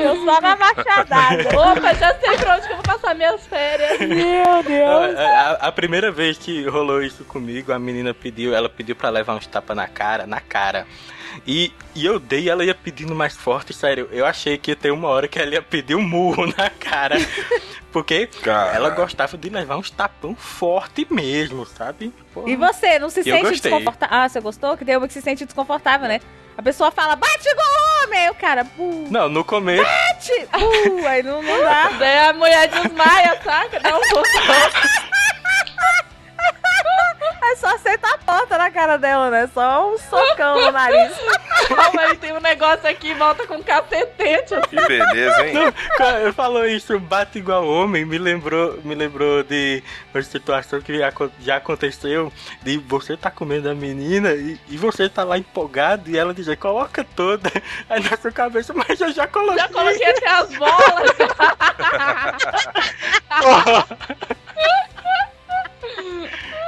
Eu 0.00 0.24
só 0.24 0.40
na 0.40 0.56
machadada. 0.56 1.48
Opa, 1.58 1.94
já 1.94 2.14
sei 2.20 2.36
pra 2.36 2.56
onde 2.56 2.66
que 2.66 2.72
eu 2.72 2.76
vou 2.76 2.84
passar 2.84 3.14
minhas 3.14 3.46
férias. 3.46 3.98
Meu 3.98 4.62
Deus. 4.62 5.18
A, 5.18 5.22
a, 5.22 5.52
a, 5.68 5.72
primeira 5.72 6.12
vez 6.12 6.36
que 6.36 6.66
rolou 6.68 7.02
isso 7.02 7.24
comigo, 7.24 7.72
a 7.72 7.78
menina 7.78 8.12
pediu, 8.12 8.54
ela 8.54 8.68
pediu 8.68 8.94
pra 8.94 9.08
levar 9.08 9.34
uns 9.34 9.46
tapas 9.46 9.76
na 9.76 9.88
cara, 9.88 10.26
na 10.26 10.40
cara. 10.40 10.86
E, 11.46 11.72
e 11.94 12.04
eu 12.04 12.18
dei 12.18 12.48
ela 12.48 12.64
ia 12.64 12.74
pedindo 12.74 13.14
mais 13.14 13.36
forte, 13.36 13.72
sério. 13.72 14.08
Eu 14.10 14.24
achei 14.26 14.58
que 14.58 14.70
ia 14.70 14.76
ter 14.76 14.90
uma 14.90 15.08
hora 15.08 15.28
que 15.28 15.38
ela 15.38 15.54
ia 15.54 15.62
pedir 15.62 15.94
um 15.94 16.02
murro 16.02 16.46
na 16.56 16.70
cara. 16.70 17.16
Porque 17.92 18.26
Cara. 18.42 18.74
ela 18.74 18.90
gostava 18.90 19.36
de 19.36 19.48
levar 19.48 19.76
uns 19.76 19.90
tapão 19.90 20.34
forte 20.34 21.06
mesmo, 21.10 21.64
sabe? 21.64 22.12
Porra. 22.34 22.50
E 22.50 22.56
você, 22.56 22.98
não 22.98 23.08
se 23.08 23.22
sente 23.22 23.50
desconfortável? 23.50 24.16
Ah, 24.16 24.28
você 24.28 24.40
gostou? 24.40 24.76
Que 24.76 24.84
tem 24.84 24.96
uma 24.96 25.06
que 25.06 25.14
se 25.14 25.22
sente 25.22 25.44
desconfortável, 25.44 26.06
né? 26.06 26.20
A 26.56 26.62
pessoa 26.62 26.90
fala, 26.90 27.14
bate 27.14 27.48
igual 27.48 27.68
homem! 28.02 28.18
Aí 28.18 28.30
o 28.30 28.34
cara, 28.34 28.64
buh. 28.64 29.06
Não, 29.10 29.28
no 29.28 29.44
começo. 29.44 29.82
Bate! 29.82 30.48
Buh, 30.52 31.06
aí 31.06 31.22
não, 31.22 31.40
não 31.42 31.58
dá. 31.60 31.88
Daí 31.98 32.18
a 32.18 32.32
mulher 32.32 32.68
desmaia, 32.68 33.40
saca? 33.42 33.80
Dá 33.80 33.96
um 33.96 34.00
É 37.20 37.56
só 37.56 37.74
aceitar 37.74 38.14
a 38.14 38.18
porta 38.18 38.58
na 38.58 38.70
cara 38.70 38.96
dela, 38.98 39.30
né? 39.30 39.48
Só 39.52 39.92
um 39.92 39.98
socão 39.98 40.60
no 40.60 40.70
nariz. 40.70 41.12
Calma 41.66 42.02
aí, 42.02 42.16
tem 42.16 42.32
um 42.32 42.40
negócio 42.40 42.88
aqui, 42.88 43.14
volta 43.14 43.46
com 43.46 43.62
cacetete. 43.62 44.54
Que 44.68 44.76
beleza, 44.76 45.46
hein? 45.46 45.54
Não, 45.54 46.32
falou 46.32 46.66
isso, 46.66 46.98
bate 47.00 47.38
igual 47.38 47.66
homem, 47.66 48.04
me 48.04 48.18
lembrou, 48.18 48.78
me 48.84 48.94
lembrou 48.94 49.42
de 49.42 49.82
uma 50.12 50.22
situação 50.22 50.80
que 50.80 50.98
já, 51.40 51.56
aconteceu, 51.56 52.32
de 52.62 52.76
você 52.78 53.16
tá 53.16 53.30
comendo 53.30 53.70
a 53.70 53.74
menina 53.74 54.32
e, 54.32 54.60
e 54.68 54.76
você 54.76 55.08
tá 55.08 55.24
lá 55.24 55.38
empolgado 55.38 56.10
e 56.10 56.18
ela 56.18 56.34
dizer, 56.34 56.56
coloca 56.56 57.02
toda, 57.16 57.50
aí 57.88 58.02
na 58.02 58.16
sua 58.16 58.30
cabeça, 58.30 58.74
mas 58.74 59.00
eu 59.00 59.10
já 59.12 59.26
coloquei. 59.26 59.58
Já 59.58 59.68
coloquei 59.68 60.10
até 60.10 60.28
as 60.28 60.54
bolas. 60.54 61.16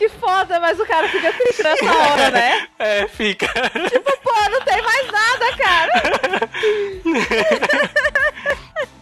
que 0.00 0.08
foda, 0.08 0.58
mas 0.58 0.80
o 0.80 0.86
cara 0.86 1.06
fica 1.10 1.30
triste 1.30 1.62
nessa 1.62 1.84
hora, 1.84 2.30
né? 2.30 2.68
É, 2.80 3.06
fica. 3.06 3.46
Tipo, 3.46 4.18
pô, 4.22 4.32
não 4.50 4.62
tem 4.62 4.80
mais 4.80 5.06
nada, 5.12 5.56
cara. 5.58 6.02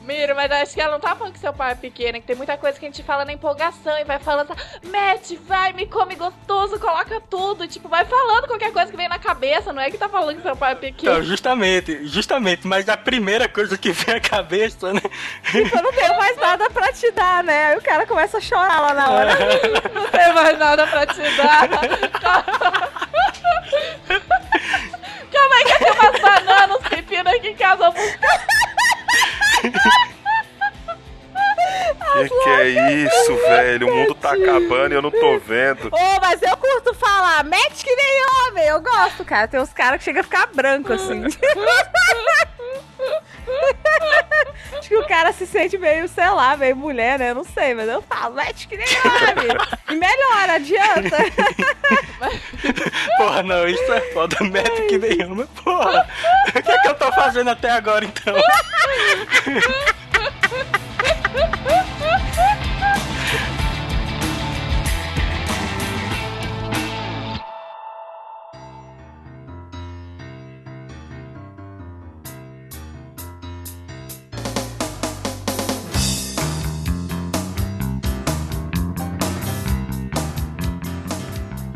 Mira, 0.00 0.34
mas 0.34 0.50
acho 0.50 0.74
que 0.74 0.80
ela 0.80 0.92
não 0.92 1.00
tá 1.00 1.14
falando 1.14 1.34
que 1.34 1.38
seu 1.38 1.52
pai 1.52 1.72
é 1.72 1.74
pequeno, 1.76 2.20
que 2.20 2.26
tem 2.26 2.34
muita 2.34 2.56
coisa 2.56 2.76
que 2.76 2.84
a 2.84 2.88
gente 2.88 3.04
fala 3.04 3.24
na 3.24 3.32
empolgação 3.32 3.96
e 3.98 4.04
vai 4.04 4.18
falando, 4.18 4.52
mete, 4.88 5.36
vai, 5.36 5.72
me 5.72 5.86
come 5.86 6.14
gostoso, 6.14 6.78
coloca 6.78 7.20
tudo. 7.30 7.66
Tipo, 7.68 7.88
vai 7.88 8.04
falando 8.04 8.46
qualquer 8.46 8.72
coisa 8.72 8.90
que 8.90 8.96
vem 8.96 9.08
na 9.08 9.18
cabeça, 9.18 9.72
não 9.72 9.80
é 9.80 9.90
que 9.90 9.98
tá 9.98 10.08
falando 10.08 10.36
que 10.36 10.42
seu 10.42 10.56
pai 10.56 10.72
é 10.72 10.74
pequeno. 10.74 11.12
Então, 11.12 11.24
justamente, 11.24 12.06
justamente, 12.06 12.66
mas 12.66 12.88
a 12.88 12.96
primeira 12.96 13.48
coisa 13.48 13.78
que 13.78 13.92
vem 13.92 14.16
à 14.16 14.20
cabeça, 14.20 14.92
né? 14.92 15.00
Tipo, 15.50 15.76
eu 15.76 15.82
não 15.82 15.92
tenho 15.92 16.16
mais 16.16 16.36
nada 16.36 16.68
pra 16.70 16.92
te 16.92 17.10
dar, 17.12 17.44
né? 17.44 17.66
Aí 17.66 17.78
o 17.78 17.82
cara 17.82 18.06
começa 18.06 18.38
a 18.38 18.40
chorar 18.40 18.80
lá 18.80 18.94
na 18.94 19.10
hora. 19.10 19.36
Não 19.94 20.08
tem 20.08 20.32
mais 20.32 20.58
nada 20.58 20.86
pra 20.86 21.06
te 21.06 21.20
dar. 21.36 21.68
Calma 25.30 25.54
aí 25.54 25.64
que 25.64 25.78
tem 25.78 25.92
umas 25.92 26.20
bananas, 26.20 26.78
uns 26.78 26.88
pepinos 26.88 27.32
aqui 27.32 27.48
em 27.48 27.56
casa, 27.56 27.84
eu. 27.84 27.92
Que 32.24 32.28
que 32.28 32.50
é 32.50 32.68
isso, 33.04 33.36
velho? 33.36 33.88
O 33.88 33.94
mundo 33.94 34.14
tá 34.14 34.32
acabando 34.32 34.92
e 34.92 34.96
eu 34.96 35.02
não 35.02 35.10
tô 35.10 35.38
vendo. 35.38 35.88
Ô, 35.92 36.20
mas 36.20 36.42
eu 36.42 36.56
curto 36.56 36.94
falar, 36.94 37.44
mete 37.44 37.84
que 37.84 37.94
nem 37.94 38.22
homem. 38.24 38.66
Eu 38.66 38.80
gosto, 38.80 39.24
cara. 39.24 39.48
Tem 39.48 39.60
uns 39.60 39.72
caras 39.72 39.98
que 39.98 40.04
chegam 40.04 40.20
a 40.20 40.24
ficar 40.24 40.46
branco 40.46 40.92
assim. 40.92 41.24
Acho 44.78 44.88
que 44.88 44.96
o 44.96 45.06
cara 45.06 45.32
se 45.32 45.46
sente 45.46 45.78
meio, 45.78 46.08
sei 46.08 46.28
lá, 46.28 46.56
meio 46.56 46.76
mulher, 46.76 47.18
né? 47.18 47.34
Não 47.34 47.44
sei, 47.44 47.74
mas 47.74 47.88
eu 47.88 48.02
falo, 48.02 48.34
mete 48.34 48.66
que 48.66 48.76
nem 48.76 48.86
homem. 48.86 49.56
E 49.90 49.94
melhora, 49.94 50.54
adianta. 50.54 51.16
Porra, 53.16 53.42
não, 53.42 53.68
isso 53.68 53.92
é 53.92 54.00
foda, 54.12 54.36
mete 54.40 54.86
que 54.88 54.98
nem 54.98 55.24
uma, 55.24 55.46
porra. 55.46 56.08
O 56.48 56.62
que 56.62 56.70
é 56.70 56.78
que 56.78 56.88
eu 56.88 56.94
tô 56.94 57.12
fazendo 57.12 57.50
até 57.50 57.70
agora, 57.70 58.04
então? 58.04 58.34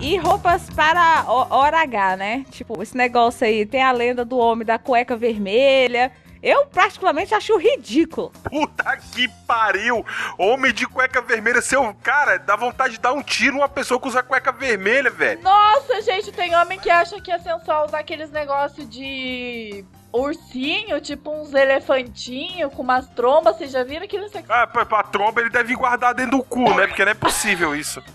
E 0.01 0.17
roupas 0.17 0.69
para 0.71 1.25
ho- 1.29 1.47
hora 1.51 1.81
H, 1.83 2.17
né? 2.17 2.45
Tipo, 2.51 2.83
esse 2.83 2.97
negócio 2.97 3.47
aí, 3.47 3.65
tem 3.65 3.83
a 3.83 3.93
lenda 3.93 4.25
do 4.25 4.37
homem 4.37 4.67
da 4.67 4.77
cueca 4.79 5.17
vermelha. 5.17 6.11
Eu, 6.43 6.67
particularmente, 6.67 7.35
acho 7.35 7.57
ridículo. 7.57 8.33
Puta 8.51 8.97
que 8.97 9.29
pariu! 9.47 10.05
Homem 10.37 10.73
de 10.73 10.87
cueca 10.87 11.23
vermelha, 11.23 11.63
seu 11.63 11.95
cara, 12.03 12.39
dá 12.39 12.57
vontade 12.57 12.95
de 12.95 13.01
dar 13.01 13.13
um 13.13 13.23
tiro 13.23 13.55
numa 13.55 13.69
pessoa 13.69 14.01
que 14.01 14.09
usa 14.09 14.23
cueca 14.23 14.51
vermelha, 14.51 15.09
velho. 15.09 15.41
Nossa, 15.41 16.03
gente, 16.03 16.33
tem 16.33 16.57
homem 16.57 16.81
que 16.81 16.91
acha 16.91 17.21
que 17.21 17.31
é 17.31 17.39
sensual 17.39 17.87
usar 17.87 18.01
aqueles 18.01 18.31
negócios 18.31 18.89
de 18.89 19.85
ursinho, 20.13 21.01
tipo 21.01 21.31
uns 21.31 21.55
elefantinhos 21.55 22.75
com 22.75 22.83
umas 22.83 23.09
trombas. 23.11 23.57
Vocês 23.57 23.71
já 23.71 23.85
viram 23.85 24.05
aquilo? 24.05 24.27
Ah, 24.49 24.67
pra, 24.67 24.85
pra 24.85 25.03
tromba 25.05 25.41
ele 25.41 25.51
deve 25.51 25.75
guardar 25.77 26.13
dentro 26.13 26.39
do 26.39 26.45
cu, 26.45 26.75
né? 26.75 26.89
Porque 26.89 27.05
não 27.05 27.13
é 27.13 27.15
possível 27.15 27.75
isso. 27.75 28.03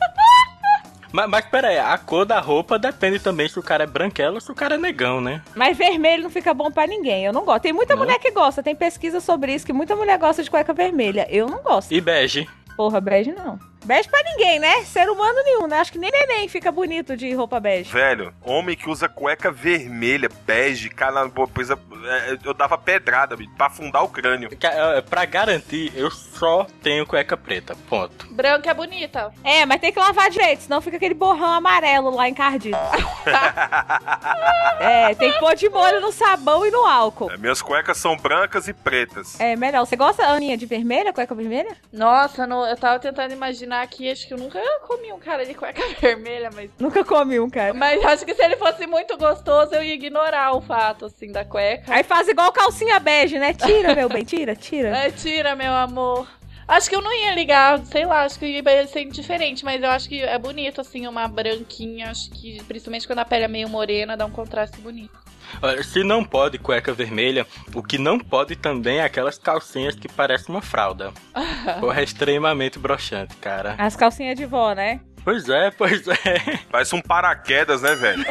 Mas, 1.11 1.29
mas 1.29 1.45
pera 1.45 1.69
aí, 1.69 1.77
a 1.79 1.97
cor 1.97 2.25
da 2.25 2.39
roupa 2.39 2.77
depende 2.77 3.19
também 3.19 3.47
se 3.47 3.57
o 3.57 3.63
cara 3.63 3.83
é 3.83 3.87
branquelo 3.87 4.35
ou 4.35 4.41
se 4.41 4.51
o 4.51 4.55
cara 4.55 4.75
é 4.75 4.77
negão, 4.77 5.21
né? 5.21 5.41
Mas 5.55 5.77
vermelho 5.77 6.23
não 6.23 6.29
fica 6.29 6.53
bom 6.53 6.69
pra 6.71 6.85
ninguém. 6.87 7.25
Eu 7.25 7.33
não 7.33 7.45
gosto. 7.45 7.63
Tem 7.63 7.73
muita 7.73 7.95
Não? 7.95 8.03
mulher 8.03 8.19
que 8.19 8.31
gosta. 8.31 8.61
Tem 8.63 8.75
pesquisa 8.75 9.19
sobre 9.19 9.53
isso, 9.53 9.65
que 9.65 9.73
muita 9.73 9.95
mulher 9.95 10.17
gosta 10.19 10.43
de 10.43 10.49
cueca 10.49 10.73
vermelha. 10.73 11.27
Eu 11.29 11.47
não 11.47 11.61
gosto. 11.63 11.91
E 11.93 12.01
bege. 12.01 12.47
Porra, 12.75 12.99
bege 13.01 13.31
não. 13.31 13.57
Bege 13.87 14.09
pra 14.09 14.21
ninguém, 14.21 14.59
né? 14.59 14.83
Ser 14.83 15.09
humano 15.09 15.41
nenhum, 15.45 15.65
né? 15.65 15.79
Acho 15.79 15.93
que 15.93 15.97
nem 15.97 16.11
neném 16.11 16.49
fica 16.49 16.69
bonito 16.73 17.15
de 17.15 17.33
roupa 17.33 17.57
bege. 17.57 17.89
Velho, 17.89 18.33
homem 18.43 18.75
que 18.75 18.89
usa 18.89 19.07
cueca 19.07 19.49
vermelha, 19.49 20.27
bege, 20.45 20.89
cara, 20.89 21.29
pois 21.53 21.69
eu 22.43 22.53
dava 22.53 22.77
pedrada, 22.77 23.37
bicho, 23.37 23.49
pra 23.55 23.67
afundar 23.67 24.03
o 24.03 24.09
crânio. 24.09 24.49
Eh, 24.61 25.01
Pra 25.09 25.23
garantir, 25.23 25.93
eu 25.95 26.11
só 26.11 26.67
tenho 26.83 27.05
cueca 27.07 27.37
preta, 27.37 27.75
ponto. 27.89 28.27
Branca 28.33 28.69
é 28.69 28.73
bonita. 28.73 29.31
É, 29.41 29.65
mas 29.65 29.79
tem 29.79 29.93
que 29.93 29.99
lavar 29.99 30.29
direito, 30.29 30.63
senão 30.63 30.81
fica 30.81 30.97
aquele 30.97 31.13
borrão 31.13 31.45
amarelo 31.53 32.09
lá 32.09 32.27
encardido. 32.27 32.75
é, 34.81 35.15
tem 35.15 35.31
que 35.31 35.39
pôr 35.39 35.55
de 35.55 35.69
molho 35.69 36.01
no 36.01 36.11
sabão 36.11 36.65
e 36.65 36.71
no 36.71 36.85
álcool. 36.85 37.31
Minhas 37.39 37.61
cuecas 37.61 37.97
são 37.97 38.17
brancas 38.17 38.67
e 38.67 38.73
pretas. 38.73 39.39
É 39.39 39.55
melhor. 39.55 39.85
Você 39.85 39.95
gosta, 39.95 40.25
Aninha, 40.25 40.57
de 40.57 40.65
vermelha, 40.65 41.13
cueca 41.13 41.33
vermelha? 41.33 41.75
Nossa, 41.93 42.45
não- 42.45 42.65
eu 42.67 42.75
tava 42.75 42.99
tentando 42.99 43.31
imaginar 43.31 43.76
aqui, 43.81 44.09
acho 44.09 44.27
que 44.27 44.33
eu 44.33 44.37
nunca 44.37 44.59
comi 44.87 45.11
um 45.11 45.19
cara 45.19 45.45
de 45.45 45.53
cueca 45.53 45.81
vermelha, 45.99 46.49
mas. 46.53 46.69
Nunca 46.79 47.03
comi 47.03 47.39
um, 47.39 47.49
cara. 47.49 47.73
Mas 47.73 48.03
acho 48.03 48.25
que 48.25 48.33
se 48.33 48.43
ele 48.43 48.55
fosse 48.55 48.85
muito 48.87 49.17
gostoso, 49.17 49.73
eu 49.73 49.83
ia 49.83 49.93
ignorar 49.93 50.55
o 50.55 50.61
fato, 50.61 51.05
assim, 51.05 51.31
da 51.31 51.43
cueca. 51.45 51.93
Aí 51.93 52.03
faz 52.03 52.27
igual 52.27 52.51
calcinha 52.51 52.99
bege, 52.99 53.39
né? 53.39 53.53
Tira, 53.53 53.95
meu 53.95 54.09
bem, 54.09 54.23
tira, 54.23 54.55
tira. 54.55 54.89
É, 54.89 55.11
tira, 55.11 55.55
meu 55.55 55.73
amor. 55.73 56.27
Acho 56.67 56.89
que 56.89 56.95
eu 56.95 57.01
não 57.01 57.13
ia 57.13 57.33
ligar, 57.33 57.79
sei 57.85 58.05
lá, 58.05 58.23
acho 58.23 58.37
que 58.37 58.45
ia 58.45 58.87
ser 58.87 59.01
indiferente, 59.01 59.63
mas 59.63 59.81
eu 59.81 59.89
acho 59.89 60.09
que 60.09 60.21
é 60.21 60.37
bonito, 60.37 60.81
assim, 60.81 61.07
uma 61.07 61.25
branquinha, 61.25 62.11
acho 62.11 62.29
que, 62.29 62.61
principalmente 62.63 63.07
quando 63.07 63.19
a 63.19 63.25
pele 63.25 63.45
é 63.45 63.47
meio 63.47 63.69
morena, 63.69 64.17
dá 64.17 64.25
um 64.25 64.31
contraste 64.31 64.77
bonito. 64.81 65.26
Olha, 65.61 65.83
Se 65.83 66.03
não 66.03 66.23
pode 66.23 66.57
cueca 66.57 66.93
vermelha, 66.93 67.45
o 67.73 67.81
que 67.83 67.97
não 67.97 68.19
pode 68.19 68.55
também 68.55 68.99
é 68.99 69.03
aquelas 69.03 69.37
calcinhas 69.37 69.95
que 69.95 70.07
parecem 70.07 70.53
uma 70.53 70.61
fralda. 70.61 71.11
Porra, 71.79 72.01
é 72.01 72.03
extremamente 72.03 72.79
broxante, 72.79 73.35
cara. 73.37 73.75
As 73.77 73.95
calcinhas 73.95 74.37
de 74.37 74.45
vó, 74.45 74.73
né? 74.73 74.99
Pois 75.27 75.49
é, 75.49 75.71
pois 75.71 76.07
é. 76.07 76.15
Parece 76.71 76.95
um 76.95 77.01
paraquedas, 77.01 77.81
né, 77.81 77.95
velho? 77.95 78.23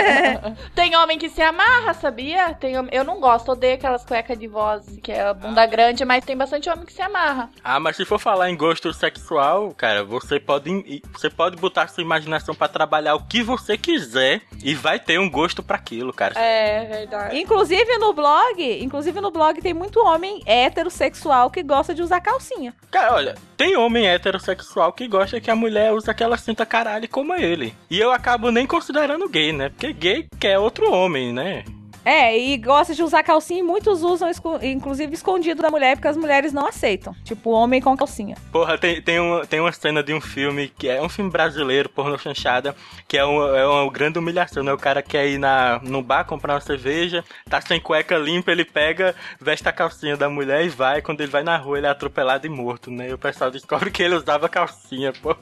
Tem 0.74 0.96
homem 0.96 1.18
que 1.18 1.28
se 1.28 1.42
amarra, 1.42 1.92
sabia? 1.92 2.54
Tem 2.54 2.78
homem... 2.78 2.90
Eu 2.94 3.04
não 3.04 3.20
gosto, 3.20 3.52
odeio 3.52 3.74
aquelas 3.74 4.06
cuecas 4.06 4.38
de 4.38 4.46
voz, 4.46 4.86
que 5.02 5.12
é 5.12 5.20
a 5.20 5.34
bunda 5.34 5.66
grande, 5.66 6.02
mas 6.02 6.24
tem 6.24 6.34
bastante 6.34 6.70
homem 6.70 6.86
que 6.86 6.94
se 6.94 7.02
amarra. 7.02 7.50
Ah, 7.62 7.78
mas 7.78 7.94
se 7.94 8.06
for 8.06 8.18
falar 8.18 8.48
em 8.48 8.56
gosto 8.56 8.90
sexual, 8.94 9.74
cara, 9.74 10.02
você 10.02 10.40
pode, 10.40 11.02
você 11.12 11.28
pode 11.28 11.58
botar 11.58 11.88
sua 11.88 12.02
imaginação 12.02 12.54
pra 12.54 12.68
trabalhar 12.68 13.16
o 13.16 13.26
que 13.26 13.42
você 13.42 13.76
quiser 13.76 14.40
e 14.64 14.74
vai 14.74 14.98
ter 14.98 15.20
um 15.20 15.28
gosto 15.28 15.62
pra 15.62 15.76
aquilo, 15.76 16.10
cara. 16.10 16.40
É, 16.40 16.86
verdade. 16.86 17.38
Inclusive 17.38 17.98
no 17.98 18.14
blog, 18.14 18.82
inclusive 18.82 19.20
no 19.20 19.30
blog 19.30 19.60
tem 19.60 19.74
muito 19.74 20.00
homem 20.00 20.42
heterossexual 20.46 21.50
que 21.50 21.62
gosta 21.62 21.94
de 21.94 22.00
usar 22.00 22.20
calcinha. 22.20 22.74
Cara, 22.90 23.12
olha, 23.12 23.34
tem 23.58 23.76
homem 23.76 24.08
heterossexual 24.08 24.90
que 24.94 25.06
gosta 25.06 25.38
que 25.38 25.50
a 25.50 25.54
mulher 25.54 25.92
usa 25.92 26.12
aquela 26.12 26.29
cinta 26.38 26.66
caralho 26.66 27.08
como 27.08 27.34
ele. 27.34 27.74
E 27.90 27.98
eu 27.98 28.10
acabo 28.10 28.50
nem 28.50 28.66
considerando 28.66 29.28
gay, 29.28 29.52
né? 29.52 29.68
Porque 29.68 29.92
gay 29.92 30.28
quer 30.38 30.58
outro 30.58 30.92
homem, 30.92 31.32
né? 31.32 31.64
É, 32.04 32.36
e 32.38 32.56
gosta 32.56 32.94
de 32.94 33.02
usar 33.02 33.22
calcinha 33.22 33.60
e 33.60 33.62
muitos 33.62 34.02
usam, 34.02 34.30
inclusive, 34.62 35.12
escondido 35.12 35.60
da 35.60 35.70
mulher, 35.70 35.96
porque 35.96 36.08
as 36.08 36.16
mulheres 36.16 36.52
não 36.52 36.66
aceitam. 36.66 37.14
Tipo, 37.24 37.50
homem 37.50 37.80
com 37.80 37.96
calcinha. 37.96 38.36
Porra, 38.50 38.78
tem, 38.78 39.02
tem, 39.02 39.20
uma, 39.20 39.46
tem 39.46 39.60
uma 39.60 39.72
cena 39.72 40.02
de 40.02 40.14
um 40.14 40.20
filme 40.20 40.68
que 40.68 40.88
é 40.88 41.02
um 41.02 41.08
filme 41.08 41.30
brasileiro, 41.30 41.88
porno 41.88 42.18
chanchada, 42.18 42.74
que 43.06 43.18
é 43.18 43.24
uma, 43.24 43.58
é 43.58 43.66
uma 43.66 43.90
grande 43.92 44.18
humilhação, 44.18 44.62
né? 44.62 44.72
O 44.72 44.78
cara 44.78 45.02
quer 45.02 45.28
ir 45.28 45.38
na, 45.38 45.78
no 45.82 46.02
bar 46.02 46.24
comprar 46.24 46.54
uma 46.54 46.60
cerveja, 46.60 47.22
tá 47.48 47.60
sem 47.60 47.78
cueca 47.78 48.16
limpa, 48.16 48.50
ele 48.50 48.64
pega, 48.64 49.14
veste 49.38 49.68
a 49.68 49.72
calcinha 49.72 50.16
da 50.16 50.28
mulher 50.28 50.64
e 50.64 50.68
vai. 50.70 51.02
Quando 51.02 51.20
ele 51.20 51.30
vai 51.30 51.42
na 51.42 51.56
rua, 51.58 51.78
ele 51.78 51.86
é 51.86 51.90
atropelado 51.90 52.46
e 52.46 52.50
morto, 52.50 52.90
né? 52.90 53.10
E 53.10 53.12
o 53.12 53.18
pessoal 53.18 53.50
descobre 53.50 53.90
que 53.90 54.02
ele 54.02 54.14
usava 54.14 54.48
calcinha, 54.48 55.12
pô. 55.12 55.36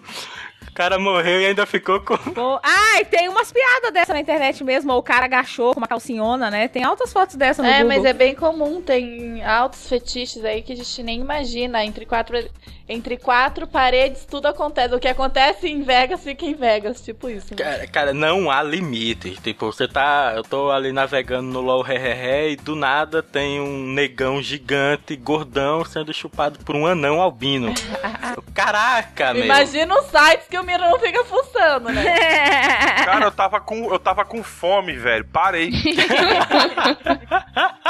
O 0.79 0.81
cara 0.81 0.97
morreu 0.97 1.41
e 1.41 1.47
ainda 1.47 1.67
ficou 1.67 1.99
com. 2.01 2.17
Pô, 2.33 2.61
ai, 2.63 3.05
tem 3.05 3.29
umas 3.29 3.51
piadas 3.51 3.93
dessa 3.93 4.13
na 4.13 4.21
internet 4.21 4.63
mesmo. 4.63 4.93
Ou 4.93 5.01
o 5.01 5.03
cara 5.03 5.25
agachou 5.25 5.73
com 5.75 5.81
uma 5.81 5.89
calcinhona, 5.89 6.53
né? 6.53 6.69
Tem 6.69 6.85
altas 6.85 7.13
fotos 7.13 7.35
dessa 7.35 7.61
no 7.65 7.69
É, 7.69 7.83
Google. 7.83 7.89
mas 7.89 8.05
é 8.05 8.13
bem 8.13 8.33
comum, 8.33 8.81
tem 8.81 9.43
altos 9.45 9.89
fetiches 9.89 10.45
aí 10.45 10.63
que 10.63 10.73
a 10.73 10.77
gente 10.77 11.03
nem 11.03 11.19
imagina. 11.21 11.85
Entre 11.85 12.07
quatro, 12.07 12.37
entre 12.89 13.17
quatro 13.17 13.67
paredes, 13.67 14.25
tudo 14.25 14.47
acontece. 14.47 14.95
O 14.95 14.99
que 14.99 15.09
acontece 15.09 15.69
em 15.69 15.83
Vegas 15.83 16.23
fica 16.23 16.45
em 16.47 16.55
Vegas, 16.55 17.03
tipo 17.03 17.29
isso. 17.29 17.49
né? 17.51 17.57
Cara, 17.57 17.87
cara, 17.87 18.15
não 18.15 18.51
há 18.51 18.63
limite. 18.63 19.33
Tipo, 19.43 19.67
você 19.67 19.87
tá. 19.87 20.33
Eu 20.35 20.43
tô 20.43 20.71
ali 20.71 20.93
navegando 20.93 21.49
no 21.49 21.61
LOL 21.61 21.87
Hehehe 21.87 22.53
e 22.53 22.57
do 22.57 22.75
nada 22.75 23.23
tem 23.23 23.61
um 23.61 23.93
negão 23.93 24.41
gigante, 24.41 25.17
gordão, 25.17 25.85
sendo 25.85 26.15
chupado 26.15 26.59
por 26.65 26.75
um 26.75 26.87
anão 26.87 27.21
albino. 27.21 27.75
Caraca, 28.55 29.35
meu. 29.35 29.45
Imagina 29.45 29.95
os 29.99 30.07
sites 30.07 30.49
que 30.49 30.59
o 30.59 30.65
Miro 30.65 30.83
não 30.83 30.99
fica 30.99 31.25
fuçando, 31.25 31.91
né? 31.91 32.05
Cara, 33.05 33.27
eu 33.27 33.31
tava 33.31 33.61
com, 33.61 33.93
eu 33.93 33.99
tava 33.99 34.25
com 34.25 34.43
fome, 34.43 34.95
velho. 34.95 35.25
Parei. 35.25 35.71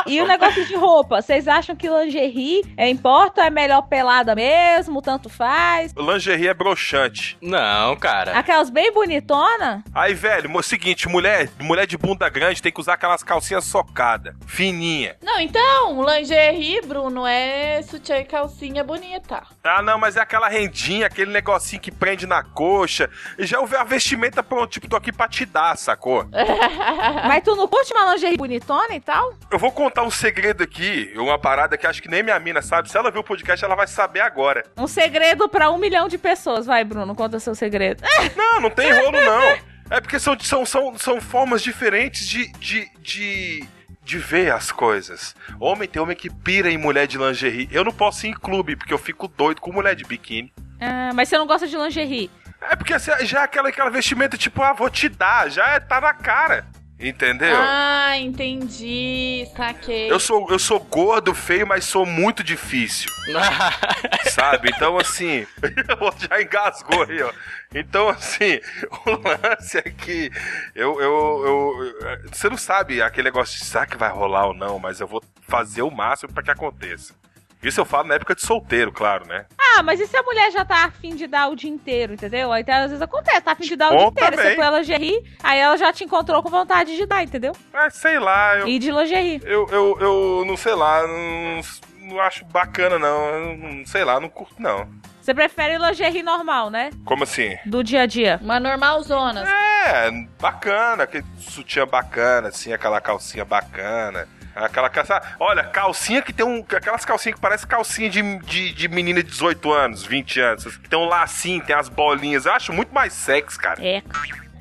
E 0.06 0.22
o 0.22 0.26
negócio 0.26 0.64
de 0.64 0.74
roupa, 0.74 1.20
vocês 1.20 1.46
acham 1.46 1.76
que 1.76 1.86
lingerie 1.88 2.62
é, 2.78 2.88
importa 2.88 3.42
ou 3.42 3.46
é 3.46 3.50
melhor 3.50 3.82
pelada 3.82 4.34
mesmo, 4.34 4.87
tanto 5.02 5.28
faz? 5.28 5.92
O 5.96 6.02
lingerie 6.12 6.48
é 6.48 6.54
broxante. 6.54 7.36
Não, 7.40 7.94
cara. 7.96 8.38
Aquelas 8.38 8.70
bem 8.70 8.92
bonitona? 8.92 9.82
Aí, 9.94 10.14
velho, 10.14 10.48
mo- 10.50 10.62
seguinte, 10.62 11.08
mulher, 11.08 11.48
mulher 11.60 11.86
de 11.86 11.96
bunda 11.96 12.28
grande 12.28 12.62
tem 12.62 12.72
que 12.72 12.80
usar 12.80 12.94
aquelas 12.94 13.22
calcinhas 13.22 13.64
socadas, 13.64 14.34
fininha. 14.46 15.16
Não, 15.22 15.38
então, 15.40 16.04
lingerie, 16.04 16.80
Bruno, 16.82 17.26
é 17.26 17.80
sutiã 17.82 18.18
e 18.18 18.24
calcinha 18.24 18.82
bonita. 18.82 19.42
Ah, 19.64 19.82
não, 19.82 19.98
mas 19.98 20.16
é 20.16 20.20
aquela 20.20 20.48
rendinha, 20.48 21.06
aquele 21.06 21.30
negocinho 21.30 21.80
que 21.82 21.90
prende 21.92 22.26
na 22.26 22.42
coxa. 22.42 23.08
E 23.38 23.46
já 23.46 23.58
a 23.60 23.84
vestimenta 23.84 24.42
pronto, 24.42 24.70
tipo, 24.70 24.88
tô 24.88 24.96
aqui 24.96 25.12
pra 25.12 25.28
te 25.28 25.44
dar, 25.44 25.76
sacou? 25.76 26.26
Mas 27.26 27.42
tu 27.44 27.54
não 27.54 27.68
curte 27.68 27.92
uma 27.92 28.12
lingerie 28.14 28.36
bonitona 28.36 28.94
e 28.94 29.00
tal? 29.00 29.32
Eu 29.50 29.58
vou 29.58 29.70
contar 29.70 30.02
um 30.02 30.10
segredo 30.10 30.62
aqui, 30.62 31.12
uma 31.16 31.38
parada 31.38 31.76
que 31.76 31.86
acho 31.86 32.00
que 32.02 32.08
nem 32.08 32.22
minha 32.22 32.38
mina 32.38 32.62
sabe. 32.62 32.90
Se 32.90 32.96
ela 32.96 33.10
ver 33.10 33.18
o 33.18 33.24
podcast, 33.24 33.64
ela 33.64 33.74
vai 33.74 33.86
saber 33.86 34.20
agora. 34.20 34.64
Um 34.78 34.86
segredo 34.86 35.48
pra 35.48 35.70
um 35.70 35.78
milhão 35.78 36.08
de 36.08 36.16
pessoas. 36.16 36.66
Vai, 36.66 36.84
Bruno, 36.84 37.14
conta 37.14 37.40
seu 37.40 37.54
segredo. 37.54 38.02
Não, 38.36 38.60
não 38.60 38.70
tem 38.70 38.92
rolo, 38.92 39.20
não. 39.20 39.58
É 39.90 40.00
porque 40.00 40.18
são, 40.18 40.38
são, 40.38 40.66
são, 40.66 40.98
são 40.98 41.20
formas 41.20 41.62
diferentes 41.62 42.26
de, 42.26 42.52
de, 42.58 42.90
de, 43.00 43.64
de 44.04 44.18
ver 44.18 44.52
as 44.52 44.70
coisas. 44.70 45.34
Homem 45.58 45.88
tem 45.88 46.00
homem 46.00 46.16
que 46.16 46.28
pira 46.28 46.70
em 46.70 46.76
mulher 46.76 47.06
de 47.06 47.16
lingerie. 47.16 47.68
Eu 47.72 47.84
não 47.84 47.92
posso 47.92 48.26
ir 48.26 48.30
em 48.30 48.34
clube, 48.34 48.76
porque 48.76 48.92
eu 48.92 48.98
fico 48.98 49.26
doido 49.28 49.60
com 49.60 49.72
mulher 49.72 49.94
de 49.94 50.04
biquíni. 50.04 50.52
Ah, 50.80 51.10
mas 51.14 51.28
você 51.28 51.38
não 51.38 51.46
gosta 51.46 51.66
de 51.66 51.76
lingerie? 51.76 52.30
É 52.60 52.76
porque 52.76 52.98
já 52.98 53.40
é 53.40 53.44
aquela, 53.44 53.68
aquela 53.68 53.90
vestimenta, 53.90 54.36
tipo, 54.36 54.62
ah, 54.62 54.72
vou 54.72 54.90
te 54.90 55.08
dar, 55.08 55.48
já 55.50 55.66
é, 55.70 55.80
tá 55.80 56.00
na 56.00 56.12
cara. 56.12 56.66
Entendeu? 57.00 57.54
Ah, 57.56 58.18
entendi, 58.18 59.46
saquei. 59.56 60.10
Eu 60.10 60.18
sou, 60.18 60.50
eu 60.50 60.58
sou 60.58 60.80
gordo, 60.80 61.32
feio, 61.32 61.64
mas 61.64 61.84
sou 61.84 62.04
muito 62.04 62.42
difícil. 62.42 63.08
Sabe? 64.30 64.70
Então, 64.74 64.98
assim. 64.98 65.46
já 66.28 66.42
engasgou 66.42 67.04
aí, 67.04 67.22
ó. 67.22 67.32
Então, 67.72 68.08
assim, 68.08 68.58
o 69.06 69.10
lance 69.10 69.78
é 69.78 69.82
que 69.82 70.30
eu, 70.74 71.00
eu, 71.00 71.44
eu- 71.46 72.28
Você 72.32 72.48
não 72.48 72.56
sabe 72.56 73.00
aquele 73.00 73.28
negócio 73.30 73.56
de 73.58 73.64
será 73.64 73.86
que 73.86 73.96
vai 73.96 74.10
rolar 74.10 74.46
ou 74.48 74.54
não, 74.54 74.78
mas 74.80 74.98
eu 75.00 75.06
vou 75.06 75.22
fazer 75.42 75.82
o 75.82 75.90
máximo 75.90 76.32
pra 76.32 76.42
que 76.42 76.50
aconteça. 76.50 77.14
Isso 77.62 77.80
eu 77.80 77.84
falo 77.84 78.08
na 78.08 78.14
época 78.14 78.34
de 78.34 78.42
solteiro, 78.42 78.92
claro, 78.92 79.26
né? 79.26 79.46
Ah, 79.58 79.82
mas 79.82 79.98
e 80.00 80.06
se 80.06 80.16
a 80.16 80.22
mulher 80.22 80.50
já 80.52 80.64
tá 80.64 80.84
afim 80.84 81.16
de 81.16 81.26
dar 81.26 81.48
o 81.48 81.56
dia 81.56 81.70
inteiro, 81.70 82.12
entendeu? 82.12 82.52
Aí 82.52 82.62
então, 82.62 82.74
às 82.74 82.90
vezes 82.90 83.02
acontece, 83.02 83.40
tá 83.40 83.52
afim 83.52 83.64
de 83.64 83.76
dar 83.76 83.88
o 83.88 83.90
Bom 83.90 83.98
dia 83.98 84.08
inteiro. 84.08 84.36
também. 84.36 84.50
Você 84.50 84.56
põe 84.56 84.64
a 84.66 84.70
lingerie, 84.78 85.24
aí 85.42 85.58
ela 85.58 85.76
já 85.76 85.92
te 85.92 86.04
encontrou 86.04 86.42
com 86.42 86.48
vontade 86.48 86.96
de 86.96 87.04
dar, 87.04 87.22
entendeu? 87.22 87.52
Mas 87.72 87.94
sei 87.94 88.18
lá, 88.18 88.56
eu. 88.58 88.68
E 88.68 88.78
de 88.78 88.90
lingerie. 88.92 89.40
Eu, 89.44 89.66
eu, 89.70 89.98
eu 90.00 90.44
não 90.46 90.56
sei 90.56 90.74
lá, 90.74 91.04
não, 91.06 91.60
não 92.08 92.20
acho 92.20 92.44
bacana, 92.44 92.98
não. 92.98 93.28
Eu 93.28 93.56
não 93.56 93.86
sei 93.86 94.04
lá, 94.04 94.20
não 94.20 94.28
curto, 94.28 94.54
não. 94.60 94.88
Você 95.20 95.34
prefere 95.34 95.76
lingerie 95.76 96.22
normal, 96.22 96.70
né? 96.70 96.90
Como 97.04 97.24
assim? 97.24 97.58
Do 97.66 97.84
dia 97.84 98.02
a 98.02 98.06
dia. 98.06 98.38
Uma 98.40 98.58
normalzona. 98.58 99.44
É, 99.86 100.10
bacana, 100.40 101.02
aquele 101.04 101.24
sutiã 101.38 101.86
bacana, 101.86 102.48
assim, 102.48 102.72
aquela 102.72 103.00
calcinha 103.00 103.44
bacana. 103.44 104.26
Aquela 104.64 104.90
calça. 104.90 105.22
Olha, 105.38 105.64
calcinha 105.64 106.22
que 106.22 106.32
tem 106.32 106.44
um. 106.44 106.64
Aquelas 106.74 107.04
calcinhas 107.04 107.36
que 107.36 107.40
parece 107.40 107.66
calcinha 107.66 108.10
de, 108.10 108.38
de, 108.40 108.72
de 108.72 108.88
menina 108.88 109.22
de 109.22 109.30
18 109.30 109.72
anos, 109.72 110.04
20 110.04 110.40
anos. 110.40 110.80
Tem 110.88 110.98
um 110.98 111.06
lacinho, 111.06 111.64
tem 111.64 111.74
as 111.76 111.88
bolinhas. 111.88 112.46
Eu 112.46 112.52
acho 112.52 112.72
muito 112.72 112.92
mais 112.92 113.12
sexy, 113.12 113.58
cara. 113.58 113.84
É. 113.84 114.02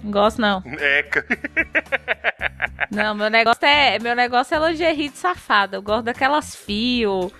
Não 0.03 0.11
gosto, 0.11 0.39
não. 0.39 0.63
Eca. 0.79 1.25
Não, 2.89 3.13
meu 3.13 3.29
negócio 3.29 3.65
é. 3.65 3.99
Meu 3.99 4.15
negócio 4.15 4.55
é 4.55 4.69
lingerie 4.69 5.09
de 5.09 5.17
safada. 5.17 5.75
Eu 5.75 5.81
gosto 5.81 6.05
daquelas 6.05 6.55
fio. 6.55 7.31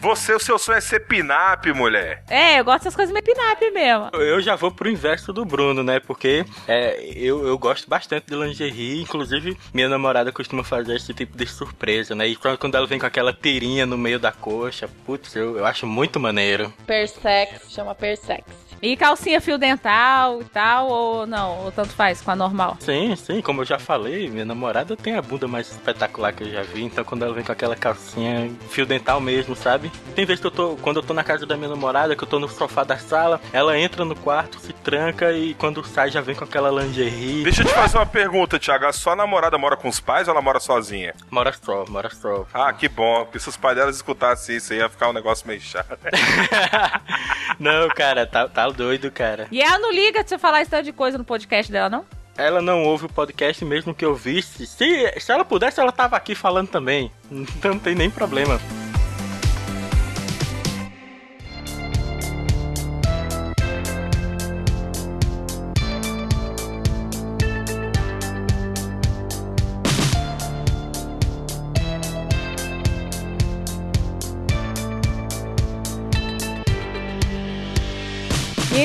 Você, 0.00 0.34
o 0.34 0.38
seu 0.38 0.58
sonho 0.58 0.78
é 0.78 0.80
ser 0.80 1.00
pinap, 1.00 1.66
mulher. 1.74 2.24
É, 2.30 2.58
eu 2.58 2.64
gosto 2.64 2.78
dessas 2.78 2.96
coisas 2.96 3.12
meio 3.12 3.22
pinap 3.22 3.60
mesmo. 3.60 4.10
Eu 4.14 4.40
já 4.40 4.56
vou 4.56 4.70
pro 4.70 4.88
inverso 4.88 5.30
do 5.30 5.44
Bruno, 5.44 5.82
né? 5.82 6.00
Porque 6.00 6.46
é, 6.66 6.98
eu, 7.14 7.46
eu 7.46 7.58
gosto 7.58 7.86
bastante 7.86 8.26
de 8.28 8.34
lingerie. 8.34 9.02
Inclusive, 9.02 9.58
minha 9.74 9.90
namorada 9.90 10.32
costuma 10.32 10.64
fazer 10.64 10.96
esse 10.96 11.12
tipo 11.12 11.36
de 11.36 11.46
surpresa, 11.46 12.14
né? 12.14 12.26
E 12.26 12.34
quando 12.34 12.72
quando 12.72 12.76
ela 12.76 12.86
vem 12.86 12.98
com 12.98 13.06
aquela 13.06 13.32
tirinha 13.32 13.84
no 13.84 13.98
meio 13.98 14.18
da 14.18 14.32
coxa, 14.32 14.88
putz, 15.04 15.36
eu, 15.36 15.58
eu 15.58 15.66
acho 15.66 15.86
muito 15.86 16.18
maneiro. 16.18 16.72
Persex, 16.86 17.70
chama 17.70 17.94
Persex. 17.94 18.44
E 18.82 18.96
calcinha 18.96 19.40
fio 19.40 19.56
dental 19.56 20.40
e 20.40 20.44
tal, 20.46 20.88
ou 20.88 21.26
não? 21.26 21.64
Ou 21.64 21.70
tanto 21.70 21.90
faz 21.90 22.20
com 22.20 22.32
a 22.32 22.36
normal? 22.36 22.76
Sim, 22.80 23.14
sim, 23.14 23.40
como 23.40 23.60
eu 23.60 23.64
já 23.64 23.78
falei, 23.78 24.28
minha 24.28 24.44
namorada 24.44 24.96
tem 24.96 25.14
a 25.14 25.22
bunda 25.22 25.46
mais 25.46 25.70
espetacular 25.70 26.32
que 26.32 26.42
eu 26.42 26.50
já 26.50 26.62
vi, 26.62 26.82
então 26.82 27.04
quando 27.04 27.24
ela 27.24 27.32
vem 27.32 27.44
com 27.44 27.52
aquela 27.52 27.76
calcinha 27.76 28.50
fio 28.70 28.84
dental 28.84 29.20
mesmo, 29.20 29.54
sabe? 29.54 29.92
Tem 30.16 30.24
vezes 30.24 30.40
que 30.40 30.46
eu 30.48 30.50
tô, 30.50 30.76
quando 30.82 30.96
eu 30.96 31.02
tô 31.02 31.14
na 31.14 31.22
casa 31.22 31.46
da 31.46 31.56
minha 31.56 31.68
namorada, 31.68 32.16
que 32.16 32.24
eu 32.24 32.28
tô 32.28 32.40
no 32.40 32.48
sofá 32.48 32.82
da 32.82 32.98
sala, 32.98 33.40
ela 33.52 33.78
entra 33.78 34.04
no 34.04 34.16
quarto, 34.16 34.58
se 34.58 34.72
tranca 34.72 35.32
e 35.32 35.54
quando 35.54 35.84
sai 35.84 36.10
já 36.10 36.20
vem 36.20 36.34
com 36.34 36.42
aquela 36.42 36.70
lingerie. 36.82 37.44
Deixa 37.44 37.62
eu 37.62 37.66
te 37.66 37.74
fazer 37.74 37.98
uma 37.98 38.06
pergunta, 38.06 38.58
Thiago. 38.58 38.86
A 38.86 38.92
sua 38.92 39.14
namorada 39.14 39.56
mora 39.56 39.76
com 39.76 39.88
os 39.88 40.00
pais 40.00 40.26
ou 40.26 40.32
ela 40.32 40.42
mora 40.42 40.58
sozinha? 40.58 41.14
Mora 41.30 41.52
só, 41.52 41.84
mora 41.88 42.10
só. 42.10 42.46
Ah, 42.52 42.72
que 42.72 42.88
bom. 42.88 43.24
Porque 43.24 43.38
se 43.38 43.48
os 43.48 43.56
pais 43.56 43.76
delas 43.76 43.94
escutassem 43.96 44.56
isso, 44.56 44.72
aí 44.72 44.80
ia 44.80 44.88
ficar 44.88 45.08
um 45.08 45.12
negócio 45.12 45.46
meio 45.46 45.60
chato. 45.60 45.98
Não, 47.60 47.88
cara, 47.90 48.26
tá, 48.26 48.48
tá 48.48 48.71
doido, 48.72 49.10
cara. 49.10 49.46
E 49.50 49.60
ela 49.60 49.78
não 49.78 49.92
liga 49.92 50.22
de 50.22 50.28
você 50.30 50.38
falar 50.38 50.62
esse 50.62 50.70
tanto 50.70 50.84
de 50.84 50.92
coisa 50.92 51.18
no 51.18 51.24
podcast 51.24 51.70
dela, 51.70 51.88
não? 51.88 52.04
Ela 52.36 52.62
não 52.62 52.84
ouve 52.84 53.06
o 53.06 53.08
podcast 53.08 53.64
mesmo 53.64 53.94
que 53.94 54.04
eu 54.04 54.14
visse. 54.14 54.66
Se, 54.66 55.20
se 55.20 55.32
ela 55.32 55.44
pudesse, 55.44 55.80
ela 55.80 55.92
tava 55.92 56.16
aqui 56.16 56.34
falando 56.34 56.68
também. 56.68 57.10
Então 57.30 57.72
não 57.72 57.78
tem 57.78 57.94
nem 57.94 58.10
problema. 58.10 58.58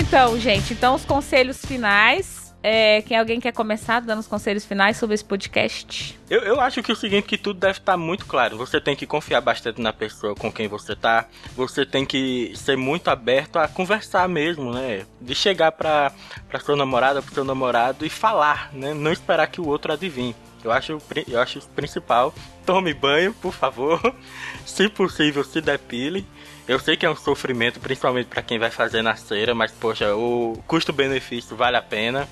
Então, 0.08 0.40
gente, 0.40 0.74
então 0.74 0.96
os 0.96 1.04
conselhos 1.04 1.66
finais. 1.66 2.48
É, 2.64 3.02
quem 3.02 3.18
alguém 3.18 3.42
quer 3.42 3.52
começar 3.52 4.00
dando 4.00 4.20
os 4.20 4.28
conselhos 4.28 4.66
finais 4.66 4.96
sobre 4.96 5.14
esse 5.14 5.24
podcast? 5.24 6.18
Eu, 6.30 6.42
eu 6.42 6.62
acho 6.62 6.82
que 6.82 6.92
o 6.92 6.96
seguinte, 6.96 7.28
que 7.28 7.38
tudo 7.38 7.60
deve 7.60 7.80
estar 7.80 7.98
muito 7.98 8.26
claro. 8.26 8.58
Você 8.58 8.80
tem 8.80 8.96
que 8.96 9.06
confiar 9.06 9.42
bastante 9.42 9.82
na 9.82 9.92
pessoa 9.92 10.34
com 10.34 10.50
quem 10.50 10.68
você 10.68 10.96
tá. 10.96 11.28
Você 11.58 11.86
tem 11.86 12.06
que 12.06 12.54
ser 12.56 12.78
muito 12.78 13.10
aberto 13.10 13.58
a 13.58 13.68
conversar 13.68 14.30
mesmo, 14.30 14.74
né? 14.74 15.06
De 15.20 15.36
chegar 15.36 15.74
pra, 15.74 16.14
pra 16.48 16.60
sua 16.62 16.78
namorada, 16.78 17.22
pro 17.22 17.34
seu 17.34 17.44
namorado 17.44 18.06
e 18.06 18.10
falar, 18.10 18.74
né? 18.74 18.94
Não 18.94 19.12
esperar 19.12 19.48
que 19.48 19.60
o 19.60 19.68
outro 19.68 19.92
adivinhe. 19.92 20.36
Eu 20.64 20.72
acho, 20.72 20.98
eu 21.28 21.40
acho 21.40 21.60
principal. 21.76 22.34
Tome 22.66 22.94
banho, 22.94 23.34
por 23.34 23.54
favor. 23.54 24.00
Se 24.66 24.90
possível, 24.90 25.44
se 25.44 25.62
depile. 25.62 26.26
Eu 26.68 26.80
sei 26.80 26.98
que 26.98 27.06
é 27.06 27.10
um 27.10 27.16
sofrimento, 27.16 27.80
principalmente 27.80 28.28
pra 28.28 28.42
quem 28.42 28.60
vai 28.60 28.70
fazer 28.70 29.02
na 29.02 29.16
cera, 29.16 29.56
mas 29.56 29.72
poxa, 29.72 30.14
o 30.16 30.62
custo-benefício 30.68 31.56
vale 31.56 31.78
a 31.78 31.82
pena. 31.82 32.28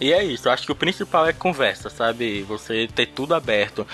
E 0.00 0.12
é 0.12 0.22
isso, 0.22 0.48
eu 0.48 0.52
acho 0.52 0.66
que 0.66 0.72
o 0.72 0.76
principal 0.76 1.26
é 1.26 1.32
conversa, 1.32 1.88
sabe? 1.90 2.42
Você 2.42 2.88
ter 2.94 3.06
tudo 3.06 3.34
aberto. 3.34 3.86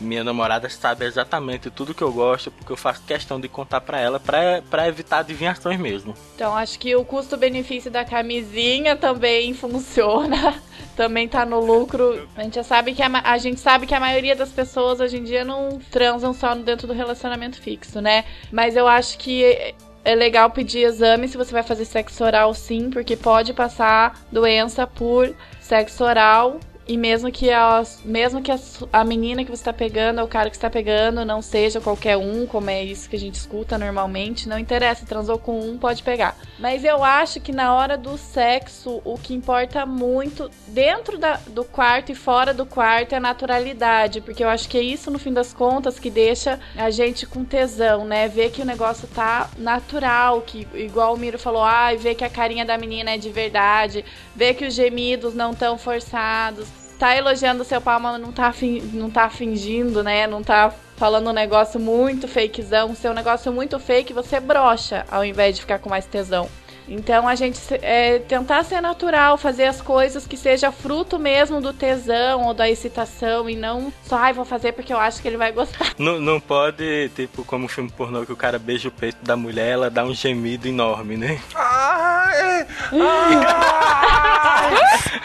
Minha 0.00 0.24
namorada 0.24 0.68
sabe 0.68 1.04
exatamente 1.04 1.70
tudo 1.70 1.94
que 1.94 2.02
eu 2.02 2.12
gosto, 2.12 2.50
porque 2.50 2.72
eu 2.72 2.76
faço 2.76 3.02
questão 3.04 3.40
de 3.40 3.48
contar 3.48 3.80
pra 3.80 4.00
ela, 4.00 4.20
pra 4.20 4.88
evitar 4.88 5.18
adivinhações 5.18 5.78
mesmo. 5.78 6.14
Então 6.34 6.56
acho 6.56 6.78
que 6.78 6.94
o 6.96 7.04
custo-benefício 7.04 7.90
da 7.90 8.04
camisinha 8.04 8.96
também 8.96 9.54
funciona. 9.54 10.60
Também 10.96 11.26
tá 11.26 11.46
no 11.46 11.58
lucro. 11.58 12.28
A 12.36 12.42
gente 12.42 12.56
já 12.56 12.62
sabe 12.62 12.92
que 12.92 13.02
a, 13.02 13.08
a 13.24 13.38
gente 13.38 13.58
sabe 13.58 13.86
que 13.86 13.94
a 13.94 14.00
maioria 14.00 14.36
das 14.36 14.50
pessoas 14.50 15.00
hoje 15.00 15.16
em 15.16 15.24
dia 15.24 15.42
não 15.42 15.80
transam 15.90 16.34
só 16.34 16.54
dentro 16.54 16.86
do 16.86 16.92
relacionamento 16.92 17.58
fixo, 17.62 17.98
né? 18.02 18.26
Mas 18.50 18.76
eu 18.76 18.86
acho 18.86 19.16
que 19.16 19.74
é 20.04 20.14
legal 20.14 20.50
pedir 20.50 20.80
exame 20.80 21.28
se 21.28 21.36
você 21.36 21.52
vai 21.52 21.62
fazer 21.62 21.84
sexo 21.84 22.24
oral 22.24 22.52
sim, 22.54 22.90
porque 22.90 23.16
pode 23.16 23.52
passar 23.52 24.20
doença 24.30 24.86
por 24.86 25.34
sexo 25.60 26.04
oral 26.04 26.58
e 26.86 26.96
mesmo 26.96 27.30
que, 27.30 27.50
a, 27.50 27.82
mesmo 28.04 28.42
que 28.42 28.50
a, 28.50 28.58
a 28.92 29.04
menina 29.04 29.44
que 29.44 29.50
você 29.50 29.60
está 29.60 29.72
pegando, 29.72 30.18
ou 30.18 30.24
o 30.24 30.28
cara 30.28 30.50
que 30.50 30.56
está 30.56 30.68
pegando, 30.68 31.24
não 31.24 31.40
seja 31.40 31.80
qualquer 31.80 32.16
um, 32.16 32.44
como 32.44 32.70
é 32.70 32.82
isso 32.82 33.08
que 33.08 33.14
a 33.14 33.18
gente 33.18 33.36
escuta 33.36 33.78
normalmente, 33.78 34.48
não 34.48 34.58
interessa, 34.58 35.06
transou 35.06 35.38
com 35.38 35.60
um, 35.60 35.78
pode 35.78 36.02
pegar. 36.02 36.36
Mas 36.58 36.84
eu 36.84 37.04
acho 37.04 37.40
que 37.40 37.52
na 37.52 37.74
hora 37.74 37.96
do 37.96 38.16
sexo, 38.18 39.00
o 39.04 39.16
que 39.16 39.32
importa 39.32 39.86
muito, 39.86 40.50
dentro 40.66 41.18
da, 41.18 41.38
do 41.46 41.64
quarto 41.64 42.10
e 42.10 42.14
fora 42.14 42.52
do 42.52 42.66
quarto, 42.66 43.12
é 43.12 43.16
a 43.16 43.20
naturalidade, 43.20 44.20
porque 44.20 44.42
eu 44.42 44.48
acho 44.48 44.68
que 44.68 44.76
é 44.76 44.82
isso, 44.82 45.10
no 45.10 45.18
fim 45.18 45.32
das 45.32 45.52
contas, 45.52 46.00
que 46.00 46.10
deixa 46.10 46.58
a 46.76 46.90
gente 46.90 47.26
com 47.26 47.44
tesão, 47.44 48.04
né? 48.04 48.26
Ver 48.26 48.50
que 48.50 48.60
o 48.60 48.66
negócio 48.66 49.06
tá 49.06 49.48
natural, 49.56 50.40
que 50.40 50.66
igual 50.74 51.14
o 51.14 51.18
Miro 51.18 51.38
falou, 51.38 51.62
ah, 51.62 51.94
ver 51.94 52.16
que 52.16 52.24
a 52.24 52.30
carinha 52.30 52.64
da 52.64 52.76
menina 52.76 53.12
é 53.12 53.18
de 53.18 53.30
verdade, 53.30 54.04
ver 54.34 54.54
que 54.54 54.66
os 54.66 54.74
gemidos 54.74 55.34
não 55.34 55.52
estão 55.52 55.78
forçados 55.78 56.71
tá 57.02 57.16
elogiando 57.16 57.64
seu 57.64 57.80
pau, 57.80 57.98
mas 57.98 58.20
não 58.20 58.30
tá, 58.30 58.54
não 58.92 59.10
tá 59.10 59.28
fingindo, 59.28 60.04
né? 60.04 60.24
Não 60.28 60.40
tá 60.40 60.72
falando 60.96 61.30
um 61.30 61.32
negócio 61.32 61.80
muito 61.80 62.28
fakezão, 62.28 62.94
seu 62.94 63.12
negócio 63.12 63.52
muito 63.52 63.76
fake, 63.80 64.12
você 64.12 64.38
brocha 64.38 65.04
ao 65.10 65.24
invés 65.24 65.56
de 65.56 65.62
ficar 65.62 65.80
com 65.80 65.90
mais 65.90 66.06
tesão. 66.06 66.48
Então 66.92 67.26
a 67.26 67.34
gente 67.34 67.58
é, 67.80 68.18
tentar 68.18 68.62
ser 68.64 68.82
natural, 68.82 69.38
fazer 69.38 69.64
as 69.64 69.80
coisas 69.80 70.26
que 70.26 70.36
seja 70.36 70.70
fruto 70.70 71.18
mesmo 71.18 71.58
do 71.58 71.72
tesão 71.72 72.42
ou 72.42 72.52
da 72.52 72.68
excitação 72.68 73.48
e 73.48 73.56
não 73.56 73.90
só, 74.04 74.16
ai, 74.16 74.34
vou 74.34 74.44
fazer 74.44 74.72
porque 74.72 74.92
eu 74.92 74.98
acho 74.98 75.22
que 75.22 75.26
ele 75.26 75.38
vai 75.38 75.52
gostar. 75.52 75.92
Não, 75.98 76.20
não 76.20 76.40
pode, 76.40 77.10
tipo, 77.10 77.44
como 77.44 77.66
um 77.66 77.68
filme 77.68 77.90
pornô 77.90 78.26
que 78.26 78.32
o 78.32 78.36
cara 78.36 78.58
beija 78.58 78.88
o 78.88 78.90
peito 78.90 79.24
da 79.24 79.36
mulher, 79.36 79.70
ela 79.70 79.88
dá 79.88 80.04
um 80.04 80.12
gemido 80.12 80.66
enorme, 80.66 81.16
né? 81.16 81.40
Ai, 81.54 82.66
ai, 82.92 84.74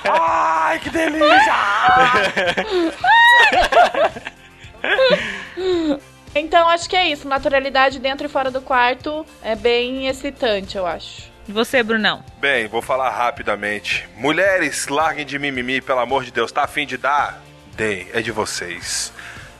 ai 0.05 0.80
que 0.80 0.89
delícia! 0.89 1.53
Então 6.35 6.69
acho 6.69 6.88
que 6.88 6.95
é 6.95 7.10
isso, 7.10 7.27
naturalidade 7.27 7.98
dentro 7.99 8.27
e 8.27 8.30
fora 8.30 8.52
do 8.52 8.61
quarto 8.61 9.26
é 9.41 9.56
bem 9.56 10.07
excitante, 10.07 10.77
eu 10.77 10.85
acho. 10.85 11.36
E 11.48 11.52
você, 11.52 11.82
Brunão? 11.82 12.24
Bem, 12.40 12.68
vou 12.68 12.82
falar 12.82 13.10
rapidamente. 13.10 14.07
Mulheres, 14.18 14.88
larguem 14.88 15.26
de 15.26 15.40
mimimi, 15.40 15.80
pelo 15.80 15.99
amor 15.99 16.26
de 16.26 16.32
Deus. 16.32 16.52
Tá 16.52 16.64
afim 16.64 16.86
de 16.86 16.98
dar? 16.98 17.41
Dei, 17.76 18.10
é 18.14 18.22
de 18.22 18.32
vocês. 18.32 19.14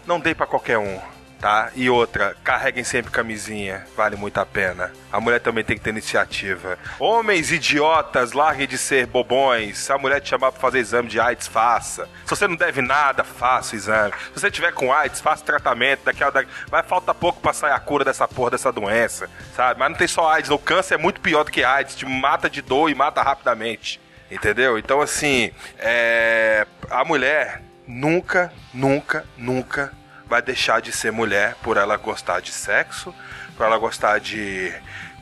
Não 0.06 0.20
dei 0.20 0.36
para 0.36 0.46
qualquer 0.46 0.78
um 0.78 1.00
tá? 1.40 1.72
E 1.76 1.90
outra, 1.90 2.36
carreguem 2.44 2.84
sempre 2.84 3.12
camisinha, 3.12 3.86
vale 3.96 4.16
muito 4.16 4.40
a 4.40 4.46
pena. 4.46 4.92
A 5.12 5.20
mulher 5.20 5.40
também 5.40 5.64
tem 5.64 5.78
que 5.78 5.84
ter 5.84 5.92
iniciativa. 5.92 6.78
Homens 7.00 7.52
idiotas, 7.52 8.34
larguem 8.34 8.68
de 8.68 8.78
ser 8.78 9.06
bobões. 9.08 9.78
Se 9.78 9.92
a 9.92 9.98
mulher 9.98 10.20
te 10.20 10.30
chamar 10.30 10.52
pra 10.52 10.60
fazer 10.60 10.80
exame 10.80 11.08
de 11.08 11.20
AIDS, 11.20 11.48
faça. 11.48 12.08
Se 12.26 12.30
você 12.30 12.48
não 12.48 12.56
deve 12.56 12.82
nada, 12.82 13.24
faça 13.24 13.74
o 13.74 13.78
exame. 13.78 14.14
Se 14.34 14.40
você 14.42 14.52
tiver 14.52 14.74
com 14.74 14.92
AIDS, 14.92 15.22
faça 15.22 15.44
tratamento. 15.44 16.04
Daqui 16.04 16.24
a. 16.24 16.32
Vai 16.68 16.84
falta 16.84 17.14
pouco 17.14 17.40
pra 17.40 17.54
sair 17.54 17.72
a 17.72 17.80
cura 17.80 18.04
dessa 18.04 18.28
porra, 18.28 18.52
dessa 18.52 18.72
doença, 18.72 19.30
sabe? 19.56 19.80
Mas 19.80 19.90
não 19.90 19.98
tem 19.98 20.08
só 20.08 20.30
AIDS, 20.30 20.52
o 20.52 20.60
câncer 20.60 20.96
é 20.96 20.98
muito 20.98 21.22
pior 21.22 21.44
do 21.44 21.52
que 21.52 21.64
AIDS. 21.64 21.96
Te 21.96 22.06
mata 22.06 22.50
de 22.50 22.62
dor 22.62 22.90
e 22.90 22.96
mata 22.96 23.22
rapidamente. 23.22 24.00
Entendeu? 24.30 24.78
Então, 24.78 25.02
assim, 25.02 25.52
é... 25.80 26.68
a 26.90 27.06
mulher 27.06 27.62
nunca, 27.88 28.52
nunca, 28.74 29.26
nunca 29.38 29.94
vai 30.28 30.42
deixar 30.42 30.82
de 30.82 30.92
ser 30.92 31.12
mulher 31.12 31.56
por 31.64 31.78
ela 31.78 31.96
gostar 31.98 32.42
de 32.42 32.52
sexo, 32.52 33.14
por 33.56 33.66
ela 33.66 33.78
gostar 33.78 34.20
de, 34.20 34.74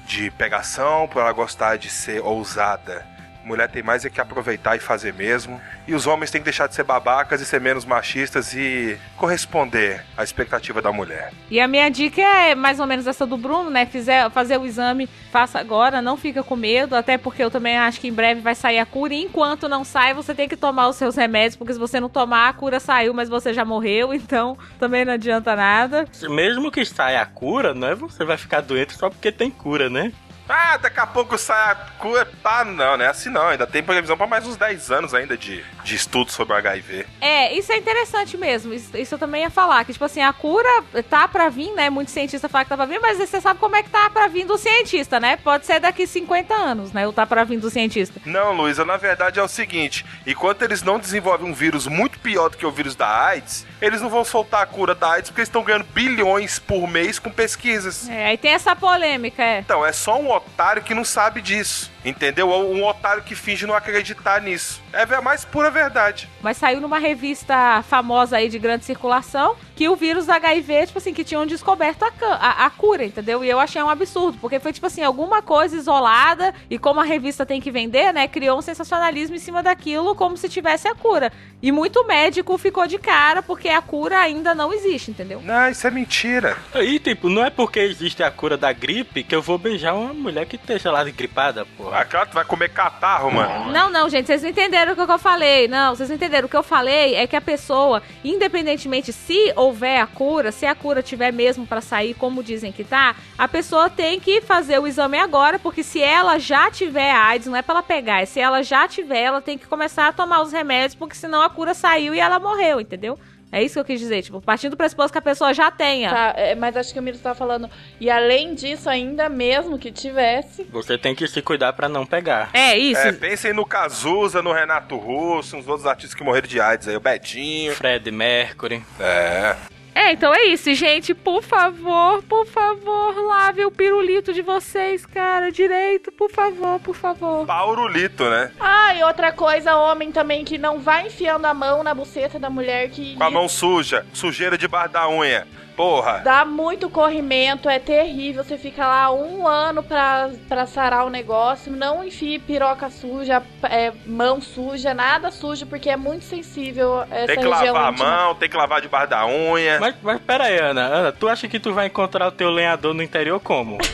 de 0.06 0.32
pegação, 0.32 1.08
por 1.08 1.22
ela 1.22 1.32
gostar 1.32 1.78
de 1.78 1.90
ser 1.90 2.22
ousada. 2.22 3.06
Mulher 3.46 3.70
tem 3.70 3.84
mais 3.84 4.04
é 4.04 4.10
que 4.10 4.20
aproveitar 4.20 4.76
e 4.76 4.80
fazer 4.80 5.14
mesmo. 5.14 5.62
E 5.88 5.94
os 5.94 6.08
homens 6.08 6.32
têm 6.32 6.42
que 6.42 6.46
deixar 6.46 6.68
de 6.68 6.74
ser 6.74 6.84
babacas 6.84 7.40
e 7.40 7.46
ser 7.46 7.62
menos 7.62 7.86
machistas 7.86 8.54
e 8.56 8.98
corresponder 9.16 10.04
à 10.18 10.24
expectativa 10.24 10.82
da 10.82 10.92
mulher. 10.92 11.32
E 11.52 11.60
a 11.60 11.68
minha 11.68 11.88
dica 11.90 12.22
é 12.22 12.56
mais 12.56 12.80
ou 12.80 12.88
menos 12.88 13.06
essa 13.06 13.26
do 13.26 13.38
Bruno, 13.38 13.70
né? 13.70 13.86
Fizer, 13.86 14.30
fazer 14.32 14.58
o 14.58 14.66
exame, 14.66 15.08
faça 15.32 15.60
agora, 15.60 16.02
não 16.02 16.18
fica 16.18 16.44
com 16.44 16.56
medo, 16.56 16.96
até 16.96 17.20
porque 17.20 17.44
eu 17.44 17.52
também 17.52 17.78
acho 17.78 18.02
que 18.02 18.08
em 18.08 18.14
breve 18.14 18.42
vai 18.42 18.56
sair 18.56 18.80
a 18.80 18.86
cura. 18.86 19.14
E 19.14 19.24
enquanto 19.24 19.70
não 19.70 19.84
sai, 19.84 20.16
você 20.16 20.34
tem 20.34 20.50
que 20.50 20.58
tomar 20.58 20.88
os 20.88 20.96
seus 20.96 21.16
remédios, 21.16 21.56
porque 21.56 21.74
se 21.74 21.80
você 21.80 22.00
não 22.00 22.10
tomar, 22.10 22.50
a 22.50 22.54
cura 22.54 22.80
saiu, 22.80 23.14
mas 23.14 23.30
você 23.30 23.54
já 23.54 23.64
morreu, 23.64 24.12
então 24.12 24.58
também 24.80 25.06
não 25.06 25.14
adianta 25.14 25.56
nada. 25.56 26.06
Mesmo 26.30 26.72
que 26.72 26.84
saia 26.84 27.22
a 27.22 27.26
cura, 27.28 27.76
não 27.76 27.88
é 27.88 27.94
você 27.94 28.26
vai 28.26 28.38
ficar 28.38 28.62
doente 28.62 28.94
só 28.94 29.08
porque 29.08 29.32
tem 29.32 29.52
cura, 29.52 29.88
né? 29.88 30.12
Ah, 30.48 30.78
daqui 30.78 31.00
a 31.00 31.08
pouco 31.08 31.38
sai 31.38 31.72
a 31.72 31.76
cura. 31.76 32.26
Tá, 32.44 32.64
não, 32.64 32.98
né? 32.98 33.08
Assim 33.08 33.30
não. 33.30 33.48
Ainda 33.48 33.66
tem 33.66 33.84
previsão 33.84 34.18
para 34.18 34.28
mais 34.28 34.46
uns 34.46 34.56
10 34.58 34.92
anos 34.92 35.14
ainda 35.14 35.38
de, 35.38 35.64
de 35.84 35.96
estudo 35.96 36.32
sobre 36.32 36.56
HIV. 36.56 37.06
É, 37.20 37.54
isso 37.54 37.72
é 37.72 37.78
interessante 37.78 38.38
mesmo. 38.38 38.74
Isso, 38.74 38.96
isso 38.96 39.16
eu 39.16 39.20
também 39.20 39.42
ia 39.42 39.50
falar. 39.50 39.84
Que, 39.86 39.94
tipo 39.94 40.06
assim, 40.06 40.22
a 40.22 40.32
cura 40.32 40.70
tá 41.10 41.28
pra 41.28 41.50
vir, 41.50 41.72
né? 41.72 41.90
Muitos 41.90 42.14
cientistas 42.14 42.50
falam 42.52 42.66
que 42.66 42.70
tá 42.70 42.78
pra 42.78 42.86
vir, 42.86 43.00
mas 43.00 43.18
você 43.18 43.42
sabe 43.42 43.60
como 43.60 43.76
é 43.76 43.84
que 43.84 43.90
tá 43.90 44.10
pra 44.10 44.28
vir 44.28 44.46
do 44.46 44.58
cientista, 44.58 45.20
né? 45.20 45.38
Pode 45.38 45.66
ser 45.66 45.80
daqui 45.80 46.06
50 46.06 46.54
anos, 46.54 46.92
né? 46.92 47.08
O 47.08 47.14
tá 47.14 47.26
pra 47.26 47.44
vir 47.44 47.60
do 47.60 47.70
cientista. 47.70 48.22
Não, 48.26 48.54
Luísa, 48.54 48.86
na 48.86 48.98
verdade 48.98 49.40
é 49.40 49.44
o 49.44 49.48
seguinte: 49.48 50.06
enquanto 50.26 50.62
eles 50.62 50.84
não 50.84 51.00
desenvolvem 51.00 51.50
um 51.50 51.54
vírus 51.54 51.88
muito 51.88 52.20
pior 52.20 52.50
do 52.50 52.58
que 52.58 52.66
o 52.66 52.72
vírus 52.72 52.96
da 52.96 53.08
AIDS, 53.26 53.66
eles 53.82 54.02
não 54.02 54.10
vão 54.10 54.24
soltar 54.24 54.62
a 54.62 54.66
cura 54.66 54.96
da 54.96 55.12
AIDS 55.12 55.30
porque 55.30 55.42
eles 55.42 55.50
estão 55.50 55.64
ganhando 55.64 55.86
bilhões 55.86 56.60
por 56.60 56.88
mês 56.88 57.20
com 57.20 57.30
pesquisas. 57.30 58.10
É, 58.10 58.26
aí 58.28 58.38
tem 58.38 58.52
essa 58.52 58.76
polêmica, 58.76 59.44
é. 59.44 59.60
Então, 59.60 59.86
é 59.86 59.92
só 59.92 60.20
um 60.20 60.32
otário 60.32 60.82
que 60.82 60.94
não 60.94 61.04
sabe 61.04 61.42
disso. 61.42 61.92
Entendeu? 62.04 62.50
Um 62.50 62.84
otário 62.86 63.24
que 63.24 63.34
finge 63.34 63.66
não 63.66 63.74
acreditar 63.74 64.40
nisso. 64.42 64.82
É 64.96 65.04
a 65.14 65.22
mais 65.22 65.44
pura 65.44 65.70
verdade. 65.70 66.30
Mas 66.42 66.56
saiu 66.56 66.80
numa 66.80 67.00
revista 67.00 67.84
famosa 67.84 68.38
aí 68.38 68.48
de 68.48 68.58
grande 68.58 68.86
circulação 68.86 69.58
que 69.76 69.90
o 69.90 69.96
vírus 69.96 70.30
HIV, 70.30 70.88
tipo 70.88 70.98
assim, 71.00 71.14
que 71.14 71.26
tinham 71.26 71.46
descoberto 71.46 72.04
a, 72.04 72.12
a, 72.32 72.66
a, 72.66 72.70
cura, 72.70 73.04
entendeu? 73.04 73.44
E 73.44 73.50
eu 73.50 73.60
achei 73.60 73.82
um 73.84 73.90
absurdo, 73.90 74.38
porque 74.40 74.58
foi, 74.58 74.72
tipo 74.72 74.88
assim, 74.88 75.04
alguma 75.04 75.42
coisa 75.42 75.76
isolada 75.76 76.54
e 76.70 76.80
como 76.80 77.02
a 77.02 77.04
revista 77.04 77.46
tem 77.46 77.60
que 77.60 77.70
vender, 77.70 78.14
né, 78.14 78.26
criou 78.26 78.58
um 78.58 78.62
sensacionalismo 78.62 79.36
em 79.36 79.40
cima 79.40 79.62
daquilo 79.62 80.16
como 80.16 80.38
se 80.38 80.48
tivesse 80.48 80.88
a 80.88 80.96
cura. 80.96 81.30
E 81.62 81.72
muito 81.72 82.06
médico 82.06 82.58
ficou 82.58 82.88
de 82.88 82.98
cara 82.98 83.42
porque 83.42 83.68
a 83.68 83.82
cura 83.82 84.20
ainda 84.20 84.56
não 84.56 84.72
existe, 84.72 85.12
entendeu? 85.12 85.42
Não, 85.44 85.70
isso 85.70 85.86
é 85.86 85.92
mentira. 85.92 86.56
E, 86.76 87.00
tipo, 87.00 87.28
não 87.28 87.44
é 87.44 87.50
porque 87.50 87.80
existe 87.80 88.24
a 88.24 88.32
cura 88.32 88.56
da 88.56 88.72
gripe 88.72 89.24
que 89.24 89.36
eu 89.36 89.42
vou 89.42 89.58
beijar 89.58 89.94
uma 89.94 90.14
mulher 90.14 90.46
que 90.46 90.56
esteja 90.56 90.92
lá 90.92 91.04
gripada, 91.04 91.66
porra. 91.78 92.00
Ah, 92.00 92.06
claro, 92.06 92.30
tu 92.30 92.34
vai 92.36 92.46
comer 92.46 92.70
catarro, 92.70 93.32
mano. 93.32 93.72
Não, 93.72 93.90
não, 93.90 94.10
gente, 94.10 94.28
vocês 94.28 94.44
não 94.44 94.50
entenderam 94.50 94.85
o 94.94 94.96
que 94.96 95.12
eu 95.12 95.20
falei. 95.20 95.68
Não, 95.68 95.96
vocês 95.96 96.10
não 96.10 96.16
entenderam. 96.16 96.46
O 96.46 96.50
que 96.50 96.58
eu 96.58 96.64
falei 96.64 97.16
é 97.16 97.28
que 97.28 97.36
a 97.36 97.42
pessoa, 97.42 98.02
independentemente 98.24 99.12
se 99.12 99.54
houver 99.56 100.00
a 100.00 100.08
cura, 100.08 100.52
se 100.52 100.66
a 100.66 100.76
cura 100.76 101.02
tiver 101.02 101.32
mesmo 101.32 101.66
para 101.66 101.82
sair, 101.82 102.14
como 102.14 102.44
dizem 102.44 102.72
que 102.72 102.84
tá, 102.84 103.16
a 103.38 103.48
pessoa 103.48 103.90
tem 103.90 104.20
que 104.20 104.42
fazer 104.42 104.80
o 104.80 104.88
exame 104.88 105.18
agora, 105.18 105.60
porque 105.60 105.84
se 105.84 106.02
ela 106.02 106.38
já 106.40 106.70
tiver 106.70 107.12
AIDS, 107.12 107.48
não 107.48 107.56
é 107.56 107.62
para 107.62 107.76
ela 107.76 107.84
pegar, 107.84 108.22
é 108.22 108.26
se 108.26 108.40
ela 108.40 108.64
já 108.64 108.88
tiver, 108.88 109.22
ela 109.22 109.42
tem 109.42 109.58
que 109.58 109.68
começar 109.68 110.08
a 110.08 110.14
tomar 110.14 110.42
os 110.42 110.52
remédios, 110.52 110.96
porque 110.96 111.16
senão 111.16 111.42
a 111.42 111.50
cura 111.50 111.74
saiu 111.74 112.14
e 112.14 112.20
ela 112.20 112.40
morreu, 112.40 112.80
entendeu? 112.80 113.18
É 113.52 113.64
isso 113.64 113.76
que 113.76 113.80
eu 113.80 113.86
quis 113.86 114.00
dizer, 114.00 114.22
tipo, 114.22 114.42
partindo 114.42 114.72
do 114.72 114.78
pressuposto 114.78 115.12
que 115.12 115.18
a 115.18 115.22
pessoa 115.22 115.54
já 115.54 115.72
tenha. 115.72 116.10
Tá, 116.10 116.34
é, 116.36 116.56
mas 116.56 116.76
acho 116.76 116.92
que 116.92 117.00
o 117.00 117.02
Miro 117.02 117.18
tá 117.18 117.34
falando. 117.34 117.70
E 118.00 118.10
além 118.10 118.54
disso, 118.54 118.90
ainda 118.90 119.30
mesmo 119.30 119.80
que 119.80 119.92
tivesse. 119.92 120.64
Você 120.72 120.98
tem 120.98 121.16
que 121.16 121.28
se 121.28 121.42
cuidar 121.42 121.74
para 121.74 121.88
não 121.88 122.06
pegar. 122.06 122.50
É, 122.54 122.78
isso. 122.78 123.02
É, 123.02 123.12
pensem 123.14 123.54
no 123.54 123.66
Cazuza, 123.66 124.42
no 124.42 124.52
Renato 124.52 124.98
Russo, 124.98 125.56
uns 125.56 125.68
outros 125.68 125.86
artistas 125.86 126.14
que 126.14 126.24
morreram 126.24 126.48
de 126.48 126.60
AIDS 126.60 126.88
aí, 126.88 126.96
o 126.96 127.00
Betinho. 127.00 127.74
Fred 127.76 128.12
Mercury. 128.12 128.84
É. 129.00 129.56
É, 129.96 130.12
então 130.12 130.36
é 130.36 130.48
isso, 130.48 130.74
gente. 130.74 131.16
Por 131.16 131.42
favor, 131.42 132.22
por 132.24 132.46
favor, 132.46 133.16
lave 133.16 133.64
o 133.64 133.72
pirulito 133.72 134.34
de 134.34 134.42
vocês, 134.42 135.06
cara, 135.06 135.50
direito, 135.50 136.12
por 136.12 136.30
favor, 136.30 136.82
por 136.82 136.94
favor. 136.94 137.46
Paurulito, 137.46 138.30
né? 138.30 138.52
Ah, 138.60 138.94
e 138.94 139.02
outra 139.04 139.32
coisa, 139.32 139.78
homem 139.78 140.12
também, 140.12 140.44
que 140.44 140.58
não 140.58 140.80
vai 140.80 141.08
enfiando 141.08 141.46
a 141.46 141.54
mão 141.54 141.82
na 141.82 141.94
buceta 141.94 142.38
da 142.38 142.50
mulher 142.50 142.90
que. 142.90 143.16
Com 143.16 143.24
a 143.24 143.32
mão 143.32 143.48
suja, 143.48 144.06
sujeira 144.12 144.58
debaixo 144.58 144.92
da 144.92 145.08
unha. 145.08 145.48
Porra. 145.76 146.22
Dá 146.24 146.46
muito 146.46 146.90
corrimento, 146.90 147.70
é 147.70 147.80
terrível. 147.80 148.44
Você 148.44 148.58
fica 148.58 148.88
lá 148.88 149.12
um 149.12 149.48
ano 149.48 149.84
pra, 149.84 150.30
pra 150.48 150.66
sarar 150.66 151.06
o 151.06 151.10
negócio. 151.10 151.72
Não 151.72 152.04
enfie 152.04 152.40
piroca 152.40 152.90
suja, 152.90 153.44
é, 153.64 153.92
mão 154.06 154.40
suja, 154.40 154.94
nada 154.94 155.32
sujo, 155.32 155.66
porque 155.66 155.90
é 155.90 155.98
muito 155.98 156.24
sensível 156.24 157.04
essa 157.12 157.28
Tem 157.28 157.40
que 157.40 157.46
lavar 157.46 157.92
íntima. 157.92 158.08
a 158.08 158.18
mão, 158.18 158.36
tem 158.36 158.50
que 158.50 158.58
lavar 158.58 158.82
debaixo 158.82 159.10
da 159.10 159.26
unha. 159.28 159.80
Mas, 159.80 159.96
mas 160.02 160.22
pera 160.22 160.46
aí, 160.46 160.58
Ana. 160.58 160.86
Ana, 160.86 161.12
tu 161.12 161.28
acha 161.28 161.48
que 161.48 161.60
tu 161.60 161.74
vai 161.74 161.88
encontrar 161.88 162.28
o 162.28 162.32
teu 162.32 162.50
lenhador 162.50 162.94
no 162.94 163.04
interior 163.04 163.40
como? 163.40 163.78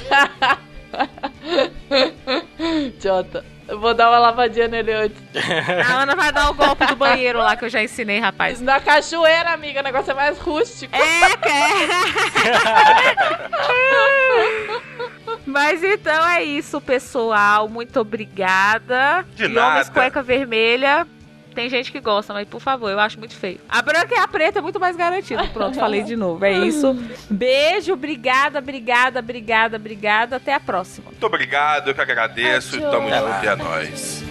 Jota. 3.02 3.44
Eu 3.72 3.80
vou 3.80 3.94
dar 3.94 4.10
uma 4.10 4.20
lavadinha 4.20 4.68
nele 4.68 4.92
antes. 4.92 5.18
A 5.88 6.02
Ana 6.02 6.14
vai 6.14 6.30
dar 6.30 6.50
o 6.50 6.54
golpe 6.54 6.86
do 6.88 6.96
banheiro 6.98 7.40
lá 7.40 7.56
que 7.56 7.64
eu 7.64 7.70
já 7.70 7.82
ensinei, 7.82 8.20
rapaz. 8.20 8.60
Na 8.60 8.82
cachoeira, 8.82 9.52
amiga, 9.52 9.80
o 9.80 9.84
negócio 9.84 10.12
é 10.12 10.14
mais 10.14 10.38
rústico. 10.38 10.94
É, 10.94 11.00
é. 11.24 11.88
Mas 15.48 15.82
então 15.82 16.28
é 16.28 16.44
isso, 16.44 16.82
pessoal. 16.82 17.70
Muito 17.70 17.98
obrigada. 17.98 19.26
De 19.36 19.44
e 19.44 19.46
homens 19.46 19.88
nada. 19.88 19.92
cueca 19.92 20.22
vermelha. 20.22 21.08
Tem 21.54 21.70
gente 21.70 21.92
que 21.92 22.00
gosta, 22.00 22.34
mas 22.34 22.48
por 22.48 22.60
favor, 22.60 22.90
eu 22.90 23.00
acho 23.00 23.20
muito 23.20 23.36
feio. 23.36 23.60
A 23.68 23.82
branca 23.82 24.16
e 24.16 24.18
a 24.18 24.28
preta 24.28 24.60
é 24.60 24.62
muito 24.62 24.80
mais 24.80 24.96
garantido. 24.96 25.46
Pronto, 25.50 25.76
falei 25.80 26.04
de 26.04 26.16
novo. 26.16 26.44
É 26.44 26.54
isso. 26.60 26.94
Beijo, 27.30 27.94
obrigada, 27.94 28.60
obrigada, 28.60 29.20
obrigada, 29.20 29.78
obrigada. 29.78 30.36
Até 30.38 30.54
a 30.54 30.60
próxima. 30.60 31.12
Muito 31.12 31.26
obrigado, 31.26 31.90
eu 31.90 31.94
que 31.94 32.02
agradeço. 32.02 32.80
Tamo 32.80 33.10
junto 33.10 33.46
e 33.46 33.48
é 33.48 33.56
nóis. 33.56 34.31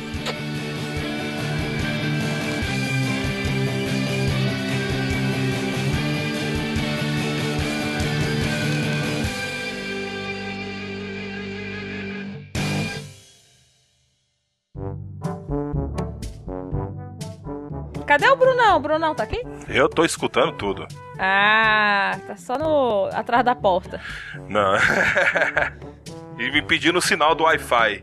Brunão? 18.78 18.80
Brunão 18.80 19.14
tá 19.14 19.24
aqui? 19.24 19.42
Eu 19.68 19.88
tô 19.88 20.04
escutando 20.04 20.52
tudo. 20.52 20.86
Ah, 21.18 22.16
tá 22.26 22.36
só 22.36 22.56
no 22.58 23.06
atrás 23.12 23.44
da 23.44 23.54
porta. 23.54 24.00
Não. 24.48 24.74
e 26.38 26.50
me 26.50 26.62
pedindo 26.62 26.98
o 26.98 27.02
sinal 27.02 27.34
do 27.34 27.44
Wi-Fi. 27.44 28.00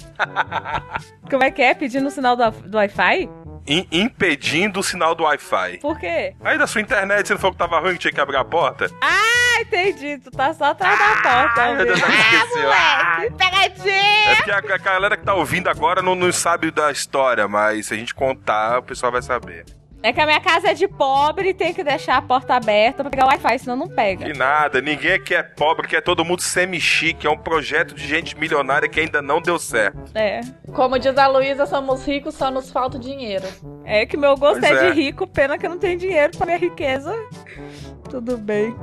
Como 1.30 1.44
é 1.44 1.52
que 1.52 1.62
é? 1.62 1.74
Pedindo 1.74 2.08
o 2.08 2.12
sinal 2.12 2.36
do, 2.36 2.52
do 2.52 2.78
Wi-Fi? 2.78 3.30
Im- 3.68 3.88
impedindo 3.92 4.80
o 4.80 4.84
sinal 4.84 5.14
do 5.14 5.24
Wi-Fi. 5.24 5.80
Por 5.80 6.00
quê? 6.00 6.34
Aí 6.44 6.58
da 6.58 6.68
sua 6.68 6.80
internet, 6.82 7.28
você 7.28 7.34
não 7.34 7.40
falou 7.40 7.54
que 7.54 7.58
tava 7.60 7.80
ruim, 7.80 7.94
que 7.94 8.00
tinha 8.00 8.14
que 8.14 8.22
abrir 8.22 8.38
a 8.38 8.46
porta? 8.46 8.90
Ah, 9.02 9.62
entendi. 9.62 10.18
Tu 10.20 10.32
tá 10.32 10.54
só 10.54 10.66
atrás 10.66 10.98
da 10.98 11.08
porta. 11.22 11.62
Ai, 11.62 11.76
meu 11.76 11.86
Deus. 11.86 12.00
Ah, 12.04 13.18
moleque, 13.20 13.36
pegadinha. 13.36 14.32
É 14.32 14.36
porque 14.36 14.52
a, 14.52 14.58
a 14.58 14.78
galera 14.78 15.18
que 15.18 15.24
tá 15.26 15.34
ouvindo 15.34 15.68
agora 15.70 16.02
não, 16.02 16.16
não 16.16 16.32
sabe 16.32 16.72
da 16.72 16.92
história, 16.92 17.46
mas 17.48 17.88
se 17.88 17.94
a 17.94 17.98
gente 17.98 18.14
contar, 18.16 18.80
o 18.80 18.84
pessoal 18.84 19.12
vai 19.12 19.22
saber. 19.22 19.66
É 20.04 20.14
que 20.14 20.22
a 20.22 20.26
minha 20.26 20.40
casa 20.40 20.70
é 20.70 20.74
de 20.74 20.88
pobre 20.88 21.50
e 21.50 21.54
tem 21.54 21.74
que 21.74 21.84
deixar 21.84 22.18
a 22.18 22.22
porta 22.22 22.56
aberta 22.56 23.04
pra 23.04 23.10
pegar 23.10 23.26
o 23.26 23.28
Wi-Fi, 23.30 23.60
senão 23.60 23.76
não 23.76 23.88
pega. 23.88 24.26
Que 24.26 24.38
nada, 24.38 24.80
ninguém 24.80 25.14
aqui 25.14 25.34
é 25.34 25.42
pobre, 25.42 25.88
que 25.88 25.96
é 25.96 26.02
todo 26.02 26.24
mundo 26.24 26.42
semi-chique, 26.42 27.26
é 27.26 27.30
um 27.30 27.38
projeto 27.38 27.96
de 27.96 28.08
gente 28.08 28.38
milionária 28.38 28.88
que 28.88 29.00
ainda 29.00 29.22
não 29.22 29.42
deu 29.42 29.58
certo. 29.58 30.00
É. 30.16 30.42
Como 30.74 31.00
diz 31.00 31.18
a 31.18 31.28
Luísa, 31.28 31.66
somos 31.66 32.06
ricos, 32.06 32.36
só 32.36 32.52
nos 32.52 32.72
falta 32.72 33.00
dinheiro. 33.00 33.46
É 33.84 34.06
que 34.06 34.16
meu 34.16 34.38
gosto 34.38 34.64
é, 34.64 34.70
é. 34.72 34.92
de 34.92 35.02
rico, 35.02 35.26
pena 35.26 35.58
que 35.58 35.66
eu 35.66 35.70
não 35.72 35.80
tenho 35.80 35.98
dinheiro 35.98 36.38
pra 36.38 36.46
minha 36.46 36.58
riqueza. 36.58 37.14
Tudo 38.10 38.38
bem. 38.38 38.76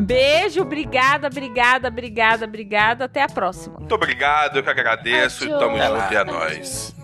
Beijo, 0.00 0.62
obrigada, 0.62 1.28
obrigada, 1.28 1.88
obrigada, 1.88 2.44
obrigada. 2.44 3.04
Até 3.04 3.22
a 3.22 3.28
próxima. 3.28 3.78
Muito 3.78 3.94
obrigado, 3.94 4.56
eu 4.56 4.62
que 4.62 4.70
agradeço, 4.70 5.44
e 5.44 5.48
tamo 5.48 5.78
junto 5.78 6.12
e 6.12 6.16
é 6.16 6.24
nóis. 6.24 6.94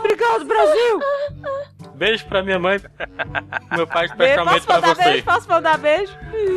Obrigado, 0.00 0.44
Brasil! 0.44 1.00
Beijo 1.94 2.26
pra 2.26 2.42
minha 2.42 2.58
mãe. 2.58 2.80
Meu 3.72 3.86
pai, 3.86 4.06
especialmente 4.06 4.66
pra 4.66 4.80
você. 4.80 5.02
beijo? 5.02 5.24
Posso 5.24 5.48
mandar 5.48 5.78
beijo? 5.78 6.16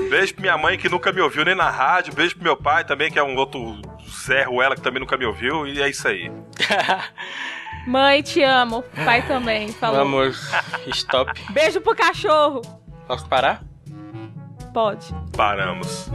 Beijo 0.10 0.34
pra 0.36 0.42
minha 0.42 0.58
mãe 0.58 0.78
que 0.78 0.90
nunca 0.90 1.12
me 1.12 1.22
ouviu 1.22 1.44
nem 1.44 1.56
na 1.56 1.70
rádio, 1.70 2.14
beijo 2.14 2.36
pro 2.36 2.44
meu 2.44 2.58
pai 2.58 2.84
também, 2.84 3.12
que 3.12 3.18
é 3.18 3.24
um 3.24 3.36
outro 3.36 3.82
Zé 4.08 4.44
Ruela 4.44 4.76
que 4.76 4.82
também 4.82 5.00
nunca 5.00 5.18
me 5.18 5.26
ouviu, 5.26 5.68
e 5.68 5.82
é 5.82 5.90
isso 5.90 6.08
aí. 6.08 6.32
Mãe, 7.88 8.22
te 8.22 8.44
amo. 8.44 8.84
Pai 9.04 9.26
também. 9.26 9.74
Falou. 9.74 9.98
Vamos, 9.98 10.52
stop. 10.88 11.32
Beijo 11.52 11.82
pro 11.82 11.96
cachorro. 11.96 12.62
Posso 13.08 13.28
parar? 13.28 13.64
Pode. 14.74 15.14
Paramos. 15.36 16.10